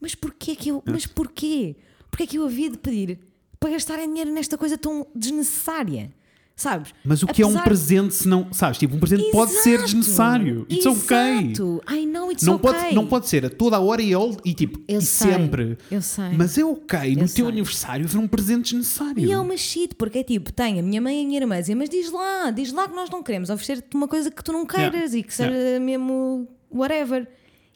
mas 0.00 0.14
porquê 0.14 0.56
que 0.56 0.70
eu. 0.70 0.82
Mas 0.84 1.06
porquê? 1.06 1.76
Porquê 2.10 2.26
que 2.26 2.38
eu 2.38 2.44
havia 2.44 2.70
de 2.70 2.78
pedir 2.78 3.20
para 3.60 3.70
gastarem 3.70 4.08
dinheiro 4.08 4.32
nesta 4.32 4.58
coisa 4.58 4.76
tão 4.76 5.06
desnecessária? 5.14 6.10
Sabes? 6.56 6.94
Mas 7.04 7.20
o 7.20 7.26
que 7.26 7.42
é 7.42 7.44
um 7.44 7.48
Apesar- 7.48 7.64
presente 7.64 8.14
se 8.14 8.28
não. 8.28 8.46
Sabes? 8.52 8.78
Tipo, 8.78 8.94
um 8.94 9.00
presente 9.00 9.28
pode 9.32 9.50
ser 9.50 9.70
Exato, 9.70 9.84
desnecessário. 9.86 10.66
It's 10.70 10.86
ok. 10.86 11.16
Exato. 11.16 11.82
I 11.92 12.06
know 12.06 12.30
it's 12.30 12.44
Não, 12.46 12.54
okay. 12.54 12.70
pode, 12.72 12.94
não 12.94 13.06
pode 13.08 13.28
ser 13.28 13.44
a 13.44 13.50
toda 13.50 13.76
a 13.76 13.80
hora 13.80 14.00
e, 14.00 14.14
all, 14.14 14.36
e 14.44 14.54
tipo, 14.54 14.80
Eu 14.86 15.00
e 15.00 15.02
sei, 15.02 15.32
sempre. 15.32 15.76
eu 15.90 16.00
sei. 16.00 16.30
Mas 16.38 16.56
é 16.56 16.64
ok 16.64 17.00
no 17.16 17.22
Eu 17.22 17.26
teu 17.26 17.26
sei. 17.28 17.44
aniversário 17.46 18.06
ver 18.06 18.18
um 18.18 18.28
presente 18.28 18.66
desnecessário. 18.70 19.18
E 19.18 19.32
é 19.32 19.38
uma 19.38 19.56
shit, 19.56 19.96
porque 19.96 20.18
é 20.18 20.22
tipo, 20.22 20.52
tem 20.52 20.78
a 20.78 20.82
minha 20.82 21.00
mãe 21.00 21.18
e 21.20 21.24
a 21.24 21.26
minha 21.26 21.40
irmã 21.40 21.56
a 21.56 21.60
dizer, 21.60 21.74
mas 21.74 21.88
diz 21.90 22.12
lá, 22.12 22.52
diz 22.52 22.72
lá 22.72 22.88
que 22.88 22.94
nós 22.94 23.10
não 23.10 23.20
queremos 23.20 23.50
oferecer-te 23.50 23.96
uma 23.96 24.06
coisa 24.06 24.30
que 24.30 24.44
tu 24.44 24.52
não 24.52 24.64
queiras 24.64 24.94
Yeah. 25.12 25.18
e 25.18 25.22
que 25.24 25.34
seja 25.34 25.80
mesmo 25.80 26.46
whatever. 26.72 27.26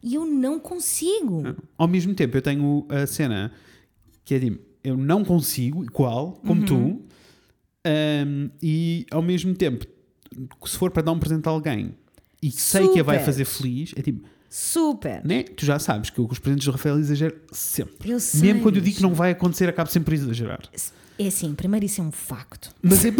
E 0.01 0.14
eu 0.14 0.24
não 0.24 0.61
consigo. 0.61 1.43
Ao 1.76 1.89
mesmo 1.89 2.14
tempo, 2.14 2.37
eu 2.37 2.43
tenho 2.43 2.87
a 2.89 3.05
cena 3.09 3.51
que 4.24 4.35
é 4.35 4.39
tipo, 4.39 4.61
eu 4.85 4.97
não 4.97 5.24
consigo, 5.24 5.83
igual, 5.83 6.41
como 6.47 6.61
Uhum. 6.61 6.66
tu, 6.66 7.03
um, 8.26 8.51
e 8.62 9.07
ao 9.11 9.22
mesmo 9.22 9.55
tempo, 9.55 9.86
se 10.64 10.76
for 10.76 10.91
para 10.91 11.03
dar 11.03 11.12
um 11.12 11.18
presente 11.18 11.47
a 11.49 11.51
alguém 11.51 11.95
e 12.43 12.51
sei 12.51 12.89
que 12.89 13.01
a 13.01 13.03
vai 13.03 13.16
Super. 13.16 13.26
fazer 13.26 13.45
feliz, 13.45 13.95
é 13.97 14.03
tipo, 14.03 14.28
Super. 14.49 15.24
né? 15.24 15.43
Tu 15.43 15.66
já 15.66 15.78
sabes 15.78 16.11
que 16.11 16.20
os 16.20 16.39
presentes 16.39 16.66
do 16.66 16.72
Rafael 16.72 16.99
exagero 16.99 17.36
sempre. 17.53 18.11
Eu 18.11 18.20
sei. 18.20 18.41
Mesmo 18.41 18.62
quando 18.62 18.76
eu 18.76 18.82
digo 18.82 18.97
que 18.97 19.03
não 19.03 19.14
vai 19.14 19.32
acontecer, 19.32 19.68
acabo 19.68 19.91
sempre 19.91 20.16
por 20.16 20.22
exagerar. 20.22 20.61
É 21.18 21.26
assim, 21.26 21.55
primeiro 21.55 21.84
isso 21.84 22.01
é 22.01 22.05
um 22.05 22.12
facto. 22.12 22.74
Mas 22.82 23.05
é. 23.05 23.11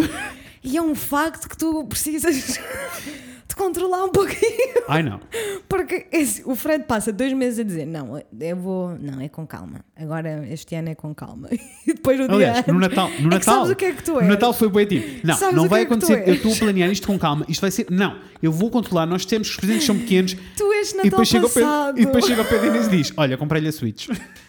E 0.62 0.76
é 0.76 0.82
um 0.82 0.94
facto 0.94 1.48
que 1.48 1.56
tu 1.56 1.84
precisas 1.84 2.58
de 3.49 3.57
controlar 3.57 4.05
um 4.05 4.11
pouquinho. 4.11 4.74
Ai 4.88 5.03
não. 5.03 5.20
Porque 5.68 6.07
esse- 6.12 6.42
o 6.44 6.55
Fred 6.55 6.84
passa 6.84 7.11
dois 7.12 7.32
meses 7.32 7.59
a 7.59 7.62
dizer: 7.62 7.86
Não, 7.86 8.20
eu 8.40 8.57
vou. 8.57 8.96
Não, 9.01 9.20
é 9.20 9.28
com 9.28 9.46
calma. 9.46 9.84
Agora 9.96 10.46
este 10.51 10.74
ano 10.74 10.90
é 10.90 10.94
com 10.94 11.14
calma. 11.14 11.49
E 11.86 11.94
depois 11.94 12.18
no 12.20 12.34
Aliás, 12.34 12.62
dia 12.64 12.74
no 12.74 12.78
Natal, 12.78 13.09
no 13.18 13.28
É 13.28 13.30
Natal, 13.30 13.55
sabes 13.55 13.70
o 13.70 13.74
que 13.76 13.84
é 13.86 13.92
que 13.92 14.03
tu 14.03 14.12
no 14.12 14.20
és? 14.20 14.29
Natal 14.29 14.53
foi 14.53 14.68
bem 14.68 14.84
tipo, 14.87 15.26
não, 15.26 15.34
Sabes 15.37 15.54
não 15.57 15.64
o 15.64 15.68
vai 15.68 15.80
é 15.80 15.84
acontecer, 15.84 16.29
eu 16.29 16.34
estou 16.34 16.53
a 16.53 16.57
planear 16.57 16.91
isto 16.91 17.07
com 17.07 17.18
calma, 17.18 17.46
isto 17.49 17.62
vai 17.62 17.70
ser, 17.70 17.87
não, 17.91 18.18
eu 18.42 18.53
vou 18.53 18.70
controlar, 18.70 19.07
nós 19.07 19.25
temos 19.25 19.49
que 19.49 19.54
os 19.54 19.61
presentes 19.61 19.87
são 19.87 19.99
pequenos 19.99 20.37
Tu 20.54 20.72
és 20.75 20.91
e 20.92 20.96
Natal 20.96 21.11
depois, 21.11 21.29
chega 21.29 21.45
ao 21.46 21.50
passado. 21.50 21.95
Pedro, 21.95 22.03
e 22.03 22.07
depois 22.07 22.25
chega 22.26 22.42
ao 22.42 22.46
Pedro 22.49 22.66
Inês 22.66 22.87
e 22.87 22.91
diz, 22.91 23.12
olha, 23.16 23.38
comprei-lhe 23.38 23.68
a 23.68 23.72
Switch. 23.72 24.08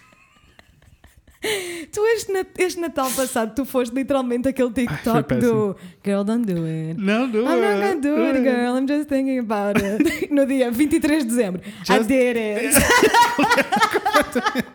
Tu 1.91 2.05
este, 2.15 2.31
nat- 2.33 2.47
este 2.59 2.79
Natal 2.81 3.09
passado, 3.11 3.55
tu 3.55 3.63
foste 3.65 3.93
literalmente 3.95 4.47
aquele 4.49 4.71
TikTok 4.71 5.23
péssimo. 5.23 5.51
do 5.73 5.75
Girl, 6.03 6.23
don't 6.23 6.45
do 6.45 6.65
it. 6.65 6.99
Não, 7.01 7.25
não. 7.27 7.39
I'm 7.41 7.61
not 7.61 7.79
gonna 7.79 7.95
do 8.01 8.15
it, 8.23 8.39
girl. 8.43 8.77
I'm 8.77 8.85
just 8.87 9.07
thinking 9.09 9.39
about 9.39 9.79
it. 9.81 10.27
No 10.33 10.45
dia 10.45 10.69
23 10.69 11.23
de 11.23 11.29
dezembro. 11.29 11.61
I 11.61 11.93
Just- 11.93 12.07
did 12.07 12.37
it. 12.37 12.75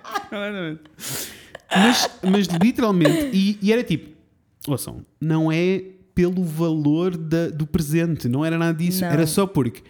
Mas, 1.76 2.10
mas 2.22 2.46
literalmente, 2.62 3.30
e, 3.32 3.58
e 3.60 3.72
era 3.72 3.82
tipo, 3.82 4.10
ouçam, 4.68 5.04
não 5.20 5.50
é 5.50 5.82
pelo 6.14 6.44
valor 6.44 7.16
da- 7.16 7.48
do 7.48 7.66
presente, 7.66 8.28
não 8.28 8.44
era 8.44 8.56
nada 8.56 8.76
disso, 8.78 9.00
Não. 9.00 9.08
era 9.08 9.26
só 9.26 9.44
porque 9.46 9.82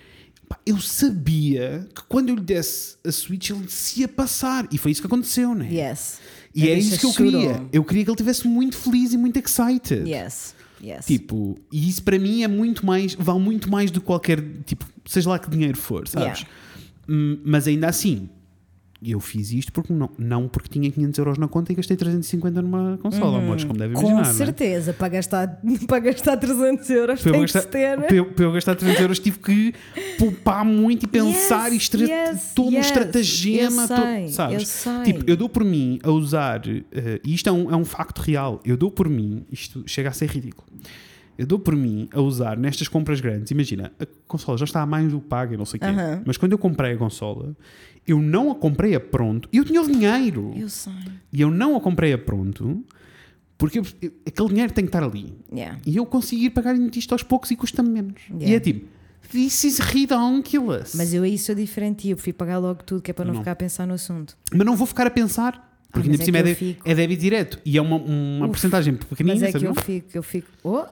eu 0.65 0.79
sabia 0.79 1.87
que 1.95 2.03
quando 2.09 2.31
eu 2.31 2.37
lhe 2.37 2.41
desse 2.41 2.97
a 3.05 3.13
Switch 3.13 3.51
ele 3.51 3.69
se 3.69 4.01
ia 4.01 4.09
passar, 4.09 4.67
e 4.73 4.79
foi 4.79 4.93
isso 4.93 5.03
que 5.03 5.07
aconteceu, 5.07 5.55
né? 5.55 5.69
Yes. 5.71 6.21
E 6.55 6.69
é 6.71 6.75
bicha 6.77 6.89
isso 6.89 6.99
que 7.01 7.07
eu 7.07 7.13
chorou. 7.13 7.31
queria. 7.33 7.67
Eu 7.73 7.85
queria 7.85 8.05
que 8.05 8.11
ele 8.11 8.15
estivesse 8.15 8.47
muito 8.47 8.77
feliz 8.77 9.13
e 9.13 9.17
muito 9.17 9.39
excited. 9.39 10.09
Yes. 10.09 10.55
Yes. 10.83 11.07
Tipo, 11.07 11.59
e 11.73 11.89
isso 11.89 12.03
para 12.03 12.19
mim 12.19 12.43
é 12.43 12.49
muito 12.49 12.85
mais, 12.85 13.15
vale 13.15 13.39
muito 13.41 13.71
mais 13.71 13.91
do 13.91 14.01
que 14.01 14.07
qualquer, 14.07 14.43
tipo, 14.67 14.85
seja 15.07 15.31
lá 15.31 15.39
que 15.39 15.49
dinheiro 15.49 15.77
for, 15.79 16.07
sabes? 16.07 16.41
Yeah. 16.41 16.49
Hum, 17.09 17.39
Mas 17.45 17.67
ainda 17.67 17.89
assim, 17.89 18.29
eu 19.13 19.21
fiz 19.21 19.53
isto 19.53 19.73
porque 19.73 19.93
não, 19.93 20.11
não 20.19 20.49
porque 20.49 20.69
tinha 20.69 20.91
500 20.91 21.19
euros 21.19 21.39
na 21.39 21.49
conta 21.49 21.73
e 21.73 21.75
gastei 21.75 21.97
350 21.97 22.63
numa 22.63 22.99
consola, 22.99 23.39
amores, 23.39 23.65
como 23.65 23.79
devem. 23.79 23.95
Com 23.95 24.01
imaginar. 24.03 24.23
não 24.23 24.31
é? 24.31 24.35
certeza, 24.35 24.93
para 24.93 25.09
gastar, 25.09 25.61
para 25.87 25.99
gastar 26.01 26.37
300 26.37 26.91
euros 26.91 27.23
Para 27.23 27.33
tem 27.33 27.41
gastar, 27.43 27.63
que 27.63 27.69
ter. 27.69 27.97
para, 28.01 28.15
eu, 28.17 28.25
para 28.33 28.45
eu 28.45 28.53
gastar 28.53 28.75
300 28.75 29.01
euros 29.03 29.19
tive 29.19 29.39
que 29.39 29.75
poupar 30.19 30.65
muito 30.65 31.05
e 31.05 31.07
pensar 31.09 31.71
Yes, 31.73 31.89
e 31.95 32.03
yes, 32.05 32.53
todo 32.55 32.69
um 32.69 32.73
yes. 32.73 32.87
estratagema, 32.87 33.83
Eu 33.83 33.89
todo- 33.89 34.03
sei, 34.03 34.29
sabes? 34.29 34.55
eu 34.61 34.67
sei. 34.67 35.03
Tipo, 35.13 35.31
eu 35.31 35.37
dou 35.37 35.49
por 35.49 35.65
mim 35.65 35.99
a 36.03 36.11
usar, 36.11 36.63
eh, 36.67 37.21
e 37.25 37.35
isto 37.35 37.49
é 37.49 37.53
um, 37.53 37.71
é 37.71 37.77
um 37.77 37.85
facto 37.85 38.19
real, 38.21 38.61
eu 38.65 38.77
dou 38.77 38.91
por 38.91 39.09
mim, 39.09 39.45
isto 39.51 39.83
chega 39.87 40.09
a 40.09 40.13
ser 40.13 40.29
ridículo. 40.29 40.67
Eu 41.37 41.47
dou 41.47 41.59
por 41.59 41.75
mim 41.75 42.09
a 42.13 42.21
usar 42.21 42.57
nestas 42.57 42.87
compras 42.89 43.21
grandes. 43.21 43.51
Imagina, 43.51 43.93
a 43.99 44.07
consola 44.27 44.57
já 44.59 44.65
está 44.65 44.81
a 44.83 44.87
mais 44.87 45.11
do 45.11 45.21
que 45.21 45.27
paga, 45.27 45.57
não 45.57 45.65
sei 45.65 45.79
o 45.79 45.81
quê. 45.81 45.87
Mas 46.25 46.37
quando 46.37 46.53
eu 46.53 46.59
comprei 46.59 46.93
a 46.93 46.97
consola, 46.97 47.57
eu 48.07 48.21
não 48.23 48.51
a 48.51 48.55
comprei 48.55 48.95
a 48.95 49.01
pronto. 49.01 49.49
Eu 49.53 49.65
tinha 49.65 49.83
o 49.83 49.87
dinheiro. 49.87 50.53
Eu 50.57 50.69
sei. 50.69 50.93
E 51.33 51.41
eu 51.41 51.51
não 51.51 51.75
a 51.77 51.81
comprei 51.81 52.13
a 52.13 52.19
pronto 52.19 52.85
porque 53.59 53.79
eu- 53.79 53.87
eu- 54.03 54.13
aquele 54.27 54.49
dinheiro 54.49 54.73
tem 54.73 54.85
que 54.85 54.89
estar 54.89 55.03
ali. 55.03 55.33
Yeah. 55.53 55.79
E 55.87 55.97
eu 55.97 56.05
conseguir 56.07 56.51
pagar 56.51 56.77
isto 56.77 57.13
aos 57.13 57.23
poucos 57.23 57.51
e 57.51 57.57
custa-me 57.57 57.89
menos. 57.89 58.15
E 58.31 58.35
Yeah. 58.45 58.57
é 58.57 58.61
tipo, 58.61 58.87
this 59.31 59.65
is 59.65 59.79
ridiculous. 59.79 60.95
Mas 60.95 61.15
eu 61.15 61.23
aí 61.23 61.39
sou 61.39 61.55
diferente 61.55 62.07
e 62.07 62.11
eu 62.11 62.17
prefiro 62.17 62.37
pagar 62.37 62.59
logo 62.59 62.83
tudo, 62.83 63.01
que 63.03 63.11
é 63.11 63.15
para 63.15 63.25
não, 63.25 63.35
Não. 63.35 63.41
ficar 63.41 63.53
a 63.53 63.57
pensar 63.57 63.87
no 63.87 63.95
assunto. 63.95 64.37
Mas 64.53 64.67
não 64.67 64.77
vou 64.77 64.87
ficar 64.87 65.07
a 65.07 65.11
pensar. 65.11 65.73
Porque 65.93 66.09
Ah, 66.09 66.11
ainda 66.11 66.19
por 66.19 66.23
é 66.23 66.27
cima 66.27 66.39
é, 66.39 66.55
fico. 66.57 66.89
é 66.89 66.95
débito 66.95 67.23
direto. 67.23 67.61
E 67.65 67.79
é 67.79 67.81
uma, 67.83 67.97
uma 67.97 68.47
Uf. 68.47 68.51
porcentagem 68.55 68.95
pequenina. 68.97 69.35
Mas 69.35 69.43
é 69.45 69.53
sabes, 69.53 69.63
que 69.63 69.69
eu 69.69 69.75
fico, 69.83 70.09
eu 70.15 70.23
fico. 70.25 70.49
Oh! 70.65 70.85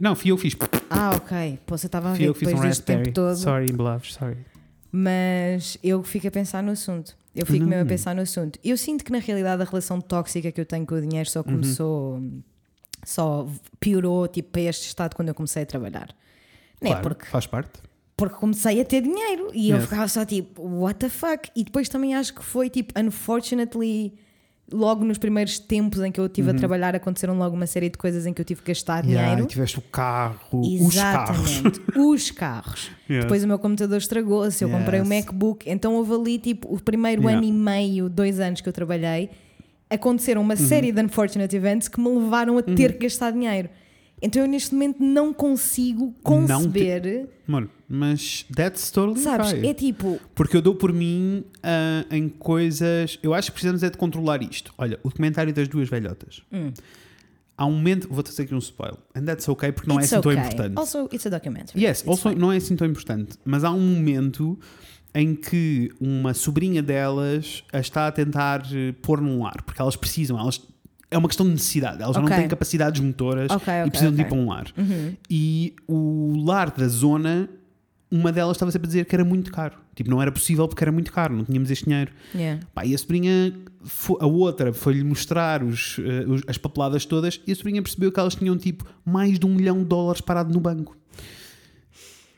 Não, 0.00 0.14
fui 0.14 0.30
eu 0.30 0.36
que 0.36 0.42
fiz. 0.42 0.56
Ah, 0.88 1.12
ok. 1.16 1.58
Pô, 1.66 1.76
você 1.76 1.86
estava 1.86 2.10
a 2.10 2.14
ver 2.14 2.24
eu 2.24 2.32
depois 2.32 2.54
um 2.58 2.60
deste 2.62 2.82
tempo 2.84 2.98
raspberry. 3.00 3.12
todo. 3.12 3.36
Sorry, 3.36 3.66
beloved, 3.72 4.12
sorry. 4.12 4.36
Mas 4.92 5.76
eu 5.82 6.02
fico 6.02 6.28
a 6.28 6.30
pensar 6.30 6.62
no 6.62 6.70
assunto. 6.72 7.16
Eu 7.34 7.44
fico 7.44 7.64
Uhum. 7.64 7.70
mesmo 7.70 7.82
a 7.82 7.86
pensar 7.86 8.14
no 8.14 8.22
assunto. 8.22 8.58
Eu 8.62 8.76
sinto 8.76 9.04
que 9.04 9.10
na 9.10 9.18
realidade 9.18 9.60
a 9.60 9.64
relação 9.64 10.00
tóxica 10.00 10.52
que 10.52 10.60
eu 10.60 10.64
tenho 10.64 10.86
com 10.86 10.94
o 10.94 11.00
dinheiro 11.00 11.28
Uhum. 11.28 11.32
só 11.32 11.42
começou, 11.42 12.22
só 13.04 13.46
piorou 13.80 14.28
tipo 14.28 14.50
para 14.52 14.62
este 14.62 14.86
estado 14.86 15.16
quando 15.16 15.28
eu 15.30 15.34
comecei 15.34 15.64
a 15.64 15.66
trabalhar. 15.66 16.14
Não 16.80 16.90
é 16.90 16.94
Claro, 16.94 17.02
porque, 17.02 17.24
faz 17.26 17.46
parte. 17.46 17.80
porque 18.16 18.36
comecei 18.36 18.80
a 18.80 18.84
ter 18.84 19.02
dinheiro 19.02 19.50
e 19.52 19.70
eu 19.70 19.76
Yes. 19.78 19.86
ficava 19.86 20.06
só 20.06 20.24
tipo, 20.24 20.62
what 20.62 21.00
the 21.00 21.08
fuck? 21.08 21.50
E 21.56 21.64
depois 21.64 21.88
também 21.88 22.14
acho 22.14 22.32
que 22.32 22.44
foi 22.44 22.70
tipo, 22.70 22.94
unfortunately, 22.98 24.14
logo 24.72 25.04
nos 25.04 25.18
primeiros 25.18 25.58
tempos 25.58 26.00
em 26.02 26.10
que 26.10 26.18
eu 26.18 26.26
estive 26.26 26.50
a 26.50 26.54
trabalhar, 26.54 26.94
aconteceram 26.96 27.36
logo 27.36 27.54
uma 27.54 27.66
série 27.66 27.88
de 27.90 27.98
coisas 27.98 28.24
em 28.26 28.32
que 28.32 28.40
eu 28.40 28.44
tive 28.44 28.62
que 28.62 28.68
gastar 28.72 29.04
Uhum. 29.04 29.10
Yeah, 29.10 29.28
dinheiro. 29.30 29.44
e 29.44 29.52
tiveste 29.52 29.78
o 29.78 29.82
carro, 29.82 30.60
os 30.60 30.94
carros. 30.94 31.50
Exatamente, 31.50 31.80
os 31.96 32.30
carros. 32.30 32.90
Yes. 33.08 33.24
Depois 33.24 33.44
o 33.44 33.46
meu 33.46 33.58
computador 33.58 33.98
estragou-se, 33.98 34.64
eu 34.64 34.70
comprei 34.70 34.98
o 35.00 35.02
Yes. 35.02 35.08
MacBook. 35.08 35.68
Então 35.68 35.94
houve 35.94 36.14
ali, 36.14 36.38
tipo, 36.38 36.74
o 36.74 36.80
primeiro 36.80 37.20
Yeah. 37.22 37.38
ano 37.38 37.46
e 37.46 37.52
meio, 37.52 38.08
dois 38.08 38.40
anos 38.40 38.62
que 38.62 38.68
eu 38.68 38.72
trabalhei, 38.72 39.28
aconteceram 39.90 40.40
uma 40.40 40.54
Uhum. 40.54 40.66
série 40.66 40.90
de 40.90 41.00
unfortunate 41.02 41.54
events 41.54 41.86
que 41.88 42.00
me 42.00 42.08
levaram 42.08 42.56
a 42.58 42.62
ter 42.62 42.94
que 42.94 43.00
gastar 43.04 43.30
dinheiro. 43.32 43.68
Então 44.24 44.42
eu 44.42 44.48
neste 44.48 44.72
momento 44.72 45.02
não 45.02 45.34
consigo 45.34 46.14
conceber, 46.22 47.28
Mano, 47.46 47.68
mas 47.86 48.46
that's 48.56 48.90
totally 48.90 49.20
sabes? 49.20 49.52
okay. 49.52 49.68
É 49.68 49.74
tipo, 49.74 50.18
Porque 50.34 50.56
eu 50.56 50.62
dou 50.62 50.74
por 50.74 50.92
mim 50.92 51.44
ah, 51.62 52.06
em 52.10 52.28
coisas. 52.28 53.18
Eu 53.22 53.34
acho 53.34 53.48
que 53.50 53.52
precisamos 53.52 53.82
é 53.82 53.90
de 53.90 53.98
controlar 53.98 54.42
isto. 54.42 54.72
Olha, 54.78 54.98
o 55.02 55.10
documentário 55.10 55.52
das 55.52 55.68
duas 55.68 55.88
velhotas. 55.88 56.42
Hum. 56.50 56.72
Há 57.56 57.66
um 57.66 57.72
momento. 57.72 58.08
Vou 58.10 58.24
fazer 58.24 58.42
aqui 58.42 58.54
um 58.54 58.58
spoiler. 58.58 58.98
And 59.14 59.24
that's 59.24 59.48
okay, 59.48 59.70
porque 59.70 59.88
não 59.88 60.00
it's 60.00 60.12
é 60.12 60.16
assim 60.16 60.26
okay. 60.26 60.36
tão 60.36 60.44
importante. 60.46 60.72
Also, 60.78 61.08
it's 61.12 61.26
a 61.26 61.30
documentary. 61.30 61.84
Yes, 61.84 62.00
It's 62.00 62.08
also 62.08 62.30
fine. 62.30 62.40
não 62.40 62.50
é 62.50 62.56
assim 62.56 62.74
tão 62.76 62.86
importante. 62.86 63.36
Mas 63.44 63.62
há 63.62 63.70
um 63.70 63.94
momento 63.94 64.58
em 65.14 65.36
que 65.36 65.92
uma 66.00 66.34
sobrinha 66.34 66.82
delas 66.82 67.62
a 67.72 67.78
está 67.78 68.08
a 68.08 68.12
tentar 68.12 68.62
eh, 68.72 68.92
pôr 69.00 69.20
num 69.20 69.42
lar, 69.42 69.62
porque 69.64 69.80
elas 69.80 69.94
precisam, 69.96 70.38
elas. 70.38 70.60
É 71.14 71.18
uma 71.18 71.28
questão 71.28 71.46
de 71.46 71.52
necessidade, 71.52 72.02
elas 72.02 72.14
já 72.14 72.20
Ok. 72.20 72.30
não 72.30 72.38
têm 72.40 72.48
capacidades 72.48 73.00
motoras 73.00 73.50
Ok, 73.50 73.72
e 73.72 73.78
ok, 73.80 73.90
precisam 73.90 74.12
de 74.12 74.20
ir 74.22 74.24
para 74.26 74.36
um 74.36 74.48
lar. 74.48 74.66
Uhum. 74.76 75.14
E 75.30 75.74
o 75.86 76.42
lar 76.44 76.70
da 76.72 76.88
zona, 76.88 77.48
uma 78.10 78.32
delas 78.32 78.56
estava 78.56 78.70
sempre 78.72 78.86
a 78.86 78.88
dizer 78.88 79.04
que 79.04 79.14
era 79.14 79.24
muito 79.24 79.52
caro. 79.52 79.76
Tipo, 79.94 80.10
não 80.10 80.20
era 80.20 80.32
possível 80.32 80.66
porque 80.66 80.82
era 80.82 80.90
muito 80.90 81.12
caro, 81.12 81.36
não 81.36 81.44
tínhamos 81.44 81.70
este 81.70 81.84
dinheiro. 81.84 82.10
Yeah. 82.34 82.60
Pá, 82.74 82.84
e 82.84 82.94
a 82.94 82.98
sobrinha, 82.98 83.54
a 84.18 84.26
outra, 84.26 84.72
foi-lhe 84.72 85.04
mostrar 85.04 85.62
os, 85.62 86.00
eh, 86.00 86.24
os- 86.26 86.42
as 86.48 86.58
papeladas 86.58 87.04
todas 87.04 87.40
e 87.46 87.52
a 87.52 87.54
sobrinha 87.54 87.80
percebeu 87.80 88.10
que 88.10 88.18
elas 88.18 88.34
tinham 88.34 88.56
tipo 88.58 88.84
mais 89.04 89.38
de 89.38 89.46
um 89.46 89.54
milhão 89.54 89.78
de 89.78 89.84
dólares 89.84 90.20
parado 90.20 90.52
no 90.52 90.58
banco. 90.58 90.96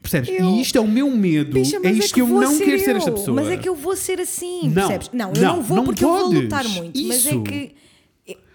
Percebes? 0.03 0.29
Eu- 0.29 0.51
E 0.51 0.61
isto 0.61 0.77
é 0.77 0.81
o 0.81 0.87
meu 0.87 1.11
medo. 1.11 1.53
Bicha, 1.55 1.77
é 1.77 1.81
mas 1.81 1.97
isto 1.97 2.15
que, 2.15 2.21
eu 2.21 2.29
não 2.29 2.53
ser 2.55 2.65
quero 2.65 2.79
ser 2.81 2.91
eu. 2.93 2.97
esta 2.99 3.11
pessoa. 3.13 3.35
Mas 3.43 3.49
é 3.51 3.57
que 3.57 3.69
eu 3.69 3.75
vou 3.75 3.97
ser 3.97 4.21
assim, 4.21 4.65
Não, 4.69 4.75
percebes? 4.75 5.11
Não, 5.13 5.33
eu 5.35 5.43
não, 5.43 5.57
não 5.57 5.63
vou 5.63 5.77
não 5.79 5.85
porque 5.85 6.05
eu 6.05 6.09
vou 6.09 6.23
podes. 6.27 6.43
lutar 6.43 6.69
muito. 6.69 7.01
Mas 7.07 7.27
é 7.27 7.31
Isso. 7.31 7.43
que. 7.43 7.75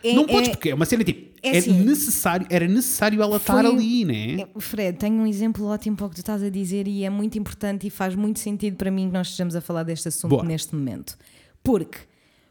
É- 0.04 0.14
não 0.14 0.24
é- 0.24 0.28
podes 0.28 0.50
porque 0.50 0.70
é 0.70 0.76
uma 0.76 0.86
cena 0.86 1.04
tipo. 1.04 1.32
é 1.44 1.56
É, 1.56 1.58
assim. 1.58 1.72
necessário, 1.84 2.46
era 2.50 2.68
necessário 2.68 3.22
ela 3.22 3.38
estar 3.38 3.66
ali, 3.66 4.06
né? 4.06 4.42
É, 4.42 4.48
Fred, 4.60 4.98
tenho 4.98 5.16
um 5.16 5.26
exemplo 5.28 5.66
ótimo 5.66 5.96
para 5.98 6.06
o 6.06 6.10
que 6.10 6.16
tu 6.16 6.20
estás 6.20 6.44
a 6.44 6.50
dizer 6.50 6.88
e 6.88 7.04
é 7.04 7.10
muito 7.10 7.38
importante 7.38 7.88
e 7.88 7.90
faz 7.90 8.14
muito 8.16 8.40
sentido 8.40 8.76
para 8.78 8.92
mim 8.92 9.08
que 9.08 9.14
nós 9.14 9.28
estejamos 9.28 9.56
a 9.56 9.62
falar 9.62 9.84
deste 9.84 10.08
assunto 10.08 10.30
Boa. 10.30 10.44
neste 10.44 10.76
momento. 10.76 11.18
Porque, 11.64 11.98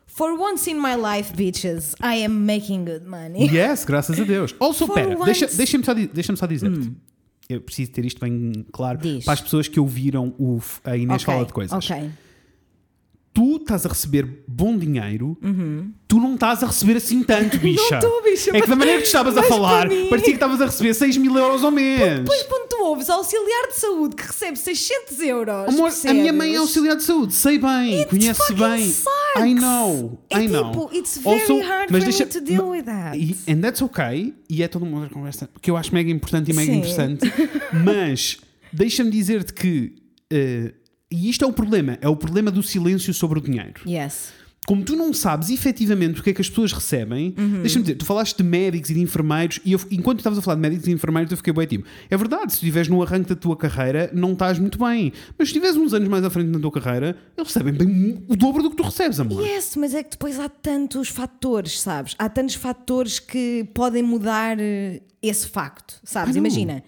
for 0.07 0.31
once 0.33 0.69
in 0.71 0.75
my 0.75 0.95
life, 0.97 1.33
bitches, 1.37 1.95
I 2.03 2.25
am 2.25 2.33
making 2.45 2.85
good 2.85 3.07
money. 3.07 3.49
Yes, 3.49 3.85
graças 3.85 4.19
a 4.19 4.25
Deus. 4.25 4.55
Also, 4.61 4.87
For 4.87 4.95
pera, 4.95 5.15
deixa- 5.25 5.47
once. 5.47 5.57
deixa-me 5.57 5.85
só, 5.85 5.93
di- 5.93 6.07
deixa 6.09 6.35
só 6.37 6.47
dizer-te. 6.47 6.93
Eu 7.49 7.61
preciso 7.61 7.91
ter 7.91 8.05
isto 8.05 8.21
bem 8.21 8.65
claro 8.73 8.99
Diz. 8.99 9.25
para 9.25 9.35
as 9.35 9.41
pessoas 9.41 9.67
que 9.67 9.81
ouviram 9.81 10.35
o, 10.39 10.61
a 10.85 10.97
Inês 10.97 11.23
Ok, 11.23 11.35
fala 11.35 11.45
de 11.47 11.53
coisas. 11.53 11.91
Ok. 11.91 12.11
Tu 13.33 13.57
estás 13.57 13.87
a 13.87 13.89
receber 13.89 14.45
bom 14.61 14.77
dinheiro, 14.77 15.39
tu 16.07 16.19
não 16.19 16.35
estás 16.35 16.63
a 16.63 16.67
receber 16.67 16.97
assim 16.99 17.23
tanto, 17.23 17.57
bicha. 17.61 17.95
estou, 17.97 18.23
bicha, 18.23 18.51
É 18.51 18.61
que 18.61 18.67
da 18.69 18.77
mas- 18.77 18.79
maneira 18.79 18.99
que 18.99 19.05
tu 19.05 19.07
estavas 19.07 19.37
a 19.37 19.41
mas 19.41 19.49
falar, 19.49 19.89
mim- 19.89 20.07
parecia 20.09 20.31
que 20.31 20.37
estavas 20.37 20.61
a 20.61 20.67
receber 20.67 20.95
6 20.95 21.17
mil 21.17 21.37
euros 21.37 21.65
ao 21.65 21.71
mês. 21.71 22.19
Depois, 22.21 22.43
quando 22.43 22.69
tu 22.69 22.83
ouves 22.85 23.09
auxiliar 23.09 23.69
de 23.69 23.77
saúde 23.77 24.17
que 24.17 24.23
recebe 24.27 24.57
600 24.59 25.19
euros, 25.21 25.69
Amor, 25.69 25.87
a 25.89 25.91
percebes? 25.91 26.21
minha 26.21 26.33
mãe 26.33 26.55
é 26.55 26.59
auxiliar 26.59 26.97
de 26.97 27.03
saúde, 27.03 27.33
sei 27.35 27.59
bem, 27.59 28.05
conhece 28.07 28.39
fucking 28.39 28.55
bem. 28.57 28.87
sucks. 28.91 29.11
I 29.39 29.55
know, 29.55 30.19
É 30.29 30.41
I 30.43 30.49
know. 30.49 30.71
tipo, 30.73 30.91
it's 30.93 31.17
very 31.19 31.61
hard 31.63 31.89
for 31.91 32.01
me 32.01 32.13
to 32.27 32.41
deal 32.41 32.69
with 32.71 32.83
that. 32.85 33.17
E, 33.17 33.37
and 33.49 33.61
that's 33.61 33.81
okay, 33.81 34.35
e 34.49 34.63
é 34.63 34.69
toda 34.69 34.85
uma 34.85 34.99
outra 35.01 35.15
conversa 35.15 35.49
que 35.63 35.71
eu 35.71 35.77
acho 35.77 35.95
mega 35.95 36.11
importante 36.11 36.51
e 36.51 36.55
mega 36.55 36.71
Sim. 36.73 36.79
interessante, 36.79 37.33
mas 37.85 38.39
deixa-me 38.73 39.11
dizer-te 39.11 39.53
que, 39.55 39.95
eh, 40.31 40.75
e 41.11 41.31
isto 41.31 41.45
é 41.45 41.49
o 41.49 41.53
problema, 41.53 41.97
é 42.01 42.09
o 42.09 42.17
problema 42.17 42.51
do 42.51 42.63
silêncio 42.63 43.13
sobre 43.15 43.39
o 43.39 43.43
dinheiro. 43.43 43.81
Yes. 43.87 44.33
Como 44.67 44.85
tu 44.85 44.95
não 44.95 45.13
sabes 45.13 45.51
efetivamente 45.51 46.21
o 46.21 46.23
que 46.23 46.31
é 46.31 46.33
que 46.33 46.41
as 46.41 46.49
pessoas 46.49 46.73
recebem, 46.73 47.35
Uhum. 47.37 47.61
deixa-me 47.63 47.83
dizer, 47.83 47.97
tu 47.97 48.05
falaste 48.05 48.37
de 48.37 48.43
médicos 48.45 48.91
e 48.91 48.95
de 48.95 49.01
enfermeiros, 49.01 49.59
e 49.65 49.73
eu, 49.73 49.81
enquanto 49.91 50.19
tu 50.19 50.21
estavas 50.21 50.39
a 50.39 50.43
falar 50.43 50.55
de 50.57 50.61
médicos 50.61 50.87
e 50.87 50.93
enfermeiros, 50.93 51.31
eu 51.31 51.37
fiquei 51.37 51.53
bem 51.53 51.67
tipo, 51.67 51.85
é 52.09 52.17
verdade, 52.17 52.53
se 52.53 52.57
estiveres 52.59 52.87
no 52.89 53.03
arranque 53.03 53.31
da 53.31 53.35
tua 53.35 53.57
carreira, 53.57 54.11
não 54.15 54.33
estás 54.33 54.59
muito 54.59 54.79
bem. 54.79 55.13
Mas 55.39 55.49
se 55.49 55.55
estiveres 55.55 55.77
uns 55.77 55.93
anos 55.93 56.09
mais 56.09 56.23
à 56.25 56.31
frente 56.31 56.49
na 56.51 56.61
tua 56.61 56.71
carreira, 56.71 57.17
eles 57.37 57.49
recebem 57.53 57.73
bem 57.73 58.23
o 58.29 58.37
dobro 58.37 58.63
do 58.63 58.71
que 58.71 58.77
tu 58.77 58.83
recebes, 58.85 59.19
amor. 59.19 59.43
Yes, 59.45 59.75
mas 59.77 59.93
é 59.95 60.03
que 60.05 60.11
depois 60.11 60.39
há 60.39 60.49
tantos 60.49 61.09
fatores, 61.09 61.81
sabes? 61.81 62.15
Há 62.19 62.29
tantos 62.29 62.55
fatores 62.55 63.19
que 63.19 63.67
podem 63.75 64.03
mudar 64.05 64.57
eh, 64.61 65.01
esse 65.23 65.49
facto, 65.49 65.99
sabes? 66.05 66.37
Ah, 66.37 66.41
não. 66.41 66.83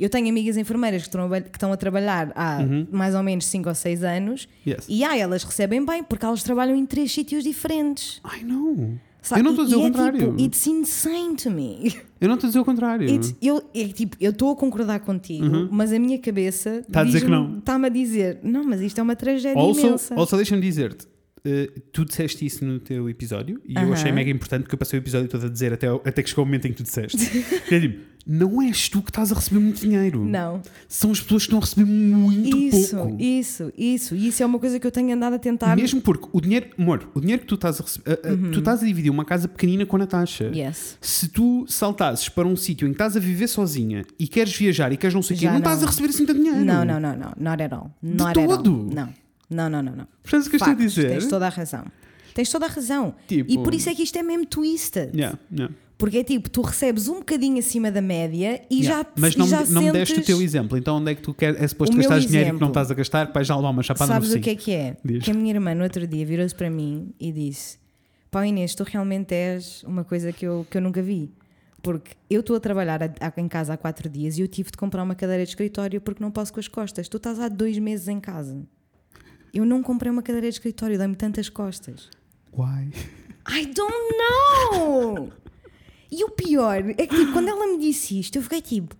Eu 0.00 0.08
tenho 0.08 0.28
amigas 0.28 0.56
enfermeiras 0.56 1.02
que 1.02 1.08
estão 1.08 1.32
a, 1.32 1.40
que 1.40 1.56
estão 1.56 1.72
a 1.72 1.76
trabalhar 1.76 2.32
há 2.34 2.58
mais 2.90 3.14
ou 3.14 3.22
menos 3.22 3.44
5 3.46 3.68
ou 3.68 3.74
6 3.74 4.02
anos 4.02 4.44
Uhum. 4.66 4.72
Yes. 4.72 4.86
e 4.88 5.04
ah, 5.04 5.16
elas 5.16 5.44
recebem 5.44 5.84
bem 5.84 6.02
porque 6.02 6.24
elas 6.24 6.42
trabalham 6.42 6.74
em 6.74 6.86
três 6.86 7.12
sítios 7.12 7.44
diferentes. 7.44 8.20
Ai 8.24 8.42
não. 8.42 8.98
Eu 9.36 9.42
não 9.42 9.50
estou 9.50 9.62
a 9.64 9.66
dizer 9.66 9.76
o 9.76 9.80
é 9.80 9.82
contrário. 9.82 10.18
Tipo, 10.18 10.40
it's 10.42 10.66
insane 10.66 11.36
to 11.36 11.50
me. 11.50 11.94
Eu 12.18 12.26
não 12.28 12.36
estou 12.36 12.48
a 12.48 12.50
dizer 12.50 12.58
o 12.60 12.64
contrário. 12.64 13.06
It's- 13.06 13.34
eu 13.42 13.62
é 13.74 13.84
tipo, 13.88 14.16
eu 14.18 14.30
estou 14.30 14.50
a 14.52 14.56
concordar 14.56 15.00
contigo, 15.00 15.68
mas 15.70 15.92
a 15.92 15.98
minha 15.98 16.18
cabeça 16.18 16.82
Tá 16.90 17.02
a 17.02 17.04
dizer 17.04 17.20
que 17.20 17.30
não. 17.30 17.58
está-me 17.58 17.86
a 17.86 17.88
dizer, 17.90 18.38
não, 18.42 18.64
mas 18.64 18.80
isto 18.80 18.98
é 18.98 19.02
uma 19.02 19.14
tragédia 19.14 19.60
Also, 19.60 19.80
imensa. 19.86 20.14
also 20.14 20.36
deixa-me 20.36 20.62
dizer-te, 20.62 21.06
eh, 21.44 21.70
tu 21.92 22.04
disseste 22.04 22.44
isso 22.44 22.64
no 22.64 22.78
teu 22.78 23.08
episódio 23.08 23.60
e 23.66 23.74
eu 23.74 23.80
Aham. 23.82 23.92
achei 23.92 24.12
mega 24.12 24.30
importante 24.30 24.62
porque 24.62 24.74
eu 24.74 24.78
passei 24.78 24.98
o 24.98 25.02
episódio 25.02 25.28
todo 25.28 25.46
a 25.46 25.48
dizer 25.48 25.72
até, 25.72 25.86
até 25.88 26.22
que 26.22 26.28
chegou 26.30 26.44
o 26.44 26.46
momento 26.46 26.66
em 26.66 26.70
que 26.72 26.76
tu 26.78 26.82
disseste. 26.82 27.16
que 27.68 27.74
é 27.74 27.80
tipo, 27.80 28.10
não 28.26 28.60
és 28.60 28.88
tu 28.90 29.00
que 29.00 29.10
estás 29.10 29.32
a 29.32 29.34
receber 29.34 29.60
muito 29.60 29.80
dinheiro. 29.80 30.22
Não. 30.24 30.60
São 30.86 31.10
as 31.10 31.20
pessoas 31.20 31.42
que 31.44 31.46
estão 31.46 31.58
a 31.58 31.62
receber 31.62 31.86
muito 31.90 32.56
Isso, 32.56 32.96
pouco. 32.96 33.16
isso, 33.18 33.72
isso. 33.76 34.14
E 34.14 34.28
isso 34.28 34.42
é 34.42 34.46
uma 34.46 34.58
coisa 34.58 34.78
que 34.78 34.86
eu 34.86 34.90
tenho 34.90 35.12
andado 35.14 35.34
a 35.34 35.38
tentar. 35.38 35.74
Mesmo 35.74 36.00
porque 36.02 36.28
o 36.30 36.40
dinheiro, 36.40 36.66
amor, 36.78 37.08
o 37.14 37.20
dinheiro 37.20 37.40
que 37.40 37.48
tu 37.48 37.54
estás 37.54 37.80
a 37.80 37.84
receber, 37.84 38.20
a- 38.22 38.28
Uhum. 38.32 38.50
tu 38.50 38.58
estás 38.58 38.82
a 38.82 38.86
dividir 38.86 39.10
uma 39.10 39.24
casa 39.24 39.48
pequenina 39.48 39.86
com 39.86 39.96
a 39.96 40.00
Natasha. 40.00 40.50
Yes. 40.54 40.98
Se 41.00 41.28
tu 41.28 41.64
saltasses 41.66 42.28
para 42.28 42.46
um 42.46 42.54
sítio 42.56 42.86
em 42.86 42.90
que 42.90 42.94
estás 42.96 43.16
a 43.16 43.20
viver 43.20 43.48
sozinha 43.48 44.04
e 44.18 44.28
queres 44.28 44.54
viajar 44.54 44.92
e 44.92 44.96
queres 44.98 45.14
não 45.14 45.22
sei 45.22 45.36
o 45.36 45.38
quê, 45.38 45.46
Já 45.46 45.52
não, 45.52 45.58
estás 45.58 45.78
não. 45.78 45.86
a 45.86 45.90
receber 45.90 46.08
assim 46.10 46.26
tanto 46.26 46.38
dinheiro. 46.38 46.62
Não, 46.64 46.84
não, 46.84 47.00
não, 47.00 47.16
não. 47.16 47.32
Not 47.38 47.62
at 47.62 47.72
all. 47.72 47.90
Not 48.02 48.38
at 48.38 48.46
todo? 48.46 48.70
all. 48.70 48.94
Não. 48.94 49.08
Não, 49.50 49.68
não, 49.68 49.82
não, 49.82 49.96
não. 49.96 50.06
Percebes 50.22 50.46
o 50.46 50.50
que 50.50 50.56
eu 50.56 50.58
estou 50.58 50.72
a 50.72 50.76
dizer? 50.76 51.08
Tens 51.10 51.26
toda 51.26 51.46
a 51.46 51.50
razão. 51.50 51.84
Tens 52.34 52.48
toda 52.50 52.66
a 52.66 52.68
razão. 52.68 53.14
Tipo- 53.26 53.50
E 53.50 53.58
por 53.58 53.74
isso 53.74 53.90
é 53.90 53.94
que 53.94 54.02
isto 54.02 54.16
é 54.16 54.22
mesmo 54.22 54.46
twisted. 54.46 55.10
Yeah, 55.14 55.36
yeah. 55.52 55.74
Porque 55.98 56.18
é 56.18 56.24
tipo, 56.24 56.48
tu 56.48 56.62
recebes 56.62 57.08
um 57.08 57.16
bocadinho 57.18 57.58
acima 57.58 57.90
da 57.90 58.00
média 58.00 58.62
e 58.70 58.76
Yeah. 58.80 59.02
já 59.02 59.06
Mas 59.18 59.34
e 59.34 59.38
não, 59.38 59.46
já 59.46 59.64
não 59.66 59.82
me 59.82 59.92
deste 59.92 60.18
o 60.18 60.24
teu 60.24 60.40
exemplo. 60.40 60.78
Então 60.78 60.96
onde 60.96 61.10
é 61.10 61.14
que 61.14 61.20
tu 61.20 61.34
queres? 61.34 61.60
É 61.60 61.68
suposto 61.68 61.94
gastar 61.96 62.20
dinheiro 62.20 62.54
que 62.54 62.60
não 62.60 62.68
estás 62.68 62.90
a 62.90 62.94
gastar 62.94 63.32
para 63.32 63.42
já 63.42 63.54
levar 63.54 63.68
uma 63.70 63.82
chapada 63.82 64.14
Sabes 64.14 64.30
no 64.30 64.36
o 64.36 64.40
que 64.40 64.50
é 64.50 64.54
que 64.54 64.72
é? 64.72 64.96
Diz. 65.04 65.24
Que 65.24 65.30
a 65.30 65.34
minha 65.34 65.52
irmã 65.52 65.74
no 65.74 65.82
outro 65.82 66.06
dia 66.06 66.24
virou-se 66.24 66.54
para 66.54 66.70
mim 66.70 67.12
e 67.20 67.30
disse: 67.30 67.76
Pá, 68.30 68.46
Inês, 68.46 68.74
tu 68.74 68.82
realmente 68.84 69.34
és 69.34 69.82
uma 69.82 70.02
coisa 70.04 70.32
que 70.32 70.46
eu, 70.46 70.66
que 70.70 70.78
eu 70.78 70.80
nunca 70.80 71.02
vi. 71.02 71.30
Porque 71.82 72.12
eu 72.30 72.40
estou 72.40 72.56
a 72.56 72.60
trabalhar 72.60 73.00
em 73.36 73.48
casa 73.48 73.74
há 73.74 73.76
quatro 73.76 74.08
dias 74.08 74.38
e 74.38 74.40
eu 74.42 74.48
tive 74.48 74.70
de 74.70 74.78
comprar 74.78 75.02
uma 75.02 75.14
cadeira 75.14 75.42
de 75.42 75.48
escritório 75.50 76.00
porque 76.00 76.22
não 76.22 76.30
posso 76.30 76.50
com 76.52 76.60
as 76.60 76.68
costas. 76.68 77.08
Tu 77.08 77.16
estás 77.18 77.38
há 77.40 77.48
dois 77.48 77.78
meses 77.78 78.06
em 78.08 78.20
casa. 78.20 78.62
Eu 79.52 79.64
não 79.64 79.82
comprei 79.82 80.10
uma 80.10 80.22
cadeira 80.22 80.48
de 80.48 80.54
escritório, 80.54 80.96
dei-me 80.98 81.16
tantas 81.16 81.48
costas. 81.48 82.08
Why? 82.56 82.90
I 83.48 83.66
don't 83.66 84.16
know! 84.18 85.32
E 86.10 86.24
o 86.24 86.30
pior 86.30 86.84
é 86.98 87.06
que 87.06 87.16
tipo, 87.16 87.32
quando 87.32 87.48
ela 87.48 87.66
me 87.66 87.78
disse 87.78 88.18
isto, 88.18 88.36
eu 88.36 88.42
fiquei 88.42 88.60
tipo, 88.60 88.96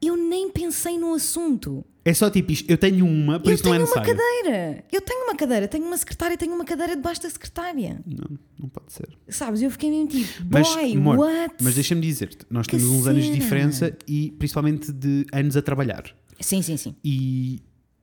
eu 0.00 0.16
nem 0.16 0.50
pensei 0.50 0.98
no 0.98 1.12
assunto. 1.14 1.84
É 2.04 2.14
só 2.14 2.30
tipo 2.30 2.52
isto, 2.52 2.70
eu 2.70 2.78
tenho 2.78 3.04
uma, 3.04 3.40
por 3.40 3.48
eu 3.50 3.54
isso 3.56 3.64
não 3.64 3.74
é 3.74 3.78
tenho 3.78 3.88
uma 3.90 4.00
necessário. 4.02 4.22
cadeira. 4.42 4.84
Eu 4.92 5.00
tenho 5.00 5.24
uma 5.24 5.34
cadeira, 5.34 5.66
tenho 5.68 5.84
uma 5.84 5.96
secretária, 5.96 6.36
tenho 6.38 6.54
uma 6.54 6.64
cadeira 6.64 6.94
debaixo 6.94 7.20
da 7.22 7.30
secretária. 7.30 8.00
Não, 8.06 8.38
não 8.60 8.68
pode 8.68 8.92
ser. 8.92 9.08
Sabes? 9.28 9.60
Eu 9.60 9.70
fiquei 9.72 9.90
mesmo 9.90 10.06
tipo, 10.08 10.44
Mas, 10.48 10.68
boy, 10.72 10.92
amor, 10.92 11.18
what? 11.18 11.54
mas 11.60 11.74
deixa-me 11.74 12.00
dizer-te, 12.00 12.46
nós 12.48 12.66
Que 12.68 12.76
temos 12.76 12.90
uns 12.92 13.06
anos 13.08 13.22
de 13.24 13.30
cena. 13.30 13.40
diferença 13.42 13.98
e 14.06 14.30
principalmente 14.38 14.92
de 14.92 15.26
anos 15.32 15.56
a 15.56 15.62
trabalhar. 15.62 16.04
Sim, 16.40 16.62
sim, 16.62 16.76
sim. 16.76 16.94
E 17.04 17.60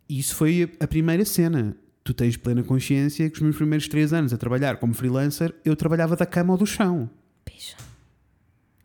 isso 0.10 0.36
foi 0.36 0.72
a 0.80 0.88
primeira 0.88 1.26
cena. 1.26 1.76
Tu 2.04 2.14
tens 2.14 2.36
plena 2.36 2.64
consciência 2.64 3.30
que 3.30 3.38
os 3.38 3.42
meus 3.42 3.56
primeiros 3.56 3.88
três 3.88 4.12
anos 4.12 4.34
a 4.34 4.38
trabalhar 4.38 4.78
como 4.78 4.94
freelancer, 4.94 5.54
eu 5.64 5.76
trabalhava 5.76 6.16
da 6.16 6.26
cama 6.26 6.54
ou 6.54 6.60
do 6.60 6.66
chão. 6.66 7.10
Bicho. 7.46 7.78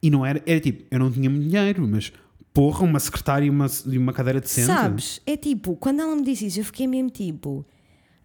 E 0.01 0.11
não 0.11 0.24
era, 0.24 0.40
era 0.47 0.61
tipo, 0.61 0.85
eu 0.90 0.99
não 1.01 1.11
tinha 1.11 1.28
dinheiro, 1.28 1.86
mas 1.86 2.12
porra, 2.55 2.85
uma 2.85 3.01
secretária 3.01 3.47
e 3.47 3.51
uma, 3.51 3.66
e 3.86 3.99
uma 3.99 4.12
cadeira 4.12 4.40
decente. 4.40 4.66
Sabes? 4.66 5.20
É 5.27 5.36
tipo, 5.36 5.77
quando 5.77 6.01
ela 6.01 6.15
me 6.15 6.23
disse 6.23 6.47
isso, 6.47 6.61
eu 6.61 6.65
fiquei 6.65 6.86
mesmo 6.86 7.11
tipo, 7.11 7.66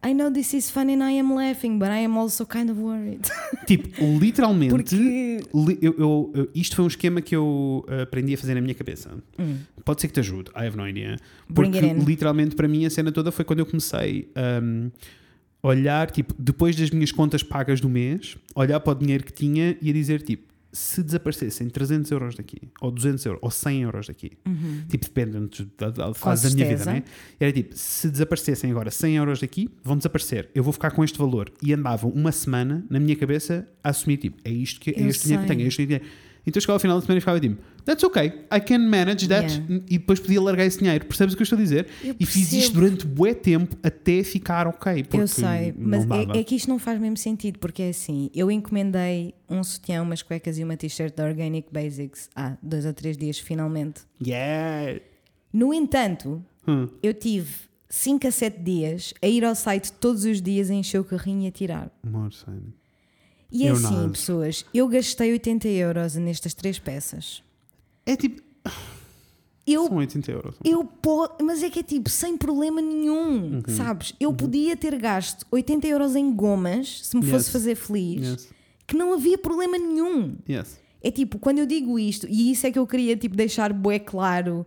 I 0.05 0.13
know 0.13 0.29
this 0.31 0.53
is 0.53 0.69
fun 0.69 0.89
and 0.89 1.01
I 1.03 1.17
am 1.17 1.33
laughing, 1.33 1.79
but 1.79 1.89
I 1.89 2.03
am 2.03 2.17
also 2.17 2.45
kind 2.45 2.69
of 2.69 2.77
worried. 2.77 3.21
Tipo, 3.65 4.03
literalmente. 4.19 4.69
Porque. 4.71 4.95
li- 4.95 5.77
eu- 5.81 5.95
eu- 5.97 6.31
eu- 6.35 6.49
isto 6.53 6.75
foi 6.75 6.83
um 6.85 6.87
esquema 6.89 7.21
que 7.21 7.33
eu 7.35 7.85
aprendi 8.01 8.33
a 8.33 8.37
fazer 8.37 8.53
na 8.55 8.61
minha 8.61 8.75
cabeça. 8.75 9.09
Pode 9.85 10.01
ser 10.01 10.07
que 10.07 10.13
te 10.13 10.19
ajude, 10.19 10.51
I 10.55 10.65
have 10.67 10.75
no 10.77 10.87
idea. 10.87 11.15
Hum. 11.15 11.53
Bring 11.53 11.71
Porque 11.71 11.85
it 11.85 11.99
in. 12.01 12.03
literalmente 12.05 12.55
para 12.55 12.67
mim 12.67 12.85
a 12.85 12.89
cena 12.89 13.11
toda 13.11 13.31
foi 13.31 13.45
quando 13.45 13.59
eu 13.59 13.65
comecei 13.65 14.29
um, 14.61 14.91
a 15.61 15.67
olhar, 15.67 16.11
tipo, 16.11 16.33
depois 16.37 16.75
das 16.75 16.89
minhas 16.89 17.11
contas 17.11 17.41
pagas 17.41 17.79
do 17.79 17.87
mês, 17.89 18.37
olhar 18.55 18.79
para 18.81 18.91
o 18.91 18.95
dinheiro 18.95 19.23
que 19.23 19.31
tinha 19.31 19.77
e 19.81 19.89
a 19.89 19.93
dizer, 19.93 20.21
tipo, 20.21 20.52
se 20.73 21.03
desaparecessem 21.03 21.69
300 21.69 22.09
euros 22.11 22.35
daqui, 22.35 22.57
ou 22.81 22.89
200 22.91 23.23
euros, 23.27 23.39
ou 23.43 23.51
100 23.51 23.81
euros 23.83 24.07
daqui, 24.07 24.31
tipo, 24.89 25.05
depende 25.05 25.71
da, 25.77 25.89
da 25.91 26.13
fase 26.15 26.49
da 26.49 26.55
minha 26.55 26.67
vida, 26.67 26.83
né? 26.91 27.03
Era 27.39 27.51
tipo, 27.53 27.77
se 27.77 28.09
desaparecessem 28.09 28.71
agora 28.71 28.89
100 28.89 29.15
euros 29.17 29.39
daqui, 29.39 29.69
vão 29.83 29.95
desaparecer. 29.95 30.49
Eu 30.55 30.63
vou 30.63 30.73
ficar 30.73 30.91
com 30.91 31.03
este 31.03 31.17
valor. 31.17 31.51
E 31.61 31.71
andava 31.73 32.07
uma 32.07 32.31
semana 32.31 32.83
na 32.89 32.99
minha 32.99 33.15
cabeça 33.15 33.67
a 33.83 33.89
assumir, 33.89 34.17
tipo, 34.17 34.37
é 34.43 34.49
isto 34.51 34.79
que 34.81 34.89
é 34.89 34.99
Eu 34.99 35.07
este 35.07 35.23
dinheiro 35.23 35.43
que 35.43 35.47
sei. 35.47 35.55
tenho, 35.55 35.65
é 35.65 35.67
este 35.69 35.85
dinheiro. 35.85 36.05
Então 36.45 36.59
chegava 36.59 36.75
ao 36.75 36.79
final 36.79 36.97
da 36.97 37.01
semana 37.05 37.17
e 37.19 37.21
ficava 37.21 37.39
tipo, 37.39 37.61
that's 37.85 38.03
okay, 38.03 38.45
I 38.51 38.59
can 38.59 38.79
manage 38.79 39.27
that. 39.27 39.47
Yeah. 39.53 39.83
E 39.89 39.97
depois 39.97 40.19
podia 40.19 40.41
largar 40.41 40.65
esse 40.65 40.79
dinheiro. 40.79 41.05
Percebes 41.05 41.33
o 41.33 41.37
que 41.37 41.41
eu 41.41 41.45
estou 41.45 41.57
a 41.57 41.61
dizer? 41.61 41.87
Eu 42.03 42.15
E 42.19 42.25
fiz 42.25 42.51
isto 42.53 42.73
durante 42.73 43.05
bué 43.05 43.33
tempo 43.33 43.75
até 43.83 44.23
ficar 44.23 44.67
ok. 44.67 45.05
Eu 45.13 45.27
sei, 45.27 45.73
mas 45.77 46.05
é, 46.09 46.39
é 46.39 46.43
que 46.43 46.55
isto 46.55 46.69
não 46.69 46.79
faz 46.79 46.99
mesmo 46.99 47.17
sentido, 47.17 47.59
porque 47.59 47.81
é 47.83 47.89
assim, 47.89 48.29
eu 48.33 48.49
encomendei 48.51 49.33
um 49.49 49.63
sutiã, 49.63 50.01
umas 50.01 50.21
cuecas 50.21 50.57
e 50.57 50.63
uma 50.63 50.75
t-shirt 50.77 51.15
da 51.15 51.25
Organic 51.25 51.67
Basics 51.71 52.29
há 52.35 52.57
dois 52.61 52.85
ou 52.85 52.93
três 52.93 53.17
dias, 53.17 53.37
finalmente. 53.39 54.01
Yeah. 54.25 54.99
No 55.51 55.73
entanto, 55.73 56.43
Hum. 56.67 56.87
eu 57.03 57.13
tive 57.13 57.49
5 57.89 58.25
a 58.27 58.31
7 58.31 58.59
dias 58.59 59.13
a 59.21 59.27
ir 59.27 59.43
ao 59.45 59.53
site 59.53 59.91
todos 59.93 60.23
os 60.25 60.41
dias 60.41 60.71
a 60.71 60.73
encher 60.73 60.99
o 60.99 61.03
carrinho 61.03 61.43
e 61.43 61.47
a 61.47 61.51
tirar. 61.51 61.91
Amor. 62.05 62.31
E 63.51 63.67
é 63.67 63.69
assim, 63.69 64.09
pessoas, 64.09 64.65
eu 64.73 64.87
gastei 64.87 65.31
80 65.31 65.67
euros 65.67 66.15
nestas 66.15 66.55
três 66.55 66.79
peças. 66.79 67.43
É 68.05 68.15
tipo, 68.15 68.41
Eu 69.65 69.85
são 69.87 69.95
80 69.97 70.29
euros. 70.31 70.55
Eu 70.63 70.83
po- 70.83 71.29
mas 71.41 71.63
é 71.63 71.69
que 71.69 71.79
é 71.79 71.83
tipo, 71.83 72.09
sem 72.09 72.35
problema 72.37 72.81
nenhum, 72.81 73.55
Uhum. 73.55 73.61
sabes? 73.69 74.13
Eu 74.19 74.33
podia 74.33 74.75
ter 74.75 74.97
gasto 74.99 75.45
80 75.49 75.87
euros 75.87 76.17
em 76.17 76.33
gomas 76.35 76.99
se 77.07 77.15
me 77.15 77.21
fosse 77.23 77.45
Yes. 77.45 77.49
fazer 77.49 77.75
feliz, 77.75 78.27
Yes. 78.27 78.49
que 78.85 78.95
não 78.97 79.13
havia 79.13 79.37
problema 79.37 79.77
nenhum. 79.77 80.35
Yes. 80.49 80.77
É 81.01 81.09
tipo, 81.09 81.39
quando 81.39 81.59
eu 81.59 81.65
digo 81.65 81.97
isto, 81.97 82.27
e 82.29 82.51
isso 82.51 82.67
é 82.67 82.71
que 82.71 82.77
eu 82.79 82.85
queria 82.85 83.15
tipo, 83.15 83.37
deixar 83.37 83.71
bué 83.71 83.99
claro 83.99 84.65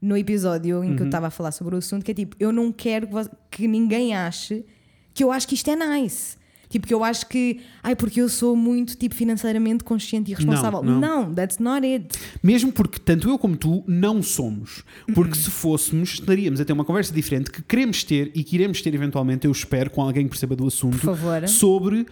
no 0.00 0.16
episódio 0.16 0.82
em 0.82 0.94
que 0.94 1.00
eu 1.00 1.04
Uhum. 1.04 1.08
estava 1.08 1.26
a 1.26 1.30
falar 1.30 1.52
sobre 1.52 1.74
o 1.74 1.78
assunto, 1.78 2.02
que 2.02 2.12
é 2.12 2.14
tipo, 2.14 2.34
eu 2.40 2.50
não 2.50 2.72
quero 2.72 3.06
que, 3.06 3.14
que 3.50 3.68
ninguém 3.68 4.14
ache 4.14 4.64
que 5.12 5.22
eu 5.24 5.30
acho 5.30 5.46
que 5.46 5.54
isto 5.56 5.68
é 5.68 5.76
nice. 5.76 6.37
Tipo, 6.68 6.86
que 6.86 6.92
eu 6.92 7.02
acho 7.02 7.26
que, 7.26 7.60
ai, 7.82 7.96
porque 7.96 8.20
eu 8.20 8.28
sou 8.28 8.54
muito 8.54 8.94
tipo 8.96 9.14
financeiramente 9.14 9.82
consciente 9.84 10.30
e 10.30 10.34
responsável. 10.34 10.82
Não, 10.82 11.00
não. 11.00 11.34
that's 11.34 11.58
not 11.58 11.86
it. 11.86 12.08
Mesmo 12.42 12.70
porque 12.70 12.98
tanto 12.98 13.28
eu 13.28 13.38
como 13.38 13.56
tu 13.56 13.82
não 13.86 14.22
somos. 14.22 14.84
Porque 15.14 15.30
Uhum. 15.36 15.42
se 15.44 15.50
fôssemos, 15.50 16.10
estaríamos 16.14 16.60
a 16.60 16.64
ter 16.66 16.72
uma 16.74 16.84
conversa 16.84 17.12
diferente 17.12 17.50
que 17.50 17.62
queremos 17.62 18.04
ter 18.04 18.30
e 18.34 18.44
que 18.44 18.54
iremos 18.56 18.82
ter 18.82 18.94
eventualmente, 18.94 19.46
eu 19.46 19.52
espero, 19.52 19.88
com 19.90 20.02
alguém 20.02 20.24
que 20.24 20.30
perceba 20.30 20.54
do 20.54 20.66
assunto, 20.66 20.98
Por 20.98 21.16
favor. 21.16 21.48
sobre 21.48 22.06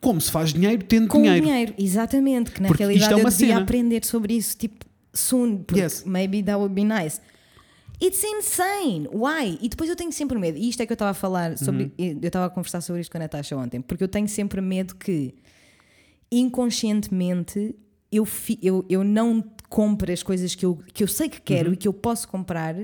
como 0.00 0.20
se 0.20 0.30
faz 0.30 0.52
dinheiro 0.52 0.84
tendo 0.84 1.08
Com 1.08 1.22
dinheiro. 1.22 1.44
dinheiro, 1.44 1.74
exatamente. 1.76 2.52
Que 2.52 2.62
na 2.62 2.68
Porque 2.68 2.84
realidade 2.84 3.12
é 3.12 3.14
eu 3.14 3.28
devia 3.28 3.48
cena. 3.48 3.60
aprender 3.60 4.04
sobre 4.04 4.34
isso, 4.34 4.56
tipo, 4.56 4.84
soon. 5.12 5.58
Porque 5.66 5.80
Yes. 5.80 6.04
maybe 6.06 6.42
that 6.44 6.58
would 6.58 6.74
be 6.74 6.84
nice. 6.84 7.20
It's 8.02 8.22
insane. 8.24 9.08
Why? 9.12 9.58
E 9.60 9.68
depois 9.68 9.88
eu 9.88 9.96
tenho 9.96 10.12
sempre 10.12 10.38
medo. 10.38 10.58
E 10.58 10.68
isto 10.68 10.82
é 10.82 10.86
que 10.86 10.92
eu 10.92 10.94
estava 10.96 11.12
a 11.12 11.14
falar 11.14 11.56
sobre. 11.56 11.84
Uhum. 11.84 12.18
Eu 12.22 12.26
estava 12.26 12.46
a 12.46 12.50
conversar 12.50 12.80
sobre 12.82 13.00
isto 13.00 13.10
com 13.10 13.18
a 13.18 13.20
Natasha 13.20 13.56
ontem. 13.56 13.80
Porque 13.80 14.04
eu 14.04 14.08
tenho 14.08 14.28
sempre 14.28 14.60
medo 14.60 14.94
que 14.96 15.34
inconscientemente 16.30 17.74
eu, 18.12 18.24
fi- 18.24 18.58
eu, 18.62 18.84
eu 18.88 19.02
não 19.02 19.42
compre 19.68 20.12
as 20.12 20.22
coisas 20.22 20.54
que 20.54 20.64
eu, 20.64 20.78
que 20.92 21.02
eu 21.02 21.08
sei 21.08 21.28
que 21.28 21.36
Uhum. 21.38 21.42
quero 21.44 21.72
e 21.72 21.76
que 21.76 21.88
eu 21.88 21.92
posso 21.92 22.28
comprar 22.28 22.74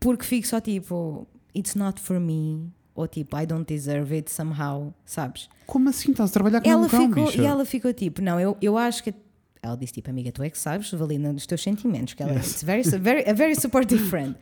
porque 0.00 0.24
fico 0.24 0.46
só 0.46 0.60
tipo, 0.60 1.26
it's 1.54 1.74
not 1.74 2.00
for 2.00 2.18
me. 2.20 2.70
Ou 2.94 3.06
tipo, 3.06 3.36
I 3.38 3.44
don't 3.44 3.66
deserve 3.66 4.14
it 4.14 4.30
somehow. 4.30 4.92
Sabes? 5.04 5.48
Como 5.66 5.88
assim? 5.90 6.12
Estás 6.12 6.30
a 6.30 6.32
trabalhar 6.32 6.60
com 6.62 6.70
ela 6.70 6.86
um 6.86 6.88
cão, 6.88 7.10
bicha? 7.10 7.42
e 7.42 7.44
ela 7.44 7.64
ficou 7.66 7.92
tipo, 7.92 8.22
não, 8.22 8.40
eu, 8.40 8.56
eu 8.62 8.76
acho 8.78 9.02
que. 9.04 9.14
Ela 9.62 9.76
disse 9.76 9.92
tipo, 9.94 10.08
amiga, 10.10 10.30
tu 10.32 10.42
é 10.42 10.50
que 10.50 10.58
sabes, 10.58 10.90
valida 10.92 11.30
os 11.32 11.46
teus 11.46 11.62
sentimentos, 11.62 12.14
que 12.14 12.22
ela 12.22 12.32
é 12.32 12.36
Yes. 12.36 12.50
it's 12.52 12.62
very, 12.62 12.82
very, 12.98 13.28
a 13.28 13.32
very 13.32 13.54
supportive 13.60 14.02
friend. 14.08 14.36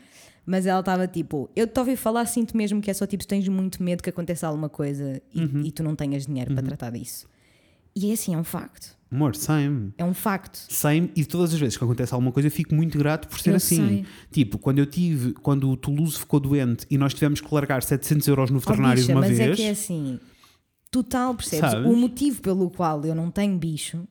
Mas 0.46 0.66
ela 0.66 0.80
estava 0.80 1.06
tipo, 1.08 1.48
eu 1.56 1.66
te 1.66 1.78
ouvi 1.80 1.96
falar, 1.96 2.26
sinto 2.26 2.54
mesmo 2.56 2.80
que 2.82 2.90
é 2.90 2.94
só 2.94 3.06
tipo, 3.06 3.26
tens 3.26 3.48
muito 3.48 3.82
medo 3.82 4.02
que 4.02 4.10
aconteça 4.10 4.46
alguma 4.46 4.68
coisa 4.68 5.22
e, 5.34 5.40
Uhum. 5.40 5.62
e 5.64 5.70
tu 5.72 5.82
não 5.82 5.96
tenhas 5.96 6.26
dinheiro 6.26 6.52
para 6.52 6.62
tratar 6.62 6.90
disso. 6.90 7.26
E 7.96 8.10
é 8.10 8.12
assim, 8.12 8.34
é 8.34 8.38
um 8.38 8.44
facto. 8.44 8.94
Amor, 9.10 9.36
same. 9.36 9.94
É 9.96 10.04
um 10.04 10.12
facto. 10.12 10.58
Same, 10.68 11.10
e 11.14 11.24
todas 11.24 11.54
as 11.54 11.60
vezes 11.60 11.76
que 11.78 11.84
acontece 11.84 12.12
alguma 12.12 12.32
coisa 12.32 12.48
eu 12.48 12.50
fico 12.52 12.74
muito 12.74 12.98
grato 12.98 13.28
por 13.28 13.38
ser 13.38 13.50
Eu 13.50 13.56
assim. 13.56 13.86
sei. 13.86 14.04
Tipo, 14.32 14.58
quando 14.58 14.80
eu 14.80 14.86
tive, 14.86 15.32
quando 15.34 15.70
o 15.70 15.76
Toulouse 15.76 16.18
ficou 16.18 16.40
doente 16.40 16.84
e 16.90 16.98
nós 16.98 17.14
tivemos 17.14 17.40
que 17.40 17.54
largar 17.54 17.82
700 17.82 18.26
euros 18.28 18.50
no 18.50 18.56
Oh, 18.56 18.60
veterinário 18.60 18.96
bicha, 18.96 19.06
de 19.06 19.12
uma 19.12 19.20
mas 19.20 19.38
vez. 19.38 19.50
é 19.52 19.54
que 19.54 19.62
é 19.62 19.70
assim, 19.70 20.18
total, 20.90 21.34
percebes? 21.34 21.70
Sabes? 21.70 21.86
O 21.88 21.94
motivo 21.96 22.42
pelo 22.42 22.68
qual 22.70 23.04
eu 23.04 23.14
não 23.14 23.30
tenho 23.30 23.56
bicho, 23.56 24.06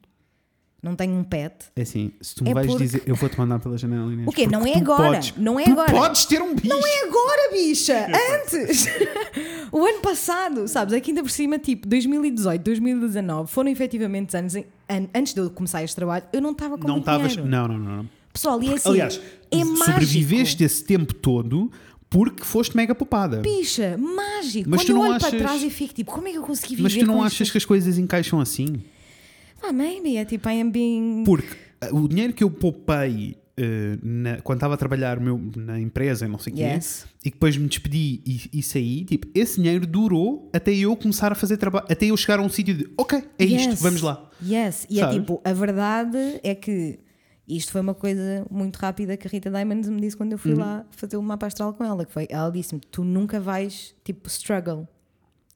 não 0.84 0.95
tenho 0.95 1.14
um 1.15 1.23
pet, 1.23 1.55
É 1.76 1.81
assim, 1.81 2.11
se 2.22 2.35
tu 2.35 2.43
me 2.43 2.51
É 2.51 2.53
vais 2.53 2.68
porque- 2.68 2.84
dizer, 2.84 3.03
eu 3.07 3.15
vou-te 3.15 3.38
mandar 3.39 3.57
pela 3.60 3.77
janela. 3.77 4.11
Inês, 4.11 4.27
O 4.27 4.31
quê? 4.31 4.45
Não 4.45 4.68
é 4.68 4.76
agora. 4.76 5.14
Podes, 5.14 5.34
Não 5.38 5.60
é 5.60 5.64
tu 5.64 5.72
agora. 5.72 5.91
podes 5.91 6.26
ter 6.26 6.41
um 6.41 6.53
bicho. 6.53 6.68
Não 6.68 6.85
é 6.85 7.03
agora, 7.07 7.51
bicha! 7.53 8.05
Antes! 8.43 8.85
o 9.72 9.85
ano 9.85 9.99
passado, 10.01 10.68
sabes? 10.68 10.93
Aqui 10.93 11.11
ainda 11.11 11.23
por 11.23 11.31
cima, 11.31 11.57
tipo, 11.57 11.88
2018, 11.88 12.61
2019, 12.61 13.49
foram 13.51 13.69
efetivamente 13.72 14.35
anos 14.35 14.55
em- 14.55 14.65
an- 14.89 15.07
antes 15.15 15.34
de 15.34 15.39
eu 15.39 15.49
começar 15.49 15.84
este 15.84 15.95
trabalho, 15.95 16.26
eu 16.34 16.41
não 16.41 16.51
estava 16.51 16.77
com 16.77 16.88
Não 16.88 16.97
estavas. 16.99 17.35
Não, 17.38 17.45
não, 17.68 17.77
não. 17.80 17.97
não. 17.97 18.10
Pessoal, 18.31 18.61
e 18.64 18.69
é 18.69 18.73
assim, 18.73 18.89
Aliás, 18.89 19.22
é 19.51 19.57
mágico. 19.64 19.85
sobreviveste 19.85 20.64
esse 20.64 20.84
tempo 20.84 21.14
todo 21.14 21.72
porque 22.10 22.43
foste 22.43 22.76
mega 22.76 22.93
poupada. 22.93 23.38
Bicha, 23.38 23.95
mágico. 23.97 24.69
Mas 24.69 24.81
Quando 24.81 24.85
tu 24.88 24.91
eu 24.91 24.95
não 24.95 25.01
olho 25.10 25.19
para 25.19 25.27
achas- 25.30 25.39
trás 25.41 25.64
e 25.64 25.69
fico 25.69 25.93
tipo, 25.93 26.11
como 26.11 26.27
é 26.27 26.31
que 26.31 26.38
eu 26.38 26.43
consegui 26.43 26.76
viver 26.76 26.84
Mas 26.84 26.95
tu 26.95 27.05
não 27.05 27.22
achas 27.23 27.41
isto? 27.41 27.51
que 27.51 27.57
as 27.60 27.65
coisas 27.65 27.97
encaixam 27.97 28.39
assim? 28.39 28.81
Ah, 29.64 29.72
maybe. 29.72 30.18
É 30.18 30.26
tipo, 30.26 30.48
I 30.49 30.61
am 30.61 30.69
being... 30.72 31.23
Porque 31.26 31.56
uh, 31.91 31.95
o 31.95 32.07
dinheiro 32.07 32.34
que 32.34 32.44
eu 32.44 32.52
poupei 32.52 33.38
uh, 33.60 33.99
na- 34.06 34.41
quando 34.41 34.57
estava 34.57 34.73
a 34.73 34.77
trabalhar 34.77 35.19
meu- 35.19 35.40
na 35.56 35.80
empresa 35.80 36.26
e 36.26 36.27
não 36.30 36.38
sei 36.40 36.53
o 36.53 36.56
quê, 36.57 36.61
Yes. 36.64 37.06
e 37.23 37.31
que 37.31 37.35
depois 37.38 37.56
me 37.56 37.68
despedi 37.68 38.22
e, 38.26 38.49
e 38.60 38.61
saí, 38.64 39.06
tipo, 39.06 39.27
esse 39.34 39.61
dinheiro 39.61 39.88
durou 39.88 40.49
até 40.53 40.73
eu 40.73 40.95
começar 40.95 41.31
a 41.31 41.35
fazer 41.35 41.57
trabalho, 41.57 41.85
até 41.90 42.06
eu 42.07 42.18
chegar 42.18 42.40
a 42.40 42.41
um 42.41 42.49
sítio 42.49 42.73
de, 42.76 42.90
ok, 42.98 43.23
é 43.40 43.45
isto, 43.45 43.69
Yes. 43.69 43.81
vamos 43.81 44.02
lá. 44.02 44.30
Yes. 44.45 44.85
E 44.90 44.99
é 44.99 45.03
Sabes? 45.03 45.19
tipo, 45.19 45.41
a 45.45 45.53
verdade 45.53 46.18
é 46.44 46.53
que 46.56 46.99
isto 47.48 47.72
foi 47.72 47.81
uma 47.81 47.94
coisa 47.94 48.45
muito 48.52 48.77
rápida 48.77 49.15
que 49.18 49.27
a 49.27 49.30
Rita 49.30 49.49
Diamonds 49.49 49.88
me 49.90 49.99
disse 50.02 50.15
quando 50.18 50.31
eu 50.34 50.38
Uhum. 50.38 50.41
fui 50.41 50.56
lá 50.56 50.85
fazer 50.91 51.15
o 51.18 51.22
mapa 51.22 51.45
astral 51.48 51.73
com 51.73 51.84
ela, 51.85 52.06
que 52.06 52.11
foi, 52.11 52.26
ela 52.30 52.49
disse-me, 52.49 52.81
tu 52.91 53.03
nunca 53.03 53.40
vais, 53.40 53.94
tipo, 54.03 54.27
struggle. 54.30 54.88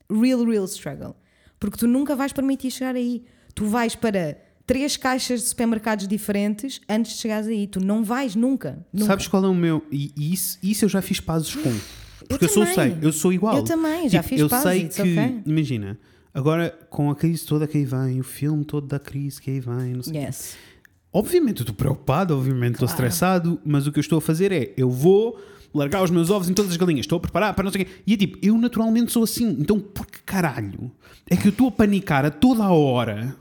Real, 0.10 0.44
real 0.46 0.66
struggle. 0.66 1.16
Porque 1.60 1.78
tu 1.78 1.88
nunca 1.88 2.16
vais 2.16 2.32
permitir 2.32 2.72
chegar 2.72 2.96
aí. 2.96 3.24
Tu 3.58 3.66
vais 3.66 3.96
para 3.96 4.38
três 4.68 4.96
caixas 4.98 5.42
de 5.42 5.48
supermercados 5.48 6.08
diferentes 6.08 6.80
antes 6.88 7.14
de 7.14 7.18
chegares 7.22 7.48
aí. 7.48 7.66
Tu 7.66 7.80
não 7.84 8.04
vais 8.04 8.36
nunca. 8.36 8.86
nunca. 8.94 9.06
Sabes 9.08 9.28
qual 9.28 9.44
é 9.44 9.48
o 9.48 9.56
meu. 9.56 9.84
E, 9.92 10.12
e 10.16 10.32
isso, 10.32 10.60
isso 10.62 10.86
eu 10.86 10.90
já 10.90 11.02
fiz 11.02 11.20
pazes 11.20 11.56
com. 11.56 11.74
Porque 12.30 12.46
eu, 12.46 12.50
sou 12.50 12.66
também. 12.66 12.92
sei, 12.92 12.98
eu 13.02 13.12
sou 13.12 13.34
igual. 13.34 13.58
Eu 13.58 13.64
também, 13.64 14.08
já 14.10 14.20
Tipo, 14.22 14.30
fiz 14.30 14.40
Eu 14.42 14.48
pazes, 14.50 14.64
sei 14.70 14.82
it's 14.84 14.96
que, 14.98 15.02
okay. 15.02 15.42
imagina, 15.46 15.98
agora 16.34 16.78
com 16.90 17.10
a 17.10 17.16
crise 17.16 17.46
toda 17.48 17.66
que 17.66 17.78
aí 17.78 17.86
vem, 17.86 18.20
o 18.20 18.24
filme 18.24 18.64
todo 18.64 18.86
da 18.86 19.00
crise 19.00 19.42
que 19.42 19.50
aí 19.50 19.60
vem, 19.60 19.94
não 19.96 20.04
sei 20.04 20.12
o 20.12 20.16
quê. 20.22 20.26
Yes. 20.28 20.56
Obviamente 21.12 21.62
eu 21.62 21.64
estou 21.64 21.74
preocupado, 21.76 22.36
obviamente 22.38 22.74
estou 22.74 22.88
Claro. 22.88 23.04
estressado, 23.06 23.60
mas 23.66 23.88
o 23.88 23.92
que 23.92 23.98
eu 23.98 24.02
estou 24.02 24.18
a 24.20 24.22
fazer 24.22 24.52
é 24.52 24.74
eu 24.78 24.90
vou 24.92 25.40
largar 25.74 26.04
os 26.04 26.12
meus 26.12 26.30
ovos 26.30 26.50
em 26.50 26.54
todas 26.54 26.72
as 26.72 26.78
galinhas, 26.78 27.02
estou 27.06 27.18
a 27.18 27.20
preparar 27.22 27.54
para 27.56 27.64
não 27.64 27.72
sei 27.72 27.82
o 27.82 27.86
quê. 27.86 27.92
E 28.06 28.14
é 28.14 28.18
tipo, 28.18 28.38
eu 28.42 28.56
naturalmente 28.58 29.12
sou 29.12 29.24
assim, 29.24 29.56
então 29.60 29.80
por 29.80 30.06
que 30.06 30.20
caralho 30.24 30.92
é 31.30 31.36
que 31.38 31.48
eu 31.48 31.52
estou 31.52 31.70
a 31.70 31.72
panicar 31.72 32.26
a 32.26 32.30
toda 32.30 32.64
a 32.64 32.72
hora? 32.72 33.36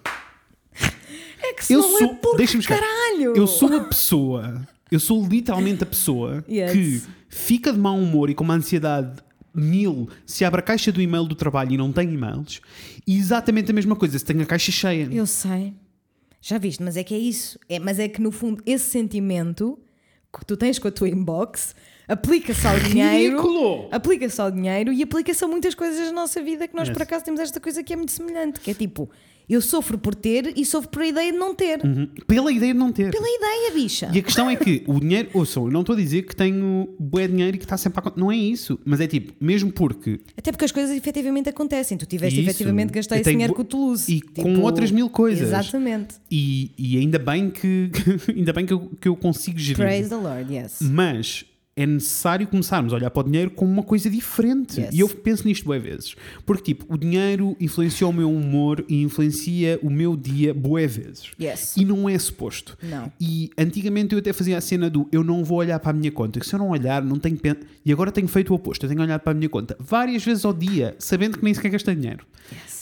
É 1.48 1.52
que 1.54 1.64
se 1.64 1.72
Eu 1.72 1.80
não 1.82 1.98
sou, 1.98 2.10
é 2.10 2.14
por 2.14 2.36
deixa-me 2.36 2.60
explicar. 2.60 2.80
caralho. 2.82 3.36
Eu 3.36 3.46
sou 3.46 3.72
a 3.74 3.80
pessoa, 3.84 4.66
eu 4.90 5.00
sou 5.00 5.26
literalmente 5.26 5.82
a 5.82 5.86
pessoa 5.86 6.44
Yes. 6.48 6.72
que 6.72 7.02
fica 7.28 7.72
de 7.72 7.78
mau 7.78 7.96
humor 7.96 8.30
e 8.30 8.34
com 8.34 8.44
uma 8.44 8.54
ansiedade 8.54 9.22
mil 9.54 10.08
se 10.26 10.44
abre 10.44 10.60
a 10.60 10.62
caixa 10.62 10.92
do 10.92 11.00
e-mail 11.00 11.24
do 11.24 11.34
trabalho 11.34 11.72
e 11.72 11.76
não 11.78 11.90
tem 11.92 12.12
e-mails, 12.12 12.60
e 13.06 13.16
exatamente 13.18 13.70
a 13.70 13.74
mesma 13.74 13.96
coisa 13.96 14.18
se 14.18 14.24
tem 14.24 14.40
a 14.42 14.46
caixa 14.46 14.70
cheia. 14.70 15.08
Eu 15.10 15.26
sei. 15.26 15.72
Já 16.42 16.58
viste, 16.58 16.82
mas 16.82 16.96
é 16.96 17.02
que 17.02 17.14
é 17.14 17.18
isso. 17.18 17.58
É, 17.68 17.78
mas 17.78 17.98
é 17.98 18.06
que 18.08 18.20
no 18.20 18.30
fundo 18.30 18.62
esse 18.66 18.84
sentimento 18.90 19.78
que 20.38 20.44
tu 20.44 20.56
tens 20.56 20.78
com 20.78 20.86
a 20.86 20.90
tua 20.90 21.08
inbox 21.08 21.74
aplica-se 22.06 22.66
ao 22.66 22.78
dinheiro. 22.78 23.36
Ridículo! 23.38 23.88
Aplica-se 23.90 24.40
ao 24.40 24.50
dinheiro 24.50 24.92
e 24.92 25.02
aplica-se 25.02 25.42
a 25.44 25.48
muitas 25.48 25.74
coisas 25.74 26.06
da 26.06 26.12
nossa 26.12 26.42
vida 26.42 26.68
que 26.68 26.76
nós 26.76 26.88
Yes. 26.88 26.94
por 26.96 27.02
acaso 27.02 27.24
temos 27.24 27.40
esta 27.40 27.58
coisa 27.58 27.82
que 27.82 27.92
é 27.92 27.96
muito 27.96 28.12
semelhante, 28.12 28.60
que 28.60 28.70
é 28.70 28.74
tipo, 28.74 29.08
eu 29.48 29.60
sofro 29.60 29.98
por 29.98 30.14
ter 30.14 30.52
e 30.56 30.64
sofro 30.64 30.90
por 30.90 31.02
a 31.02 31.06
ideia 31.06 31.32
de 31.32 31.38
não 31.38 31.54
ter. 31.54 31.80
Uhum. 31.84 32.08
Pela 32.26 32.52
ideia 32.52 32.72
de 32.72 32.78
não 32.78 32.92
ter. 32.92 33.10
Pela 33.10 33.28
ideia, 33.28 33.72
bicha. 33.72 34.10
E 34.12 34.18
a 34.18 34.22
questão 34.22 34.50
é 34.50 34.56
que 34.56 34.82
o 34.86 34.98
dinheiro, 34.98 35.30
ouçam, 35.34 35.66
eu 35.66 35.70
não 35.70 35.80
estou 35.80 35.94
a 35.94 35.98
dizer 35.98 36.22
que 36.22 36.34
tenho 36.34 36.88
bué 36.98 37.28
dinheiro 37.28 37.56
e 37.56 37.58
que 37.58 37.64
está 37.64 37.76
sempre 37.76 38.00
a 38.00 38.02
conta. 38.02 38.18
Não 38.18 38.30
é 38.30 38.36
isso. 38.36 38.78
Mas 38.84 39.00
é 39.00 39.06
tipo, 39.06 39.32
mesmo 39.40 39.70
porque. 39.72 40.20
Até 40.36 40.50
porque 40.50 40.64
as 40.64 40.72
coisas 40.72 40.96
efetivamente 40.96 41.48
acontecem. 41.48 41.96
Tu 41.96 42.06
tiveste 42.06 42.40
Isso. 42.40 42.50
efetivamente 42.50 42.92
gastar 42.92 43.18
esse 43.18 43.30
dinheiro 43.30 43.54
com 43.54 43.62
o 43.62 43.64
Toulouse. 43.64 44.12
e 44.12 44.20
com 44.20 44.60
outras 44.60 44.90
mil 44.90 45.08
coisas. 45.08 45.48
Exatamente. 45.48 46.16
E, 46.30 46.70
e 46.76 46.98
ainda 46.98 47.18
bem 47.18 47.50
que 47.50 47.90
ainda 48.34 48.52
bem 48.52 48.66
que 48.66 48.72
eu, 48.72 48.90
que 49.00 49.08
eu 49.08 49.16
consigo 49.16 49.58
gerir. 49.58 49.76
Praise 49.76 50.08
the 50.08 50.16
Lord, 50.16 50.52
yes. 50.52 50.78
Mas 50.80 51.44
é 51.78 51.84
necessário 51.84 52.46
começarmos 52.46 52.94
a 52.94 52.96
olhar 52.96 53.10
para 53.10 53.20
o 53.20 53.24
dinheiro 53.24 53.50
como 53.50 53.70
uma 53.70 53.82
coisa 53.82 54.08
diferente. 54.08 54.80
Yes. 54.80 54.94
E 54.94 55.00
eu 55.00 55.08
penso 55.10 55.46
nisto 55.46 55.66
bué 55.66 55.78
vezes. 55.78 56.16
Porque, 56.46 56.74
tipo, 56.74 56.92
o 56.92 56.96
dinheiro 56.96 57.54
influencia 57.60 58.08
o 58.08 58.12
meu 58.12 58.32
humor 58.32 58.82
e 58.88 59.02
influencia 59.02 59.78
o 59.82 59.90
meu 59.90 60.16
dia 60.16 60.54
bué 60.54 60.86
vezes. 60.86 61.32
Yes. 61.38 61.76
E 61.76 61.84
não 61.84 62.08
é 62.08 62.18
suposto. 62.18 62.78
Não. 62.82 63.12
E 63.20 63.50
antigamente 63.58 64.14
eu 64.14 64.18
até 64.18 64.32
fazia 64.32 64.56
a 64.56 64.60
cena 64.62 64.88
do 64.88 65.06
eu 65.12 65.22
não 65.22 65.44
vou 65.44 65.58
olhar 65.58 65.78
para 65.78 65.90
a 65.90 65.92
minha 65.92 66.10
conta, 66.10 66.40
que 66.40 66.46
se 66.46 66.54
eu 66.54 66.58
não 66.58 66.70
olhar, 66.70 67.02
não 67.02 67.18
tenho 67.18 67.36
pena. 67.36 67.58
E 67.84 67.92
agora 67.92 68.10
tenho 68.10 68.26
feito 68.26 68.50
o 68.50 68.56
oposto, 68.56 68.86
eu 68.86 68.88
tenho 68.88 69.02
olhado 69.02 69.20
para 69.20 69.32
a 69.32 69.34
minha 69.34 69.48
conta 69.48 69.76
várias 69.78 70.24
vezes 70.24 70.46
ao 70.46 70.54
dia, 70.54 70.96
sabendo 70.98 71.36
que 71.36 71.44
nem 71.44 71.52
sequer 71.52 71.68
gastei 71.68 71.94
dinheiro. 71.94 72.24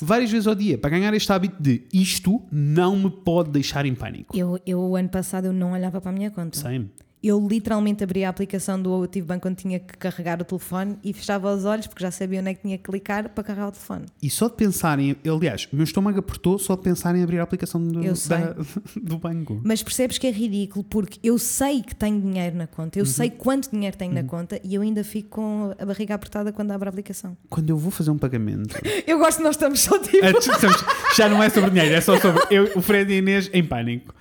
Várias 0.00 0.30
vezes 0.30 0.46
ao 0.46 0.54
dia, 0.54 0.78
para 0.78 0.90
ganhar 0.90 1.12
este 1.14 1.32
hábito 1.32 1.56
de 1.60 1.82
isto 1.92 2.40
não 2.52 2.96
me 2.96 3.10
pode 3.10 3.50
deixar 3.50 3.86
em 3.86 3.94
pânico. 3.94 4.36
Eu, 4.36 4.60
eu, 4.64 4.78
o 4.78 4.94
ano 4.94 5.08
passado, 5.08 5.46
eu 5.46 5.52
não 5.52 5.72
olhava 5.72 6.00
para 6.00 6.10
a 6.10 6.14
minha 6.14 6.30
conta. 6.30 6.58
Same. 6.58 6.90
Eu 7.26 7.44
literalmente 7.48 8.04
abria 8.04 8.26
a 8.26 8.30
aplicação 8.30 8.80
do 8.80 9.02
Ativo 9.02 9.26
Banco 9.26 9.40
quando 9.42 9.56
tinha 9.56 9.80
que 9.80 9.96
carregar 9.96 10.40
o 10.42 10.44
telefone 10.44 10.96
e 11.02 11.12
fechava 11.14 11.54
os 11.54 11.64
olhos 11.64 11.86
porque 11.86 12.02
já 12.04 12.10
sabia 12.10 12.40
onde 12.40 12.50
é 12.50 12.54
que 12.54 12.60
tinha 12.60 12.76
que 12.76 12.84
clicar 12.84 13.30
para 13.30 13.42
carregar 13.42 13.68
o 13.68 13.72
telefone. 13.72 14.04
E 14.22 14.28
só 14.28 14.46
de 14.48 14.54
pensarem, 14.56 15.16
aliás, 15.26 15.66
o 15.72 15.76
meu 15.76 15.84
estômago 15.84 16.18
apertou 16.18 16.58
só 16.58 16.76
de 16.76 16.82
pensar 16.82 17.16
em 17.16 17.22
abrir 17.22 17.38
a 17.38 17.42
aplicação 17.42 17.80
do, 17.82 18.00
da- 18.02 18.54
do 19.02 19.18
banco. 19.18 19.58
Mas 19.64 19.82
percebes 19.82 20.18
que 20.18 20.26
é 20.26 20.30
ridículo 20.30 20.84
porque 20.84 21.18
eu 21.22 21.38
sei 21.38 21.82
que 21.82 21.94
tenho 21.94 22.20
dinheiro 22.20 22.56
na 22.56 22.66
conta, 22.66 22.98
eu 22.98 23.06
sei 23.06 23.30
quanto 23.30 23.70
dinheiro 23.70 23.96
tenho 23.96 24.12
na 24.12 24.22
conta 24.24 24.60
e 24.62 24.74
eu 24.74 24.82
ainda 24.82 25.02
fico 25.02 25.30
com 25.30 25.74
a 25.78 25.86
barriga 25.86 26.14
apertada 26.14 26.52
quando 26.52 26.72
abro 26.72 26.88
a 26.88 26.90
aplicação. 26.90 27.34
Quando 27.48 27.70
eu 27.70 27.78
vou 27.78 27.90
fazer 27.90 28.10
um 28.10 28.18
pagamento, 28.18 28.76
Eu 29.06 29.18
gosto 29.18 29.42
nós 29.42 29.56
estamos 29.56 29.80
só 29.80 29.98
tipo. 29.98 30.18
Estamos- 30.26 30.84
já 31.16 31.28
não 31.28 31.42
é 31.42 31.48
sobre 31.48 31.70
dinheiro, 31.70 31.94
é 31.94 32.00
só 32.00 32.18
sobre 32.20 32.42
eu, 32.50 32.70
o 32.76 32.82
Fred 32.82 33.10
e 33.10 33.14
a 33.14 33.18
Inês 33.18 33.48
em 33.52 33.64
pânico. 33.64 34.14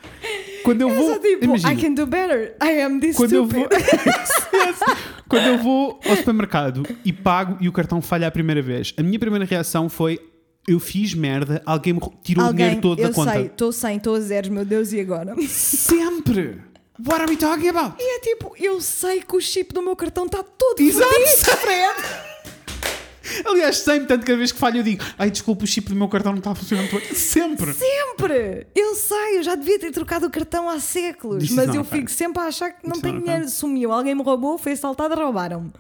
Quando 0.63 0.81
eu 0.81 0.89
vou. 0.89 1.19
tipo, 1.19 1.45
imagina, 1.45 1.73
I 1.73 1.77
can 1.81 1.93
do 1.93 2.05
better. 2.05 2.55
I 2.63 2.81
am 2.81 2.99
this 2.99 3.15
quando 3.15 3.33
eu 3.33 3.45
vou 3.45 3.63
Yes. 3.63 4.79
quando 5.27 5.47
eu 5.47 5.57
vou 5.57 5.99
ao 6.05 6.15
supermercado 6.15 6.83
e 7.03 7.11
pago 7.13 7.57
e 7.61 7.67
o 7.67 7.71
cartão 7.71 8.01
falha 8.01 8.27
a 8.27 8.31
primeira 8.31 8.61
vez, 8.61 8.93
a 8.97 9.03
minha 9.03 9.19
primeira 9.19 9.45
reação 9.45 9.89
foi 9.89 10.19
eu 10.67 10.79
fiz 10.79 11.13
merda, 11.13 11.61
alguém 11.65 11.93
me 11.93 11.99
tirou 12.23 12.43
o 12.43 12.47
Alguém, 12.47 12.65
dinheiro 12.67 12.81
todo 12.81 12.99
eu 12.99 13.09
da 13.09 13.13
conta. 13.13 13.33
sei, 13.33 13.45
estou 13.47 13.71
sem, 13.73 13.97
estou 13.97 14.15
a 14.15 14.19
zeros, 14.21 14.49
meu 14.49 14.63
Deus, 14.63 14.93
e 14.93 14.99
agora? 15.01 15.35
Sempre. 15.47 16.61
What 17.05 17.21
are 17.21 17.29
we 17.29 17.35
talking 17.35 17.67
about? 17.67 17.95
E 17.99 18.17
é 18.17 18.19
tipo, 18.21 18.53
eu 18.57 18.79
sei 18.79 19.21
que 19.21 19.35
o 19.35 19.41
chip 19.41 19.73
do 19.73 19.81
meu 19.81 19.95
cartão 19.95 20.25
está 20.25 20.41
todo 20.43 20.79
Exato. 20.79 21.11
fodido, 21.11 21.57
Fred. 21.57 22.32
Aliás, 23.45 23.77
sempre, 23.77 24.07
tanto 24.07 24.21
que 24.21 24.27
cada 24.27 24.37
vez 24.37 24.51
que 24.51 24.59
falho 24.59 24.77
eu 24.79 24.83
digo, 24.83 25.03
ai 25.17 25.29
desculpa, 25.31 25.63
o 25.63 25.67
chip 25.67 25.89
do 25.89 25.95
meu 25.95 26.07
cartão 26.07 26.31
não 26.31 26.39
está 26.39 26.51
a 26.51 26.55
funcionar. 26.55 26.87
Sempre. 27.13 27.73
Sempre! 27.73 28.67
Eu 28.75 28.95
sei, 28.95 29.37
eu 29.39 29.43
já 29.43 29.55
devia 29.55 29.79
ter 29.79 29.91
trocado 29.91 30.27
o 30.27 30.29
cartão 30.29 30.69
há 30.69 30.79
séculos, 30.79 31.39
This 31.39 31.49
is 31.51 31.55
mas 31.55 31.73
eu 31.75 31.83
fico 31.83 32.09
sempre 32.11 32.41
a 32.41 32.45
achar 32.45 32.71
que 32.71 32.87
não 32.87 32.99
tenho 32.99 33.21
dinheiro. 33.21 33.47
Sumiu, 33.49 33.91
alguém 33.91 34.15
me 34.15 34.23
roubou, 34.23 34.57
foi 34.57 34.73
assaltado, 34.73 35.15
roubaram-me. 35.15 35.71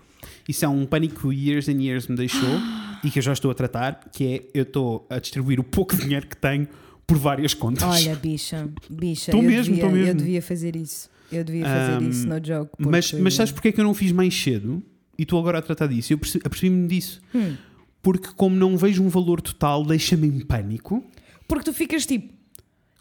Isso 0.47 0.65
é 0.65 0.67
um 0.67 0.85
pânico 0.85 1.29
que 1.29 1.35
years 1.49 1.69
and 1.69 1.81
years 1.81 2.07
me 2.07 2.15
deixou 2.15 2.59
e 3.03 3.09
que 3.09 3.19
eu 3.19 3.23
já 3.23 3.33
estou 3.33 3.49
a 3.49 3.53
tratar, 3.53 4.09
que 4.11 4.25
é 4.25 4.43
eu 4.53 4.63
estou 4.63 5.05
a 5.09 5.19
distribuir 5.19 5.59
o 5.59 5.63
pouco 5.63 5.95
dinheiro 5.95 6.27
que 6.27 6.35
tenho 6.35 6.67
por 7.07 7.17
várias 7.17 7.53
contas. 7.53 7.83
Olha, 7.83 8.15
bicha, 8.15 8.69
bicha, 8.89 9.31
Tô 9.31 9.37
eu, 9.37 9.43
mesmo, 9.43 9.75
devia, 9.75 9.89
mesmo. 9.89 10.07
eu 10.09 10.15
devia 10.15 10.41
fazer 10.41 10.75
isso. 10.75 11.09
Eu 11.31 11.43
devia 11.43 11.65
fazer 11.65 12.03
Um, 12.03 12.09
isso, 12.09 12.27
no 12.27 12.45
jogo. 12.45 12.69
mas, 12.77 13.11
mas 13.13 13.33
sabes 13.33 13.51
porque 13.51 13.69
é 13.69 13.71
que 13.71 13.79
eu 13.79 13.83
não 13.85 13.93
fiz 13.93 14.11
mais 14.11 14.33
cedo? 14.39 14.83
E 15.17 15.23
estou 15.23 15.39
agora 15.39 15.59
a 15.59 15.61
tratar 15.61 15.87
disso. 15.87 16.11
Eu 16.13 16.17
perce- 16.17 16.39
apercebi-me 16.43 16.87
disso. 16.87 17.21
Hum. 17.35 17.55
Porque, 18.01 18.29
como 18.35 18.55
não 18.55 18.75
vejo 18.77 19.01
um 19.03 19.09
valor 19.09 19.39
total, 19.41 19.85
deixa-me 19.85 20.27
em 20.27 20.39
pânico. 20.39 21.03
Porque 21.47 21.65
tu 21.65 21.73
ficas 21.73 22.05
tipo, 22.05 22.33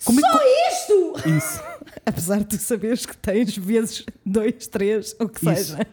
Como 0.05 0.21
é 0.21 0.23
que- 0.23 0.29
só 0.31 0.41
isto! 0.71 1.29
Isso. 1.29 1.63
Apesar 2.07 2.39
de 2.41 2.45
tu 2.47 2.59
saberes 2.59 3.07
que 3.07 3.17
tens 3.17 3.57
vezes 3.57 4.05
dois, 4.27 4.67
três, 4.67 5.15
o 5.21 5.29
que 5.29 5.39
Isso. 5.51 5.73
seja. 5.77 5.87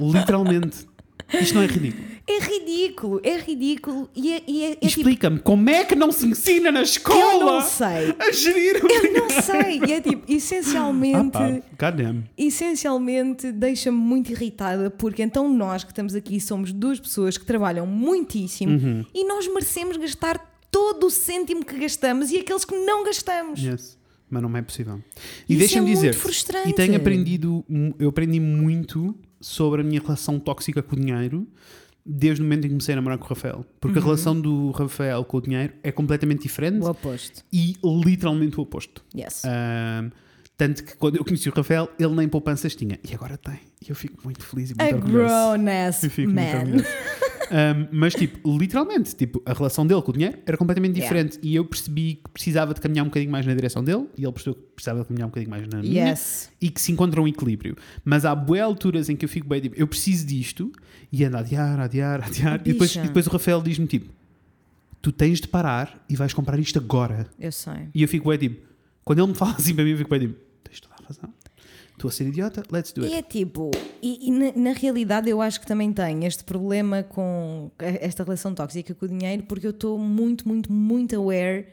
Literalmente. 0.00 0.86
Isto 1.32 1.54
não 1.54 1.62
é 1.62 1.66
ridículo. 1.66 2.06
É 2.28 2.38
ridículo, 2.40 3.20
é 3.22 3.38
ridículo. 3.38 4.10
E 4.14 4.32
é, 4.32 4.42
e 4.48 4.64
é- 4.64 4.70
é 4.72 4.74
tipo, 4.74 4.86
Explica-me 4.86 5.38
como 5.38 5.70
é 5.70 5.84
que 5.84 5.94
não 5.94 6.10
se 6.10 6.26
ensina 6.26 6.72
na 6.72 6.82
escola 6.82 7.32
eu 7.40 7.46
não 7.46 7.60
sei. 7.60 8.14
a 8.18 8.32
gerir 8.32 8.84
o 8.84 8.88
Eu 8.90 9.12
não 9.12 9.30
sei. 9.42 9.80
E 9.86 9.92
é 9.92 10.00
tipo, 10.00 10.22
Ah, 10.28 10.32
essencialmente. 10.32 11.38
goddamn. 11.78 12.24
essencialmente 12.36 13.52
deixa-me 13.52 13.96
muito 13.96 14.32
irritada 14.32 14.90
porque 14.90 15.22
então 15.22 15.48
nós 15.52 15.84
que 15.84 15.92
estamos 15.92 16.14
aqui 16.14 16.40
somos 16.40 16.72
duas 16.72 16.98
pessoas 16.98 17.36
que 17.38 17.44
trabalham 17.44 17.86
muitíssimo 17.86 18.72
Uhum. 18.72 19.04
e 19.14 19.24
nós 19.26 19.46
merecemos 19.46 19.96
gastar 19.96 20.38
todo 20.70 21.06
o 21.06 21.10
cêntimo 21.10 21.64
que 21.64 21.78
gastamos 21.78 22.30
e 22.32 22.38
aqueles 22.38 22.64
que 22.64 22.74
não 22.74 23.04
gastamos. 23.04 23.60
Yes. 23.62 23.96
Mas 24.28 24.42
não 24.42 24.56
é 24.56 24.62
possível. 24.62 25.00
E 25.48 25.54
deixa-me 25.54 25.78
é 25.78 25.82
muito 25.82 25.94
dizer, 26.00 26.12
frustrante. 26.14 26.68
e 26.70 26.72
tenho 26.72 26.96
aprendido, 26.96 27.64
eu 27.98 28.08
aprendi 28.08 28.40
muito 28.40 29.14
sobre 29.46 29.80
a 29.80 29.84
minha 29.84 30.00
relação 30.00 30.40
tóxica 30.40 30.82
com 30.82 30.96
o 30.96 30.98
dinheiro 30.98 31.46
desde 32.04 32.40
o 32.40 32.44
momento 32.44 32.60
em 32.64 32.68
que 32.68 32.68
comecei 32.70 32.92
a 32.94 32.96
namorar 32.96 33.18
com 33.18 33.24
o 33.24 33.28
Rafael. 33.28 33.64
Porque 33.80 33.98
a 33.98 34.02
relação 34.02 34.40
do 34.40 34.70
Rafael 34.72 35.24
com 35.24 35.36
o 35.38 35.40
dinheiro 35.40 35.72
é 35.82 35.90
completamente 35.92 36.42
diferente 36.42 36.78
Uhum. 36.80 36.86
O 36.86 36.90
oposto. 36.90 37.44
e 37.52 37.74
literalmente 37.84 38.58
o 38.58 38.62
oposto. 38.62 39.04
Yes. 39.16 39.42
Tanto 40.56 40.84
que 40.84 40.96
quando 40.96 41.16
eu 41.16 41.24
conheci 41.24 41.48
o 41.48 41.52
Rafael, 41.52 41.90
ele 41.98 42.14
nem 42.14 42.28
poupanças 42.28 42.74
tinha. 42.74 42.98
E 43.08 43.14
agora 43.14 43.36
tem. 43.36 43.58
E 43.86 43.90
eu 43.90 43.94
fico 43.94 44.18
muito 44.24 44.42
feliz 44.44 44.70
e 44.70 44.74
A 44.78 44.84
muito 44.84 44.96
orgulhoso. 45.04 45.28
grown 45.34 45.68
ass 45.88 46.02
Eu 46.04 46.10
fico 46.10 46.30
muito 46.32 46.40
man. 46.52 46.58
orgulhoso. 46.60 46.84
Um, 47.48 47.88
mas, 47.92 48.12
tipo, 48.14 48.58
literalmente, 48.58 49.14
tipo, 49.14 49.40
a 49.46 49.52
relação 49.52 49.86
dele 49.86 50.02
com 50.02 50.10
o 50.10 50.14
dinheiro 50.14 50.36
era 50.44 50.56
completamente 50.56 50.96
Yeah. 50.98 51.14
diferente. 51.22 51.38
E 51.46 51.54
eu 51.54 51.64
percebi 51.64 52.16
que 52.24 52.30
precisava 52.32 52.74
de 52.74 52.80
caminhar 52.80 53.04
um 53.04 53.08
bocadinho 53.08 53.30
mais 53.30 53.46
na 53.46 53.54
direção 53.54 53.84
dele 53.84 54.06
e 54.18 54.24
ele 54.24 54.32
percebeu 54.32 54.54
que 54.56 54.62
precisava 54.74 55.02
de 55.02 55.06
caminhar 55.06 55.26
um 55.26 55.30
bocadinho 55.30 55.50
mais 55.50 55.68
na 55.68 55.78
minha. 55.80 56.08
Yes. 56.08 56.50
E 56.60 56.70
que 56.70 56.80
se 56.80 56.90
encontra 56.90 57.22
um 57.22 57.28
equilíbrio. 57.28 57.76
Mas 58.04 58.24
há 58.24 58.34
boas 58.34 58.62
alturas 58.62 59.08
em 59.08 59.14
que 59.14 59.24
eu 59.24 59.28
fico 59.28 59.46
bem, 59.46 59.60
tipo, 59.60 59.76
eu 59.78 59.86
preciso 59.86 60.26
disto 60.26 60.72
e 61.12 61.22
ando 61.24 61.36
a 61.36 61.40
adiar, 61.40 61.78
a 61.78 61.84
adiar, 61.84 62.20
a 62.22 62.26
adiar. 62.26 62.60
E 62.64 62.72
depois, 62.72 62.90
Bicha. 62.90 63.04
e 63.04 63.06
depois 63.08 63.26
o 63.28 63.30
Rafael 63.30 63.62
diz-me, 63.62 63.86
tipo, 63.86 64.10
tu 65.00 65.12
tens 65.12 65.40
de 65.40 65.46
parar 65.46 66.04
e 66.08 66.16
vais 66.16 66.32
comprar 66.34 66.58
isto 66.58 66.78
agora. 66.80 67.28
Eu 67.38 67.52
sei. 67.52 67.88
E 67.94 68.02
eu 68.02 68.08
fico 68.08 68.28
bem, 68.28 68.38
tipo, 68.38 68.66
quando 69.04 69.20
ele 69.20 69.28
me 69.28 69.34
fala 69.36 69.52
assim 69.56 69.72
para 69.72 69.84
mim, 69.84 69.90
eu 69.90 69.98
fico 69.98 70.10
bem, 70.10 70.18
tipo, 70.20 70.34
a 70.34 70.45
razão. 71.06 71.32
Estou 71.92 72.08
a 72.08 72.12
ser 72.12 72.26
idiota, 72.28 72.62
let's 72.70 72.92
do 72.92 73.02
E 73.02 73.14
it. 73.14 73.16
é 73.16 73.22
tipo, 73.22 73.70
e, 74.02 74.28
e 74.28 74.30
na, 74.30 74.52
na 74.52 74.72
realidade 74.72 75.30
eu 75.30 75.40
acho 75.40 75.58
que 75.60 75.66
também 75.66 75.90
tenho 75.92 76.24
este 76.24 76.44
problema 76.44 77.02
com 77.02 77.70
esta 77.78 78.22
relação 78.22 78.54
tóxica 78.54 78.94
com 78.94 79.06
o 79.06 79.08
dinheiro, 79.08 79.44
porque 79.44 79.66
eu 79.66 79.70
estou 79.70 79.98
muito, 79.98 80.46
muito, 80.46 80.70
muito 80.70 81.16
aware 81.16 81.66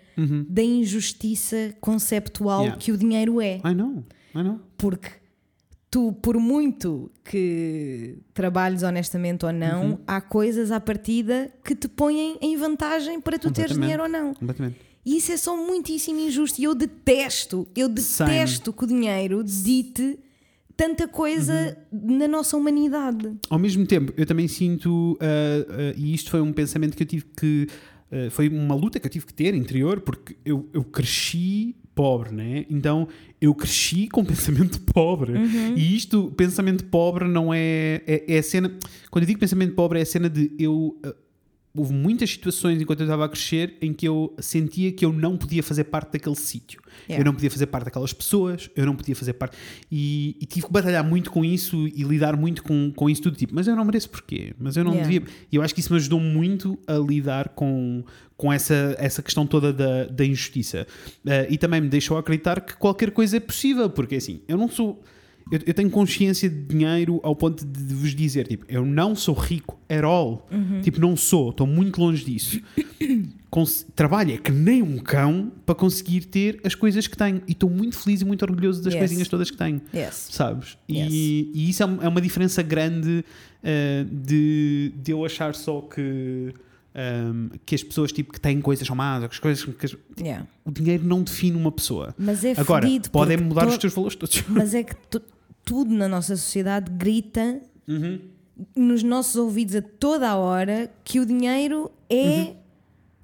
da 0.48 0.62
injustiça 0.64 1.74
conceptual 1.82 2.60
Uhum. 2.60 2.64
Yeah. 2.66 2.80
que 2.82 2.92
o 2.92 2.98
dinheiro 2.98 3.42
é. 3.42 3.58
I 3.66 3.74
know, 3.74 4.04
I 4.36 4.44
know. 4.44 4.60
Porque 4.78 5.10
tu, 5.92 6.14
por 6.14 6.38
muito 6.38 7.12
que 7.24 8.18
trabalhes 8.34 8.82
honestamente 8.84 9.46
ou 9.46 9.52
não, 9.52 9.84
Uhum. 9.92 9.98
há 10.08 10.22
coisas 10.22 10.72
à 10.72 10.80
partida 10.80 11.52
que 11.66 11.76
te 11.76 11.88
põem 11.88 12.38
em 12.42 12.56
vantagem 12.56 13.20
para 13.20 13.38
tu 13.38 13.52
teres 13.52 13.76
dinheiro 13.78 14.04
ou 14.04 14.10
não. 14.10 14.34
Completamente. 14.34 14.80
E 15.06 15.18
isso 15.18 15.32
é 15.32 15.38
só 15.38 15.56
muitíssimo 15.58 16.20
injusto. 16.20 16.60
E 16.62 16.64
eu 16.64 16.74
detesto, 16.74 17.68
eu 17.76 17.88
Same. 17.98 18.30
detesto 18.32 18.72
que 18.72 18.84
o 18.84 18.88
dinheiro 18.88 19.44
dite 19.44 20.18
tanta 20.76 21.08
coisa 21.08 21.78
Uhum. 21.92 22.18
na 22.18 22.28
nossa 22.28 22.58
humanidade. 22.58 23.32
Ao 23.50 23.60
mesmo 23.60 23.86
tempo, 23.86 24.14
eu 24.18 24.26
também 24.26 24.48
sinto, 24.48 25.18
ah, 25.22 25.66
ah, 25.70 25.94
e 25.98 26.14
isto 26.14 26.32
foi 26.32 26.42
um 26.42 26.52
pensamento 26.54 26.96
que 26.96 27.04
eu 27.04 27.08
tive 27.08 27.26
que. 27.38 27.68
ah, 28.12 28.30
foi 28.32 28.48
uma 28.50 28.76
luta 28.76 29.00
que 29.00 29.06
eu 29.06 29.12
tive 29.12 29.26
que 29.26 29.34
ter 29.34 29.54
interior, 29.54 30.00
porque 30.02 30.36
eu, 30.46 30.68
eu 30.74 30.84
cresci 30.84 31.76
pobre, 31.94 32.34
né? 32.34 32.66
Então 32.72 33.08
eu 33.40 33.54
cresci 33.54 34.08
com 34.08 34.26
pensamento 34.26 34.80
pobre. 34.94 35.34
E 35.76 35.96
isto, 35.96 36.32
pensamento 36.36 36.86
pobre, 36.86 37.28
não 37.28 37.54
é, 37.54 38.02
é. 38.08 38.24
É 38.36 38.38
a 38.40 38.44
cena. 38.44 38.74
Quando 39.12 39.24
eu 39.24 39.28
digo 39.28 39.40
pensamento 39.40 39.76
pobre, 39.76 40.00
é 40.00 40.02
a 40.02 40.06
cena 40.06 40.30
de 40.30 40.52
eu. 40.58 40.98
Houve 41.76 41.92
muitas 41.92 42.30
situações 42.30 42.80
enquanto 42.80 43.00
eu 43.00 43.06
estava 43.06 43.26
a 43.26 43.30
crescer 43.30 43.78
em 43.82 43.92
que 43.94 44.08
eu 44.08 44.36
sentia 44.40 44.92
que 44.92 45.04
eu 45.04 45.12
não 45.12 45.36
podia 45.36 45.64
fazer 45.64 45.86
parte 45.86 46.14
daquele 46.14 46.36
sítio. 46.36 46.80
Yeah. 47.10 47.22
Eu 47.22 47.26
não 47.26 47.34
podia 47.34 47.50
fazer 47.50 47.66
parte 47.66 47.86
daquelas 47.86 48.14
pessoas, 48.14 48.70
eu 48.76 48.86
não 48.86 48.96
podia 48.96 49.16
fazer 49.16 49.34
parte. 49.34 49.58
E, 49.92 50.38
e 50.40 50.46
tive 50.46 50.68
que 50.68 50.72
batalhar 50.72 51.04
muito 51.04 51.32
com 51.32 51.44
isso 51.44 51.88
e 51.88 52.04
lidar 52.04 52.38
muito 52.38 52.64
com, 52.64 52.92
com 52.96 53.10
isso 53.10 53.24
tudo. 53.24 53.36
Tipo, 53.36 53.56
mas 53.56 53.68
eu 53.68 53.76
não 53.76 53.84
mereço 53.84 54.10
porquê? 54.10 54.54
Mas 54.60 54.78
eu 54.78 54.84
não 54.84 54.94
Yeah. 54.94 55.10
devia. 55.10 55.28
E 55.52 55.56
eu 55.56 55.64
acho 55.64 55.74
que 55.74 55.80
isso 55.80 55.92
me 55.92 55.98
ajudou 55.98 56.20
muito 56.20 56.78
a 56.86 56.94
lidar 56.94 57.50
com, 57.50 58.04
com 58.38 58.54
essa, 58.54 58.96
essa 59.00 59.24
questão 59.24 59.48
toda 59.48 59.74
da, 59.74 60.06
da 60.06 60.24
injustiça. 60.24 60.86
Eh, 61.26 61.48
e 61.50 61.58
também 61.58 61.82
me 61.82 61.90
deixou 61.90 62.18
acreditar 62.18 62.62
que 62.62 62.76
qualquer 62.78 63.10
coisa 63.10 63.38
é 63.38 63.40
possível, 63.40 63.90
porque 63.90 64.16
assim, 64.16 64.42
eu 64.48 64.58
não 64.58 64.70
sou. 64.70 65.04
Eu, 65.52 65.60
eu 65.68 65.74
tenho 65.74 65.90
consciência 65.90 66.50
de 66.50 66.62
dinheiro 66.64 67.20
ao 67.24 67.36
ponto 67.36 67.66
de, 67.66 67.84
de 67.84 67.94
vos 67.94 68.16
dizer, 68.16 68.48
tipo, 68.48 68.66
eu 68.68 68.86
não 68.86 69.16
sou 69.16 69.36
rico 69.36 69.78
at 69.90 70.04
all. 70.04 70.48
Tipo, 70.82 71.00
não 71.00 71.16
sou, 71.16 71.50
estou 71.52 71.68
muito 71.68 72.00
longe 72.02 72.24
disso. 72.26 72.60
Cons- 73.50 73.86
trabalho 73.96 74.34
é 74.34 74.38
que 74.38 74.52
nem 74.52 74.82
um 74.82 74.98
cão 74.98 75.52
para 75.66 75.76
conseguir 75.76 76.22
ter 76.26 76.60
as 76.64 76.74
coisas 76.74 77.06
que 77.06 77.16
tenho. 77.16 77.42
E 77.48 77.52
estou 77.52 77.70
muito 77.70 77.96
feliz 77.98 78.22
e 78.22 78.26
muito 78.26 78.42
orgulhoso 78.44 78.82
das 78.82 78.94
Yes. 78.94 79.00
coisinhas 79.02 79.28
todas 79.28 79.52
que 79.52 79.58
tenho. 79.58 79.80
Yes. 79.94 80.30
Sabes? 80.32 80.78
Yes. 80.90 81.12
E, 81.12 81.52
e 81.54 81.70
isso 81.70 81.84
é, 81.84 81.86
um- 81.86 82.02
é 82.02 82.08
uma 82.08 82.22
diferença 82.22 82.64
grande 82.64 83.24
eh, 83.62 84.06
de, 84.12 84.92
de 85.04 85.12
eu 85.12 85.24
achar 85.24 85.54
só 85.54 85.82
que, 85.82 86.52
ehm, 86.96 87.50
que 87.64 87.76
as 87.76 87.84
pessoas 87.84 88.12
tipo, 88.12 88.34
que 88.34 88.40
têm 88.42 88.60
coisas 88.60 88.88
são 88.88 88.96
más, 88.96 89.22
ou 89.22 89.30
que 89.30 89.36
as 89.36 89.40
coisas. 89.40 89.64
Que 89.76 89.86
as- 89.86 89.96
Yeah. 90.20 90.48
o 90.66 90.72
dinheiro 90.72 91.04
não 91.06 91.22
define 91.22 91.56
uma 91.56 91.72
pessoa. 91.72 92.16
Mas 92.18 92.44
é 92.44 92.54
Agora, 92.58 92.88
podem 93.12 93.38
mudar 93.38 93.68
os 93.68 93.74
to- 93.76 93.80
teus 93.82 93.94
valores 93.94 94.16
todos. 94.16 94.44
Mas 94.48 94.74
é 94.74 94.84
que 94.84 94.96
tu- 95.10 95.22
tudo 95.64 95.94
na 95.94 96.08
nossa 96.08 96.36
sociedade 96.36 96.92
grita 96.92 97.62
Uhum. 97.88 98.20
nos 98.76 99.04
nossos 99.04 99.36
ouvidos 99.36 99.76
a 99.76 99.82
toda 99.82 100.30
a 100.30 100.36
hora 100.36 100.92
que 101.04 101.20
o 101.20 101.26
dinheiro 101.26 101.92
é 102.10 102.26
Uhum. 102.44 102.56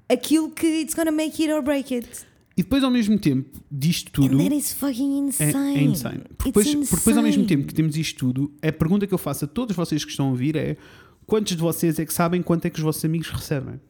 aquilo 0.08 0.50
que 0.50 0.66
it's 0.66 0.94
gonna 0.94 1.12
make 1.12 1.40
it 1.42 1.52
or 1.52 1.62
break 1.62 1.94
it. 1.94 2.08
E 2.56 2.62
depois, 2.62 2.84
ao 2.84 2.90
mesmo 2.90 3.18
tempo 3.18 3.58
disto 3.70 4.10
tudo. 4.12 4.34
And 4.38 4.42
that 4.42 4.54
is 4.54 4.72
fucking 4.74 5.14
É, 5.14 5.28
insane. 5.28 5.76
é 5.78 5.82
insane. 5.82 6.20
Porque 6.36 6.50
depois, 6.50 6.66
porque 6.74 6.96
depois, 6.96 7.16
ao 7.16 7.22
mesmo 7.22 7.42
insane. 7.42 7.46
tempo 7.46 7.66
que 7.68 7.74
temos 7.74 7.96
isto 7.96 8.18
tudo, 8.18 8.52
a 8.60 8.70
pergunta 8.72 9.06
que 9.06 9.14
eu 9.14 9.18
faço 9.18 9.44
a 9.46 9.48
todos 9.48 9.74
vocês 9.74 10.04
que 10.04 10.10
estão 10.10 10.26
a 10.26 10.30
ouvir 10.30 10.56
é: 10.56 10.76
quantos 11.26 11.56
de 11.56 11.62
vocês 11.62 11.98
é 11.98 12.04
que 12.04 12.12
sabem 12.12 12.42
quanto 12.42 12.66
é 12.66 12.70
que 12.70 12.76
os 12.78 12.82
vossos 12.84 13.02
amigos 13.04 13.30
recebem? 13.30 13.80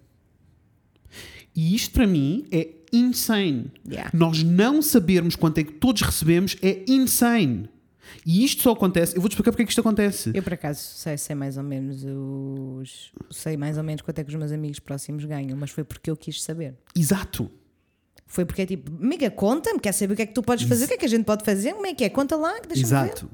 E 1.56 1.74
isto 1.74 1.92
para 1.92 2.06
mim 2.06 2.44
é 2.52 2.68
insane. 2.92 3.72
Yeah. 3.88 4.10
Nós 4.14 4.42
não 4.44 4.80
sabermos 4.82 5.34
quanto 5.34 5.58
é 5.58 5.64
que 5.64 5.72
todos 5.72 6.02
recebemos 6.02 6.56
é 6.62 6.84
insane. 6.86 7.68
E 8.24 8.44
isto 8.44 8.62
só 8.62 8.72
acontece. 8.72 9.16
Eu 9.16 9.20
vou-te 9.20 9.32
explicar 9.32 9.52
porque 9.52 9.62
é 9.62 9.66
que 9.66 9.70
isto 9.72 9.80
acontece. 9.80 10.30
Eu 10.34 10.42
por 10.42 10.54
acaso 10.54 10.80
sei, 10.80 11.16
sei 11.16 11.34
mais 11.34 11.56
ou 11.56 11.62
menos 11.62 12.04
os. 12.04 13.12
Sei 13.30 13.56
mais 13.56 13.76
ou 13.78 13.84
menos 13.84 14.02
quanto 14.02 14.18
é 14.18 14.24
que 14.24 14.30
os 14.30 14.36
meus 14.36 14.52
amigos 14.52 14.78
próximos 14.78 15.24
ganham, 15.24 15.56
mas 15.56 15.70
foi 15.70 15.84
porque 15.84 16.10
eu 16.10 16.16
quis 16.16 16.42
saber. 16.42 16.74
Exato. 16.94 17.50
Foi 18.26 18.44
porque 18.44 18.62
é 18.62 18.66
tipo, 18.66 18.92
amiga, 19.02 19.28
conta-me, 19.30 19.80
quer 19.80 19.92
saber 19.92 20.12
o 20.12 20.16
que 20.16 20.22
é 20.22 20.26
que 20.26 20.34
tu 20.34 20.42
podes 20.42 20.64
fazer, 20.68 20.84
o 20.84 20.88
que 20.88 20.94
é 20.94 20.96
que 20.98 21.04
a 21.04 21.08
gente 21.08 21.24
pode 21.24 21.44
fazer, 21.44 21.72
como 21.72 21.86
é 21.86 21.92
que 21.94 22.04
é? 22.04 22.08
Conta 22.08 22.36
lá, 22.36 22.52
deixa-me 22.60 22.74
ver. 22.74 23.12
Exato. 23.12 23.30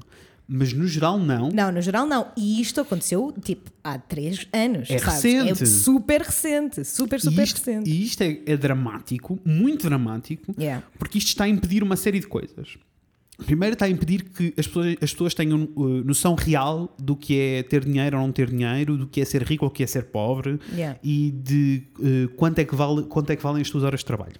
Mas 0.47 0.71
no 0.71 0.87
geral, 0.87 1.19
não. 1.19 1.49
Não, 1.49 1.71
no 1.71 1.81
geral 1.81 2.07
não. 2.07 2.31
E 2.37 2.61
isto 2.61 2.79
aconteceu 2.79 3.33
tipo 3.43 3.69
há 3.83 3.99
três 3.99 4.47
anos. 4.53 4.89
É 4.89 4.97
sabes? 4.97 5.23
recente. 5.23 5.63
É 5.63 5.65
super 5.65 6.21
recente. 6.21 6.85
Super, 6.85 7.19
super 7.19 7.41
e 7.41 7.43
isto, 7.43 7.57
recente. 7.57 7.89
e 7.89 8.03
isto 8.05 8.21
é, 8.23 8.41
é 8.45 8.55
dramático, 8.57 9.37
muito 9.45 9.87
dramático, 9.87 10.55
Yeah. 10.57 10.83
porque 10.97 11.17
isto 11.17 11.27
está 11.27 11.43
a 11.43 11.49
impedir 11.49 11.83
uma 11.83 11.97
série 11.97 12.19
de 12.19 12.27
coisas. 12.27 12.77
Primeiro 13.45 13.73
está 13.73 13.85
a 13.85 13.89
impedir 13.89 14.23
que 14.23 14.53
as 14.57 14.65
pessoas, 14.65 14.95
as 15.01 15.11
pessoas 15.11 15.33
tenham 15.33 15.69
uh, 15.75 16.03
noção 16.03 16.33
real 16.33 16.95
do 16.97 17.15
que 17.15 17.39
é 17.39 17.63
ter 17.63 17.85
dinheiro 17.85 18.17
ou 18.17 18.23
não 18.23 18.31
ter 18.31 18.49
dinheiro, 18.49 18.97
do 18.97 19.07
que 19.07 19.21
é 19.21 19.25
ser 19.25 19.43
rico 19.43 19.63
ou 19.65 19.69
o 19.69 19.73
que 19.73 19.83
é 19.83 19.87
ser 19.87 20.05
pobre 20.05 20.59
Yeah. 20.73 20.99
e 21.03 21.31
de 21.31 21.83
uh, 21.99 22.29
quanto, 22.35 22.59
é 22.59 22.65
que 22.65 22.75
vale, 22.75 23.03
quanto 23.03 23.29
é 23.29 23.35
que 23.35 23.43
valem 23.43 23.61
as 23.61 23.69
tuas 23.69 23.83
horas 23.83 23.99
de 23.99 24.05
trabalho. 24.05 24.35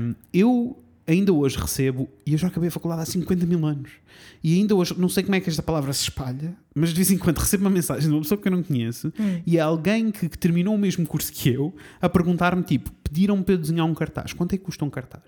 Um, 0.00 0.14
eu 0.32 0.82
ainda 1.06 1.32
hoje 1.32 1.58
recebo, 1.58 2.08
e 2.26 2.32
eu 2.32 2.38
já 2.38 2.48
acabei 2.48 2.68
a 2.68 2.70
faculdade 2.70 3.02
há 3.02 3.04
50 3.04 3.44
mil 3.46 3.64
anos, 3.66 3.90
e 4.42 4.54
ainda 4.54 4.74
hoje, 4.74 4.94
não 4.98 5.08
sei 5.08 5.22
como 5.22 5.34
é 5.34 5.40
que 5.40 5.50
esta 5.50 5.62
palavra 5.62 5.92
se 5.92 6.04
espalha, 6.04 6.56
mas 6.74 6.90
de 6.90 6.96
vez 6.96 7.10
em 7.10 7.18
quando 7.18 7.38
recebo 7.38 7.64
uma 7.64 7.70
mensagem 7.70 8.08
de 8.08 8.14
uma 8.14 8.22
pessoa 8.22 8.40
que 8.40 8.48
eu 8.48 8.52
não 8.52 8.62
conheço, 8.62 9.12
e 9.46 9.58
é 9.58 9.60
alguém 9.60 10.10
que, 10.10 10.28
que 10.28 10.38
terminou 10.38 10.74
o 10.74 10.78
mesmo 10.78 11.06
curso 11.06 11.30
que 11.32 11.50
eu, 11.50 11.74
a 12.00 12.08
perguntar-me, 12.08 12.62
tipo, 12.62 12.90
pediram-me 13.02 13.44
para 13.44 13.54
eu 13.54 13.58
desenhar 13.58 13.86
um 13.86 13.94
cartaz. 13.94 14.32
Quanto 14.32 14.54
é 14.54 14.58
que 14.58 14.64
custa 14.64 14.84
um 14.84 14.90
cartaz? 14.90 15.22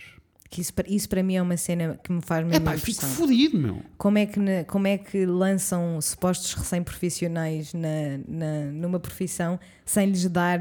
Que 0.48 0.60
isso, 0.60 0.72
para- 0.72 0.88
isso 0.88 1.08
para 1.08 1.22
mim 1.22 1.34
é 1.34 1.42
uma 1.42 1.56
cena 1.56 1.98
que 2.02 2.12
me 2.12 2.20
faz 2.22 2.44
É 2.44 2.48
mesmo 2.48 2.64
pá, 2.64 2.76
fico 2.78 3.04
fodido, 3.04 3.58
meu. 3.58 3.82
Como 3.98 4.16
é, 4.18 4.26
que, 4.26 4.38
na- 4.38 4.64
como 4.64 4.86
é 4.86 4.96
que 4.96 5.26
lançam 5.26 6.00
supostos 6.00 6.54
recém-profissionais 6.54 7.74
na, 7.74 8.18
na, 8.28 8.64
numa 8.72 9.00
profissão 9.00 9.58
sem 9.84 10.08
lhes 10.08 10.28
dar 10.28 10.60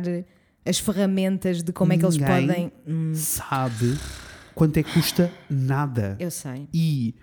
as 0.65 0.79
ferramentas 0.79 1.61
de 1.61 1.71
como 1.71 1.93
é 1.93 1.97
que 1.97 2.03
eles 2.05 2.17
Ninguém 2.17 2.47
podem. 2.47 2.71
Hum, 2.87 3.13
Sabe 3.13 3.95
quanto 4.55 4.77
é 4.77 4.83
que 4.83 4.91
custa 4.93 5.31
nada. 5.49 6.15
eu 6.19 6.31
sei. 6.31 6.67
E 6.73 7.13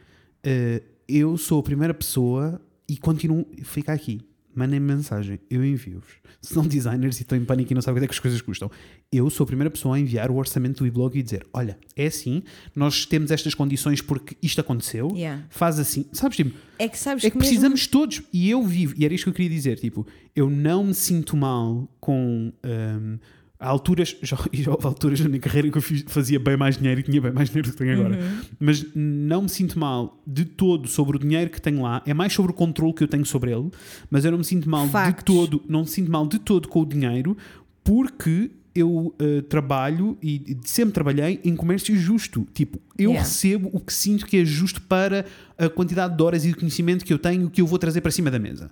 eh, 0.45 0.83
eu 1.09 1.37
sou 1.37 1.59
a 1.59 1.63
primeira 1.63 1.93
pessoa 1.93 2.61
e 2.89 2.97
continuo. 2.97 3.45
Fica 3.65 3.93
aqui. 3.93 4.21
Mandem-me 4.55 4.95
mensagem, 4.95 5.39
eu 5.51 5.65
envio-vos. 5.65 6.13
Se 6.41 6.55
são 6.55 6.67
designers 6.67 7.19
e 7.19 7.23
estão 7.23 7.39
em 7.39 7.45
pânico 7.45 7.73
e 7.73 7.75
não 7.75 7.81
sabem 7.83 7.97
quanto 8.01 8.05
é 8.05 8.09
que 8.09 8.15
as 8.15 8.19
coisas 8.19 8.41
custam, 8.41 8.71
eu 9.13 9.29
sou 9.31 9.45
a 9.45 9.47
primeira 9.47 9.71
pessoa 9.71 9.97
a 9.97 10.01
enviar 10.01 10.31
o 10.31 10.37
orçamento 10.37 10.79
do 10.79 10.87
e-blog 10.87 11.17
e 11.19 11.23
dizer: 11.23 11.47
Olha, 11.53 11.79
é 11.97 12.07
assim, 12.07 12.43
nós 12.75 13.07
temos 13.07 13.31
estas 13.31 13.55
condições 13.55 14.01
porque 14.01 14.37
isto 14.43 14.61
aconteceu, 14.61 15.11
Yeah. 15.15 15.45
faz 15.51 15.79
assim. 15.79 16.05
Sabes, 16.13 16.37
tipo, 16.37 16.57
É 16.79 16.89
que 16.89 16.99
sabes 16.99 17.23
é 17.25 17.29
que, 17.31 17.33
que 17.33 17.39
precisamos 17.39 17.87
todos. 17.87 18.23
E 18.33 18.51
eu 18.51 18.63
vivo, 18.65 18.95
e 18.97 19.05
era 19.05 19.15
isto 19.15 19.25
que 19.25 19.31
eu 19.31 19.35
queria 19.35 19.51
dizer: 19.51 19.79
tipo, 19.79 20.07
eu 20.35 20.51
não 20.51 20.85
me 20.85 20.95
sinto 20.95 21.37
mal 21.37 21.89
com. 22.01 22.53
hum, 22.65 23.19
há 23.63 23.69
alturas, 23.69 24.17
já, 24.23 24.37
já 24.53 24.71
houve 24.73 24.87
alturas 24.87 25.21
na 25.21 25.29
minha 25.29 25.41
carreira 25.41 25.71
que 25.71 25.79
eu 25.79 25.83
fiz- 25.83 26.05
fazia 26.09 26.39
bem 26.41 26.57
mais 26.57 26.77
dinheiro 26.77 27.01
e 27.01 27.03
tinha 27.05 27.21
bem 27.21 27.33
mais 27.33 27.49
dinheiro 27.49 27.69
do 27.69 27.73
que 27.73 27.79
tenho 27.79 27.93
agora. 27.99 28.17
Uhum. 28.17 28.41
Mas 28.61 28.85
não 28.95 29.43
me 29.43 29.49
sinto 29.49 29.79
mal 29.79 30.21
de 30.27 30.45
todo 30.45 30.89
sobre 30.89 31.17
o 31.17 31.21
dinheiro 31.21 31.51
que 31.51 31.61
tenho 31.61 31.83
lá. 31.83 32.03
É 32.07 32.13
mais 32.13 32.33
sobre 32.33 32.53
o 32.53 32.55
controle 32.55 32.93
que 32.93 33.05
eu 33.05 33.09
tenho 33.09 33.25
sobre 33.25 33.53
ele. 33.53 33.71
Mas 34.11 34.25
eu 34.25 34.31
não 34.31 34.39
me 34.39 34.45
sinto 34.45 34.69
mal 34.69 34.87
de 34.87 35.25
todo, 35.25 35.63
não 35.69 35.81
me 35.81 35.87
sinto 35.89 36.11
mal 36.11 36.27
de 36.27 36.39
todo 36.39 36.69
com 36.69 36.81
o 36.83 36.87
dinheiro, 36.87 37.37
porque 37.85 38.51
eu 38.75 39.15
eh, 39.19 39.43
trabalho 39.43 40.17
e, 40.23 40.57
sempre 40.65 40.93
trabalhei 40.95 41.41
em 41.45 41.55
comércio 41.55 41.95
justo. 41.97 42.47
Tipo, 42.55 42.79
eu 42.99 43.11
Yeah. 43.11 43.23
recebo 43.29 43.69
o 43.73 43.81
que 43.81 43.93
sinto 43.93 44.25
que 44.27 44.37
é 44.39 44.45
justo 44.45 44.81
para 44.83 45.25
a 45.59 45.69
quantidade 45.69 46.17
de 46.17 46.23
horas 46.23 46.45
e 46.45 46.49
de 46.49 46.55
conhecimento 46.55 47.05
que 47.05 47.13
eu 47.13 47.19
tenho 47.19 47.51
que 47.51 47.61
eu 47.61 47.67
vou 47.67 47.79
trazer 47.79 48.01
para 48.01 48.11
cima 48.11 48.31
da 48.31 48.39
mesa. 48.39 48.71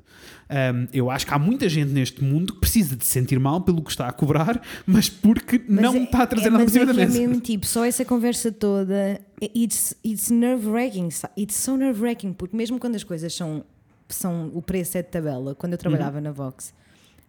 Um, 0.48 0.86
eu 0.92 1.10
acho 1.10 1.26
que 1.26 1.34
há 1.34 1.38
muita 1.38 1.68
gente 1.68 1.90
neste 1.92 2.22
mundo 2.24 2.54
que 2.54 2.60
precisa 2.60 2.96
de 2.96 3.04
se 3.04 3.10
sentir 3.12 3.38
mal 3.38 3.60
pelo 3.60 3.82
que 3.82 3.90
está 3.90 4.08
a 4.08 4.12
cobrar, 4.12 4.60
mas 4.86 5.08
porque 5.08 5.60
Mas 5.68 5.82
não 5.82 5.94
é- 5.94 6.02
está 6.04 6.22
a 6.22 6.26
trazer 6.26 6.48
é, 6.48 6.50
nada 6.50 6.64
para 6.64 6.72
cima 6.72 6.84
é 6.84 6.86
da 6.86 6.94
que 6.94 7.00
é 7.00 7.06
mesa. 7.06 7.18
mesmo 7.18 7.40
tipo, 7.40 7.66
só 7.66 7.84
essa 7.84 8.04
conversa 8.04 8.50
toda, 8.50 9.20
it's, 9.54 9.94
it's 10.04 10.30
nerve-wracking, 10.30 11.08
it's 11.36 11.56
so 11.56 11.76
nerve-wracking, 11.76 12.32
porque 12.32 12.56
mesmo 12.56 12.78
quando 12.78 12.94
as 12.96 13.04
coisas 13.04 13.34
são, 13.34 13.64
são 14.08 14.50
o 14.54 14.62
preço 14.62 14.96
é 14.98 15.02
de 15.02 15.08
tabela, 15.08 15.54
quando 15.54 15.72
eu 15.72 15.78
trabalhava 15.78 16.16
Uhum. 16.18 16.24
na 16.24 16.32
Vox, 16.32 16.72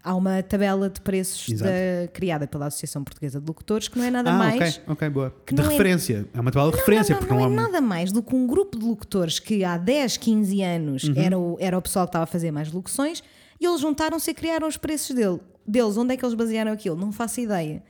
Há 0.03 0.15
uma 0.15 0.41
tabela 0.41 0.89
de 0.89 0.99
preços 1.01 1.47
da- 1.59 1.67
criada 2.13 2.47
pela 2.47 2.65
Associação 2.67 3.03
Portuguesa 3.03 3.39
de 3.39 3.45
Locutores 3.45 3.87
que 3.87 3.97
não 3.99 4.05
é 4.05 4.09
nada 4.11 4.31
ah, 4.31 4.37
mais. 4.37 4.77
ok, 4.77 4.83
ok, 4.87 5.09
boa. 5.09 5.35
de 5.51 5.61
é- 5.61 5.63
referência. 5.67 6.27
É, 6.33 6.39
uma 6.39 6.51
tabela 6.51 6.71
de 6.71 6.77
Não, 6.77 6.79
referência, 6.85 7.13
não, 7.15 7.21
não, 7.21 7.27
porque 7.27 7.41
não, 7.43 7.49
não 7.49 7.55
é 7.61 7.65
há. 7.65 7.67
nada 7.67 7.81
mais 7.81 8.11
do 8.11 8.23
que 8.23 8.35
um 8.35 8.47
grupo 8.47 8.77
de 8.79 8.85
locutores 8.85 9.39
que 9.39 9.63
há 9.63 9.77
10, 9.77 10.17
15 10.17 10.61
anos 10.63 11.03
Uhum. 11.03 11.13
era, 11.15 11.37
o, 11.39 11.57
era 11.59 11.77
o 11.77 11.81
pessoal 11.81 12.05
que 12.05 12.09
estava 12.09 12.23
a 12.23 12.27
fazer 12.27 12.49
mais 12.51 12.71
locuções 12.71 13.21
e 13.59 13.65
eles 13.65 13.79
juntaram-se 13.79 14.31
e 14.31 14.33
criaram 14.33 14.67
os 14.67 14.75
preços 14.77 15.15
dele, 15.15 15.39
deles. 15.67 15.95
Onde 15.97 16.13
é 16.13 16.17
que 16.17 16.25
eles 16.25 16.33
basearam 16.35 16.71
aquilo? 16.71 16.95
Não 16.95 17.11
faço 17.11 17.39
ideia. 17.39 17.83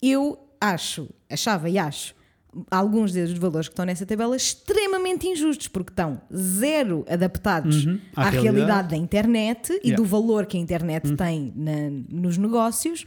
Eu 0.00 0.38
acho, 0.60 1.08
achava 1.30 1.68
e 1.68 1.78
acho 1.78 2.14
alguns 2.70 3.12
dos 3.12 3.32
valores 3.32 3.68
que 3.68 3.72
estão 3.72 3.84
nessa 3.84 4.04
tabela 4.06 4.36
extremamente 4.36 5.26
injustos, 5.26 5.68
porque 5.68 5.90
estão 5.92 6.20
zero 6.34 7.04
adaptados 7.08 7.84
Uhum, 7.86 7.98
à 8.14 8.22
à, 8.26 8.30
realidade. 8.30 8.56
realidade. 8.56 8.88
da 8.90 8.96
internet 8.96 9.72
e 9.72 9.88
Yeah. 9.88 9.90
Uhum. 9.90 9.96
do 9.96 10.04
valor 10.04 10.46
que 10.46 10.56
a 10.56 10.60
internet 10.60 11.14
tem 11.16 11.52
na- 11.56 11.90
nos 12.08 12.36
negócios. 12.38 13.04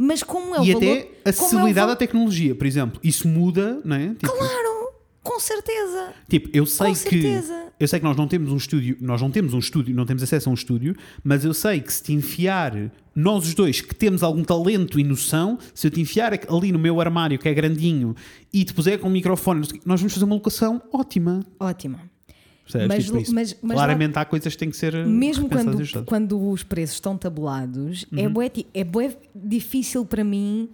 Mas 0.00 0.22
como 0.22 0.54
é 0.54 0.60
o 0.60 0.64
E 0.64 0.72
valor. 0.74 0.84
até 0.86 0.86
como 1.02 1.08
é 1.24 1.26
o 1.26 1.28
acessibilidade 1.28 1.86
val- 1.86 1.90
à 1.90 1.96
tecnologia, 1.96 2.54
por 2.54 2.66
exemplo. 2.66 3.00
Isso 3.02 3.26
muda, 3.26 3.80
não 3.84 3.96
é? 3.96 4.08
Tipo, 4.14 4.32
Claro, 4.32 4.92
com 5.22 5.40
certeza. 5.40 6.12
Tipo, 6.28 6.48
eu 6.52 6.64
sei 6.64 6.86
Com 6.86 6.92
que 6.92 6.98
certeza. 6.98 7.64
eu 7.80 7.88
sei 7.88 7.98
que 7.98 8.04
nós 8.04 8.16
não 8.16 8.28
temos 8.28 8.52
um 8.52 8.56
estúdio, 8.56 8.96
nós 9.00 9.20
não 9.20 9.30
temos 9.30 9.54
um 9.54 9.58
estúdio, 9.58 9.94
não 9.96 10.06
temos 10.06 10.22
acesso 10.22 10.48
a 10.48 10.52
um 10.52 10.54
estúdio, 10.54 10.96
mas 11.24 11.44
eu 11.44 11.52
sei 11.52 11.80
que 11.80 11.92
se 11.92 12.02
te 12.02 12.12
enfiar 12.12 12.72
nós 13.20 13.46
os 13.46 13.54
dois 13.54 13.80
que 13.80 13.94
temos 13.94 14.22
algum 14.22 14.44
talento 14.44 14.98
e 15.00 15.04
noção, 15.04 15.58
se 15.74 15.86
eu 15.86 15.90
te 15.90 16.00
enfiar 16.00 16.32
ali 16.48 16.70
no 16.72 16.78
meu 16.78 17.00
armário 17.00 17.38
que 17.38 17.48
é 17.48 17.52
grandinho 17.54 18.14
e 18.52 18.64
te 18.64 18.72
puser 18.72 18.98
com 18.98 19.08
um 19.08 19.10
microfone, 19.10 19.66
nós 19.84 20.00
vamos 20.00 20.12
fazer 20.14 20.24
uma 20.24 20.34
locação 20.36 20.80
ótima. 20.92 21.44
Ótima. 21.58 22.00
Percebes? 22.64 22.88
Mas 22.88 23.04
Tipo 23.06 23.18
isso. 23.18 23.34
mas- 23.34 23.56
mas 23.62 23.74
Claramente 23.76 24.18
há 24.18 24.24
coisas 24.24 24.52
que 24.52 24.58
têm 24.58 24.70
que 24.70 24.76
ser 24.76 24.94
Mesmo 25.06 25.48
quando, 25.48 26.04
quando 26.04 26.50
os 26.50 26.62
preços 26.62 26.96
estão 26.96 27.16
tabulados, 27.16 28.04
Uhum. 28.12 28.18
é, 28.18 28.28
bué, 28.28 28.50
é 28.74 28.84
bué 28.84 29.16
difícil 29.34 30.04
para 30.04 30.22
mim 30.22 30.68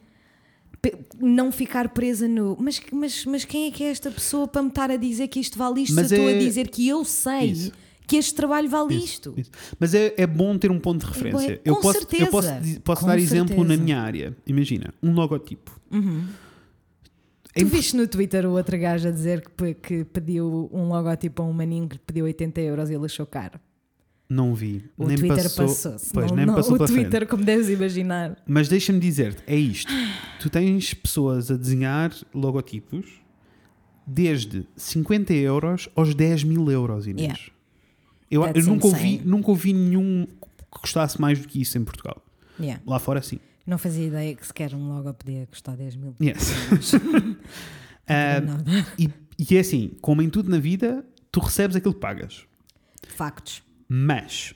não 1.18 1.50
ficar 1.50 1.88
presa 1.90 2.28
no. 2.28 2.56
Mas, 2.60 2.80
mas, 2.92 3.24
mas 3.24 3.44
quem 3.44 3.66
é 3.68 3.70
que 3.70 3.82
é 3.84 3.88
esta 3.90 4.10
pessoa 4.10 4.46
para 4.46 4.62
me 4.62 4.68
estar 4.68 4.90
a 4.90 4.96
dizer 4.96 5.28
que 5.28 5.40
isto 5.40 5.56
vale 5.56 5.82
isto? 5.82 5.94
Mas 5.94 6.08
se 6.08 6.14
eu 6.14 6.18
estou 6.18 6.30
é- 6.30 6.36
a 6.36 6.38
dizer 6.38 6.68
que 6.68 6.86
eu 6.86 7.04
sei 7.04 7.44
Isso. 7.52 7.72
Que 8.06 8.16
este 8.16 8.34
trabalho 8.34 8.68
vale 8.68 8.94
Isso, 8.94 9.04
isto. 9.06 9.34
isso. 9.36 9.50
Mas 9.80 9.94
é, 9.94 10.12
é 10.16 10.26
bom 10.26 10.56
ter 10.58 10.70
um 10.70 10.78
ponto 10.78 11.00
de 11.04 11.06
referência. 11.12 11.48
bué- 11.48 11.60
eu 11.64 11.76
com 11.76 11.82
posso, 11.82 11.98
certeza. 12.00 12.22
eu 12.24 12.30
posso, 12.30 12.48
posso 12.82 13.00
Com 13.02 13.06
dar 13.06 13.18
exemplo 13.18 13.56
na 13.56 13.60
certeza. 13.62 13.82
minha 13.82 14.00
área. 14.00 14.36
Imagina, 14.46 14.92
um 15.02 15.12
logotipo. 15.14 15.70
É 17.54 17.60
Tu 17.60 17.66
viste 17.66 17.96
no 17.96 18.06
Twitter 18.08 18.44
o 18.46 18.50
outro 18.52 18.76
gajo 18.78 19.08
a 19.08 19.10
dizer 19.10 19.44
que, 19.56 19.74
que 19.74 20.04
pediu 20.04 20.68
um 20.72 20.88
logotipo 20.88 21.42
a 21.42 21.46
um 21.46 21.52
maninho 21.52 21.88
que 21.88 21.98
pediu 21.98 22.24
80 22.24 22.60
euros 22.60 22.90
e 22.90 22.94
ele 22.94 23.04
achou 23.04 23.24
caro. 23.26 23.60
Não 24.28 24.54
vi. 24.54 24.84
O 24.96 25.06
nem 25.06 25.16
Twitter 25.16 25.44
passou, 25.44 25.66
passou-se. 25.68 26.12
Pois, 26.12 26.30
não, 26.30 26.36
nem 26.36 26.46
não, 26.46 26.54
passou 26.54 26.74
o 26.74 26.78
para 26.78 26.88
frente. 26.88 27.02
Twitter, 27.02 27.28
como 27.28 27.44
deves 27.44 27.68
imaginar. 27.68 28.36
Mas 28.46 28.68
deixa-me 28.68 28.98
dizer-te, 28.98 29.42
é 29.46 29.54
isto. 29.54 29.92
Tu 30.40 30.50
tens 30.50 30.94
pessoas 30.94 31.50
a 31.50 31.56
desenhar 31.56 32.12
logotipos 32.34 33.06
desde 34.06 34.66
50 34.76 35.32
euros 35.34 35.88
aos 35.94 36.14
10 36.14 36.42
mil 36.44 36.70
euros, 36.70 37.06
Inês. 37.06 37.22
Yeah. 37.38 37.53
Eu, 38.30 38.44
eu 38.46 38.64
nunca, 38.64 38.86
ouvi, 38.86 39.20
nunca 39.24 39.50
ouvi 39.50 39.72
nenhum 39.72 40.26
que 40.26 40.80
custasse 40.80 41.20
mais 41.20 41.38
do 41.38 41.46
que 41.46 41.60
isso 41.60 41.76
em 41.78 41.84
Portugal. 41.84 42.22
Yeah. 42.58 42.82
Lá 42.86 42.98
fora, 42.98 43.20
sim. 43.22 43.38
Não 43.66 43.78
fazia 43.78 44.06
ideia 44.06 44.34
que 44.34 44.46
sequer 44.46 44.74
um 44.74 44.88
logo 44.88 45.12
podia 45.14 45.46
custar 45.46 45.76
10 45.76 45.96
mil. 45.96 46.14
Yes. 46.20 46.52
Nada. 48.08 48.64
e, 48.98 49.08
e 49.38 49.56
é 49.56 49.60
assim, 49.60 49.92
como 50.00 50.20
em 50.22 50.28
tudo 50.28 50.50
na 50.50 50.58
vida, 50.58 51.04
tu 51.32 51.40
recebes 51.40 51.76
aquilo 51.76 51.94
que 51.94 52.00
pagas. 52.00 52.44
Factos. 53.08 53.62
Mas, 53.88 54.54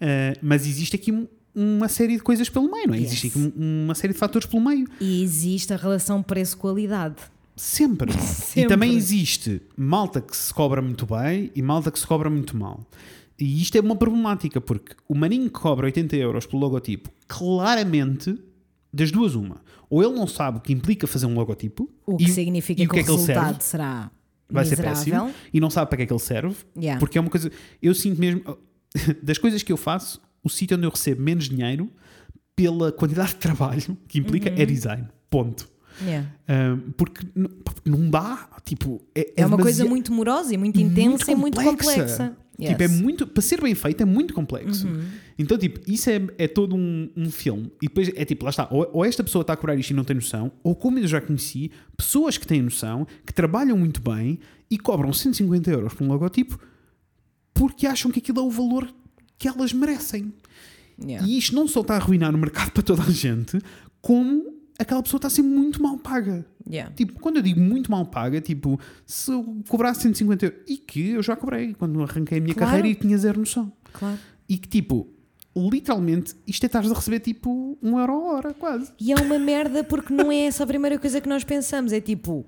ah, 0.00 0.38
mas 0.42 0.66
existe 0.66 0.96
aqui 0.96 1.12
um- 1.12 1.26
uma 1.54 1.88
série 1.88 2.16
de 2.16 2.22
coisas 2.22 2.48
pelo 2.48 2.70
meio, 2.70 2.88
não 2.88 2.94
é? 2.94 2.98
Yes. 2.98 3.08
Existe 3.08 3.26
aqui 3.28 3.38
um- 3.38 3.84
uma 3.84 3.94
série 3.94 4.12
de 4.12 4.18
fatores 4.18 4.46
pelo 4.46 4.62
meio. 4.64 4.86
E 5.00 5.22
existe 5.22 5.72
a 5.72 5.76
relação 5.76 6.22
preço-qualidade. 6.22 7.16
Sempre. 7.56 8.12
E 8.14 8.18
Sempre. 8.18 8.68
também 8.68 8.94
existe 8.94 9.60
malta 9.76 10.20
que 10.20 10.36
se 10.36 10.52
cobra 10.54 10.80
muito 10.82 11.06
bem 11.06 11.50
e 11.54 11.62
malta 11.62 11.90
que 11.90 11.98
se 11.98 12.06
cobra 12.06 12.28
muito 12.30 12.56
mal. 12.56 12.84
E 13.38 13.60
isto 13.60 13.76
é 13.76 13.80
uma 13.80 13.96
problemática, 13.96 14.60
porque 14.60 14.94
o 15.08 15.14
maninho 15.14 15.44
que 15.50 15.58
cobra 15.58 15.86
80 15.86 16.14
euros 16.16 16.46
pelo 16.46 16.62
logotipo, 16.62 17.10
claramente, 17.26 18.38
das 18.92 19.10
duas, 19.10 19.34
uma. 19.34 19.60
Ou 19.90 20.02
ele 20.02 20.12
não 20.14 20.26
sabe 20.26 20.58
o 20.58 20.60
que 20.60 20.72
implica 20.72 21.06
fazer 21.06 21.26
um 21.26 21.34
logotipo, 21.34 21.90
O 22.06 22.16
que 22.16 22.24
e, 22.24 22.28
significa 22.28 22.80
e 22.82 22.86
que, 22.86 22.90
o 22.90 22.94
que 22.94 23.00
é 23.00 23.02
que 23.02 23.10
o 23.10 23.14
ele 23.14 23.20
resultado 23.20 23.60
serve, 23.60 23.64
será 23.64 24.10
vai 24.48 24.64
ser 24.64 24.76
miserável. 24.78 25.24
péssimo, 25.26 25.34
e 25.52 25.60
não 25.60 25.68
sabe 25.70 25.88
para 25.88 25.96
que 25.96 26.02
é 26.04 26.06
que 26.06 26.12
ele 26.12 26.20
serve, 26.20 26.54
Yeah. 26.76 27.00
porque 27.00 27.18
é 27.18 27.20
uma 27.20 27.30
coisa. 27.30 27.50
Eu 27.82 27.94
sinto 27.94 28.20
mesmo. 28.20 28.42
Das 29.22 29.38
coisas 29.38 29.62
que 29.64 29.72
eu 29.72 29.76
faço, 29.76 30.20
o 30.42 30.48
sítio 30.48 30.76
onde 30.76 30.86
eu 30.86 30.90
recebo 30.90 31.20
menos 31.20 31.48
dinheiro, 31.48 31.90
pela 32.54 32.92
quantidade 32.92 33.30
de 33.30 33.36
trabalho 33.36 33.98
que 34.06 34.18
implica, 34.20 34.48
Uhum. 34.50 34.56
é 34.56 34.64
design. 34.64 35.08
Ponto. 35.28 35.68
Yeah. 36.02 36.28
Um, 36.48 36.90
porque 36.92 37.26
não 37.84 38.10
dá, 38.10 38.48
tipo, 38.64 39.00
é, 39.14 39.32
É, 39.36 39.46
uma 39.46 39.58
coisa 39.58 39.84
muito 39.84 40.12
morosa 40.12 40.54
e 40.54 40.56
muito 40.56 40.80
intensa 40.80 41.30
e 41.30 41.34
muito 41.34 41.60
complexa. 41.60 42.28
Tipo, 42.28 42.40
é 42.40 42.44
Yes. 42.60 42.90
Uhum. 42.92 43.02
muito, 43.02 43.26
para 43.26 43.42
ser 43.42 43.60
bem 43.60 43.74
feito 43.74 44.00
é 44.02 44.04
muito 44.04 44.32
complexo. 44.32 44.86
Então, 45.36 45.58
tipo, 45.58 45.80
isso 45.90 46.08
é, 46.08 46.22
é 46.38 46.46
todo 46.46 46.76
um, 46.76 47.10
um 47.16 47.28
filme. 47.30 47.72
E 47.82 47.88
depois 47.88 48.12
é 48.14 48.24
tipo, 48.24 48.44
lá 48.44 48.50
está, 48.50 48.68
ou, 48.70 48.88
ou 48.92 49.04
esta 49.04 49.24
pessoa 49.24 49.42
está 49.42 49.54
a 49.54 49.56
cobrar 49.56 49.74
isto 49.74 49.90
e 49.90 49.94
não 49.94 50.04
tem 50.04 50.14
noção, 50.14 50.52
ou 50.62 50.74
como 50.74 51.00
eu 51.00 51.06
já 51.08 51.20
conheci, 51.20 51.72
pessoas 51.96 52.38
que 52.38 52.46
têm 52.46 52.62
noção, 52.62 53.06
que 53.26 53.34
trabalham 53.34 53.76
muito 53.76 54.00
bem 54.00 54.38
e 54.70 54.78
cobram 54.78 55.12
150 55.12 55.68
euros 55.70 55.94
por 55.94 56.04
um 56.04 56.08
logotipo 56.08 56.58
porque 57.52 57.86
acham 57.86 58.10
que 58.10 58.18
aquilo 58.18 58.40
é 58.40 58.42
o 58.42 58.50
valor 58.50 58.92
que 59.38 59.48
elas 59.48 59.72
merecem. 59.72 60.32
Yeah. 61.02 61.26
E 61.26 61.38
isto 61.38 61.54
não 61.54 61.66
só 61.66 61.80
está 61.80 61.94
a 61.94 61.96
arruinar 61.96 62.34
o 62.34 62.38
mercado 62.38 62.70
para 62.72 62.82
toda 62.82 63.02
a 63.02 63.10
gente, 63.10 63.58
como 64.00 64.53
aquela 64.84 65.02
pessoa 65.02 65.18
está 65.18 65.26
a 65.26 65.30
ser 65.30 65.42
muito 65.42 65.82
mal 65.82 65.98
paga. 65.98 66.46
Yeah. 66.68 66.94
Tipo, 66.94 67.18
quando 67.20 67.36
eu 67.36 67.42
digo 67.42 67.60
muito 67.60 67.90
mal 67.90 68.06
paga, 68.06 68.40
tipo, 68.40 68.78
se 69.04 69.30
eu 69.32 69.62
cobrasse 69.68 70.02
150 70.02 70.46
euros, 70.46 70.60
e 70.68 70.76
que 70.78 71.10
eu 71.10 71.22
já 71.22 71.34
cobrei 71.36 71.74
quando 71.74 72.00
arranquei 72.02 72.38
a 72.38 72.40
minha 72.40 72.54
Claro. 72.54 72.70
carreira 72.70 72.88
e 72.88 72.94
tinha 72.94 73.18
zero 73.18 73.38
noção. 73.40 73.70
Claro. 73.92 74.18
E 74.48 74.56
que, 74.56 74.68
tipo, 74.68 75.08
literalmente, 75.56 76.34
isto 76.46 76.64
é 76.64 76.66
estás 76.66 76.90
a 76.90 76.94
receber 76.94 77.20
tipo 77.20 77.78
um 77.82 77.98
euro 77.98 78.12
a 78.12 78.18
hora, 78.18 78.54
quase. 78.54 78.92
E 79.00 79.12
é 79.12 79.14
uma 79.16 79.38
merda 79.38 79.84
porque 79.84 80.12
não 80.12 80.30
é 80.32 80.46
essa 80.46 80.64
a 80.64 80.66
primeira 80.66 80.98
coisa 80.98 81.20
que 81.20 81.28
nós 81.28 81.44
pensamos. 81.44 81.92
É 81.92 82.00
tipo, 82.00 82.46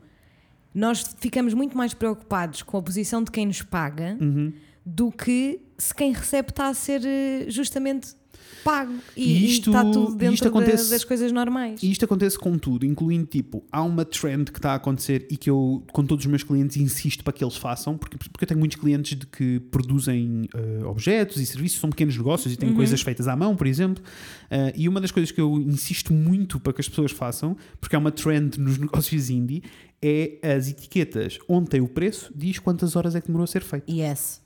nós 0.74 1.04
ficamos 1.18 1.54
muito 1.54 1.76
mais 1.76 1.94
preocupados 1.94 2.62
com 2.62 2.76
a 2.76 2.82
posição 2.82 3.22
de 3.22 3.30
quem 3.30 3.46
nos 3.46 3.62
paga 3.62 4.16
Uhum. 4.20 4.52
do 4.84 5.10
que 5.10 5.60
se 5.78 5.94
quem 5.94 6.12
recebe 6.12 6.50
está 6.50 6.68
a 6.68 6.74
ser 6.74 7.02
eh, 7.04 7.46
justamente 7.48 8.14
pago 8.64 8.94
e, 9.16 9.22
E 9.22 9.50
isto- 9.52 9.70
está 9.70 9.82
tudo 9.84 10.04
isto 10.08 10.16
dentro 10.16 10.42
da- 10.44 10.48
acontece- 10.48 10.90
das 10.90 11.04
coisas 11.04 11.30
normais. 11.32 11.82
E 11.82 11.90
isto 11.90 12.04
acontece 12.04 12.38
com 12.38 12.58
tudo, 12.58 12.84
incluindo, 12.84 13.26
tipo, 13.26 13.64
há 13.70 13.82
uma 13.82 14.04
trend 14.04 14.50
que 14.50 14.58
está 14.58 14.72
a 14.72 14.74
acontecer 14.74 15.26
e 15.30 15.36
que 15.36 15.48
eu, 15.48 15.84
com 15.92 16.04
todos 16.04 16.24
os 16.24 16.30
meus 16.30 16.42
clientes, 16.42 16.76
insisto 16.76 17.22
para 17.22 17.32
que 17.32 17.44
eles 17.44 17.56
façam, 17.56 17.96
porque, 17.96 18.16
porque 18.16 18.44
eu 18.44 18.48
tenho 18.48 18.58
muitos 18.60 18.76
clientes 18.78 19.16
de 19.18 19.26
que 19.26 19.60
produzem 19.70 20.48
eh, 20.54 20.84
objetos 20.84 21.36
e 21.40 21.46
serviços, 21.46 21.78
são 21.80 21.90
pequenos 21.90 22.16
negócios 22.16 22.52
e 22.52 22.56
têm 22.56 22.74
coisas 22.74 23.00
feitas 23.02 23.28
à 23.28 23.36
mão, 23.36 23.54
por 23.54 23.66
exemplo. 23.66 24.02
Eh, 24.50 24.72
e 24.76 24.88
uma 24.88 25.00
das 25.00 25.10
coisas 25.10 25.30
que 25.30 25.40
eu 25.40 25.58
insisto 25.60 26.12
muito 26.12 26.58
para 26.58 26.72
que 26.72 26.80
as 26.80 26.88
pessoas 26.88 27.12
façam, 27.12 27.56
porque 27.80 27.94
é 27.94 27.98
uma 27.98 28.10
trend 28.10 28.58
nos 28.58 28.78
negócios 28.78 29.30
indie, 29.30 29.62
é 30.02 30.38
as 30.56 30.68
etiquetas. 30.68 31.38
Onde 31.48 31.70
tem 31.70 31.80
o 31.80 31.88
preço, 31.88 32.32
diz 32.34 32.58
quantas 32.58 32.96
horas 32.96 33.14
é 33.14 33.20
que 33.20 33.28
demorou 33.28 33.44
a 33.44 33.46
ser 33.46 33.62
feito. 33.62 33.90
Yes. 33.90 34.44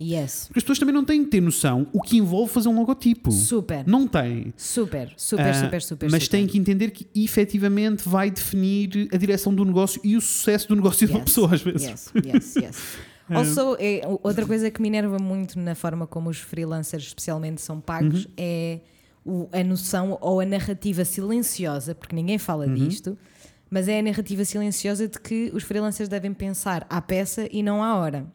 Yes. 0.00 0.44
Porque 0.46 0.60
as 0.60 0.62
pessoas 0.62 0.78
também 0.78 0.94
não 0.94 1.04
têm 1.04 1.24
que 1.24 1.30
ter 1.30 1.40
noção 1.40 1.88
o 1.92 2.00
que 2.00 2.16
envolve 2.18 2.52
fazer 2.52 2.68
um 2.68 2.76
logotipo. 2.78 3.32
Super. 3.32 3.84
Não 3.86 4.06
têm. 4.06 4.54
Super, 4.56 5.12
super, 5.16 5.46
Ah, 5.48 5.54
super, 5.64 5.82
super. 5.82 6.10
mas 6.10 6.22
super. 6.24 6.36
têm 6.38 6.46
que 6.46 6.56
entender 6.56 6.90
que 6.92 7.06
efetivamente 7.14 8.08
vai 8.08 8.30
definir 8.30 9.08
a 9.12 9.16
direção 9.16 9.52
do 9.54 9.64
negócio 9.64 10.00
e 10.04 10.16
o 10.16 10.20
sucesso 10.20 10.68
do 10.68 10.76
negócio 10.76 11.06
de 11.06 11.12
uma 11.12 11.18
Yes, 11.20 11.24
pessoa 11.24 11.54
às 11.54 11.62
vezes. 11.62 11.82
Yes, 11.88 12.12
yes, 12.24 12.56
yes. 12.56 12.76
Also, 13.30 13.76
é, 13.78 14.00
outra 14.22 14.46
coisa 14.46 14.70
que 14.70 14.80
me 14.80 14.88
enerva 14.88 15.18
muito 15.18 15.58
na 15.58 15.74
forma 15.74 16.06
como 16.06 16.30
os 16.30 16.38
freelancers, 16.38 17.08
especialmente, 17.08 17.60
são 17.60 17.78
pagos 17.78 18.24
Uhum. 18.24 18.30
é 18.38 18.80
o- 19.22 19.48
a 19.52 19.62
noção 19.62 20.16
ou 20.22 20.40
a 20.40 20.46
narrativa 20.46 21.04
silenciosa, 21.04 21.94
porque 21.94 22.16
ninguém 22.16 22.38
fala 22.38 22.66
Uhum. 22.66 22.74
disto, 22.74 23.18
mas 23.68 23.86
é 23.86 23.98
a 23.98 24.02
narrativa 24.02 24.42
silenciosa 24.46 25.06
de 25.08 25.20
que 25.20 25.50
os 25.52 25.62
freelancers 25.62 26.08
devem 26.08 26.32
pensar 26.32 26.86
à 26.88 27.02
peça 27.02 27.46
e 27.52 27.62
não 27.62 27.82
à 27.82 27.96
hora. 27.98 28.26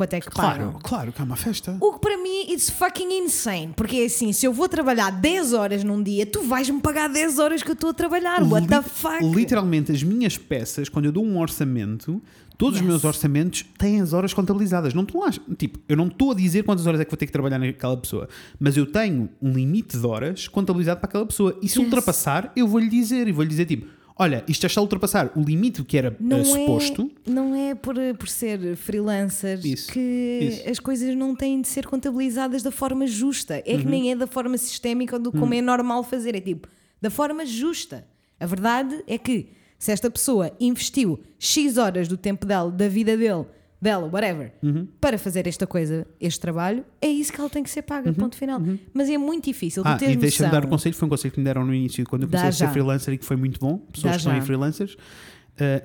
Quanto 0.00 0.14
é 0.14 0.20
que 0.20 0.30
pagam? 0.30 0.70
Claro, 0.72 0.78
claro 0.82 1.12
que 1.12 1.20
é 1.20 1.24
uma 1.24 1.36
festa. 1.36 1.76
O 1.78 1.92
que 1.92 1.98
para 2.00 2.16
mim 2.16 2.50
it's 2.50 2.70
fucking 2.70 3.12
insane. 3.22 3.74
Porque 3.76 3.96
é 3.96 4.04
assim, 4.06 4.32
se 4.32 4.46
eu 4.46 4.52
vou 4.52 4.66
trabalhar 4.66 5.10
10 5.10 5.52
horas 5.52 5.84
num 5.84 6.02
dia, 6.02 6.24
tu 6.24 6.40
vais-me 6.42 6.80
pagar 6.80 7.06
10 7.10 7.38
horas 7.38 7.62
que 7.62 7.68
eu 7.68 7.74
estou 7.74 7.90
a 7.90 7.92
trabalhar. 7.92 8.42
What 8.42 8.66
the 8.66 8.78
Lit- 8.78 8.88
fuck? 8.88 9.22
Literalmente, 9.24 9.92
as 9.92 10.02
minhas 10.02 10.38
peças, 10.38 10.88
quando 10.88 11.04
eu 11.04 11.12
dou 11.12 11.22
um 11.22 11.38
orçamento, 11.38 12.22
todos 12.56 12.76
os 12.76 12.80
Yes. 12.80 12.88
meus 12.90 13.04
orçamentos 13.04 13.62
têm 13.76 14.00
as 14.00 14.14
horas 14.14 14.32
contabilizadas. 14.32 14.94
Não 14.94 15.02
estou 15.02 15.20
lá, 15.20 15.30
tipo, 15.58 15.78
eu 15.86 15.98
não 15.98 16.06
estou 16.06 16.30
a 16.32 16.34
dizer 16.34 16.62
quantas 16.64 16.86
horas 16.86 16.98
é 16.98 17.04
que 17.04 17.10
vou 17.10 17.18
ter 17.18 17.26
que 17.26 17.32
trabalhar 17.32 17.58
naquela 17.58 17.96
pessoa, 17.98 18.26
mas 18.58 18.78
eu 18.78 18.86
tenho 18.90 19.28
um 19.42 19.52
limite 19.52 19.98
de 19.98 20.06
horas 20.06 20.48
contabilizado 20.48 20.98
para 21.00 21.10
aquela 21.10 21.26
pessoa. 21.26 21.54
E 21.60 21.68
se 21.68 21.78
Yes. 21.78 21.84
ultrapassar, 21.86 22.50
eu 22.56 22.66
vou-lhe 22.66 22.88
dizer 22.88 23.28
e 23.28 23.32
vou-lhe 23.32 23.50
dizer 23.50 23.66
tipo. 23.66 23.99
Olha, 24.20 24.44
isto 24.46 24.62
já 24.62 24.66
está 24.68 24.80
a 24.80 24.82
ultrapassar 24.82 25.32
o 25.34 25.40
limite 25.40 25.82
que 25.82 25.96
era 25.96 26.14
Não 26.20 26.38
eh, 26.38 26.40
é, 26.42 26.44
suposto. 26.44 27.10
não 27.26 27.54
é 27.54 27.74
por, 27.74 27.94
por 28.18 28.28
ser 28.28 28.76
freelancers 28.76 29.64
Isso, 29.64 29.92
que 29.92 29.98
isso. 30.42 30.68
as 30.70 30.78
coisas 30.78 31.16
não 31.16 31.34
têm 31.34 31.60
de 31.60 31.66
ser 31.68 31.86
contabilizadas 31.86 32.62
da 32.62 32.70
forma 32.70 33.06
justa. 33.06 33.62
É 33.66 33.74
Uhum. 33.74 33.80
que 33.80 33.86
nem 33.86 34.12
é 34.12 34.16
da 34.16 34.26
forma 34.26 34.56
sistémica 34.58 35.16
ou 35.16 35.22
do 35.22 35.32
como 35.32 35.54
é 35.54 35.60
normal 35.62 36.04
fazer. 36.04 36.34
É 36.36 36.40
tipo, 36.40 36.68
da 37.00 37.08
forma 37.10 37.44
justa. 37.46 38.06
A 38.38 38.46
verdade 38.46 39.02
é 39.06 39.16
que 39.18 39.48
se 39.78 39.90
esta 39.90 40.10
pessoa 40.10 40.52
investiu 40.60 41.18
X 41.38 41.78
horas 41.78 42.06
do 42.06 42.16
tempo 42.16 42.44
dela, 42.46 42.70
da 42.70 42.86
vida 42.88 43.16
dele, 43.16 43.46
dela, 43.80 44.08
whatever, 44.12 44.52
Uhum. 44.62 44.86
para 45.00 45.16
fazer 45.16 45.46
esta 45.46 45.66
coisa, 45.66 46.06
este 46.20 46.38
trabalho, 46.40 46.84
é 47.00 47.08
isso 47.08 47.32
que 47.32 47.40
ela 47.40 47.48
tem 47.48 47.62
que 47.62 47.70
ser 47.70 47.82
paga, 47.82 48.12
ponto 48.12 48.36
final. 48.36 48.60
Mas 48.92 49.08
é 49.08 49.16
muito 49.16 49.44
difícil. 49.46 49.82
Uhum. 49.82 49.88
Ah, 49.90 49.98
e 50.02 50.16
deixa-me 50.16 50.50
dar 50.50 50.64
o 50.64 50.68
conselho, 50.68 50.94
foi 50.94 51.06
um 51.06 51.08
conselho 51.10 51.32
que 51.32 51.38
me 51.40 51.44
deram 51.44 51.64
no 51.64 51.72
início, 51.74 52.04
quando 52.06 52.22
eu 52.24 52.28
Dá 52.28 52.38
comecei 52.40 52.48
a 52.48 52.52
ser 52.52 52.64
já. 52.66 52.70
freelancer 52.72 53.14
e 53.14 53.18
que 53.18 53.24
foi 53.24 53.36
muito 53.36 53.58
bom. 53.58 53.78
Pessoas 53.92 54.02
Dá 54.02 54.10
que 54.10 54.16
estão 54.18 54.32
já. 54.32 54.38
em 54.38 54.42
freelancers, 54.42 54.92
uh, 54.94 54.96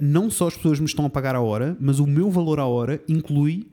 não 0.01 0.29
só 0.29 0.47
as 0.47 0.55
pessoas 0.57 0.79
me 0.79 0.85
estão 0.85 1.05
a 1.05 1.09
pagar 1.09 1.35
a 1.35 1.41
hora, 1.41 1.77
mas 1.79 1.99
o 1.99 2.05
meu 2.07 2.29
valor 2.29 2.59
à 2.59 2.65
hora 2.65 3.01
inclui. 3.07 3.67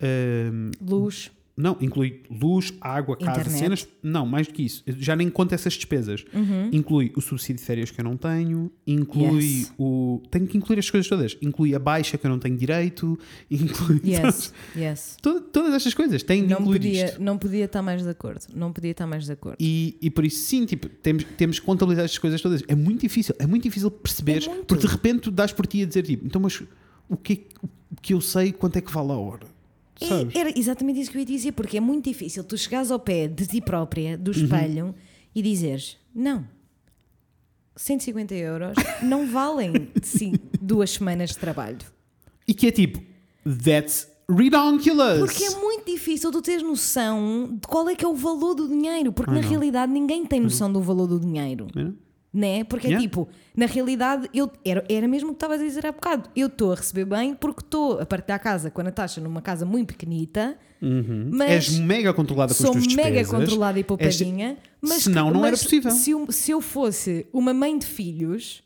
uh, 0.00 0.70
Luz. 0.80 1.30
Não, 1.58 1.76
inclui 1.80 2.22
luz, 2.30 2.72
água, 2.80 3.16
casa, 3.16 3.40
Internet. 3.40 3.58
cenas. 3.58 3.88
Não, 4.02 4.24
mais 4.24 4.46
do 4.46 4.54
que 4.54 4.62
isso. 4.62 4.82
Eu 4.86 4.94
já 4.98 5.14
nem 5.16 5.28
conto 5.28 5.54
essas 5.54 5.74
despesas. 5.74 6.24
Inclui 6.72 7.12
o 7.16 7.20
subsídio 7.20 7.56
de 7.56 7.62
férias 7.66 7.90
que 7.90 8.00
eu 8.00 8.04
não 8.04 8.16
tenho, 8.16 8.70
inclui 8.86 9.28
Uhum. 9.28 9.38
Yes. 9.38 9.72
o. 9.78 10.22
Tenho 10.30 10.46
que 10.46 10.56
incluir 10.56 10.78
as 10.78 10.88
coisas 10.88 11.08
todas. 11.08 11.36
Inclui 11.42 11.74
a 11.74 11.78
baixa 11.78 12.16
que 12.16 12.26
eu 12.26 12.30
não 12.30 12.38
tenho 12.38 12.56
direito, 12.56 13.18
inclui. 13.50 14.00
Yes, 14.04 14.52
yes. 14.76 15.16
To- 15.20 15.40
Todas 15.40 15.74
estas 15.74 15.94
coisas 15.94 16.22
têm 16.22 16.42
de 16.44 16.50
Não 16.54 16.60
incluir 16.60 16.78
podia, 16.78 17.04
isto. 17.06 17.22
não 17.22 17.36
podia 17.38 17.64
estar 17.64 17.82
mais 17.82 18.02
de 18.02 18.08
acordo. 18.08 18.40
Não 18.54 18.72
podia 18.72 18.92
estar 18.92 19.06
mais 19.06 19.24
de 19.26 19.32
acordo. 19.32 19.56
E, 19.58 19.96
e 20.00 20.10
por 20.10 20.24
isso, 20.24 20.38
sim, 20.44 20.64
tipo, 20.66 20.88
temos, 20.88 21.24
temos 21.36 21.58
que 21.58 21.66
contabilizar 21.66 22.04
estas 22.04 22.18
coisas 22.18 22.40
todas. 22.40 22.62
É 22.68 22.74
muito 22.74 23.00
difícil, 23.00 23.34
é 23.38 23.46
muito 23.46 23.64
difícil 23.64 23.90
perceber, 23.90 24.44
É 24.48 24.62
porque 24.62 24.86
de 24.86 24.92
repente 24.92 25.20
tu 25.22 25.30
dás 25.30 25.52
por 25.52 25.66
ti 25.66 25.82
a 25.82 25.86
dizer, 25.86 26.02
tipo, 26.04 26.24
então, 26.24 26.40
mas 26.40 26.62
o 27.08 27.16
que, 27.16 27.46
o 27.62 28.00
que 28.00 28.12
eu 28.14 28.20
sei, 28.20 28.52
quanto 28.52 28.76
é 28.76 28.80
que 28.80 28.92
vale 28.92 29.10
a 29.10 29.16
hora? 29.16 29.46
Sabes? 29.98 30.34
É, 30.34 30.38
era 30.38 30.58
exatamente 30.58 31.00
isso 31.00 31.10
que 31.10 31.16
eu 31.16 31.20
ia 31.20 31.26
dizer, 31.26 31.52
porque 31.52 31.76
é 31.76 31.80
muito 31.80 32.04
difícil 32.08 32.44
tu 32.44 32.56
chegares 32.56 32.90
ao 32.90 32.98
pé 33.00 33.26
de 33.26 33.46
ti 33.46 33.60
própria, 33.60 34.16
do 34.16 34.30
Uhum. 34.30 34.44
espelho, 34.44 34.94
e 35.34 35.42
dizeres: 35.42 35.96
Não, 36.14 36.46
150 37.76 38.34
euros 38.34 38.74
não 39.02 39.26
valem 39.26 39.88
sim, 40.02 40.32
duas 40.60 40.90
semanas 40.90 41.30
de 41.30 41.38
trabalho. 41.38 41.78
E 42.46 42.54
que 42.54 42.66
é 42.66 42.70
tipo, 42.72 43.00
that's 43.64 44.08
redonkulous. 44.28 45.18
Porque 45.20 45.44
é 45.44 45.50
muito 45.58 45.86
difícil 45.90 46.30
tu 46.30 46.42
teres 46.42 46.62
noção 46.62 47.56
de 47.60 47.66
qual 47.68 47.88
é 47.88 47.94
que 47.94 48.04
é 48.04 48.08
o 48.08 48.14
valor 48.14 48.54
do 48.54 48.68
dinheiro, 48.68 49.12
porque 49.12 49.30
na 49.30 49.40
realidade 49.40 49.92
ninguém 49.92 50.24
tem 50.26 50.40
noção 50.40 50.72
do 50.72 50.80
valor 50.80 51.06
do 51.06 51.20
dinheiro. 51.20 51.66
Era? 51.76 51.94
Né? 52.32 52.62
Porque 52.64 52.86
é 52.86 52.90
Yeah. 52.90 53.02
tipo, 53.08 53.26
na 53.56 53.64
realidade, 53.64 54.28
eu, 54.34 54.50
era, 54.62 54.84
era 54.88 55.08
mesmo 55.08 55.30
o 55.30 55.32
que 55.32 55.36
estava 55.36 55.54
a 55.54 55.56
dizer 55.56 55.86
há 55.86 55.92
bocado. 55.92 56.28
Eu 56.36 56.48
estou 56.48 56.72
a 56.72 56.74
receber 56.74 57.06
bem 57.06 57.34
porque 57.34 57.60
estou 57.60 57.98
a 58.00 58.04
partilhar 58.04 58.36
a 58.36 58.38
casa 58.38 58.70
com 58.70 58.82
a 58.82 58.84
Natasha 58.84 59.18
numa 59.20 59.40
casa 59.40 59.64
muito 59.64 59.88
pequenita, 59.94 60.56
mas 61.30 61.50
És 61.50 61.78
mega 61.78 62.12
controlada 62.12 62.54
com 62.54 62.62
as 62.62 62.66
sou 62.66 62.72
tuas 62.72 62.94
mega 62.94 63.24
controlada 63.24 63.80
e 63.80 63.84
poupadinha. 63.84 64.58
Mas 64.80 65.04
Senão 65.04 65.30
não 65.30 65.44
era 65.44 65.56
possível. 65.56 65.90
Se 65.90 66.10
eu, 66.10 66.30
se 66.30 66.50
eu 66.50 66.60
fosse 66.60 67.26
uma 67.32 67.54
mãe 67.54 67.78
de 67.78 67.86
filhos, 67.86 68.62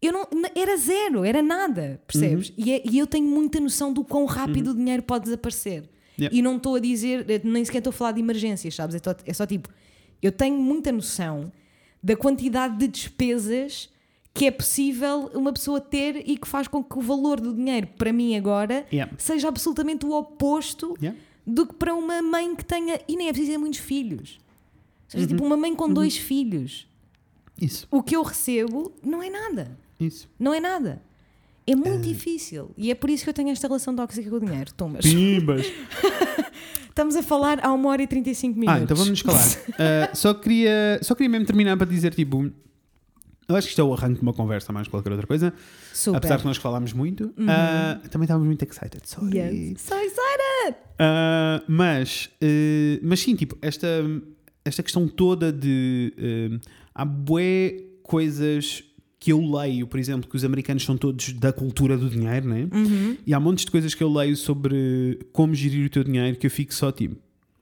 eu 0.00 0.12
não, 0.12 0.26
era 0.54 0.76
zero, 0.76 1.24
era 1.24 1.42
nada, 1.42 2.00
percebes? 2.06 2.48
Uhum. 2.50 2.54
E, 2.58 2.72
é- 2.72 2.82
e 2.84 2.98
eu 2.98 3.06
tenho 3.08 3.26
muita 3.26 3.58
noção 3.60 3.92
do 3.92 4.04
quão 4.04 4.24
rápido 4.24 4.70
o 4.70 4.74
dinheiro 4.74 5.02
pode 5.02 5.24
desaparecer. 5.24 5.82
Yeah. 6.18 6.36
E 6.36 6.40
não 6.42 6.56
estou 6.58 6.76
a 6.76 6.80
dizer, 6.80 7.26
nem 7.44 7.64
sequer 7.64 7.78
estou 7.78 7.90
a 7.90 7.94
falar 7.94 8.12
de 8.12 8.20
emergências, 8.20 8.74
sabes? 8.74 8.94
É, 8.94 8.98
tó- 9.00 9.14
é 9.26 9.32
só 9.34 9.44
tipo, 9.46 9.68
eu 10.22 10.30
tenho 10.30 10.56
muita 10.58 10.92
noção 10.92 11.50
da 12.02 12.16
quantidade 12.16 12.76
de 12.78 12.88
despesas 12.88 13.88
que 14.32 14.46
é 14.46 14.50
possível 14.50 15.30
uma 15.34 15.52
pessoa 15.52 15.80
ter 15.80 16.28
e 16.28 16.36
que 16.36 16.46
faz 16.48 16.68
com 16.68 16.82
que 16.84 16.96
o 16.98 17.02
valor 17.02 17.40
do 17.40 17.52
dinheiro 17.52 17.88
para 17.98 18.12
mim 18.12 18.36
agora 18.36 18.86
Yeah. 18.92 19.12
seja 19.18 19.48
absolutamente 19.48 20.06
o 20.06 20.12
oposto 20.12 20.94
Yeah. 21.00 21.18
do 21.46 21.66
que 21.66 21.74
para 21.74 21.94
uma 21.94 22.22
mãe 22.22 22.54
que 22.54 22.64
tenha. 22.64 23.00
E 23.08 23.16
nem 23.16 23.28
é 23.28 23.32
preciso 23.32 23.52
ter 23.52 23.58
muitos 23.58 23.80
filhos. 23.80 24.38
Ou 24.38 24.40
Uhum. 24.40 25.08
seja, 25.08 25.26
tipo, 25.26 25.44
uma 25.44 25.56
mãe 25.56 25.74
com 25.74 25.92
dois 25.92 26.16
filhos. 26.16 26.86
Isso, 27.60 27.86
O 27.90 28.02
que 28.02 28.14
eu 28.16 28.22
recebo 28.22 28.92
não 29.02 29.20
é 29.22 29.28
nada. 29.28 29.76
isso. 29.98 30.28
Não 30.38 30.54
é 30.54 30.60
nada. 30.60 31.02
É 31.66 31.76
muito 31.76 32.00
difícil. 32.00 32.72
E 32.76 32.90
é 32.90 32.94
por 32.94 33.10
isso 33.10 33.24
que 33.24 33.30
eu 33.30 33.34
tenho 33.34 33.50
esta 33.50 33.66
relação 33.66 33.94
tóxica 33.94 34.28
com 34.28 34.36
o 34.36 34.40
dinheiro. 34.40 34.72
Tomas. 34.74 35.04
Pimbas. 35.04 35.66
Estamos 36.88 37.14
a 37.16 37.22
falar 37.22 37.64
há 37.64 37.72
uma 37.72 37.88
hora 37.88 38.02
e 38.02 38.06
35 38.06 38.58
minutos. 38.58 38.80
Ah, 38.80 38.84
então 38.84 38.96
vamos 38.96 39.10
nos 39.10 39.22
calar. 39.22 39.46
Uh, 39.46 40.10
só, 40.16 40.34
queria, 40.34 40.98
só 41.02 41.14
queria 41.14 41.30
mesmo 41.30 41.46
terminar 41.46 41.76
para 41.76 41.86
dizer, 41.86 42.12
tipo, 42.12 42.50
eu 43.48 43.56
acho 43.56 43.66
que 43.66 43.72
isto 43.72 43.80
é 43.80 43.84
o 43.84 43.92
arranque 43.92 44.16
de 44.16 44.22
uma 44.22 44.32
conversa 44.32 44.72
mais 44.72 44.86
que 44.86 44.90
qualquer 44.90 45.10
outra 45.10 45.26
coisa. 45.26 45.52
Super. 45.92 46.18
Apesar 46.18 46.38
de 46.38 46.44
nós 46.44 46.56
falámos 46.56 46.92
muito, 46.92 47.26
uh, 47.26 48.08
também 48.08 48.24
estávamos 48.24 48.46
muito 48.46 48.64
excited. 48.64 49.00
Sorry. 49.04 49.38
Yes. 49.38 49.80
So 49.80 49.94
excited! 49.94 50.76
Uh, 51.00 51.64
mas, 51.66 52.28
uh, 52.42 53.00
mas 53.02 53.20
sim, 53.20 53.34
tipo, 53.34 53.56
esta, 53.62 53.86
esta 54.64 54.82
questão 54.82 55.08
toda 55.08 55.52
de. 55.52 56.12
Uh, 56.16 56.60
há 56.94 57.04
bué 57.04 57.76
coisas 58.02 58.84
que 59.20 59.30
eu 59.30 59.40
leio, 59.40 59.86
por 59.86 60.00
exemplo, 60.00 60.28
que 60.28 60.34
os 60.34 60.44
americanos 60.44 60.82
são 60.82 60.96
todos 60.96 61.34
da 61.34 61.52
cultura 61.52 61.96
do 61.98 62.08
dinheiro, 62.08 62.48
né? 62.48 62.66
E 63.26 63.34
há 63.34 63.38
montes 63.38 63.66
de 63.66 63.70
coisas 63.70 63.94
que 63.94 64.02
eu 64.02 64.10
leio 64.10 64.34
sobre 64.34 65.18
como 65.30 65.54
gerir 65.54 65.86
o 65.86 65.90
teu 65.90 66.02
dinheiro 66.02 66.38
que 66.38 66.46
eu 66.46 66.50
fico 66.50 66.72
só 66.72 66.90
tipo. 66.90 67.16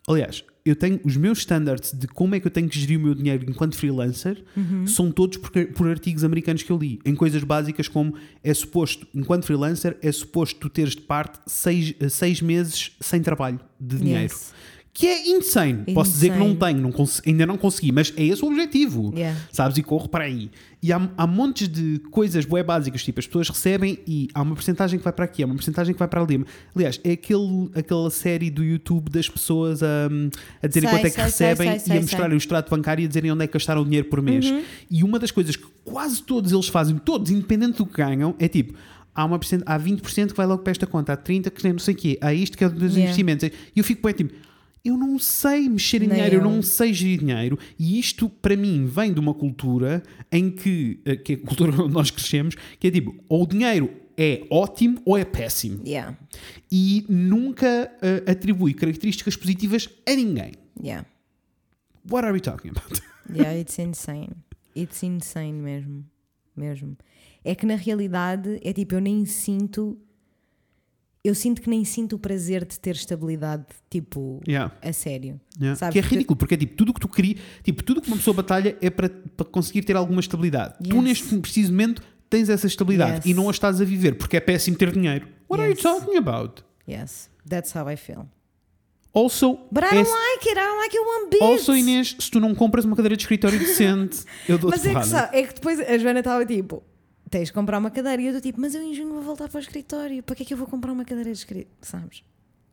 Aliás, 0.06 0.44
eu 0.64 0.76
tenho 0.76 1.00
os 1.04 1.16
meus 1.16 1.38
standards 1.40 1.92
de 1.92 2.06
como 2.06 2.34
é 2.34 2.40
que 2.40 2.46
eu 2.46 2.50
tenho 2.50 2.68
que 2.68 2.78
gerir 2.78 2.98
o 2.98 3.02
meu 3.02 3.14
dinheiro 3.14 3.44
enquanto 3.48 3.76
freelancer 3.76 4.42
são 4.86 5.10
todos 5.10 5.36
por, 5.38 5.50
por 5.50 5.88
artigos 5.88 6.22
americanos 6.24 6.62
que 6.62 6.70
eu 6.70 6.78
li, 6.78 7.00
em 7.04 7.14
coisas 7.14 7.42
básicas 7.42 7.88
como 7.88 8.14
é 8.42 8.54
suposto, 8.54 9.06
enquanto 9.14 9.44
freelancer, 9.44 9.98
é 10.00 10.12
suposto 10.12 10.60
tu 10.60 10.68
teres 10.70 10.94
de 10.94 11.02
parte 11.02 11.40
seis, 11.46 11.94
seis 12.10 12.40
meses 12.40 12.92
sem 13.00 13.20
trabalho 13.20 13.60
de 13.80 13.98
dinheiro. 13.98 14.32
Yes. 14.32 14.54
Que 14.98 15.06
é 15.06 15.28
insane. 15.28 15.94
Posso 15.94 16.10
dizer 16.10 16.32
que 16.32 16.38
não 16.38 16.48
Insane. 16.50 16.74
tenho, 16.74 16.80
não 16.80 17.06
ainda 17.24 17.46
não 17.46 17.56
consegui, 17.56 17.92
mas 17.92 18.12
é 18.16 18.24
esse 18.24 18.44
o 18.44 18.48
objetivo. 18.48 19.12
Yeah. 19.14 19.38
Sabes? 19.52 19.78
E 19.78 19.82
corro 19.84 20.08
para 20.08 20.24
aí. 20.24 20.50
E 20.82 20.92
há, 20.92 21.08
há 21.16 21.24
montes 21.24 21.68
de 21.68 22.00
coisas 22.10 22.44
bué 22.44 22.64
básicas, 22.64 23.04
tipo, 23.04 23.20
as 23.20 23.26
pessoas 23.28 23.48
recebem 23.48 24.00
e 24.04 24.26
há 24.34 24.42
uma 24.42 24.56
porcentagem 24.56 24.98
que 24.98 25.04
vai 25.04 25.12
para 25.12 25.24
aqui, 25.24 25.44
há 25.44 25.46
uma 25.46 25.54
porcentagem 25.54 25.94
que 25.94 25.98
vai 26.00 26.08
para 26.08 26.20
ali. 26.20 26.44
Aliás, 26.74 27.00
é 27.04 27.12
aquele, 27.12 27.70
aquela 27.76 28.10
série 28.10 28.50
do 28.50 28.64
YouTube 28.64 29.08
das 29.08 29.28
pessoas 29.28 29.84
a, 29.84 30.06
a 30.60 30.66
dizerem 30.66 30.88
Sei, 30.88 30.98
quanto 30.98 31.06
é 31.06 31.10
que 31.10 31.14
sei, 31.14 31.24
recebem 31.24 31.78
sei, 31.78 31.94
e 31.94 31.98
a 31.98 32.00
mostrarem 32.00 32.34
o 32.34 32.36
extrato 32.36 32.68
bancário 32.68 33.02
e 33.02 33.04
a 33.04 33.08
dizerem 33.08 33.30
onde 33.30 33.44
é 33.44 33.46
que 33.46 33.52
gastaram 33.52 33.82
o 33.82 33.84
dinheiro 33.84 34.08
por 34.08 34.20
mês. 34.20 34.52
E 34.90 35.04
uma 35.04 35.20
das 35.20 35.30
coisas 35.30 35.54
que 35.54 35.66
quase 35.84 36.20
todos 36.24 36.50
eles 36.50 36.66
fazem, 36.66 36.98
todos, 36.98 37.30
independente 37.30 37.78
do 37.78 37.86
que 37.86 37.98
ganham, 37.98 38.34
é 38.36 38.48
tipo. 38.48 38.74
Há, 39.14 39.24
uma 39.24 39.36
há 39.66 39.80
20% 39.80 40.28
que 40.28 40.34
vai 40.34 40.46
logo 40.46 40.62
para 40.62 40.70
esta 40.70 40.86
conta, 40.86 41.12
há 41.12 41.16
30% 41.16 41.50
que 41.50 41.64
nem 41.64 41.72
não 41.72 41.80
sei 41.80 41.92
o 41.92 41.96
quê, 41.96 42.18
há 42.20 42.32
isto 42.32 42.56
que 42.56 42.62
é 42.62 42.68
dos 42.68 42.92
Yeah. 42.92 43.00
investimentos. 43.02 43.48
E 43.48 43.52
eu 43.80 43.82
fico 43.82 44.00
bem 44.06 44.14
tipo, 44.14 44.32
eu 44.84 44.96
não 44.96 45.18
sei 45.18 45.68
mexer 45.68 46.02
em 46.02 46.06
Nem 46.06 46.16
dinheiro, 46.16 46.36
eu 46.36 46.42
não 46.42 46.62
sei 46.62 46.92
gerir 46.92 47.18
dinheiro 47.20 47.58
e 47.78 47.98
isto 47.98 48.28
para 48.28 48.56
mim 48.56 48.86
vem 48.86 49.12
de 49.12 49.20
uma 49.20 49.34
cultura 49.34 50.02
em 50.30 50.50
que, 50.50 51.00
eh, 51.04 51.16
que 51.16 51.32
é 51.32 51.36
a 51.36 51.38
cultura 51.40 51.72
onde 51.82 51.92
nós 51.92 52.10
crescemos, 52.10 52.54
que 52.78 52.86
é 52.86 52.90
tipo, 52.90 53.14
ou 53.28 53.42
o 53.42 53.46
dinheiro 53.46 53.90
é 54.16 54.44
ótimo 54.50 55.00
ou 55.04 55.16
é 55.16 55.24
péssimo 55.24 55.80
Yeah. 55.86 56.16
e 56.72 57.04
nunca 57.08 57.66
eh, 58.02 58.24
atribui 58.30 58.74
características 58.74 59.36
positivas 59.36 59.88
a 60.08 60.14
ninguém. 60.14 60.52
Yeah. 60.82 61.06
What 62.10 62.24
are 62.24 62.32
we 62.32 62.40
talking 62.40 62.70
about? 62.70 63.00
Yeah, 63.30 63.54
it's 63.60 63.78
insane. 63.78 64.30
It's 64.74 65.02
insane 65.02 65.52
mesmo. 65.60 66.02
Mesmo. 66.56 66.96
É 67.44 67.54
que 67.54 67.66
na 67.66 67.74
realidade 67.76 68.58
é 68.62 68.72
tipo, 68.72 68.94
eu 68.94 69.00
nem 69.00 69.24
sinto. 69.26 69.98
Eu 71.24 71.34
sinto 71.34 71.60
que 71.60 71.68
nem 71.68 71.84
sinto 71.84 72.14
o 72.16 72.18
prazer 72.18 72.64
de 72.64 72.78
ter 72.78 72.94
estabilidade, 72.94 73.64
tipo, 73.90 74.40
Yeah, 74.46 74.72
a 74.80 74.92
sério. 74.92 75.40
yeah. 75.60 75.76
Sabes, 75.76 75.92
Que 75.92 75.98
é 75.98 76.02
ridículo, 76.02 76.36
porque 76.36 76.54
é 76.54 76.56
tipo, 76.56 76.74
tudo 76.76 76.90
o 76.90 76.94
que 76.94 77.00
tu 77.00 77.08
querias, 77.08 77.40
tipo, 77.62 77.82
tudo 77.82 77.98
o 77.98 78.00
que 78.00 78.08
uma 78.08 78.16
pessoa 78.16 78.34
batalha 78.34 78.76
é 78.80 78.88
para, 78.88 79.08
para 79.08 79.44
conseguir 79.46 79.82
ter 79.82 79.96
alguma 79.96 80.20
estabilidade. 80.20 80.74
Tu 80.88 80.94
Yes. 80.96 81.04
neste 81.04 81.38
preciso 81.38 81.72
momento 81.72 82.02
tens 82.30 82.48
essa 82.48 82.66
estabilidade 82.66 83.16
Yes. 83.16 83.26
e 83.26 83.34
não 83.34 83.48
a 83.48 83.50
estás 83.50 83.80
a 83.80 83.84
viver 83.84 84.16
porque 84.16 84.36
é 84.36 84.40
péssimo 84.40 84.76
ter 84.76 84.92
dinheiro. 84.92 85.26
What 85.50 85.60
are 85.62 85.70
you 85.70 85.74
Yes. 85.76 85.82
talking 85.82 86.16
about? 86.16 86.62
Yes, 86.88 87.28
that's 87.48 87.74
how 87.74 87.90
I 87.90 87.96
feel. 87.96 88.26
Also, 89.12 89.58
But 89.72 89.84
I 89.84 89.86
é- 89.86 89.94
don't 90.02 90.08
like 90.10 90.48
it, 90.48 90.50
I 90.50 90.54
don't 90.54 90.76
like 90.78 90.96
it 90.96 91.04
one 91.06 91.30
bit. 91.30 91.42
Also, 91.42 91.74
Inês, 91.74 92.14
se 92.18 92.30
tu 92.30 92.38
não 92.38 92.54
compras 92.54 92.84
uma 92.84 92.94
cadeira 92.94 93.16
de 93.16 93.22
escritório 93.22 93.58
decente, 93.58 94.20
eu 94.48 94.56
dou-te 94.58 94.76
Mas 94.76 94.86
é 94.86 94.94
que, 94.94 95.06
sabe, 95.06 95.36
é 95.36 95.42
que 95.42 95.54
depois 95.54 95.80
a 95.80 95.98
Joana 95.98 96.20
estava 96.20 96.44
tipo, 96.46 96.82
tens 97.28 97.48
de 97.48 97.52
comprar 97.52 97.78
uma 97.78 97.90
cadeira. 97.90 98.20
E 98.20 98.26
eu 98.26 98.30
estou 98.30 98.42
tipo, 98.42 98.60
mas 98.60 98.74
eu 98.74 98.82
em 98.82 98.94
junho 98.94 99.14
vou 99.14 99.22
voltar 99.22 99.48
para 99.48 99.58
o 99.58 99.60
escritório. 99.60 100.22
Para 100.22 100.34
que 100.34 100.42
é 100.42 100.46
que 100.46 100.54
eu 100.54 100.58
vou 100.58 100.66
comprar 100.66 100.92
uma 100.92 101.04
cadeira 101.04 101.30
de 101.30 101.38
escritório? 101.38 101.76
Sabes? 101.80 102.22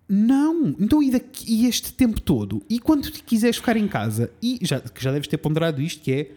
Não, 0.07 0.75
então 0.79 1.01
e, 1.01 1.09
daqui, 1.09 1.51
e 1.51 1.67
este 1.67 1.91
tempo 1.91 2.21
todo? 2.21 2.61
E 2.69 2.79
quando 2.79 3.09
tu 3.09 3.23
quiseres 3.23 3.57
ficar 3.57 3.75
em 3.75 3.87
casa, 3.87 4.31
e 4.41 4.59
já, 4.61 4.81
já 4.99 5.11
deves 5.11 5.27
ter 5.27 5.37
ponderado 5.37 5.81
isto, 5.81 6.01
que 6.01 6.11
é 6.11 6.31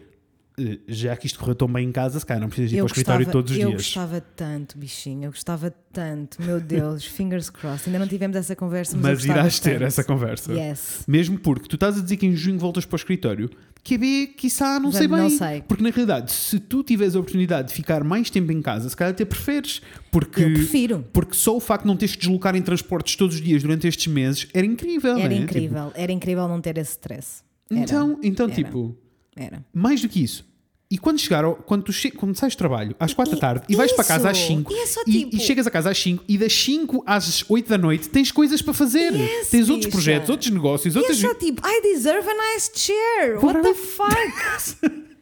já 0.87 1.15
que 1.15 1.25
isto 1.27 1.39
correu 1.39 1.55
tão 1.55 1.67
bem 1.67 1.87
em 1.87 1.91
casa, 1.91 2.19
se 2.19 2.25
calhar 2.25 2.41
não 2.41 2.49
precisas 2.49 2.71
ir 2.71 2.77
Eu 2.77 2.85
para 2.85 2.89
o 2.89 2.93
escritório 2.93 3.25
gostava, 3.25 3.31
todos 3.43 3.51
os 3.51 3.57
eu 3.57 3.69
dias. 3.69 3.81
gostava 3.81 4.21
tanto, 4.21 4.77
bichinho, 4.77 5.25
eu 5.25 5.31
gostava 5.31 5.71
tanto, 5.93 6.41
meu 6.41 6.59
Deus, 6.61 7.05
fingers 7.05 7.49
crossed. 7.49 7.87
Ainda 7.87 7.99
não 7.99 8.07
tivemos 8.07 8.35
essa 8.37 8.55
conversa, 8.55 8.95
mas, 8.97 9.05
eu 9.05 9.11
Mas 9.11 9.23
irás 9.25 9.59
ter 9.59 9.73
tanto. 9.73 9.83
essa 9.85 10.03
conversa. 10.03 10.53
Yes. 10.53 11.03
Mesmo 11.07 11.39
porque 11.39 11.67
tu 11.67 11.75
estás 11.75 11.97
a 11.97 12.01
dizer 12.01 12.17
que 12.17 12.25
em 12.25 12.35
junho 12.35 12.59
voltas 12.59 12.85
para 12.85 12.95
o 12.95 12.97
escritório. 12.97 13.49
QB, 13.81 14.33
quiçá, 14.37 14.77
não 14.77 14.91
sei 14.91 15.07
Não 15.07 15.17
bem. 15.19 15.29
sei. 15.29 15.61
Porque 15.61 15.81
na 15.81 15.89
realidade, 15.89 16.33
se 16.33 16.59
tu 16.59 16.83
tiveres 16.83 17.15
a 17.15 17.19
oportunidade 17.19 17.69
de 17.69 17.73
ficar 17.73 18.03
mais 18.03 18.29
tempo 18.29 18.51
em 18.51 18.61
casa, 18.61 18.89
se 18.89 18.95
calhar 18.95 19.13
até 19.13 19.23
preferes. 19.23 19.81
Porque, 20.11 20.43
Eu 20.43 20.53
prefiro. 20.53 21.05
porque 21.13 21.33
só 21.33 21.55
o 21.55 21.61
facto 21.61 21.83
de 21.83 21.87
não 21.87 21.95
teres 21.95 22.13
que 22.13 22.21
deslocar 22.21 22.55
em 22.57 22.61
transportes 22.61 23.15
todos 23.15 23.35
os 23.35 23.41
dias 23.41 23.63
durante 23.63 23.87
estes 23.87 24.07
meses 24.07 24.47
era 24.53 24.65
incrível. 24.65 25.17
Era 25.17 25.29
não 25.29 25.35
é? 25.35 25.39
incrível, 25.39 25.91
era 25.95 26.11
incrível 26.11 26.47
não 26.49 26.59
ter 26.59 26.77
esse 26.77 26.91
stress. 26.91 27.41
Tipo, 27.69 27.75
Era, 27.81 27.83
então, 27.83 28.19
então 28.21 28.45
era, 28.47 28.55
tipo, 28.55 28.97
Era. 29.35 29.65
mais 29.73 30.01
do 30.01 30.09
que 30.09 30.21
isso. 30.23 30.45
E 30.91 30.97
quando 30.97 31.19
chegar, 31.19 31.43
ao- 31.45 31.55
quando, 31.55 31.83
tu 31.83 31.93
che 31.93 32.09
quando 32.09 32.35
sais 32.35 32.55
do 32.55 32.57
trabalho 32.57 32.95
às 32.99 33.13
4 33.13 33.35
da 33.35 33.39
tarde 33.39 33.63
e 33.69 33.75
vais 33.75 33.91
para 33.91 34.03
casa 34.03 34.31
às 34.31 34.37
Isso! 34.39 34.47
5 34.47 34.73
E 34.73 34.75
é 34.75 34.83
e, 34.83 35.11
tipo- 35.11 35.35
e 35.35 35.39
chegas 35.39 35.67
a 35.67 35.71
casa 35.71 35.91
às 35.91 35.97
5 35.99 36.23
e 36.27 36.35
das 36.35 36.51
5 36.51 37.03
às 37.05 37.45
8 37.47 37.69
da 37.69 37.77
noite 37.77 38.09
tens 38.09 38.31
coisas 38.31 38.59
para 38.59 38.73
fazer. 38.73 39.13
Yes, 39.13 39.49
tens 39.51 39.69
outros 39.69 39.85
bicha. 39.85 39.91
projetos, 39.91 40.29
outros 40.31 40.49
negócios, 40.49 40.95
E 40.95 40.97
é 40.97 41.01
outras. 41.01 41.19
só 41.19 41.31
tipo, 41.35 41.61
I 41.63 41.81
deserve 41.83 42.27
a 42.27 42.33
nice 42.55 42.71
chair. 42.73 43.37
What 43.45 43.61
the 43.61 43.75
fuck? 43.75 44.15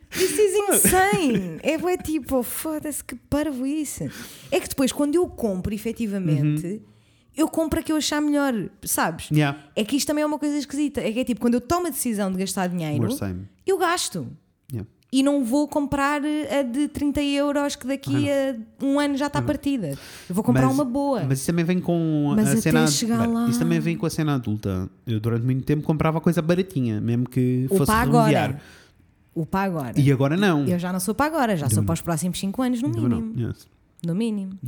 This 0.10 0.32
is 0.32 0.54
insane. 0.72 1.60
É 1.62 1.98
tipo, 1.98 2.44
foda-se 2.44 3.04
que 3.04 3.16
parvo 3.30 3.66
isso. 3.66 4.06
É 4.50 4.62
que 4.62 4.70
depois, 4.70 4.94
quando 4.94 5.16
eu 5.16 5.28
compro 5.28 5.74
efetivamente, 5.76 6.82
eu 7.36 7.50
compro 7.50 7.82
a 7.82 7.84
que 7.84 7.92
eu 7.92 7.98
achar 7.98 8.22
melhor, 8.22 8.54
sabes? 8.86 9.30
Uhum. 9.30 9.36
Yeah. 9.36 9.60
É 9.76 9.84
que 9.84 9.98
isto 9.98 10.08
também 10.08 10.22
é 10.24 10.26
uma 10.26 10.40
coisa 10.40 10.58
esquisita. 10.58 11.02
É 11.02 11.12
que 11.12 11.20
é 11.20 11.24
tipo, 11.26 11.42
quando 11.42 11.56
eu 11.56 11.62
tomo 11.62 11.88
a 11.88 11.90
decisão 11.90 12.32
de 12.32 12.38
gastar 12.38 12.68
dinheiro, 12.68 13.10
eu 13.66 13.78
gasto. 13.78 14.28
Yeah. 14.72 14.90
E 15.12 15.24
não 15.24 15.42
vou 15.44 15.70
comprar 15.70 16.22
a 16.22 16.62
de 16.64 16.90
30 16.90 17.22
euros 17.24 17.78
que 17.78 17.88
daqui 17.88 18.28
a 18.30 18.56
um 18.86 19.00
ano 19.00 19.16
já 19.16 19.28
está 19.28 19.42
partida. 19.42 19.92
Eu 20.28 20.36
vou 20.36 20.44
comprar 20.44 20.66
Mas- 20.66 20.74
uma 20.76 20.84
boa. 20.84 21.24
Mas 21.24 21.40
isso 21.40 21.48
também 21.48 21.64
vem 21.64 21.80
com 21.80 22.34
Mas 22.36 22.48
a 22.50 22.52
até 22.52 22.62
cena. 22.62 22.88
chegar 22.88 23.26
lá- 23.26 23.48
Isso 23.48 23.58
também 23.58 23.80
vem 23.80 23.96
com 23.96 24.06
a 24.06 24.10
cena 24.10 24.36
adulta. 24.36 24.90
Eu 25.06 25.20
durante 25.22 25.46
muito 25.46 25.64
tempo 25.64 25.82
comprava 25.84 26.20
coisa 26.20 26.42
baratinha, 26.42 27.00
mesmo 27.00 27.30
que 27.30 27.68
o 27.72 27.78
fosse 27.78 27.86
para 27.92 28.00
remediar. 28.04 28.44
agora. 28.50 28.62
O 29.34 29.46
para 29.46 29.62
agora. 29.66 29.94
E 30.00 30.12
agora 30.12 30.36
não. 30.36 30.66
Eu 30.66 30.78
já 30.78 30.92
não 30.92 31.00
sou 31.00 31.16
para 31.16 31.28
agora, 31.28 31.56
já 31.56 31.70
sou 31.70 31.84
para 31.84 31.94
os 31.94 32.02
próximos 32.02 32.38
5 32.38 32.62
anos, 32.62 32.82
no 32.82 32.90
mínimo. 32.90 33.34
Yes. 33.40 33.66
No 34.06 34.14
mínimo. 34.14 34.60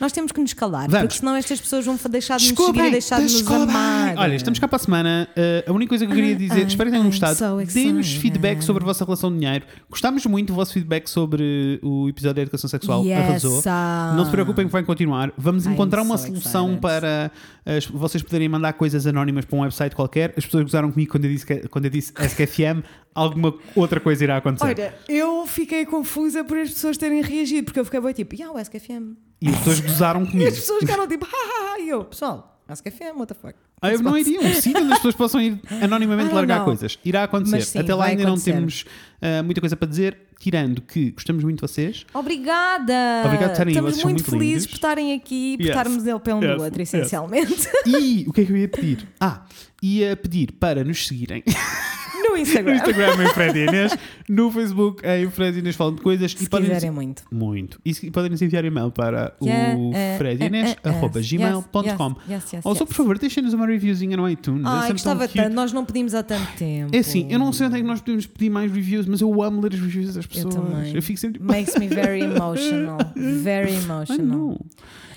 Nós 0.00 0.12
temos 0.12 0.32
que 0.32 0.40
nos 0.40 0.52
calar, 0.52 0.88
Vamos. 0.88 1.00
porque 1.06 1.18
senão 1.18 1.34
estas 1.36 1.60
pessoas 1.60 1.84
vão 1.84 1.98
deixar 2.10 2.36
de 2.36 2.44
nos 2.44 2.52
Desculpem, 2.52 2.74
seguir 2.74 2.88
e 2.88 2.90
deixar 2.92 3.16
de 3.18 3.22
nos 3.32 3.46
amar. 3.50 4.14
Olha, 4.16 4.34
estamos 4.34 4.58
cá 4.58 4.68
para 4.68 4.76
a 4.76 4.78
semana. 4.78 5.28
Uh, 5.36 5.70
a 5.70 5.72
única 5.72 5.88
coisa 5.90 6.06
que 6.06 6.12
eu 6.12 6.14
queria 6.16 6.34
dizer, 6.36 6.62
ah, 6.64 6.68
espero 6.68 6.90
que 6.90 6.96
tenham 6.96 7.06
gostado. 7.10 7.36
so 7.36 7.72
Dê-nos 7.72 8.12
feedback 8.14 8.62
sobre 8.62 8.82
a 8.82 8.86
vossa 8.86 9.04
relação 9.04 9.32
de 9.32 9.38
dinheiro. 9.38 9.64
Gostámos 9.88 10.24
muito 10.26 10.48
do 10.48 10.54
vosso 10.54 10.72
feedback 10.72 11.08
sobre 11.08 11.80
o 11.82 12.08
episódio 12.08 12.34
da 12.36 12.42
educação 12.42 12.68
sexual. 12.68 13.04
Yes, 13.04 13.18
Arrasou. 13.18 13.62
ah. 13.66 14.14
Não 14.16 14.24
se 14.24 14.30
preocupem 14.30 14.66
que 14.66 14.72
vai 14.72 14.82
continuar. 14.82 15.32
Vamos 15.36 15.66
I'm 15.66 15.72
encontrar 15.72 16.02
uma 16.02 16.16
so 16.18 16.26
solução 16.26 16.64
excited. 16.72 16.80
para 16.82 17.30
as- 17.64 17.86
vocês 17.86 18.22
poderem 18.22 18.48
mandar 18.48 18.72
coisas 18.74 19.06
anónimas 19.06 19.44
para 19.44 19.56
um 19.58 19.62
website 19.62 19.94
qualquer. 19.94 20.34
As 20.36 20.44
pessoas 20.44 20.64
gozaram 20.64 20.90
comigo 20.92 21.10
quando 21.10 21.24
eu 21.24 21.30
disse, 21.30 21.46
quando 21.68 21.84
eu 21.86 21.90
disse 21.90 22.12
SKFM. 22.18 22.82
Alguma 23.16 23.54
outra 23.74 23.98
coisa 23.98 24.22
irá 24.22 24.36
acontecer. 24.36 24.64
Olha, 24.66 24.94
eu 25.08 25.46
fiquei 25.46 25.84
confusa 25.86 26.44
por 26.44 26.58
as 26.58 26.70
pessoas 26.70 26.96
terem 26.98 27.22
reagido, 27.22 27.64
porque 27.64 27.80
eu 27.80 27.84
fiquei 27.84 28.00
bem 28.00 28.12
tipo, 28.12 28.34
yeah, 28.34 28.54
o 28.54 28.60
SKFM. 28.60 29.16
E 29.40 29.48
as 29.48 29.56
pessoas 29.58 29.80
gozaram 29.80 30.22
E 30.24 30.30
comigo. 30.30 30.48
as 30.48 30.54
pessoas 30.54 30.80
ficaram 30.80 31.06
tipo, 31.08 31.24
hahaha, 31.26 31.80
e 31.80 31.88
eu, 31.88 32.04
pessoal, 32.04 32.62
SKFM, 32.70 33.16
what 33.16 33.26
the 33.26 33.34
fuck? 33.34 33.54
I 33.82 33.88
have 33.94 34.02
no 34.02 34.10
What's- 34.12 34.26
idea. 34.26 34.40
Um 34.40 34.52
sítio 34.54 34.82
onde 34.82 34.92
as 34.92 34.98
pessoas 34.98 35.14
possam 35.14 35.40
ir 35.40 35.60
anonimamente 35.82 36.24
don't 36.30 36.34
largar 36.34 36.56
know. 36.58 36.64
coisas. 36.66 36.98
Irá 37.04 37.24
acontecer. 37.24 37.62
Sim, 37.62 37.78
Até 37.78 37.94
lá 37.94 38.06
ainda 38.06 38.22
acontecer. 38.24 38.50
não 38.52 38.58
temos 38.60 38.84
ah, 39.20 39.42
muita 39.42 39.60
coisa 39.60 39.76
para 39.76 39.86
dizer, 39.88 40.18
tirando 40.40 40.80
que 40.82 41.10
gostamos 41.12 41.44
muito 41.44 41.56
de 41.64 41.72
vocês. 41.72 42.04
Obrigada! 42.14 43.22
Obrigado 43.24 43.46
por 43.48 43.52
estarem 43.52 43.72
Estamos 43.72 43.92
vocês 43.92 44.04
muito, 44.04 44.18
muito 44.18 44.30
felizes 44.30 44.66
por 44.66 44.74
estarem 44.74 45.12
aqui 45.14 45.52
e 45.52 45.56
por 45.58 45.62
Yes. 45.64 45.70
estarmos 45.76 46.06
ele 46.06 46.20
pelo 46.20 46.42
Yes. 46.44 46.62
outro, 46.62 46.80
Yes. 46.80 46.94
essencialmente. 46.94 47.68
E 47.86 48.24
o 48.26 48.32
que 48.32 48.40
é 48.40 48.44
que 48.46 48.52
eu 48.52 48.56
ia 48.56 48.68
pedir? 48.68 49.06
Ah, 49.20 49.44
ia 49.82 50.16
pedir 50.16 50.52
para 50.52 50.82
nos 50.82 51.06
seguirem 51.06 51.44
no 52.30 52.36
no 52.36 52.38
Instagram. 52.38 52.74
Instagram 52.76 53.24
em 53.24 53.28
Fred 53.28 53.58
Inês, 53.58 53.96
no 54.28 54.50
Facebook 54.50 55.02
em 55.06 55.30
Fred 55.30 55.58
Inês 55.58 55.76
falam 55.76 55.94
de 55.94 56.02
coisas 56.02 56.32
Se 56.32 56.44
e 56.44 56.48
podem 56.48 56.68
quiserem 56.68 56.90
muito. 56.90 57.22
muito. 57.30 57.80
E 57.84 58.10
podem 58.10 58.30
nos 58.30 58.42
enviar 58.42 58.64
e-mail 58.64 58.90
para 58.90 59.34
Yeah, 59.42 59.78
o 59.78 59.92
eh, 59.94 60.16
fredinês, 60.18 60.70
eh, 60.70 60.76
eh, 60.82 60.88
arroba 60.88 61.20
yes, 61.20 61.30
yes, 61.32 62.52
yes, 62.52 62.64
Ou 62.64 62.74
só, 62.74 62.84
por 62.84 62.94
favor, 62.94 63.18
deixem-nos 63.18 63.52
uma 63.54 63.66
reviewzinha 63.66 64.16
no 64.16 64.28
iTunes. 64.28 64.64
é 64.66 64.80
tão 64.80 64.92
gostava 64.92 65.28
tanto, 65.28 65.54
nós 65.54 65.72
não 65.72 65.84
pedimos 65.84 66.14
há 66.14 66.22
tanto 66.22 66.46
tempo. 66.56 66.94
É 66.94 66.98
assim, 66.98 67.26
eu 67.30 67.38
não 67.38 67.52
sei 67.52 67.66
onde 67.66 67.76
é 67.76 67.80
que 67.80 67.86
nós 67.86 68.00
podemos 68.00 68.26
pedir 68.26 68.50
mais 68.50 68.70
reviews, 68.72 69.06
mas 69.06 69.20
eu 69.20 69.42
amo 69.42 69.60
ler 69.60 69.74
as 69.74 69.80
reviews 69.80 70.14
das 70.14 70.24
Eu 70.24 70.28
pessoas. 70.30 70.54
também. 70.54 71.00
fico 71.00 71.18
sempre. 71.18 71.42
Makes 71.42 71.76
me 71.76 71.88
very 71.88 72.20
emotional. 72.22 72.98
Very 73.16 73.74
emotional. 73.74 74.58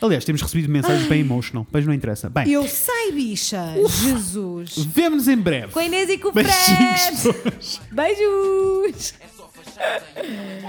Aliás, 0.01 0.23
temos 0.23 0.41
recebido 0.41 0.69
mensagens 0.71 1.03
Ai. 1.03 1.09
bem 1.09 1.19
emotional, 1.21 1.67
mas 1.71 1.85
não 1.85 1.93
interessa. 1.93 2.29
Bem, 2.29 2.49
eu 2.49 2.67
sei, 2.67 3.11
bicha. 3.11 3.73
Ufa. 3.77 4.07
Jesus. 4.07 4.77
Vemo-nos 4.85 5.27
em 5.27 5.37
breve. 5.37 5.73
Com 5.73 5.79
a 5.79 5.83
Inês 5.85 6.09
e 6.09 6.17
com 6.17 6.29
o 6.29 6.33
Fred. 6.33 6.49
Beijinhos. 6.49 7.81
Beijos. 7.91 9.13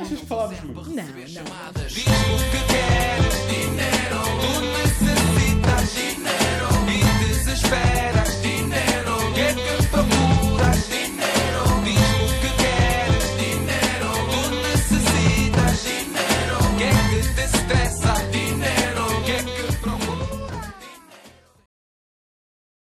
Achas 0.01 0.19
que 0.21 0.27
falámos 0.27 0.61
muito? 0.61 0.91
Não, 0.91 0.95
não. 0.95 1.05
Diz 1.05 2.05
o 2.07 2.51
que 2.51 2.61
queres, 2.69 3.37
dinheiro. 3.49 4.21
Tu 4.41 4.61
necessitas 4.79 5.95
dinheiro 5.95 6.69
e 6.89 7.25
desespera. 7.25 8.20